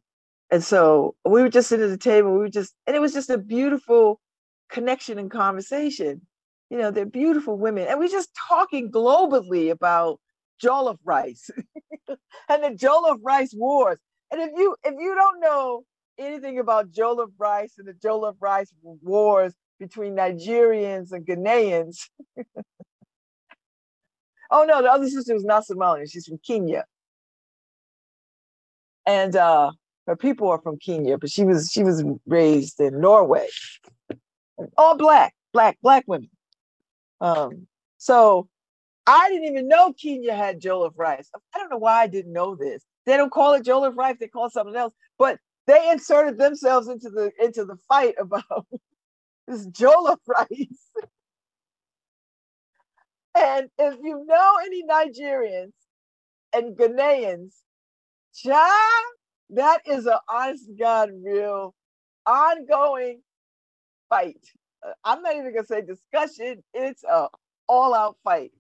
and 0.51 0.63
so 0.63 1.15
we 1.25 1.43
were 1.43 1.49
just 1.49 1.69
sitting 1.69 1.85
at 1.85 1.91
the 1.91 1.99
table. 1.99 2.33
We 2.33 2.39
were 2.39 2.49
just, 2.49 2.75
and 2.87 2.97
it 2.97 3.01
was 3.01 3.13
just 3.13 3.31
a 3.31 3.39
beautiful 3.39 4.21
connection 4.71 5.19
and 5.19 5.31
conversation. 5.31 6.23
You 6.71 6.79
know, 6.79 6.91
they're 6.91 7.07
beautiful 7.07 7.57
women, 7.57 7.87
and 7.87 7.99
we're 7.99 8.09
just 8.09 8.31
talking 8.49 8.91
globally 8.91 9.71
about 9.71 10.21
jollof 10.63 10.99
rice 11.05 11.51
and 12.09 12.19
the 12.65 12.71
jollof 12.71 13.19
rice 13.23 13.53
wars. 13.55 13.99
And 14.31 14.41
if 14.41 14.51
you 14.57 14.77
if 14.85 14.95
you 14.99 15.15
don't 15.15 15.41
know 15.41 15.85
anything 16.19 16.59
about 16.59 16.91
jollof 16.91 17.31
rice 17.39 17.75
and 17.79 17.87
the 17.87 17.93
jollof 17.93 18.37
rice 18.41 18.73
wars 18.83 19.55
between 19.79 20.15
Nigerians 20.15 21.13
and 21.13 21.27
Ghanaians, 21.27 22.09
oh 24.51 24.65
no, 24.65 24.83
the 24.83 24.91
other 24.91 25.09
sister 25.09 25.35
was 25.35 25.45
not 25.45 25.65
Somalian; 25.71 26.11
she's 26.11 26.27
from 26.27 26.39
Kenya, 26.45 26.85
and 29.07 29.37
uh, 29.37 29.71
her 30.07 30.17
people 30.17 30.49
are 30.51 30.61
from 30.61 30.79
Kenya, 30.79 31.19
but 31.19 31.31
she 31.31 31.45
was 31.45 31.71
she 31.71 31.85
was 31.85 32.03
raised 32.27 32.81
in 32.81 33.01
Norway. 33.01 33.47
All 34.77 34.97
black, 34.97 35.35
black, 35.53 35.79
black 35.83 36.05
women. 36.07 36.31
Um, 37.21 37.67
so 37.99 38.49
I 39.07 39.29
didn't 39.29 39.49
even 39.49 39.69
know 39.69 39.93
Kenya 39.93 40.35
had 40.35 40.61
jollof 40.61 40.93
rice. 40.97 41.31
I 41.55 41.59
don't 41.59 41.71
know 41.71 41.79
why 41.79 42.03
I 42.03 42.07
didn't 42.07 42.33
know 42.33 42.57
this. 42.57 42.83
They 43.07 43.17
don't 43.17 43.33
call 43.33 43.55
it 43.55 43.65
jollof 43.65 43.97
rice; 43.97 44.17
they 44.21 44.29
call 44.29 44.47
it 44.47 44.53
something 44.53 44.77
else. 44.77 44.95
But 45.19 45.39
they 45.67 45.91
inserted 45.91 46.39
themselves 46.39 46.89
into 46.89 47.11
the 47.11 47.33
into 47.43 47.65
the 47.65 47.77
fight 47.89 48.15
about 48.21 48.67
this 49.49 49.67
jollof 49.69 50.19
rice. 50.29 50.91
and 53.37 53.69
if 53.79 53.97
you 54.03 54.25
know 54.27 54.53
any 54.65 54.85
Nigerians 54.85 55.73
and 56.55 56.77
Ghanaians, 56.77 57.55
child, 58.35 59.07
that 59.51 59.81
is 59.87 60.07
an 60.07 60.19
honest 60.31 60.71
God 60.79 61.11
real 61.25 61.75
ongoing 62.27 63.23
fight. 64.09 64.41
Uh, 64.87 64.93
I'm 65.05 65.23
not 65.23 65.35
even 65.37 65.55
gonna 65.55 65.67
say 65.67 65.83
discussion. 65.83 66.63
It's 66.75 67.05
a 67.05 67.29
all 67.69 67.95
out 67.95 68.17
fight. 68.25 68.53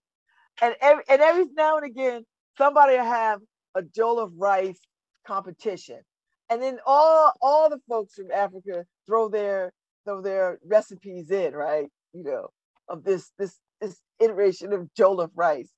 And 0.62 0.74
every, 0.80 1.04
and 1.08 1.20
every 1.22 1.46
now 1.54 1.76
and 1.78 1.86
again, 1.86 2.24
somebody 2.58 2.96
will 2.96 3.04
have 3.04 3.40
a 3.76 3.82
jollof 3.82 4.32
rice 4.36 4.80
competition, 5.26 6.00
and 6.50 6.62
then 6.62 6.78
all 6.86 7.32
all 7.42 7.70
the 7.70 7.80
folks 7.88 8.14
from 8.14 8.32
Africa 8.32 8.86
throw 9.06 9.28
their 9.28 9.72
throw 10.04 10.22
their 10.22 10.58
recipes 10.66 11.30
in, 11.30 11.54
right? 11.54 11.86
You 12.12 12.24
know, 12.24 12.48
of 12.88 13.04
this 13.04 13.32
this 13.38 13.58
this 13.80 14.00
iteration 14.20 14.72
of 14.72 14.88
jollof 14.98 15.30
rice. 15.36 15.70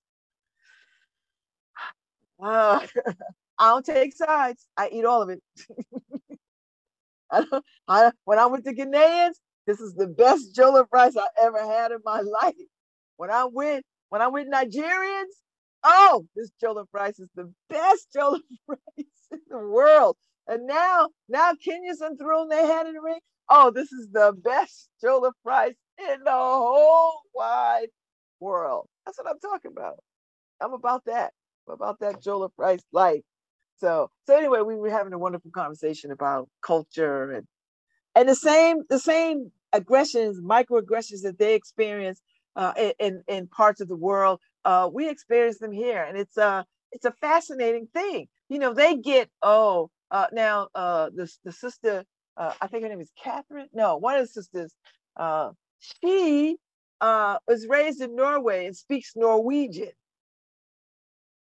Uh, 2.43 2.87
I 3.59 3.71
don't 3.71 3.85
take 3.85 4.17
sides. 4.17 4.67
I 4.77 4.91
eat 4.91 5.05
all 5.05 5.23
of 5.23 5.31
it. 5.31 5.43
I 7.31 7.45
don't, 7.45 7.65
I, 7.89 8.13
when 8.25 8.39
I 8.39 8.47
went 8.47 8.65
to 8.65 8.75
Ghanaians, 8.75 9.35
this 9.67 9.81
is 9.81 9.95
the 9.95 10.07
best 10.07 10.57
jollof 10.57 10.87
rice 10.93 11.17
I 11.17 11.27
ever 11.43 11.61
had 11.61 11.93
in 11.93 11.99
my 12.05 12.21
life. 12.43 12.55
When 13.17 13.31
I 13.31 13.47
went, 13.47 13.85
when 14.11 14.23
I 14.23 14.29
went 14.29 14.53
Nigerians, 14.53 15.35
oh, 15.85 16.27
this 16.37 16.51
jollof 16.63 16.87
rice 16.93 17.19
is 17.19 17.29
the 17.35 17.53
best 17.69 18.09
jollof 18.17 18.41
rice 18.69 18.79
in 19.33 19.41
the 19.49 19.59
world. 19.59 20.17
And 20.47 20.67
now, 20.67 21.09
now 21.29 21.53
Kenya's 21.63 22.03
thrown 22.21 22.49
their 22.49 22.67
hat 22.67 22.87
in 22.87 22.95
the 22.95 23.01
ring. 23.01 23.21
Oh, 23.51 23.71
this 23.71 23.93
is 23.93 24.09
the 24.13 24.33
best 24.43 24.91
jollof 25.05 25.33
rice 25.45 25.75
in 25.99 26.25
the 26.25 26.31
whole 26.33 27.21
wide 27.35 27.89
world. 28.41 28.89
That's 29.05 29.19
what 29.19 29.29
I'm 29.31 29.41
talking 29.41 29.73
about. 29.73 29.97
I'm 30.61 30.73
about 30.73 31.05
that. 31.07 31.33
I'm 31.69 31.75
about 31.75 32.01
that 32.01 32.23
jollof 32.23 32.51
rice 32.57 32.83
life. 32.93 33.23
So, 33.79 34.11
so 34.27 34.37
anyway, 34.37 34.61
we 34.63 34.75
were 34.77 34.91
having 34.91 35.13
a 35.13 35.19
wonderful 35.19 35.51
conversation 35.53 36.11
about 36.11 36.49
culture 36.63 37.33
and 37.33 37.47
and 38.15 38.29
the 38.29 38.35
same 38.35 38.83
the 38.89 38.99
same 38.99 39.53
aggressions, 39.73 40.41
microaggressions 40.43 41.23
that 41.23 41.39
they 41.39 41.55
experience 41.55 42.21
uh, 42.57 42.73
in 42.99 43.23
in 43.29 43.47
parts 43.49 43.81
of 43.81 43.89
the 43.89 43.97
world, 43.97 44.41
uh, 44.65 44.89
we 44.93 45.09
experience 45.09 45.59
them 45.59 45.73
here, 45.73 46.03
and 46.03 46.17
it's 46.17 46.37
a 46.37 46.65
it's 46.93 47.05
a 47.05 47.13
fascinating 47.13 47.89
thing. 47.93 48.29
You 48.49 48.59
know, 48.59 48.75
they 48.75 48.97
get 48.97 49.29
oh 49.43 49.91
uh, 50.11 50.27
now 50.33 50.69
uh, 50.75 51.11
the 51.15 51.31
the 51.45 51.53
sister 51.53 52.05
uh, 52.37 52.55
I 52.61 52.69
think 52.69 52.85
her 52.85 52.89
name 52.89 53.01
is 53.01 53.11
Catherine. 53.23 53.69
No, 53.73 53.97
one 53.97 54.17
of 54.17 54.23
the 54.23 54.29
sisters. 54.29 54.73
Uh, 55.17 55.51
she 55.81 56.57
uh, 57.01 57.39
was 57.49 57.67
raised 57.69 58.01
in 58.01 58.15
Norway 58.15 58.67
and 58.67 58.77
speaks 58.77 59.13
Norwegian, 59.17 59.91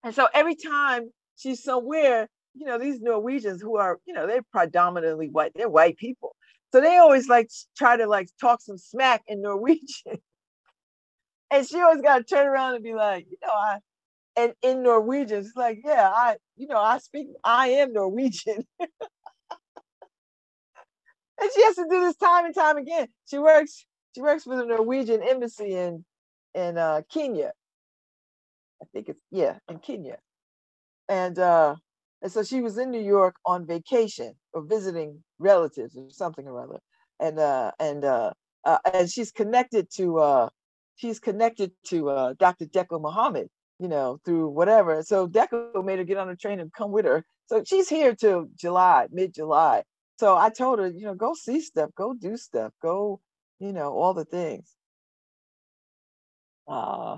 and 0.04 0.14
so 0.14 0.28
every 0.34 0.56
time 0.56 1.10
she's 1.38 1.64
somewhere, 1.64 2.28
you 2.54 2.66
know, 2.66 2.78
these 2.78 3.00
Norwegians 3.00 3.62
who 3.62 3.78
are, 3.78 4.00
you 4.06 4.14
know, 4.14 4.28
they're 4.28 4.44
predominantly 4.52 5.30
white, 5.30 5.54
they're 5.56 5.70
white 5.70 5.98
people. 5.98 6.36
So 6.74 6.82
they 6.82 6.98
always 6.98 7.30
like 7.30 7.50
try 7.78 7.98
to 7.98 8.08
like 8.08 8.30
talk 8.40 8.62
some 8.62 8.78
smack 8.78 9.24
in 9.28 9.42
Norwegian. 9.42 10.18
and 11.54 11.68
she 11.68 11.80
always 11.80 12.02
got 12.02 12.18
to 12.18 12.24
turn 12.24 12.48
around 12.48 12.74
and 12.76 12.84
be 12.84 12.96
like, 12.96 13.28
you 13.30 13.38
know, 13.44 13.52
I, 13.52 13.78
and 14.36 14.54
in 14.64 14.82
Norwegian, 14.82 15.40
it's 15.40 15.56
like, 15.56 15.82
yeah, 15.86 16.10
I, 16.12 16.38
you 16.56 16.68
know, 16.68 16.80
I 16.80 16.98
speak, 16.98 17.28
I 17.44 17.68
am 17.68 17.94
Norwegian. 17.94 18.66
and 18.80 18.90
she 21.54 21.64
has 21.64 21.76
to 21.76 21.86
do 21.88 22.02
this 22.02 22.16
time 22.16 22.46
and 22.46 22.56
time 22.56 22.78
again. 22.78 23.08
She 23.30 23.38
works, 23.38 23.86
she 24.16 24.22
works 24.22 24.46
for 24.46 24.56
the 24.56 24.66
Norwegian 24.66 25.22
embassy 25.22 25.76
in, 25.76 26.04
in 26.56 26.80
uh, 26.80 27.02
Kenya. 27.14 27.52
I 28.82 28.86
think 28.92 29.10
it's, 29.10 29.22
yeah, 29.30 29.60
in 29.70 29.78
Kenya. 29.78 30.18
And, 31.08 31.38
uh, 31.38 31.76
and 32.24 32.32
so 32.32 32.42
she 32.42 32.62
was 32.62 32.80
in 32.80 32.90
New 32.90 33.04
York 33.04 33.36
on 33.46 33.68
vacation 33.68 34.34
or 34.54 34.64
visiting 34.64 35.24
relatives 35.38 35.96
or 35.96 36.10
something 36.10 36.48
or 36.48 36.64
other. 36.64 36.80
And, 37.20 37.38
uh, 37.38 37.72
and, 37.80 38.04
uh, 38.04 38.32
uh, 38.66 38.80
and 38.92 39.08
she's 39.08 39.32
connected 39.32 39.92
to, 39.98 40.18
uh, 40.18 40.50
she's 41.04 41.20
connected 41.20 41.72
to 41.84 42.10
uh, 42.10 42.34
Dr. 42.40 42.66
Deqo 42.66 43.02
Mohamed, 43.02 43.50
you 43.78 43.90
know, 43.90 44.22
through 44.24 44.48
whatever. 44.48 45.04
So 45.04 45.28
Deqo 45.28 45.84
made 45.84 46.00
her 46.00 46.06
get 46.06 46.18
on 46.18 46.30
a 46.30 46.36
train 46.38 46.62
and 46.62 46.72
come 46.72 46.92
with 46.92 47.04
her. 47.04 47.26
So 47.48 47.62
she's 47.66 47.90
here 47.90 48.16
till 48.16 48.48
July, 48.56 49.08
mid 49.12 49.34
July. 49.34 49.84
So 50.18 50.38
I 50.38 50.50
told 50.50 50.80
her, 50.80 50.88
you 50.88 51.06
know, 51.06 51.14
go 51.14 51.34
see 51.34 51.60
stuff, 51.60 51.90
go 51.98 52.14
do 52.14 52.38
stuff, 52.38 52.72
go, 52.82 53.20
you 53.60 53.74
know, 53.74 53.92
all 53.92 54.14
the 54.14 54.24
things. 54.24 54.74
Uh, 56.70 57.18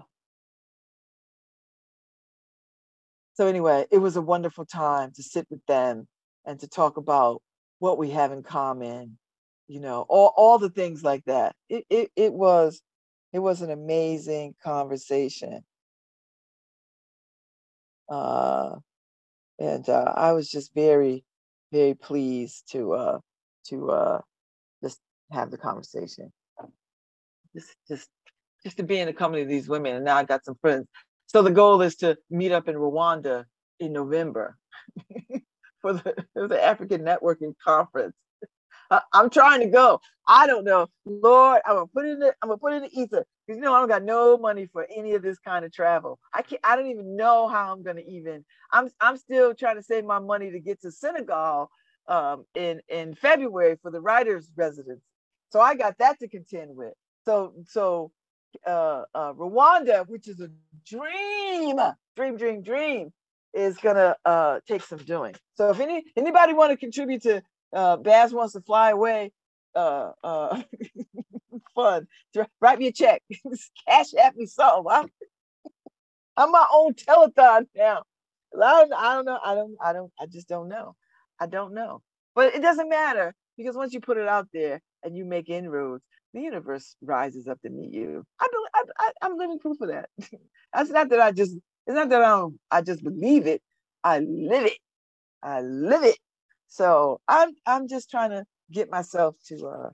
so 3.35 3.45
anyway, 3.45 3.85
it 3.91 3.99
was 3.99 4.15
a 4.15 4.21
wonderful 4.21 4.65
time 4.65 5.11
to 5.15 5.21
sit 5.21 5.45
with 5.51 5.63
them 5.67 6.07
and 6.43 6.59
to 6.61 6.67
talk 6.67 6.97
about 6.97 7.43
what 7.77 7.99
we 7.99 8.09
have 8.11 8.31
in 8.31 8.41
common, 8.41 9.19
you 9.67 9.79
know, 9.79 10.07
all, 10.09 10.33
all 10.35 10.57
the 10.57 10.71
things 10.71 11.03
like 11.03 11.23
that. 11.25 11.55
It, 11.69 11.85
it, 11.91 12.09
it 12.15 12.33
was 12.33 12.81
it 13.35 13.39
was 13.39 13.61
an 13.61 13.69
amazing 13.69 14.55
conversation. 14.63 15.59
Uh, 18.07 18.75
and 19.59 19.89
uh, 19.89 20.13
I 20.15 20.31
was 20.31 20.49
just 20.49 20.73
very, 20.73 21.25
very 21.73 21.95
pleased 21.95 22.71
to 22.71 22.93
uh, 22.93 23.19
to 23.67 23.91
uh, 23.91 24.21
just 24.81 25.01
have 25.33 25.51
the 25.51 25.57
conversation. 25.57 26.31
Just, 27.53 27.75
just, 27.89 28.09
just 28.63 28.77
to 28.77 28.83
be 28.83 28.99
in 28.99 29.07
the 29.07 29.13
company 29.13 29.43
of 29.43 29.49
these 29.49 29.67
women, 29.67 29.97
and 29.97 30.05
now 30.05 30.15
I 30.15 30.23
got 30.23 30.45
some 30.45 30.55
friends. 30.61 30.87
So 31.25 31.41
the 31.41 31.51
goal 31.51 31.81
is 31.81 31.97
to 31.97 32.17
meet 32.29 32.53
up 32.53 32.69
in 32.69 32.75
Rwanda 32.75 33.43
in 33.81 33.91
November 33.91 34.55
for 35.81 35.91
the, 35.91 36.15
the 36.35 36.63
African 36.63 37.01
Networking 37.01 37.53
Conference. 37.61 38.15
I'm 39.13 39.29
trying 39.29 39.61
to 39.61 39.67
go. 39.67 39.99
I 40.27 40.47
don't 40.47 40.65
know, 40.65 40.87
Lord. 41.05 41.61
I'm 41.65 41.75
gonna 41.75 41.87
put 41.87 42.05
it 42.05 42.11
in. 42.13 42.19
The, 42.19 42.35
I'm 42.41 42.49
gonna 42.49 42.57
put 42.57 42.73
it 42.73 42.77
in 42.77 42.83
the 42.83 42.99
ether 43.01 43.25
because 43.47 43.57
you 43.57 43.63
know 43.63 43.73
I 43.73 43.79
don't 43.79 43.89
got 43.89 44.03
no 44.03 44.37
money 44.37 44.67
for 44.71 44.87
any 44.95 45.13
of 45.13 45.21
this 45.21 45.39
kind 45.39 45.65
of 45.65 45.71
travel. 45.73 46.19
I 46.33 46.41
can't. 46.41 46.61
I 46.63 46.75
don't 46.75 46.87
even 46.87 47.15
know 47.15 47.47
how 47.47 47.71
I'm 47.73 47.83
gonna 47.83 48.01
even. 48.07 48.45
I'm. 48.71 48.89
I'm 49.01 49.17
still 49.17 49.53
trying 49.55 49.75
to 49.75 49.83
save 49.83 50.05
my 50.05 50.19
money 50.19 50.51
to 50.51 50.59
get 50.59 50.81
to 50.81 50.91
Senegal 50.91 51.69
um, 52.07 52.45
in 52.55 52.81
in 52.89 53.15
February 53.15 53.77
for 53.81 53.91
the 53.91 54.01
writers' 54.01 54.51
residence. 54.55 55.01
So 55.51 55.61
I 55.61 55.75
got 55.75 55.97
that 55.99 56.19
to 56.19 56.27
contend 56.27 56.75
with. 56.75 56.93
So 57.25 57.53
so 57.67 58.11
uh, 58.65 59.03
uh, 59.13 59.33
Rwanda, 59.33 60.07
which 60.07 60.27
is 60.27 60.39
a 60.41 60.49
dream, 60.85 61.79
dream, 62.15 62.37
dream, 62.37 62.61
dream, 62.61 63.13
is 63.53 63.77
gonna 63.77 64.15
uh, 64.25 64.59
take 64.67 64.83
some 64.83 64.99
doing. 64.99 65.35
So 65.55 65.69
if 65.71 65.79
any 65.79 66.03
anybody 66.17 66.53
want 66.53 66.71
to 66.71 66.77
contribute 66.77 67.23
to 67.23 67.41
uh, 67.75 67.97
Babz 67.97 68.33
wants 68.33 68.53
to 68.53 68.61
fly 68.61 68.91
away, 68.91 69.33
uh, 69.75 70.13
uh, 70.23 70.63
fun, 71.75 72.07
write 72.61 72.79
me 72.79 72.87
a 72.87 72.93
check, 72.93 73.23
Cash 73.87 74.13
App 74.19 74.35
me 74.37 74.47
something. 74.47 74.85
I'm, 74.91 75.07
I'm 76.37 76.51
my 76.51 76.65
own 76.73 76.93
telethon 76.93 77.67
now. 77.75 78.03
I 78.55 78.81
don't, 78.81 78.93
I 78.93 79.15
don't 79.15 79.25
know. 79.25 79.39
I 79.43 79.55
don't. 79.55 79.75
I 79.83 79.93
don't. 79.93 80.11
I 80.19 80.25
just 80.27 80.47
don't 80.47 80.69
know. 80.69 80.95
I 81.39 81.47
don't 81.47 81.73
know. 81.73 82.01
But 82.35 82.55
it 82.55 82.61
doesn't 82.61 82.89
matter 82.89 83.33
because 83.57 83.75
once 83.75 83.93
you 83.93 83.99
put 83.99 84.17
it 84.17 84.27
out 84.27 84.47
there 84.53 84.81
and 85.03 85.17
you 85.17 85.25
make 85.25 85.49
inroads, 85.49 86.03
the 86.33 86.41
universe 86.41 86.95
rises 87.01 87.47
up 87.47 87.61
to 87.61 87.69
meet 87.69 87.93
you. 87.93 88.23
I 88.39 88.47
believe. 88.51 88.93
I, 88.99 89.11
I'm 89.21 89.37
living 89.37 89.59
proof 89.59 89.81
of 89.81 89.89
that. 89.89 90.09
That's 90.73 90.89
not 90.89 91.09
that 91.09 91.19
I 91.19 91.31
just. 91.31 91.55
It's 91.87 91.95
not 91.95 92.09
that 92.09 92.21
I 92.21 92.29
don't. 92.29 92.59
I 92.71 92.81
just 92.81 93.03
believe 93.03 93.47
it. 93.47 93.61
I 94.03 94.19
live 94.19 94.65
it. 94.65 94.79
I 95.43 95.61
live 95.61 96.03
it. 96.03 96.17
So 96.67 97.21
I'm. 97.27 97.51
I'm 97.65 97.87
just 97.87 98.09
trying 98.09 98.31
to 98.31 98.45
get 98.71 98.89
myself 98.91 99.35
to 99.47 99.67
uh 99.67 99.89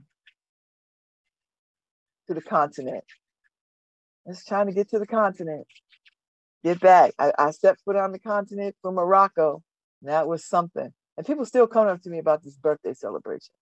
to 2.28 2.34
the 2.34 2.42
continent. 2.42 3.04
Just 4.28 4.48
trying 4.48 4.68
to 4.68 4.74
get 4.74 4.90
to 4.90 5.00
the 5.00 5.08
continent. 5.08 5.68
Get 6.64 6.80
back. 6.80 7.14
I, 7.20 7.32
I 7.38 7.52
stepped 7.52 7.82
foot 7.86 7.96
on 7.96 8.12
the 8.12 8.20
continent 8.20 8.76
from 8.82 8.96
Morocco. 8.96 9.64
That 10.04 10.28
was 10.28 10.46
something. 10.46 10.92
And 11.18 11.26
people 11.26 11.46
still 11.46 11.68
coming 11.68 11.92
up 11.92 12.02
to 12.04 12.10
me 12.10 12.20
about 12.20 12.44
this 12.44 12.58
birthday 12.58 12.94
celebration. 12.94 13.54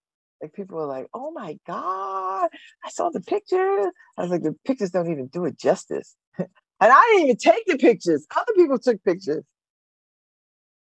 Like 0.41 0.53
people 0.53 0.79
are 0.79 0.87
like, 0.87 1.07
oh 1.13 1.31
my 1.31 1.57
God, 1.67 2.49
I 2.85 2.89
saw 2.89 3.09
the 3.09 3.21
pictures. 3.21 3.87
I 4.17 4.21
was 4.21 4.31
like, 4.31 4.43
the 4.43 4.55
pictures 4.65 4.91
don't 4.91 5.11
even 5.11 5.27
do 5.27 5.45
it 5.45 5.57
justice. 5.59 6.15
and 6.39 6.49
I 6.81 7.01
didn't 7.11 7.23
even 7.25 7.37
take 7.37 7.65
the 7.67 7.77
pictures. 7.77 8.25
Other 8.35 8.53
people 8.55 8.79
took 8.79 9.03
pictures. 9.03 9.43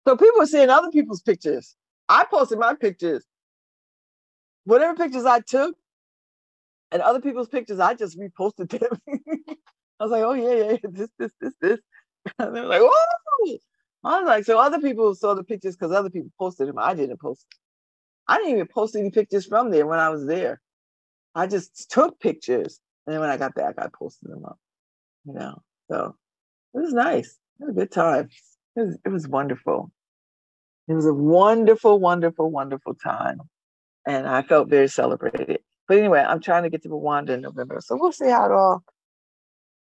So 0.08 0.18
people 0.18 0.42
are 0.42 0.48
seeing 0.48 0.70
other 0.70 0.92
people's 0.92 1.22
pictures. 1.22 1.76
I 2.10 2.26
posted 2.26 2.60
my 2.60 2.74
pictures. 2.76 3.26
Whatever 4.66 4.96
pictures 4.96 5.26
I 5.26 5.40
took 5.42 5.76
and 6.92 7.02
other 7.02 7.22
people's 7.22 7.50
pictures, 7.50 7.80
I 7.80 7.94
just 7.94 8.20
reposted 8.20 8.70
them. 8.70 9.00
I 10.00 10.04
was 10.04 10.12
like, 10.12 10.24
oh 10.24 10.34
yeah, 10.34 10.54
yeah, 10.54 10.72
yeah, 10.72 10.90
this, 10.90 11.10
this, 11.18 11.32
this, 11.40 11.54
this. 11.62 11.80
And 12.40 12.56
they 12.56 12.62
were 12.62 12.68
like, 12.68 12.82
whoa. 12.82 13.58
I 14.04 14.20
was 14.20 14.28
like, 14.28 14.46
so 14.46 14.60
other 14.60 14.80
people 14.80 15.14
saw 15.16 15.34
the 15.34 15.44
pictures 15.44 15.76
because 15.76 15.92
other 15.92 16.10
people 16.10 16.32
posted 16.40 16.68
them. 16.68 16.80
I 16.80 16.94
didn't 16.94 17.20
post. 17.20 17.46
I 18.28 18.38
didn't 18.38 18.54
even 18.54 18.68
post 18.68 18.96
any 18.96 19.12
pictures 19.12 19.46
from 19.46 19.72
there 19.72 19.86
when 19.88 20.00
I 20.00 20.10
was 20.10 20.26
there. 20.26 20.62
I 21.36 21.48
just 21.48 21.90
took 21.92 22.20
pictures. 22.20 22.80
And 23.06 23.14
then 23.14 23.22
when 23.22 23.30
I 23.30 23.38
got 23.38 23.56
back, 23.56 23.76
I 23.78 23.88
posted 23.94 24.32
them 24.32 24.46
up. 24.46 24.58
You 25.26 25.34
know, 25.34 25.62
so 25.90 26.16
it 26.74 26.80
was 26.80 26.94
nice. 26.94 27.38
It 27.60 27.66
was 27.66 27.70
a 27.70 27.80
good 27.80 27.92
time. 27.92 28.30
It 28.76 28.82
was, 28.82 28.98
it 29.06 29.10
was 29.10 29.28
wonderful. 29.28 29.92
It 30.88 30.94
was 30.94 31.06
a 31.06 31.14
wonderful, 31.14 32.00
wonderful, 32.00 32.52
wonderful 32.52 32.96
time. 32.96 33.42
And 34.08 34.28
I 34.28 34.44
felt 34.44 34.70
very 34.70 34.88
celebrated. 34.88 35.60
But 35.88 35.98
anyway, 35.98 36.20
I'm 36.22 36.42
trying 36.42 36.64
to 36.64 36.70
get 36.70 36.84
to 36.84 36.90
Rwanda 36.90 37.30
in 37.30 37.42
November. 37.42 37.80
So 37.82 37.98
we'll 38.00 38.12
see 38.12 38.30
how 38.30 38.46
it 38.46 38.52
all 38.52 38.84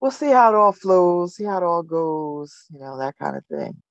we'll 0.01 0.11
see 0.11 0.29
how 0.31 0.49
it 0.53 0.55
all 0.55 0.73
flows, 0.73 1.35
see 1.35 1.45
how 1.45 1.57
it 1.57 1.63
all 1.63 1.83
goes, 1.83 2.65
you 2.71 2.79
know, 2.79 2.97
that 2.97 3.17
kind 3.17 3.37
of 3.37 3.45
thing. 3.45 3.81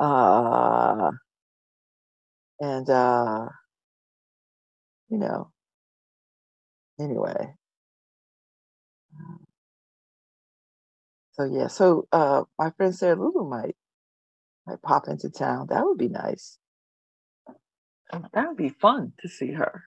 Uh 0.00 1.12
and 2.60 2.88
uh 2.90 3.48
you 5.08 5.18
know, 5.18 5.52
anyway. 7.00 7.54
So 11.32 11.44
yeah, 11.44 11.68
so 11.68 12.06
uh 12.12 12.44
my 12.58 12.70
friend 12.70 12.94
Sarah 12.94 13.16
Lulu 13.16 13.48
might 13.48 13.76
might 14.66 14.82
pop 14.82 15.08
into 15.08 15.30
town. 15.30 15.66
That 15.68 15.84
would 15.84 15.98
be 15.98 16.08
nice. 16.08 16.58
That 18.32 18.48
would 18.48 18.56
be 18.56 18.68
fun 18.68 19.12
to 19.20 19.28
see 19.28 19.52
her 19.52 19.84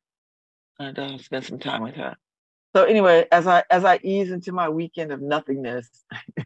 and 0.79 0.97
uh, 0.97 1.17
spend 1.17 1.45
some 1.45 1.59
time 1.59 1.81
with 1.81 1.95
her. 1.95 2.15
So 2.75 2.83
anyway, 2.83 3.25
as 3.31 3.47
I 3.47 3.63
as 3.69 3.85
I 3.85 3.99
ease 4.03 4.31
into 4.31 4.51
my 4.51 4.69
weekend 4.69 5.11
of 5.11 5.21
nothingness, 5.21 5.89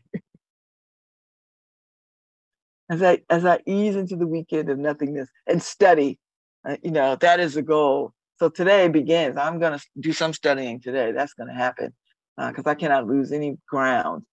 as 2.89 3.01
I 3.01 3.19
as 3.29 3.45
I 3.45 3.59
ease 3.65 3.95
into 3.95 4.15
the 4.15 4.27
weekend 4.27 4.69
of 4.69 4.77
nothingness 4.77 5.29
and 5.47 5.61
study, 5.61 6.19
uh, 6.67 6.77
you 6.83 6.91
know 6.91 7.15
that 7.17 7.39
is 7.39 7.55
the 7.55 7.61
goal. 7.61 8.13
So 8.39 8.49
today 8.49 8.87
begins. 8.87 9.37
I'm 9.37 9.59
gonna 9.59 9.79
do 9.99 10.13
some 10.13 10.33
studying 10.33 10.79
today. 10.79 11.11
That's 11.11 11.33
gonna 11.33 11.55
happen 11.55 11.93
because 12.37 12.65
I 12.65 12.75
cannot 12.75 13.07
lose 13.07 13.31
any 13.31 13.57
ground 13.67 14.23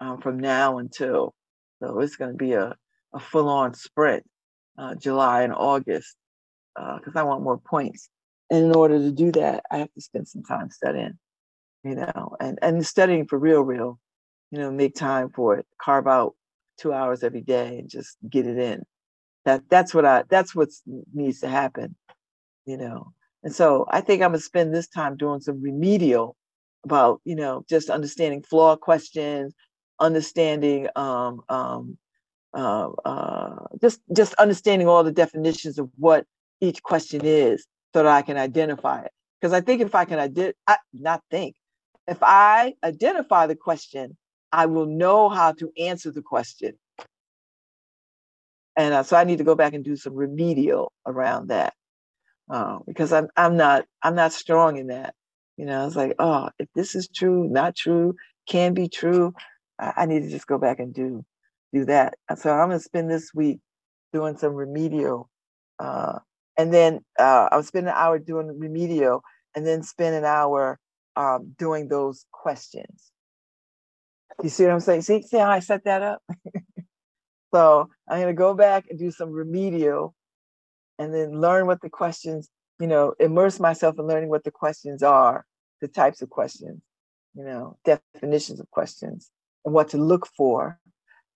um, 0.00 0.20
from 0.20 0.38
now 0.38 0.78
until. 0.78 1.34
So 1.82 2.00
it's 2.00 2.16
gonna 2.16 2.34
be 2.34 2.52
a 2.52 2.76
a 3.14 3.20
full 3.20 3.48
on 3.48 3.74
spread 3.74 4.22
uh, 4.78 4.94
July 4.94 5.42
and 5.42 5.54
August, 5.54 6.16
because 6.74 7.16
I 7.16 7.22
want 7.22 7.42
more 7.42 7.58
points. 7.58 8.08
And 8.50 8.66
in 8.66 8.76
order 8.76 8.98
to 8.98 9.10
do 9.12 9.32
that, 9.32 9.64
I 9.70 9.78
have 9.78 9.92
to 9.94 10.00
spend 10.00 10.28
some 10.28 10.44
time 10.44 10.70
studying 10.70 11.18
you 11.84 11.94
know, 11.94 12.36
and 12.40 12.58
and 12.62 12.84
studying 12.84 13.26
for 13.26 13.38
real, 13.38 13.62
real, 13.62 13.98
you 14.50 14.58
know, 14.58 14.70
make 14.72 14.94
time 14.94 15.30
for 15.30 15.56
it, 15.58 15.66
carve 15.80 16.08
out 16.08 16.34
two 16.78 16.92
hours 16.92 17.22
every 17.22 17.40
day 17.40 17.78
and 17.78 17.88
just 17.88 18.16
get 18.28 18.46
it 18.46 18.58
in. 18.58 18.82
That 19.44 19.62
that's 19.70 19.94
what 19.94 20.04
I 20.04 20.24
that's 20.28 20.54
what 20.54 20.70
needs 21.14 21.40
to 21.40 21.48
happen, 21.48 21.96
you 22.66 22.76
know. 22.76 23.12
And 23.44 23.54
so 23.54 23.86
I 23.90 24.00
think 24.00 24.22
I'm 24.22 24.30
gonna 24.30 24.40
spend 24.40 24.74
this 24.74 24.88
time 24.88 25.16
doing 25.16 25.40
some 25.40 25.62
remedial 25.62 26.36
about, 26.84 27.20
you 27.24 27.36
know, 27.36 27.64
just 27.68 27.88
understanding 27.90 28.42
flaw 28.42 28.76
questions, 28.76 29.54
understanding 30.00 30.88
um 30.96 31.42
um 31.48 31.98
uh, 32.56 32.90
uh, 33.04 33.66
just 33.82 34.00
just 34.16 34.34
understanding 34.36 34.88
all 34.88 35.04
the 35.04 35.12
definitions 35.12 35.78
of 35.78 35.90
what 35.98 36.26
each 36.62 36.82
question 36.82 37.22
is, 37.24 37.66
so 37.94 38.04
that 38.04 38.12
I 38.12 38.22
can 38.22 38.38
identify 38.38 39.02
it. 39.02 39.12
Because 39.40 39.54
I 39.54 39.62
think 39.62 39.82
if 39.82 39.94
I 39.94 40.06
can 40.06 40.20
identify, 40.20 40.76
not 40.94 41.22
think, 41.30 41.56
if 42.08 42.18
I 42.22 42.74
identify 42.84 43.48
the 43.48 43.56
question, 43.56 44.16
I 44.52 44.66
will 44.66 44.86
know 44.86 45.30
how 45.30 45.52
to 45.54 45.72
answer 45.78 46.12
the 46.12 46.22
question. 46.22 46.74
And 48.76 48.94
uh, 48.94 49.04
so 49.04 49.16
I 49.16 49.24
need 49.24 49.38
to 49.38 49.44
go 49.44 49.56
back 49.56 49.74
and 49.74 49.84
do 49.84 49.96
some 49.96 50.14
remedial 50.14 50.92
around 51.06 51.48
that 51.48 51.74
uh, 52.50 52.78
because 52.86 53.12
I'm 53.12 53.28
I'm 53.36 53.56
not 53.56 53.86
I'm 54.02 54.16
not 54.16 54.32
strong 54.32 54.78
in 54.78 54.88
that. 54.88 55.14
You 55.56 55.66
know, 55.66 55.86
it's 55.86 55.96
like, 55.96 56.14
oh, 56.18 56.50
if 56.58 56.68
this 56.74 56.94
is 56.94 57.08
true, 57.08 57.48
not 57.48 57.76
true, 57.76 58.16
can 58.48 58.74
be 58.74 58.88
true, 58.88 59.34
I, 59.78 59.92
I 59.98 60.06
need 60.06 60.22
to 60.24 60.30
just 60.30 60.46
go 60.46 60.58
back 60.58 60.80
and 60.80 60.94
do 60.94 61.24
do 61.72 61.84
that. 61.86 62.14
So 62.36 62.52
I'm 62.52 62.68
gonna 62.68 62.80
spend 62.80 63.10
this 63.10 63.32
week 63.34 63.60
doing 64.12 64.36
some 64.36 64.54
remedial, 64.54 65.28
uh, 65.78 66.18
and 66.56 66.72
then 66.72 67.00
uh, 67.18 67.48
I'll 67.52 67.62
spend 67.62 67.88
an 67.88 67.94
hour 67.96 68.18
doing 68.18 68.58
remedial, 68.58 69.22
and 69.54 69.66
then 69.66 69.82
spend 69.82 70.14
an 70.14 70.24
hour 70.24 70.78
um, 71.16 71.54
doing 71.58 71.88
those 71.88 72.26
questions. 72.32 73.10
You 74.42 74.48
see 74.48 74.64
what 74.64 74.72
I'm 74.72 74.80
saying? 74.80 75.02
See, 75.02 75.22
see 75.22 75.38
how 75.38 75.50
I 75.50 75.60
set 75.60 75.84
that 75.84 76.02
up? 76.02 76.22
so 77.54 77.88
I'm 78.08 78.20
gonna 78.20 78.34
go 78.34 78.54
back 78.54 78.84
and 78.90 78.98
do 78.98 79.10
some 79.10 79.30
remedial 79.30 80.14
and 80.98 81.14
then 81.14 81.40
learn 81.40 81.66
what 81.66 81.80
the 81.80 81.90
questions, 81.90 82.48
you 82.78 82.86
know, 82.86 83.14
immerse 83.18 83.60
myself 83.60 83.98
in 83.98 84.06
learning 84.06 84.28
what 84.28 84.44
the 84.44 84.50
questions 84.50 85.02
are, 85.02 85.44
the 85.80 85.88
types 85.88 86.22
of 86.22 86.30
questions, 86.30 86.82
you 87.34 87.44
know, 87.44 87.76
definitions 87.84 88.60
of 88.60 88.70
questions 88.70 89.30
and 89.64 89.74
what 89.74 89.88
to 89.90 89.98
look 89.98 90.26
for, 90.36 90.78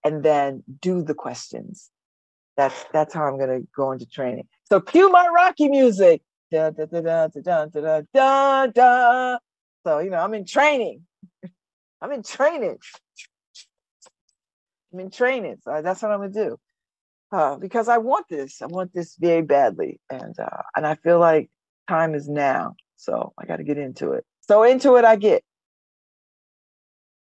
and 0.05 0.22
then 0.22 0.62
do 0.81 1.02
the 1.02 1.14
questions. 1.14 1.90
That's 2.56 2.85
that's 2.93 3.14
how 3.14 3.24
I'm 3.24 3.39
going 3.39 3.60
to 3.60 3.66
go 3.74 3.93
into 3.93 4.06
training. 4.06 4.48
So 4.64 4.81
cue 4.81 5.10
my 5.10 5.27
Rocky 5.35 5.68
music. 5.68 6.22
Da, 6.52 6.70
da, 6.70 6.85
da, 6.86 7.01
da, 7.01 7.28
da, 7.28 7.66
da, 7.66 8.01
da, 8.12 8.66
da. 8.66 9.39
So 9.86 9.98
you 10.01 10.10
know 10.10 10.18
I'm 10.18 10.35
in 10.35 10.44
training. 10.44 11.02
I'm 12.02 12.12
in 12.12 12.22
training. 12.22 12.78
I'm 14.93 15.01
in 15.01 15.10
training. 15.10 15.56
So 15.62 15.81
that's 15.82 16.02
what 16.02 16.10
I'm 16.10 16.18
going 16.18 16.32
to 16.32 16.44
do 16.44 16.59
uh, 17.32 17.56
because 17.56 17.89
I 17.89 17.98
want 17.98 18.27
this. 18.28 18.62
I 18.62 18.66
want 18.66 18.93
this 18.93 19.16
very 19.16 19.43
badly, 19.43 20.01
and 20.10 20.39
uh, 20.39 20.62
and 20.77 20.86
I 20.86 20.97
feel 20.97 21.18
like 21.18 21.51
time 21.89 22.14
is 22.14 22.28
now. 22.28 22.74
So 22.97 23.32
I 23.39 23.47
got 23.47 23.56
to 23.56 23.64
get 23.64 23.78
into 23.78 24.12
it. 24.12 24.24
So 24.40 24.62
into 24.64 24.97
it 24.97 25.05
I 25.05 25.16
get, 25.16 25.43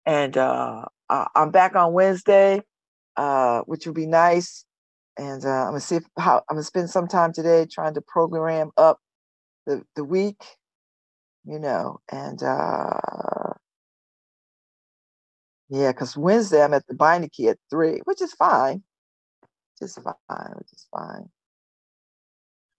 and 0.05 0.37
uh, 0.37 0.85
I- 1.09 1.27
I'm 1.35 1.51
back 1.51 1.75
on 1.75 1.93
Wednesday, 1.93 2.61
uh, 3.17 3.61
which 3.61 3.85
will 3.87 3.93
be 3.93 4.07
nice. 4.07 4.65
And 5.17 5.45
uh, 5.45 5.49
I'm 5.49 5.69
gonna 5.69 5.79
see 5.81 5.97
if, 5.97 6.05
how 6.17 6.37
I'm 6.49 6.55
gonna 6.57 6.63
spend 6.63 6.89
some 6.89 7.07
time 7.07 7.33
today 7.33 7.67
trying 7.71 7.95
to 7.95 8.01
program 8.01 8.71
up 8.77 8.99
the 9.67 9.83
the 9.95 10.03
week, 10.05 10.41
you 11.45 11.59
know, 11.59 11.99
and 12.11 12.41
uh, 12.43 13.53
yeah, 15.69 15.91
because 15.91 16.17
Wednesday 16.17 16.63
I'm 16.63 16.73
at 16.73 16.85
the 16.87 17.29
Key 17.33 17.49
at 17.49 17.57
three, 17.71 18.01
which 18.05 18.21
is 18.21 18.33
fine 18.33 18.83
just 19.79 19.99
fine, 20.01 20.53
which 20.57 20.71
is 20.73 20.87
fine. 20.91 21.29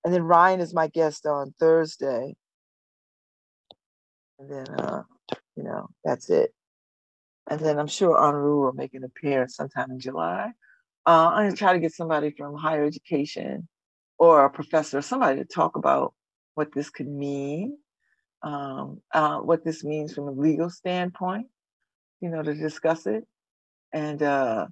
And 0.05 0.15
then 0.15 0.23
Ryan 0.23 0.61
is 0.61 0.75
my 0.75 0.89
guest 0.89 1.27
on 1.27 1.55
Thursday. 1.59 2.37
And 4.39 4.51
then, 4.51 4.69
uh, 4.79 5.03
you 5.57 5.65
know, 5.65 5.89
that's 6.05 6.31
it. 6.31 6.53
And 7.49 7.61
then 7.61 7.79
I'm 7.79 7.87
sure 7.87 8.17
Enru 8.17 8.63
will 8.63 8.73
make 8.73 8.95
an 8.95 9.05
appearance 9.05 9.57
sometime 9.57 9.91
in 9.91 9.99
July. 9.99 10.53
Uh, 11.07 11.31
I'm 11.33 11.47
gonna 11.47 11.57
try 11.57 11.73
to 11.73 11.79
get 11.79 11.95
somebody 11.95 12.31
from 12.37 12.55
higher 12.55 12.85
education 12.85 13.67
or 14.19 14.45
a 14.45 14.51
professor, 14.51 15.01
somebody 15.01 15.39
to 15.39 15.47
talk 15.47 15.77
about 15.77 16.15
what 16.55 16.73
this 16.75 16.91
could 16.91 17.09
mean, 17.09 17.79
um, 18.43 19.01
uh, 19.15 19.39
what 19.39 19.65
this 19.65 19.83
means 19.83 20.15
from 20.15 20.29
a 20.29 20.33
legal 20.33 20.69
standpoint, 20.69 21.47
you 22.21 22.29
know, 22.29 22.43
to 22.43 22.53
discuss 22.53 23.07
it. 23.07 23.27
And 23.95 24.23
uh, 24.23 24.67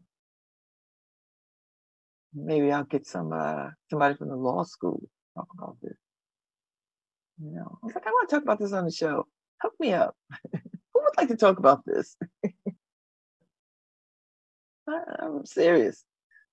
maybe 2.35 2.71
I'll 2.71 2.85
get 2.85 3.07
some 3.07 3.33
uh, 3.33 3.71
somebody 3.89 4.17
from 4.17 4.29
the 4.29 4.37
law 4.37 4.65
school 4.65 5.01
to 5.01 5.09
talk 5.41 5.49
about 5.57 5.77
this. 5.81 5.97
You 7.43 7.53
know, 7.53 7.79
I 7.83 7.87
was 7.87 7.95
like, 7.95 8.07
I 8.07 8.11
want 8.11 8.29
to 8.29 8.37
talk 8.37 8.43
about 8.43 8.59
this 8.59 8.73
on 8.73 8.85
the 8.85 8.93
show. 8.93 9.27
Help 9.63 9.73
me 9.81 9.95
up. 9.95 10.15
Like 11.17 11.29
to 11.29 11.37
talk 11.37 11.59
about 11.59 11.85
this? 11.87 12.17
I, 14.89 15.01
I'm 15.21 15.47
serious. 15.47 16.05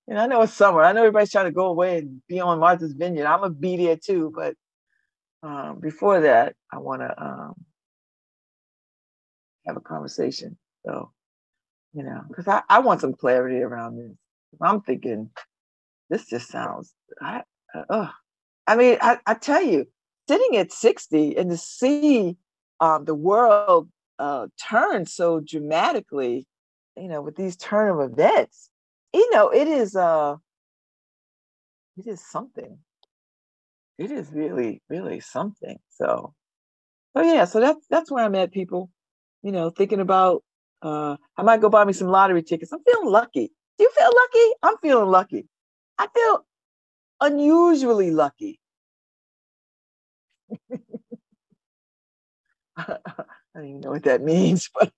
And 0.08 0.20
I 0.20 0.26
know 0.26 0.42
it's 0.42 0.54
summer. 0.54 0.84
I 0.84 0.92
know 0.92 1.02
everybody's 1.02 1.32
trying 1.32 1.46
to 1.46 1.52
go 1.52 1.68
away 1.68 2.00
and 2.00 2.22
be 2.28 2.40
on 2.40 2.60
Martha's 2.60 2.94
Vineyard. 2.94 3.26
I'm 3.26 3.40
gonna 3.42 3.54
be 3.54 3.78
there 3.78 3.98
too, 3.98 4.34
but 4.36 4.56
um, 5.44 5.80
before 5.80 6.22
that, 6.22 6.56
I 6.72 6.80
want 6.80 7.02
to 7.02 7.24
um, 7.24 7.54
have 9.66 9.78
a 9.78 9.82
conversation. 9.82 10.58
So, 10.86 11.12
you 11.94 12.04
know, 12.04 12.22
because 12.28 12.48
I, 12.48 12.64
I 12.70 12.80
want 12.80 13.02
some 13.02 13.14
clarity 13.14 13.62
around 13.62 13.98
this. 13.98 14.12
I'm 14.62 14.82
thinking 14.82 15.30
this 16.10 16.28
just 16.28 16.50
sounds 16.50 16.94
I 17.22 17.42
uh, 17.90 18.10
I 18.68 18.76
mean 18.76 18.98
I, 19.02 19.18
I 19.26 19.34
tell 19.34 19.62
you 19.62 19.88
sitting 20.28 20.58
at 20.58 20.72
60 20.72 21.38
and 21.38 21.50
to 21.50 21.58
see 21.58 22.38
um, 22.80 23.06
the 23.06 23.16
world 23.16 23.90
uh, 24.24 24.48
turn 24.70 25.06
so 25.06 25.40
dramatically 25.42 26.48
you 26.98 27.08
know 27.08 27.22
with 27.22 27.36
these 27.36 27.56
turn 27.58 27.90
of 27.92 28.00
events. 28.12 28.70
You 29.14 29.30
know 29.34 29.50
it 29.50 29.68
is 29.68 29.96
uh 29.96 30.36
it 31.98 32.08
is 32.08 32.22
something. 32.26 32.78
It 33.98 34.12
is 34.12 34.32
really 34.32 34.82
really 34.90 35.20
something 35.20 35.78
so 35.90 36.34
oh 37.16 37.22
yeah 37.24 37.46
so 37.46 37.60
that's 37.60 37.86
that's 37.90 38.12
where 38.12 38.24
i'm 38.26 38.36
at 38.36 38.52
people 38.52 38.90
you 39.44 39.52
know 39.52 39.70
thinking 39.70 40.00
about 40.00 40.44
uh 40.82 41.18
i 41.38 41.44
might 41.44 41.62
go 41.62 41.70
buy 41.70 41.86
me 41.86 41.94
some 41.94 42.08
lottery 42.08 42.44
tickets. 42.44 42.72
I'm 42.74 42.84
feeling 42.84 43.10
lucky. 43.10 43.52
Do 43.78 43.84
you 43.86 43.92
feel 43.98 44.12
lucky? 44.24 44.54
I'm 44.64 44.78
feeling 44.82 45.10
lucky. 45.10 45.48
I 46.00 46.08
feel 46.16 46.46
unusually 47.22 48.12
lucky. 48.12 48.60
I 53.56 53.60
don't 53.60 53.70
even 53.70 53.82
know 53.82 53.92
what 53.92 54.04
that 54.04 54.22
means, 54.24 54.70
but 54.74 54.92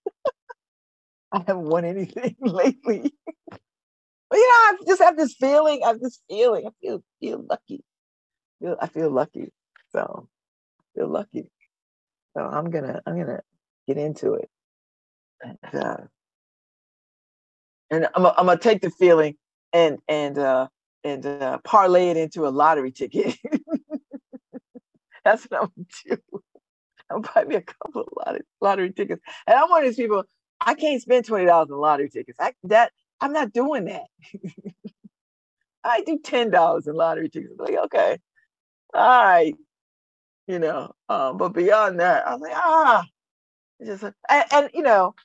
I 1.32 1.40
haven't 1.40 1.66
won 1.66 1.86
anything 1.86 2.36
lately. 2.42 3.14
but 3.22 4.38
you 4.38 4.48
know, 4.48 4.54
I 4.54 4.78
just 4.88 5.02
have 5.02 5.18
this 5.18 5.34
feeling. 5.34 5.82
I 5.84 5.88
have 5.90 6.00
this 6.00 6.22
feeling. 6.30 6.68
I 6.68 6.72
feel 6.82 7.04
feel 7.20 7.46
lucky. 7.50 7.84
Feel, 8.62 8.78
I 8.80 8.88
feel 8.88 9.10
lucky. 9.10 9.52
So 9.92 10.30
I 10.80 10.84
feel 11.00 11.08
lucky. 11.08 11.50
So 12.36 12.44
I'm 12.44 12.70
gonna 12.70 13.02
I'm 13.06 13.18
gonna 13.18 13.42
get 13.88 13.98
into 13.98 14.34
it. 14.34 14.50
And, 15.42 15.84
uh, 15.84 15.98
and 17.92 18.08
I'm, 18.16 18.26
I'm 18.26 18.46
gonna 18.46 18.58
take 18.58 18.82
the 18.82 18.90
feeling 18.90 19.36
and 19.74 20.00
and 20.08 20.38
uh 20.38 20.68
and 21.04 21.26
uh, 21.26 21.60
parlay 21.64 22.10
it 22.10 22.18
into 22.18 22.48
a 22.48 22.50
lottery 22.50 22.92
ticket. 22.92 23.38
That's 25.24 25.44
what 25.46 25.62
I'm 25.62 25.72
gonna 25.76 26.18
do. 26.18 26.42
I'll 27.12 27.22
buy 27.22 27.44
me 27.46 27.56
a 27.56 27.62
couple 27.62 28.02
of 28.02 28.08
lottery, 28.18 28.42
lottery 28.62 28.92
tickets. 28.92 29.22
And 29.48 29.58
I'm 29.58 29.70
one 29.70 29.84
of 29.84 29.90
these 29.90 29.98
people, 29.98 30.24
I 30.62 30.74
can't 30.74 31.02
spend 31.02 31.26
twenty 31.26 31.46
dollars 31.46 31.70
on 31.72 31.80
lottery 31.80 32.10
tickets. 32.10 32.38
I 32.40 32.54
that 32.66 32.92
I'm 33.22 33.34
not 33.34 33.54
doing 33.54 33.86
that. 33.86 34.06
I 35.84 36.02
do 36.02 36.20
ten 36.24 36.50
dollars 36.50 36.88
in 36.88 36.96
lottery 36.96 37.30
tickets. 37.30 37.54
I'm 37.60 37.66
like, 37.66 37.86
okay, 37.86 38.18
all 38.94 39.24
right, 39.26 39.56
you 40.48 40.60
know. 40.60 40.94
Um, 41.10 41.38
but 41.38 41.54
beyond 41.54 42.00
that, 42.00 42.28
I 42.28 42.34
was 42.34 42.42
like, 42.42 42.54
ah, 42.56 43.06
it's 43.80 44.02
just 44.02 44.16
and, 44.30 44.46
and 44.52 44.70
you 44.74 44.84
know, 44.84 45.16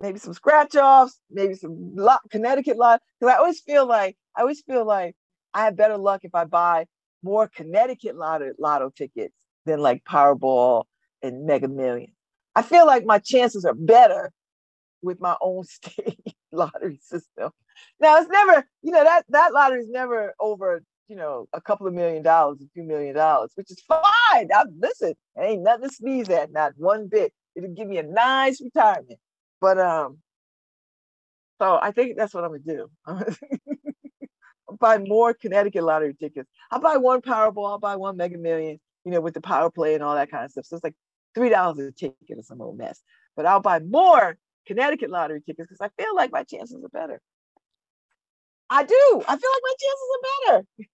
maybe 0.00 0.18
some 0.18 0.34
scratch 0.34 0.76
offs, 0.76 1.18
maybe 1.30 1.54
some 1.54 1.94
lot, 1.96 2.20
Connecticut 2.30 2.76
lot. 2.78 3.02
Because 3.20 3.34
I 3.34 3.38
always 3.38 3.60
feel 3.60 3.86
like 3.86 4.16
I 4.36 4.42
always 4.42 4.62
feel 4.62 4.84
like 4.86 5.14
I 5.54 5.64
have 5.66 5.76
better 5.76 5.98
luck 5.98 6.22
if 6.24 6.34
I 6.34 6.44
buy 6.44 6.86
more 7.22 7.48
Connecticut 7.48 8.16
lotto, 8.16 8.52
lotto 8.58 8.90
tickets 8.90 9.34
than 9.66 9.80
like 9.80 10.04
Powerball 10.04 10.84
and 11.22 11.46
Mega 11.46 11.68
Million. 11.68 12.12
I 12.54 12.62
feel 12.62 12.86
like 12.86 13.04
my 13.04 13.18
chances 13.18 13.64
are 13.64 13.74
better 13.74 14.32
with 15.02 15.20
my 15.20 15.36
own 15.40 15.64
state 15.64 16.34
lottery 16.52 16.98
system. 17.02 17.50
Now 18.00 18.18
it's 18.18 18.30
never, 18.30 18.66
you 18.82 18.92
know, 18.92 19.02
that 19.02 19.24
that 19.30 19.52
lottery 19.52 19.80
is 19.80 19.88
never 19.88 20.34
over, 20.38 20.82
you 21.08 21.16
know, 21.16 21.46
a 21.52 21.60
couple 21.60 21.86
of 21.86 21.94
million 21.94 22.22
dollars, 22.22 22.60
a 22.62 22.68
few 22.74 22.82
million 22.84 23.14
dollars, 23.14 23.52
which 23.54 23.70
is 23.70 23.80
fine. 23.80 24.02
I, 24.32 24.64
listen, 24.78 25.14
ain't 25.38 25.62
nothing 25.62 25.88
to 25.88 25.94
sneeze 25.94 26.28
at, 26.28 26.52
not 26.52 26.72
one 26.76 27.08
bit. 27.08 27.32
It'll 27.54 27.74
give 27.74 27.88
me 27.88 27.98
a 27.98 28.02
nice 28.02 28.60
retirement. 28.60 29.18
But 29.60 29.78
um, 29.78 30.18
so 31.60 31.78
I 31.80 31.92
think 31.92 32.16
that's 32.16 32.34
what 32.34 32.44
I'm 32.44 32.50
gonna 32.50 32.62
do. 32.66 32.90
I'll 33.06 34.76
buy 34.78 34.98
more 34.98 35.34
Connecticut 35.34 35.84
lottery 35.84 36.14
tickets. 36.14 36.50
I'll 36.70 36.80
buy 36.80 36.96
one 36.96 37.20
Powerball, 37.20 37.70
I'll 37.70 37.78
buy 37.78 37.96
one 37.96 38.16
Mega 38.16 38.38
Million, 38.38 38.80
you 39.04 39.12
know, 39.12 39.20
with 39.20 39.34
the 39.34 39.40
power 39.40 39.70
play 39.70 39.94
and 39.94 40.02
all 40.02 40.14
that 40.14 40.30
kind 40.30 40.44
of 40.44 40.50
stuff. 40.50 40.66
So 40.66 40.76
it's 40.76 40.84
like 40.84 40.94
three 41.34 41.48
dollars 41.48 41.78
a 41.78 41.92
ticket 41.92 42.38
or 42.38 42.42
some 42.42 42.60
old 42.60 42.78
mess. 42.78 43.00
But 43.36 43.46
I'll 43.46 43.60
buy 43.60 43.80
more 43.80 44.36
Connecticut 44.66 45.10
lottery 45.10 45.40
tickets 45.40 45.68
because 45.68 45.80
I 45.80 46.02
feel 46.02 46.14
like 46.14 46.32
my 46.32 46.44
chances 46.44 46.82
are 46.84 46.88
better. 46.88 47.20
I 48.70 48.84
do. 48.84 49.22
I 49.28 49.36
feel 49.36 49.50
like 49.52 49.62
my 49.62 49.74
chances 49.80 50.08
are 50.14 50.46
better. 50.46 50.66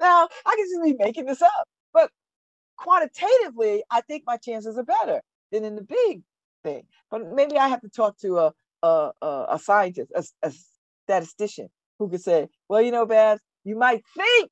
now, 0.00 0.28
I 0.44 0.56
can 0.56 0.66
just 0.66 0.98
be 0.98 1.04
making 1.04 1.26
this 1.26 1.42
up, 1.42 1.68
but 1.92 2.10
quantitatively, 2.76 3.82
I 3.90 4.00
think 4.02 4.24
my 4.26 4.36
chances 4.36 4.76
are 4.78 4.84
better 4.84 5.20
than 5.52 5.64
in 5.64 5.76
the 5.76 5.82
big 5.82 6.22
thing. 6.64 6.84
But 7.10 7.32
maybe 7.34 7.56
I 7.56 7.68
have 7.68 7.80
to 7.82 7.88
talk 7.88 8.18
to 8.18 8.38
a 8.38 8.52
a, 8.82 9.10
a, 9.22 9.58
scientist, 9.58 10.12
a, 10.14 10.22
a 10.46 10.52
statistician 11.06 11.68
who 11.98 12.08
could 12.08 12.22
say, 12.22 12.48
well, 12.68 12.82
you 12.82 12.90
know, 12.90 13.06
Babz, 13.06 13.40
you 13.64 13.76
might 13.76 14.02
think 14.16 14.50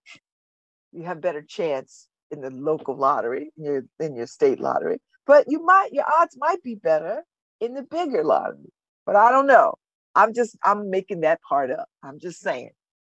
you 0.93 1.05
have 1.05 1.21
better 1.21 1.43
chance 1.43 2.09
in 2.35 2.43
the 2.43 2.51
local 2.51 2.97
lottery, 2.97 3.51
in 3.59 3.65
your, 3.65 3.85
in 4.01 4.17
your 4.17 4.27
state 4.27 4.61
lottery, 4.61 4.99
but 5.27 5.47
you 5.49 5.65
might, 5.65 5.91
your 5.93 6.05
odds 6.21 6.37
might 6.39 6.63
be 6.63 6.77
better 6.77 7.23
in 7.61 7.75
the 7.75 7.83
bigger 7.83 8.25
lottery. 8.25 8.73
But 9.07 9.17
I 9.17 9.31
don't 9.33 9.47
know. 9.49 9.75
I'm 10.15 10.35
just, 10.35 10.57
I'm 10.65 10.91
making 10.91 11.23
that 11.23 11.41
part 11.43 11.71
up. 11.71 11.89
I'm 12.03 12.21
just 12.21 12.41
saying. 12.41 12.71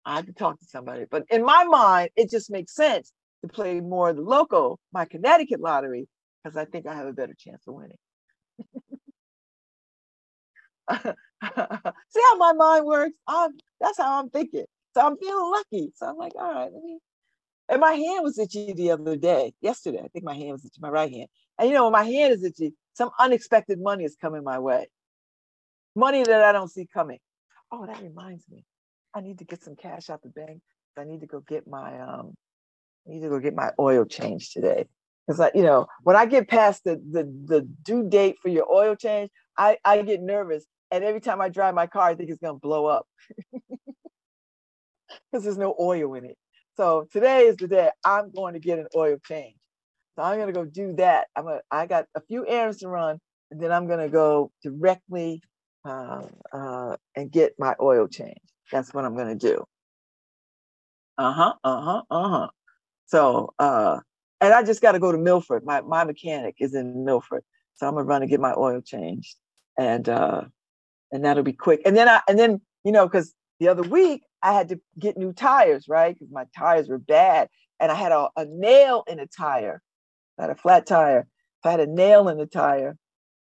I 0.05 0.17
have 0.17 0.27
to 0.27 0.33
talk 0.33 0.59
to 0.59 0.65
somebody. 0.65 1.05
But 1.09 1.25
in 1.31 1.45
my 1.45 1.65
mind, 1.65 2.11
it 2.17 2.31
just 2.31 2.51
makes 2.51 2.75
sense 2.75 3.13
to 3.43 3.49
play 3.49 3.81
more 3.81 4.13
the 4.13 4.21
local, 4.21 4.79
my 4.93 5.05
Connecticut 5.05 5.61
lottery, 5.61 6.07
because 6.43 6.57
I 6.57 6.65
think 6.65 6.87
I 6.87 6.95
have 6.95 7.07
a 7.07 7.13
better 7.13 7.35
chance 7.37 7.63
of 7.67 7.75
winning. 7.75 7.97
See 12.09 12.21
how 12.31 12.37
my 12.37 12.53
mind 12.53 12.85
works? 12.85 13.15
I'm, 13.27 13.51
that's 13.81 13.97
how 13.97 14.19
I'm 14.19 14.29
thinking. 14.29 14.65
So 14.95 15.01
I'm 15.05 15.17
feeling 15.17 15.51
lucky. 15.51 15.91
So 15.95 16.07
I'm 16.07 16.17
like, 16.17 16.33
all 16.35 16.53
right, 16.53 16.71
let 16.73 16.83
me. 16.83 16.99
And 17.67 17.81
my 17.81 17.93
hand 17.93 18.23
was 18.23 18.37
itchy 18.37 18.73
the 18.73 18.91
other 18.91 19.15
day, 19.15 19.53
yesterday. 19.61 20.01
I 20.03 20.07
think 20.09 20.23
my 20.23 20.35
hand 20.35 20.51
was 20.51 20.65
itchy, 20.65 20.79
my 20.79 20.89
right 20.89 21.11
hand. 21.11 21.27
And 21.57 21.67
you 21.67 21.73
know, 21.73 21.85
when 21.85 21.93
my 21.93 22.03
hand 22.03 22.33
is 22.33 22.43
itchy, 22.43 22.73
some 22.93 23.09
unexpected 23.19 23.79
money 23.81 24.03
is 24.03 24.15
coming 24.19 24.43
my 24.43 24.59
way. 24.59 24.87
Money 25.95 26.23
that 26.23 26.43
I 26.43 26.51
don't 26.51 26.71
see 26.71 26.87
coming. 26.93 27.19
Oh, 27.71 27.85
that 27.85 28.01
reminds 28.01 28.47
me. 28.49 28.65
I 29.15 29.21
need 29.21 29.39
to 29.39 29.45
get 29.45 29.63
some 29.63 29.75
cash 29.75 30.09
out 30.09 30.21
the 30.21 30.29
bank. 30.29 30.61
I 30.97 31.03
need 31.03 31.21
to 31.21 31.27
go 31.27 31.41
get 31.41 31.67
my 31.67 31.99
um, 31.99 32.35
I 33.07 33.11
need 33.11 33.21
to 33.21 33.29
go 33.29 33.39
get 33.39 33.55
my 33.55 33.71
oil 33.79 34.05
change 34.05 34.51
today. 34.51 34.85
Because 35.25 35.39
I, 35.39 35.51
you 35.55 35.63
know, 35.63 35.87
when 36.03 36.15
I 36.15 36.25
get 36.25 36.47
past 36.47 36.83
the 36.83 36.95
the 36.95 37.23
the 37.45 37.61
due 37.61 38.07
date 38.07 38.37
for 38.41 38.49
your 38.49 38.71
oil 38.71 38.95
change, 38.95 39.31
I 39.57 39.77
I 39.83 40.01
get 40.03 40.21
nervous, 40.21 40.65
and 40.91 41.03
every 41.03 41.21
time 41.21 41.41
I 41.41 41.49
drive 41.49 41.73
my 41.75 41.87
car, 41.87 42.09
I 42.09 42.15
think 42.15 42.29
it's 42.29 42.39
gonna 42.39 42.59
blow 42.59 42.85
up 42.85 43.07
because 45.31 45.43
there's 45.43 45.57
no 45.57 45.75
oil 45.79 46.13
in 46.13 46.25
it. 46.25 46.37
So 46.77 47.07
today 47.11 47.43
is 47.45 47.57
the 47.57 47.67
day 47.67 47.91
I'm 48.03 48.31
going 48.31 48.53
to 48.53 48.59
get 48.59 48.79
an 48.79 48.87
oil 48.95 49.17
change. 49.25 49.55
So 50.15 50.23
I'm 50.23 50.39
gonna 50.39 50.53
go 50.53 50.65
do 50.65 50.93
that. 50.97 51.27
I'm 51.35 51.45
gonna 51.45 51.61
I 51.71 51.85
got 51.87 52.05
a 52.15 52.21
few 52.21 52.47
errands 52.47 52.79
to 52.79 52.87
run, 52.87 53.19
and 53.51 53.61
then 53.61 53.71
I'm 53.71 53.87
gonna 53.87 54.09
go 54.09 54.51
directly 54.63 55.41
uh, 55.85 56.23
uh, 56.53 56.97
and 57.15 57.31
get 57.31 57.53
my 57.59 57.75
oil 57.81 58.07
change. 58.07 58.39
That's 58.71 58.93
what 58.93 59.05
I'm 59.05 59.15
gonna 59.17 59.35
do. 59.35 59.63
Uh 61.17 61.33
huh. 61.33 61.53
Uh 61.63 61.81
huh. 61.81 62.01
Uh 62.09 62.29
huh. 62.29 62.47
So 63.07 63.53
uh, 63.59 63.99
and 64.41 64.53
I 64.53 64.63
just 64.63 64.81
got 64.81 64.93
to 64.93 64.99
go 64.99 65.11
to 65.11 65.17
Milford. 65.17 65.65
My 65.65 65.81
my 65.81 66.03
mechanic 66.05 66.55
is 66.59 66.75
in 66.75 67.05
Milford, 67.05 67.43
so 67.75 67.87
I'm 67.87 67.95
gonna 67.95 68.05
run 68.05 68.21
and 68.21 68.31
get 68.31 68.39
my 68.39 68.53
oil 68.57 68.81
changed, 68.81 69.35
and 69.77 70.07
uh, 70.09 70.43
and 71.11 71.25
that'll 71.25 71.43
be 71.43 71.53
quick. 71.53 71.81
And 71.85 71.97
then 71.97 72.09
I 72.09 72.21
and 72.29 72.39
then 72.39 72.61
you 72.85 72.91
know 72.93 73.07
because 73.07 73.33
the 73.59 73.69
other 73.69 73.83
week 73.83 74.23
I 74.45 74.53
had 74.53 74.69
to 74.69 74.79
get 74.99 75.17
new 75.17 75.33
tires, 75.33 75.87
right? 75.89 76.13
Because 76.13 76.31
my 76.31 76.45
tires 76.55 76.87
were 76.87 76.99
bad, 76.99 77.49
and 77.79 77.91
I 77.91 77.95
had 77.95 78.11
a, 78.11 78.29
a 78.37 78.45
nail 78.45 79.03
in 79.07 79.19
a 79.19 79.25
tire. 79.25 79.81
I 80.37 80.43
had 80.43 80.51
a 80.51 80.55
flat 80.55 80.85
tire. 80.85 81.27
I 81.63 81.71
had 81.71 81.79
a 81.79 81.87
nail 81.87 82.29
in 82.29 82.37
the 82.37 82.45
tire, 82.45 82.95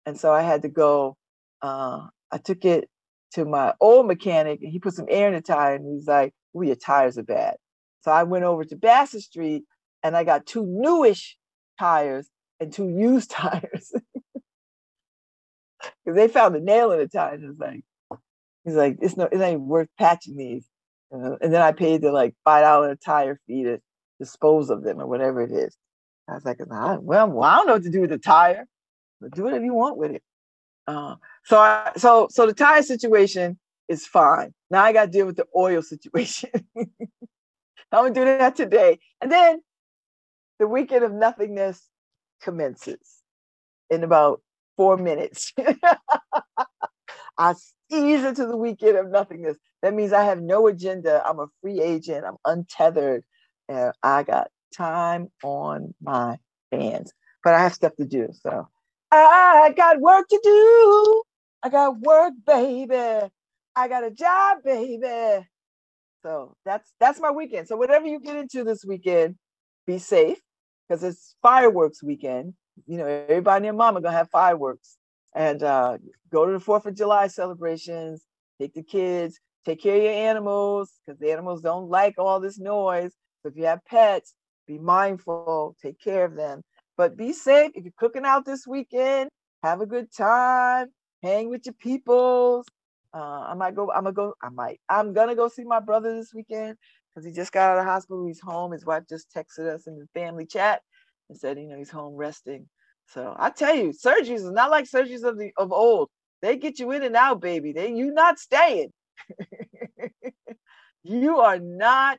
and 0.05 0.21
so 0.21 0.31
I 0.31 0.43
had 0.43 0.61
to 0.63 0.69
go. 0.69 1.17
Uh, 1.63 2.09
I 2.31 2.37
took 2.37 2.67
it 2.67 2.91
to 3.33 3.47
my 3.47 3.73
old 3.81 4.07
mechanic, 4.07 4.61
and 4.63 4.71
he 4.71 4.79
put 4.79 4.93
some 4.93 5.07
air 5.09 5.29
in 5.29 5.35
the 5.35 5.41
tire, 5.41 5.77
and 5.77 5.95
he's 5.95 6.07
like, 6.07 6.35
"Well, 6.53 6.67
your 6.67 6.77
tires 6.77 7.17
are 7.17 7.23
bad." 7.23 7.57
So 8.03 8.11
I 8.11 8.25
went 8.25 8.45
over 8.45 8.63
to 8.63 8.77
Bassett 8.77 9.23
Street, 9.23 9.65
and 10.03 10.15
I 10.15 10.25
got 10.25 10.45
two 10.45 10.67
newish 10.67 11.39
tires 11.79 12.29
and 12.61 12.71
two 12.71 12.91
used 12.91 13.31
tires 13.43 13.95
because 16.05 16.17
they 16.17 16.29
found 16.29 16.55
a 16.55 16.61
nail 16.61 16.93
in 16.93 16.99
the 16.99 17.09
tire. 17.09 17.33
And 17.33 17.45
it's 17.45 17.59
like, 17.59 17.81
he's 18.65 18.75
like, 18.75 18.99
it's 19.01 19.17
no, 19.17 19.27
it 19.33 19.41
ain't 19.41 19.63
worth 19.63 19.89
patching 19.99 20.37
these. 20.37 20.69
Uh, 21.13 21.37
and 21.41 21.53
then 21.53 21.61
I 21.63 21.73
paid 21.73 22.03
the 22.03 22.11
like 22.13 22.35
five 22.45 22.63
dollar 22.63 22.97
tire 22.97 23.39
fee 23.47 23.65
to 23.65 23.81
dispose 24.19 24.71
of 24.71 24.83
them 24.83 25.01
or 25.01 25.07
whatever 25.07 25.43
it 25.43 25.51
is. 25.53 25.77
I 26.29 26.35
was 26.35 26.45
like, 26.45 26.59
"Ah, 26.71 26.97
well, 27.01 27.29
well, 27.29 27.43
I 27.43 27.57
don't 27.57 27.67
know 27.67 27.73
what 27.75 27.83
to 27.83 27.91
do 27.91 28.01
with 28.01 28.11
the 28.11 28.19
tire, 28.19 28.67
but 29.21 29.33
do 29.33 29.43
whatever 29.43 29.65
you 29.65 29.75
want 29.75 29.99
with 29.99 30.13
it. 30.13 30.23
Uh, 30.87 31.17
so 31.45 31.59
I, 31.59 31.93
so 31.97 32.29
so 32.31 32.47
the 32.47 32.55
tire 32.55 32.83
situation 32.83 33.59
is 33.89 34.07
fine. 34.07 34.55
Now 34.71 34.85
I 34.85 34.93
got 34.93 35.07
to 35.07 35.11
deal 35.11 35.27
with 35.27 35.37
the 35.37 35.47
oil 35.57 35.83
situation. 35.95 36.51
I'm 36.77 36.87
gonna 37.91 38.15
do 38.15 38.25
that 38.25 38.57
today, 38.57 38.99
and 39.21 39.31
then 39.31 39.61
the 40.59 40.67
weekend 40.67 41.05
of 41.05 41.13
nothingness 41.13 41.89
commences 42.41 43.23
in 43.91 44.05
about 44.05 44.41
four 44.77 44.97
minutes. 44.97 45.53
I 47.43 47.55
ease 47.91 48.25
into 48.25 48.47
the 48.47 48.57
weekend 48.57 48.97
of 48.97 49.11
nothingness. 49.11 49.57
That 49.83 49.95
means 49.95 50.13
I 50.13 50.23
have 50.25 50.41
no 50.41 50.69
agenda. 50.69 51.23
I'm 51.27 51.41
a 51.41 51.49
free 51.61 51.81
agent. 51.81 52.25
I'm 52.25 52.37
untethered, 52.45 53.25
and 53.69 53.93
I 54.03 54.23
got 54.23 54.49
time 54.77 55.29
on 55.43 55.93
my 56.01 56.39
hands. 56.71 57.13
But 57.43 57.55
I 57.55 57.63
have 57.65 57.75
stuff 57.75 57.97
to 57.97 58.07
do, 58.07 58.29
so 58.41 58.69
I 59.11 59.75
got 59.77 60.01
work 60.01 60.29
to 60.29 60.41
do. 60.43 61.23
I 61.65 61.69
got 61.69 61.99
work, 62.01 62.35
baby. 62.47 63.29
I 63.75 63.89
got 63.89 64.05
a 64.05 64.11
job, 64.11 64.59
baby. 64.65 65.47
So 66.23 66.55
that's 66.65 66.93
that's 67.01 67.19
my 67.21 67.33
weekend. 67.33 67.67
So 67.67 67.77
whatever 67.77 68.07
you 68.07 68.21
get 68.21 68.37
into 68.37 68.63
this 68.63 68.85
weekend, 68.85 69.37
be 69.87 69.99
safe 69.99 70.39
because 70.89 71.03
it's 71.03 71.35
fireworks 71.43 72.03
weekend. 72.05 72.55
You 72.87 72.99
know, 72.99 73.07
everybody 73.07 73.67
and 73.67 73.77
mama 73.77 74.01
gonna 74.01 74.17
have 74.17 74.31
fireworks 74.31 74.97
and 75.35 75.63
uh, 75.63 75.99
go 76.31 76.47
to 76.47 76.53
the 76.53 76.61
Fourth 76.61 76.87
of 76.87 76.97
July 76.97 77.29
celebrations. 77.29 78.25
Take 78.61 78.75
the 78.75 78.83
kids. 78.83 79.41
Take 79.65 79.83
care 79.83 79.97
of 79.97 80.03
your 80.03 80.13
animals 80.13 80.93
because 81.07 81.19
the 81.21 81.31
animals 81.33 81.63
don't 81.63 81.89
like 81.89 82.15
all 82.19 82.41
this 82.41 82.59
noise. 82.59 83.13
So 83.43 83.51
if 83.51 83.57
you 83.57 83.65
have 83.67 83.85
pets, 83.85 84.35
be 84.67 84.79
mindful. 84.79 85.77
Take 85.83 86.01
care 86.01 86.25
of 86.25 86.35
them. 86.35 86.63
But 86.97 87.17
be 87.17 87.33
safe. 87.33 87.73
If 87.75 87.85
you're 87.85 87.93
cooking 87.97 88.25
out 88.25 88.45
this 88.45 88.67
weekend, 88.67 89.31
have 89.63 89.81
a 89.81 89.87
good 89.87 90.13
time. 90.13 90.89
Hang 91.23 91.49
with 91.49 91.67
your 91.67 91.75
peoples. 91.75 92.67
Uh, 93.15 93.47
I 93.49 93.55
might 93.55 93.75
go. 93.75 93.91
I'm 93.93 94.05
gonna 94.05 94.15
go. 94.15 94.35
I 94.43 94.49
might. 94.49 94.81
I'm 94.89 95.13
gonna 95.13 95.37
go 95.37 95.49
see 95.49 95.65
my 95.65 95.81
brother 95.81 96.15
this 96.15 96.33
weekend 96.35 96.77
because 97.15 97.27
he 97.27 97.33
just 97.33 97.53
got 97.53 97.73
out 97.73 97.79
of 97.79 97.85
hospital. 97.85 98.27
He's 98.27 98.41
home. 98.41 98.73
His 98.73 98.87
wife 98.87 99.05
just 99.09 99.29
texted 99.35 99.67
us 99.67 99.87
in 99.87 99.99
the 99.99 100.07
family 100.15 100.47
chat 100.47 100.83
and 101.29 101.39
said, 101.39 101.59
you 101.59 101.69
know, 101.69 101.77
he's 101.77 101.91
home 101.91 102.15
resting. 102.15 102.69
So 103.13 103.35
I 103.39 103.51
tell 103.51 103.75
you, 103.75 103.91
surgeries 103.91 104.37
is 104.37 104.51
not 104.51 104.71
like 104.71 104.87
surgeries 104.87 105.25
of 105.25 105.39
the 105.39 105.53
of 105.57 105.73
old. 105.73 106.09
They 106.43 106.57
get 106.57 106.79
you 106.79 106.91
in 106.93 107.03
and 107.03 107.17
out, 107.17 107.41
baby. 107.41 107.73
They 107.73 107.93
you 107.93 108.13
not 108.13 108.39
staying. 108.39 108.91
you 111.03 111.39
are 111.41 111.59
not 111.59 112.19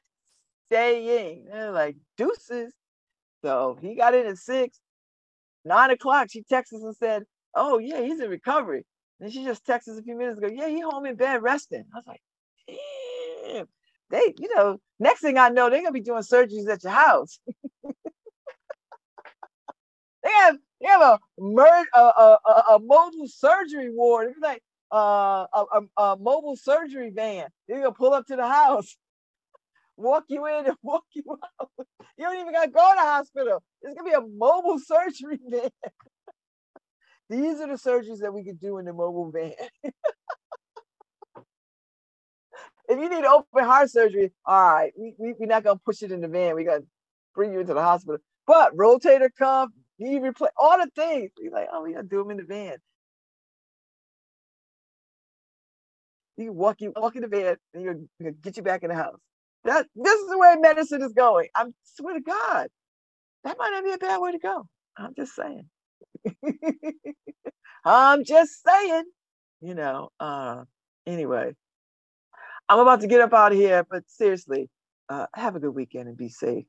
staying. 0.70 1.46
They're 1.52 1.72
like 1.72 1.98
deuces. 2.18 2.74
So 3.44 3.78
he 3.82 3.96
got 3.96 4.16
in 4.16 4.28
at 4.28 4.38
six, 4.38 4.80
nine 5.66 5.92
o'clock. 5.92 6.30
She 6.32 6.44
texted 6.44 6.76
us 6.76 6.84
and 6.84 6.96
said, 6.98 7.24
"Oh 7.56 7.80
yeah, 7.80 8.02
he's 8.02 8.20
in 8.22 8.30
recovery." 8.30 8.86
And 9.22 9.32
she 9.34 9.44
just 9.46 9.66
texted 9.66 9.90
us 9.90 10.00
a 10.00 10.04
few 10.04 10.18
minutes 10.18 10.38
ago. 10.40 10.50
Yeah, 10.54 10.68
he 10.70 10.82
home 10.82 11.06
in 11.06 11.16
bed 11.16 11.44
resting. 11.44 11.86
I 11.94 11.98
was 11.98 12.08
like, 12.08 12.22
damn. 12.68 13.68
They, 14.10 14.34
you 14.40 14.54
know, 14.56 14.80
next 15.00 15.22
thing 15.22 15.38
I 15.38 15.50
know, 15.50 15.70
they're 15.70 15.82
gonna 15.82 15.92
be 15.94 16.02
doing 16.02 16.24
surgeries 16.24 16.70
at 16.70 16.84
your 16.84 16.94
house. 16.94 17.40
they 20.24 20.30
have 20.32 20.58
they 20.82 20.88
have 20.88 21.02
a 21.02 21.20
mer- 21.40 21.88
a, 21.94 22.00
a, 22.00 22.40
a, 22.72 22.80
mobile 22.80 23.28
surgery 23.28 23.90
ward. 23.92 24.30
It's 24.32 24.40
like 24.42 24.62
uh, 24.92 25.46
a, 25.54 25.66
a, 25.74 26.02
a 26.04 26.18
mobile 26.18 26.56
surgery 26.56 27.12
van. 27.14 27.48
They're 27.68 27.80
gonna 27.80 27.92
pull 27.94 28.14
up 28.14 28.26
to 28.28 28.36
the 28.36 28.48
house, 28.48 28.98
walk 29.98 30.26
you 30.30 30.46
in 30.48 30.68
and 30.68 30.78
walk 30.84 31.04
you 31.14 31.24
out. 31.60 31.70
You 32.18 32.26
don't 32.26 32.40
even 32.40 32.54
gotta 32.54 32.72
go 32.72 32.80
to 32.80 32.96
the 32.96 33.02
hospital. 33.02 33.64
It's 33.82 33.96
gonna 33.96 34.10
be 34.10 34.16
a 34.16 34.22
mobile 34.22 34.80
surgery 34.86 35.40
van. 35.50 35.70
These 37.30 37.62
are 37.62 37.68
the 37.68 37.76
surgeries 37.76 38.20
that 38.20 38.34
we 38.34 38.44
could 38.44 38.60
do 38.60 38.78
in 38.78 38.86
the 38.86 38.94
mobile 38.94 39.32
van. 39.32 39.54
if 42.90 43.00
you 43.00 43.10
need 43.10 43.26
open 43.26 43.64
heart 43.64 43.90
surgery, 43.90 44.32
all 44.46 44.74
right, 44.74 44.94
we, 44.98 45.16
we, 45.18 45.34
we're 45.40 45.48
not 45.48 45.64
gonna 45.64 45.80
push 45.86 46.04
it 46.04 46.12
in 46.12 46.22
the 46.22 46.28
van. 46.28 46.56
We 46.56 46.64
gotta 46.64 46.86
bring 47.34 47.54
you 47.54 47.60
into 47.62 47.74
the 47.74 47.82
hospital. 47.82 48.20
But 48.46 48.76
rotator 48.76 49.30
cuff, 49.38 49.70
knee 50.00 50.20
replace, 50.20 50.52
all 50.58 50.78
the 50.78 50.90
things. 50.96 51.32
You're 51.40 51.54
like, 51.54 51.70
oh, 51.72 51.84
we 51.84 51.94
gotta 51.94 52.08
do 52.08 52.20
them 52.20 52.32
in 52.32 52.38
the 52.38 52.44
van. 52.44 52.78
You 56.38 56.52
walk 56.52 56.82
you 56.82 56.94
walk 56.96 57.16
in 57.16 57.22
the 57.22 57.28
van 57.28 57.58
and 57.74 58.10
gonna 58.20 58.32
get 58.34 58.58
you 58.58 58.64
back 58.64 58.84
in 58.84 58.90
the 58.90 58.96
house. 58.96 59.20
That 59.66 59.88
this 59.96 60.20
is 60.20 60.30
the 60.30 60.38
way 60.38 60.56
medicine 60.60 61.02
is 61.04 61.14
going. 61.14 61.48
I 61.56 61.66
swear 61.84 62.16
to 62.16 62.22
God, 62.22 62.68
that 63.44 63.58
might 63.58 63.72
not 63.72 63.84
be 63.84 63.92
a 63.94 63.98
bad 63.98 64.20
way 64.20 64.32
to 64.34 64.40
go. 64.40 64.68
I'm 64.98 65.14
just 65.16 65.36
saying. 65.36 65.70
I'm 67.86 68.24
just 68.24 68.64
saying, 68.66 69.04
you 69.62 69.76
know. 69.76 70.10
Uh, 70.20 70.64
anyway, 71.06 71.54
I'm 72.70 72.80
about 72.80 73.02
to 73.02 73.08
get 73.08 73.22
up 73.22 73.34
out 73.34 73.52
of 73.52 73.58
here, 73.58 73.86
but 73.90 74.04
seriously, 74.08 74.70
uh, 75.10 75.28
have 75.36 75.56
a 75.56 75.60
good 75.60 75.76
weekend 75.76 76.08
and 76.08 76.18
be 76.18 76.30
safe. 76.30 76.66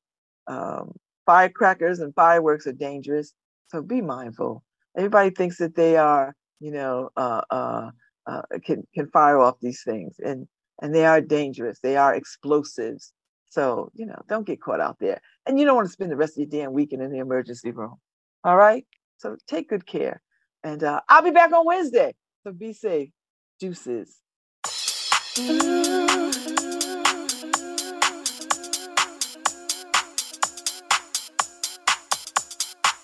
Um, 0.47 0.93
firecrackers 1.27 2.01
and 2.01 2.15
fireworks 2.15 2.67
are 2.67 2.73
dangerous, 2.73 3.33
so 3.69 3.83
be 3.83 4.01
mindful. 4.01 4.63
Everybody 4.97 5.31
thinks 5.31 5.59
that 5.59 5.75
they 5.75 5.97
are, 5.97 6.35
you 6.61 6.73
know, 6.73 7.11
uh, 7.17 7.43
uh, 7.51 7.91
uh, 8.27 8.43
can 8.65 8.87
can 8.95 9.09
fire 9.11 9.39
off 9.39 9.57
these 9.61 9.83
things, 9.85 10.17
and 10.19 10.47
and 10.83 10.95
they 10.95 11.05
are 11.07 11.21
dangerous. 11.21 11.79
They 11.81 11.97
are 11.97 12.15
explosives. 12.15 13.13
So 13.51 13.91
you 13.95 14.07
know, 14.07 14.21
don't 14.29 14.47
get 14.47 14.61
caught 14.61 14.81
out 14.81 14.99
there, 15.01 15.21
and 15.47 15.59
you 15.59 15.65
don't 15.65 15.77
want 15.77 15.87
to 15.87 15.93
spend 15.93 16.11
the 16.11 16.17
rest 16.17 16.39
of 16.39 16.49
your 16.51 16.63
damn 16.63 16.73
weekend 16.73 17.03
in 17.03 17.11
the 17.11 17.19
emergency 17.19 17.71
room. 17.71 17.97
All 18.45 18.57
right. 18.57 18.87
So 19.19 19.37
take 19.47 19.69
good 19.69 19.87
care, 19.87 20.21
and 20.63 20.83
uh, 20.83 21.01
I'll 21.09 21.23
be 21.23 21.31
back 21.31 21.53
on 21.53 21.67
Wednesday. 21.67 22.15
So 22.45 22.53
be 22.53 22.73
safe. 22.73 23.11
Deuces. 23.59 24.21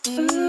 Mm. 0.06 0.39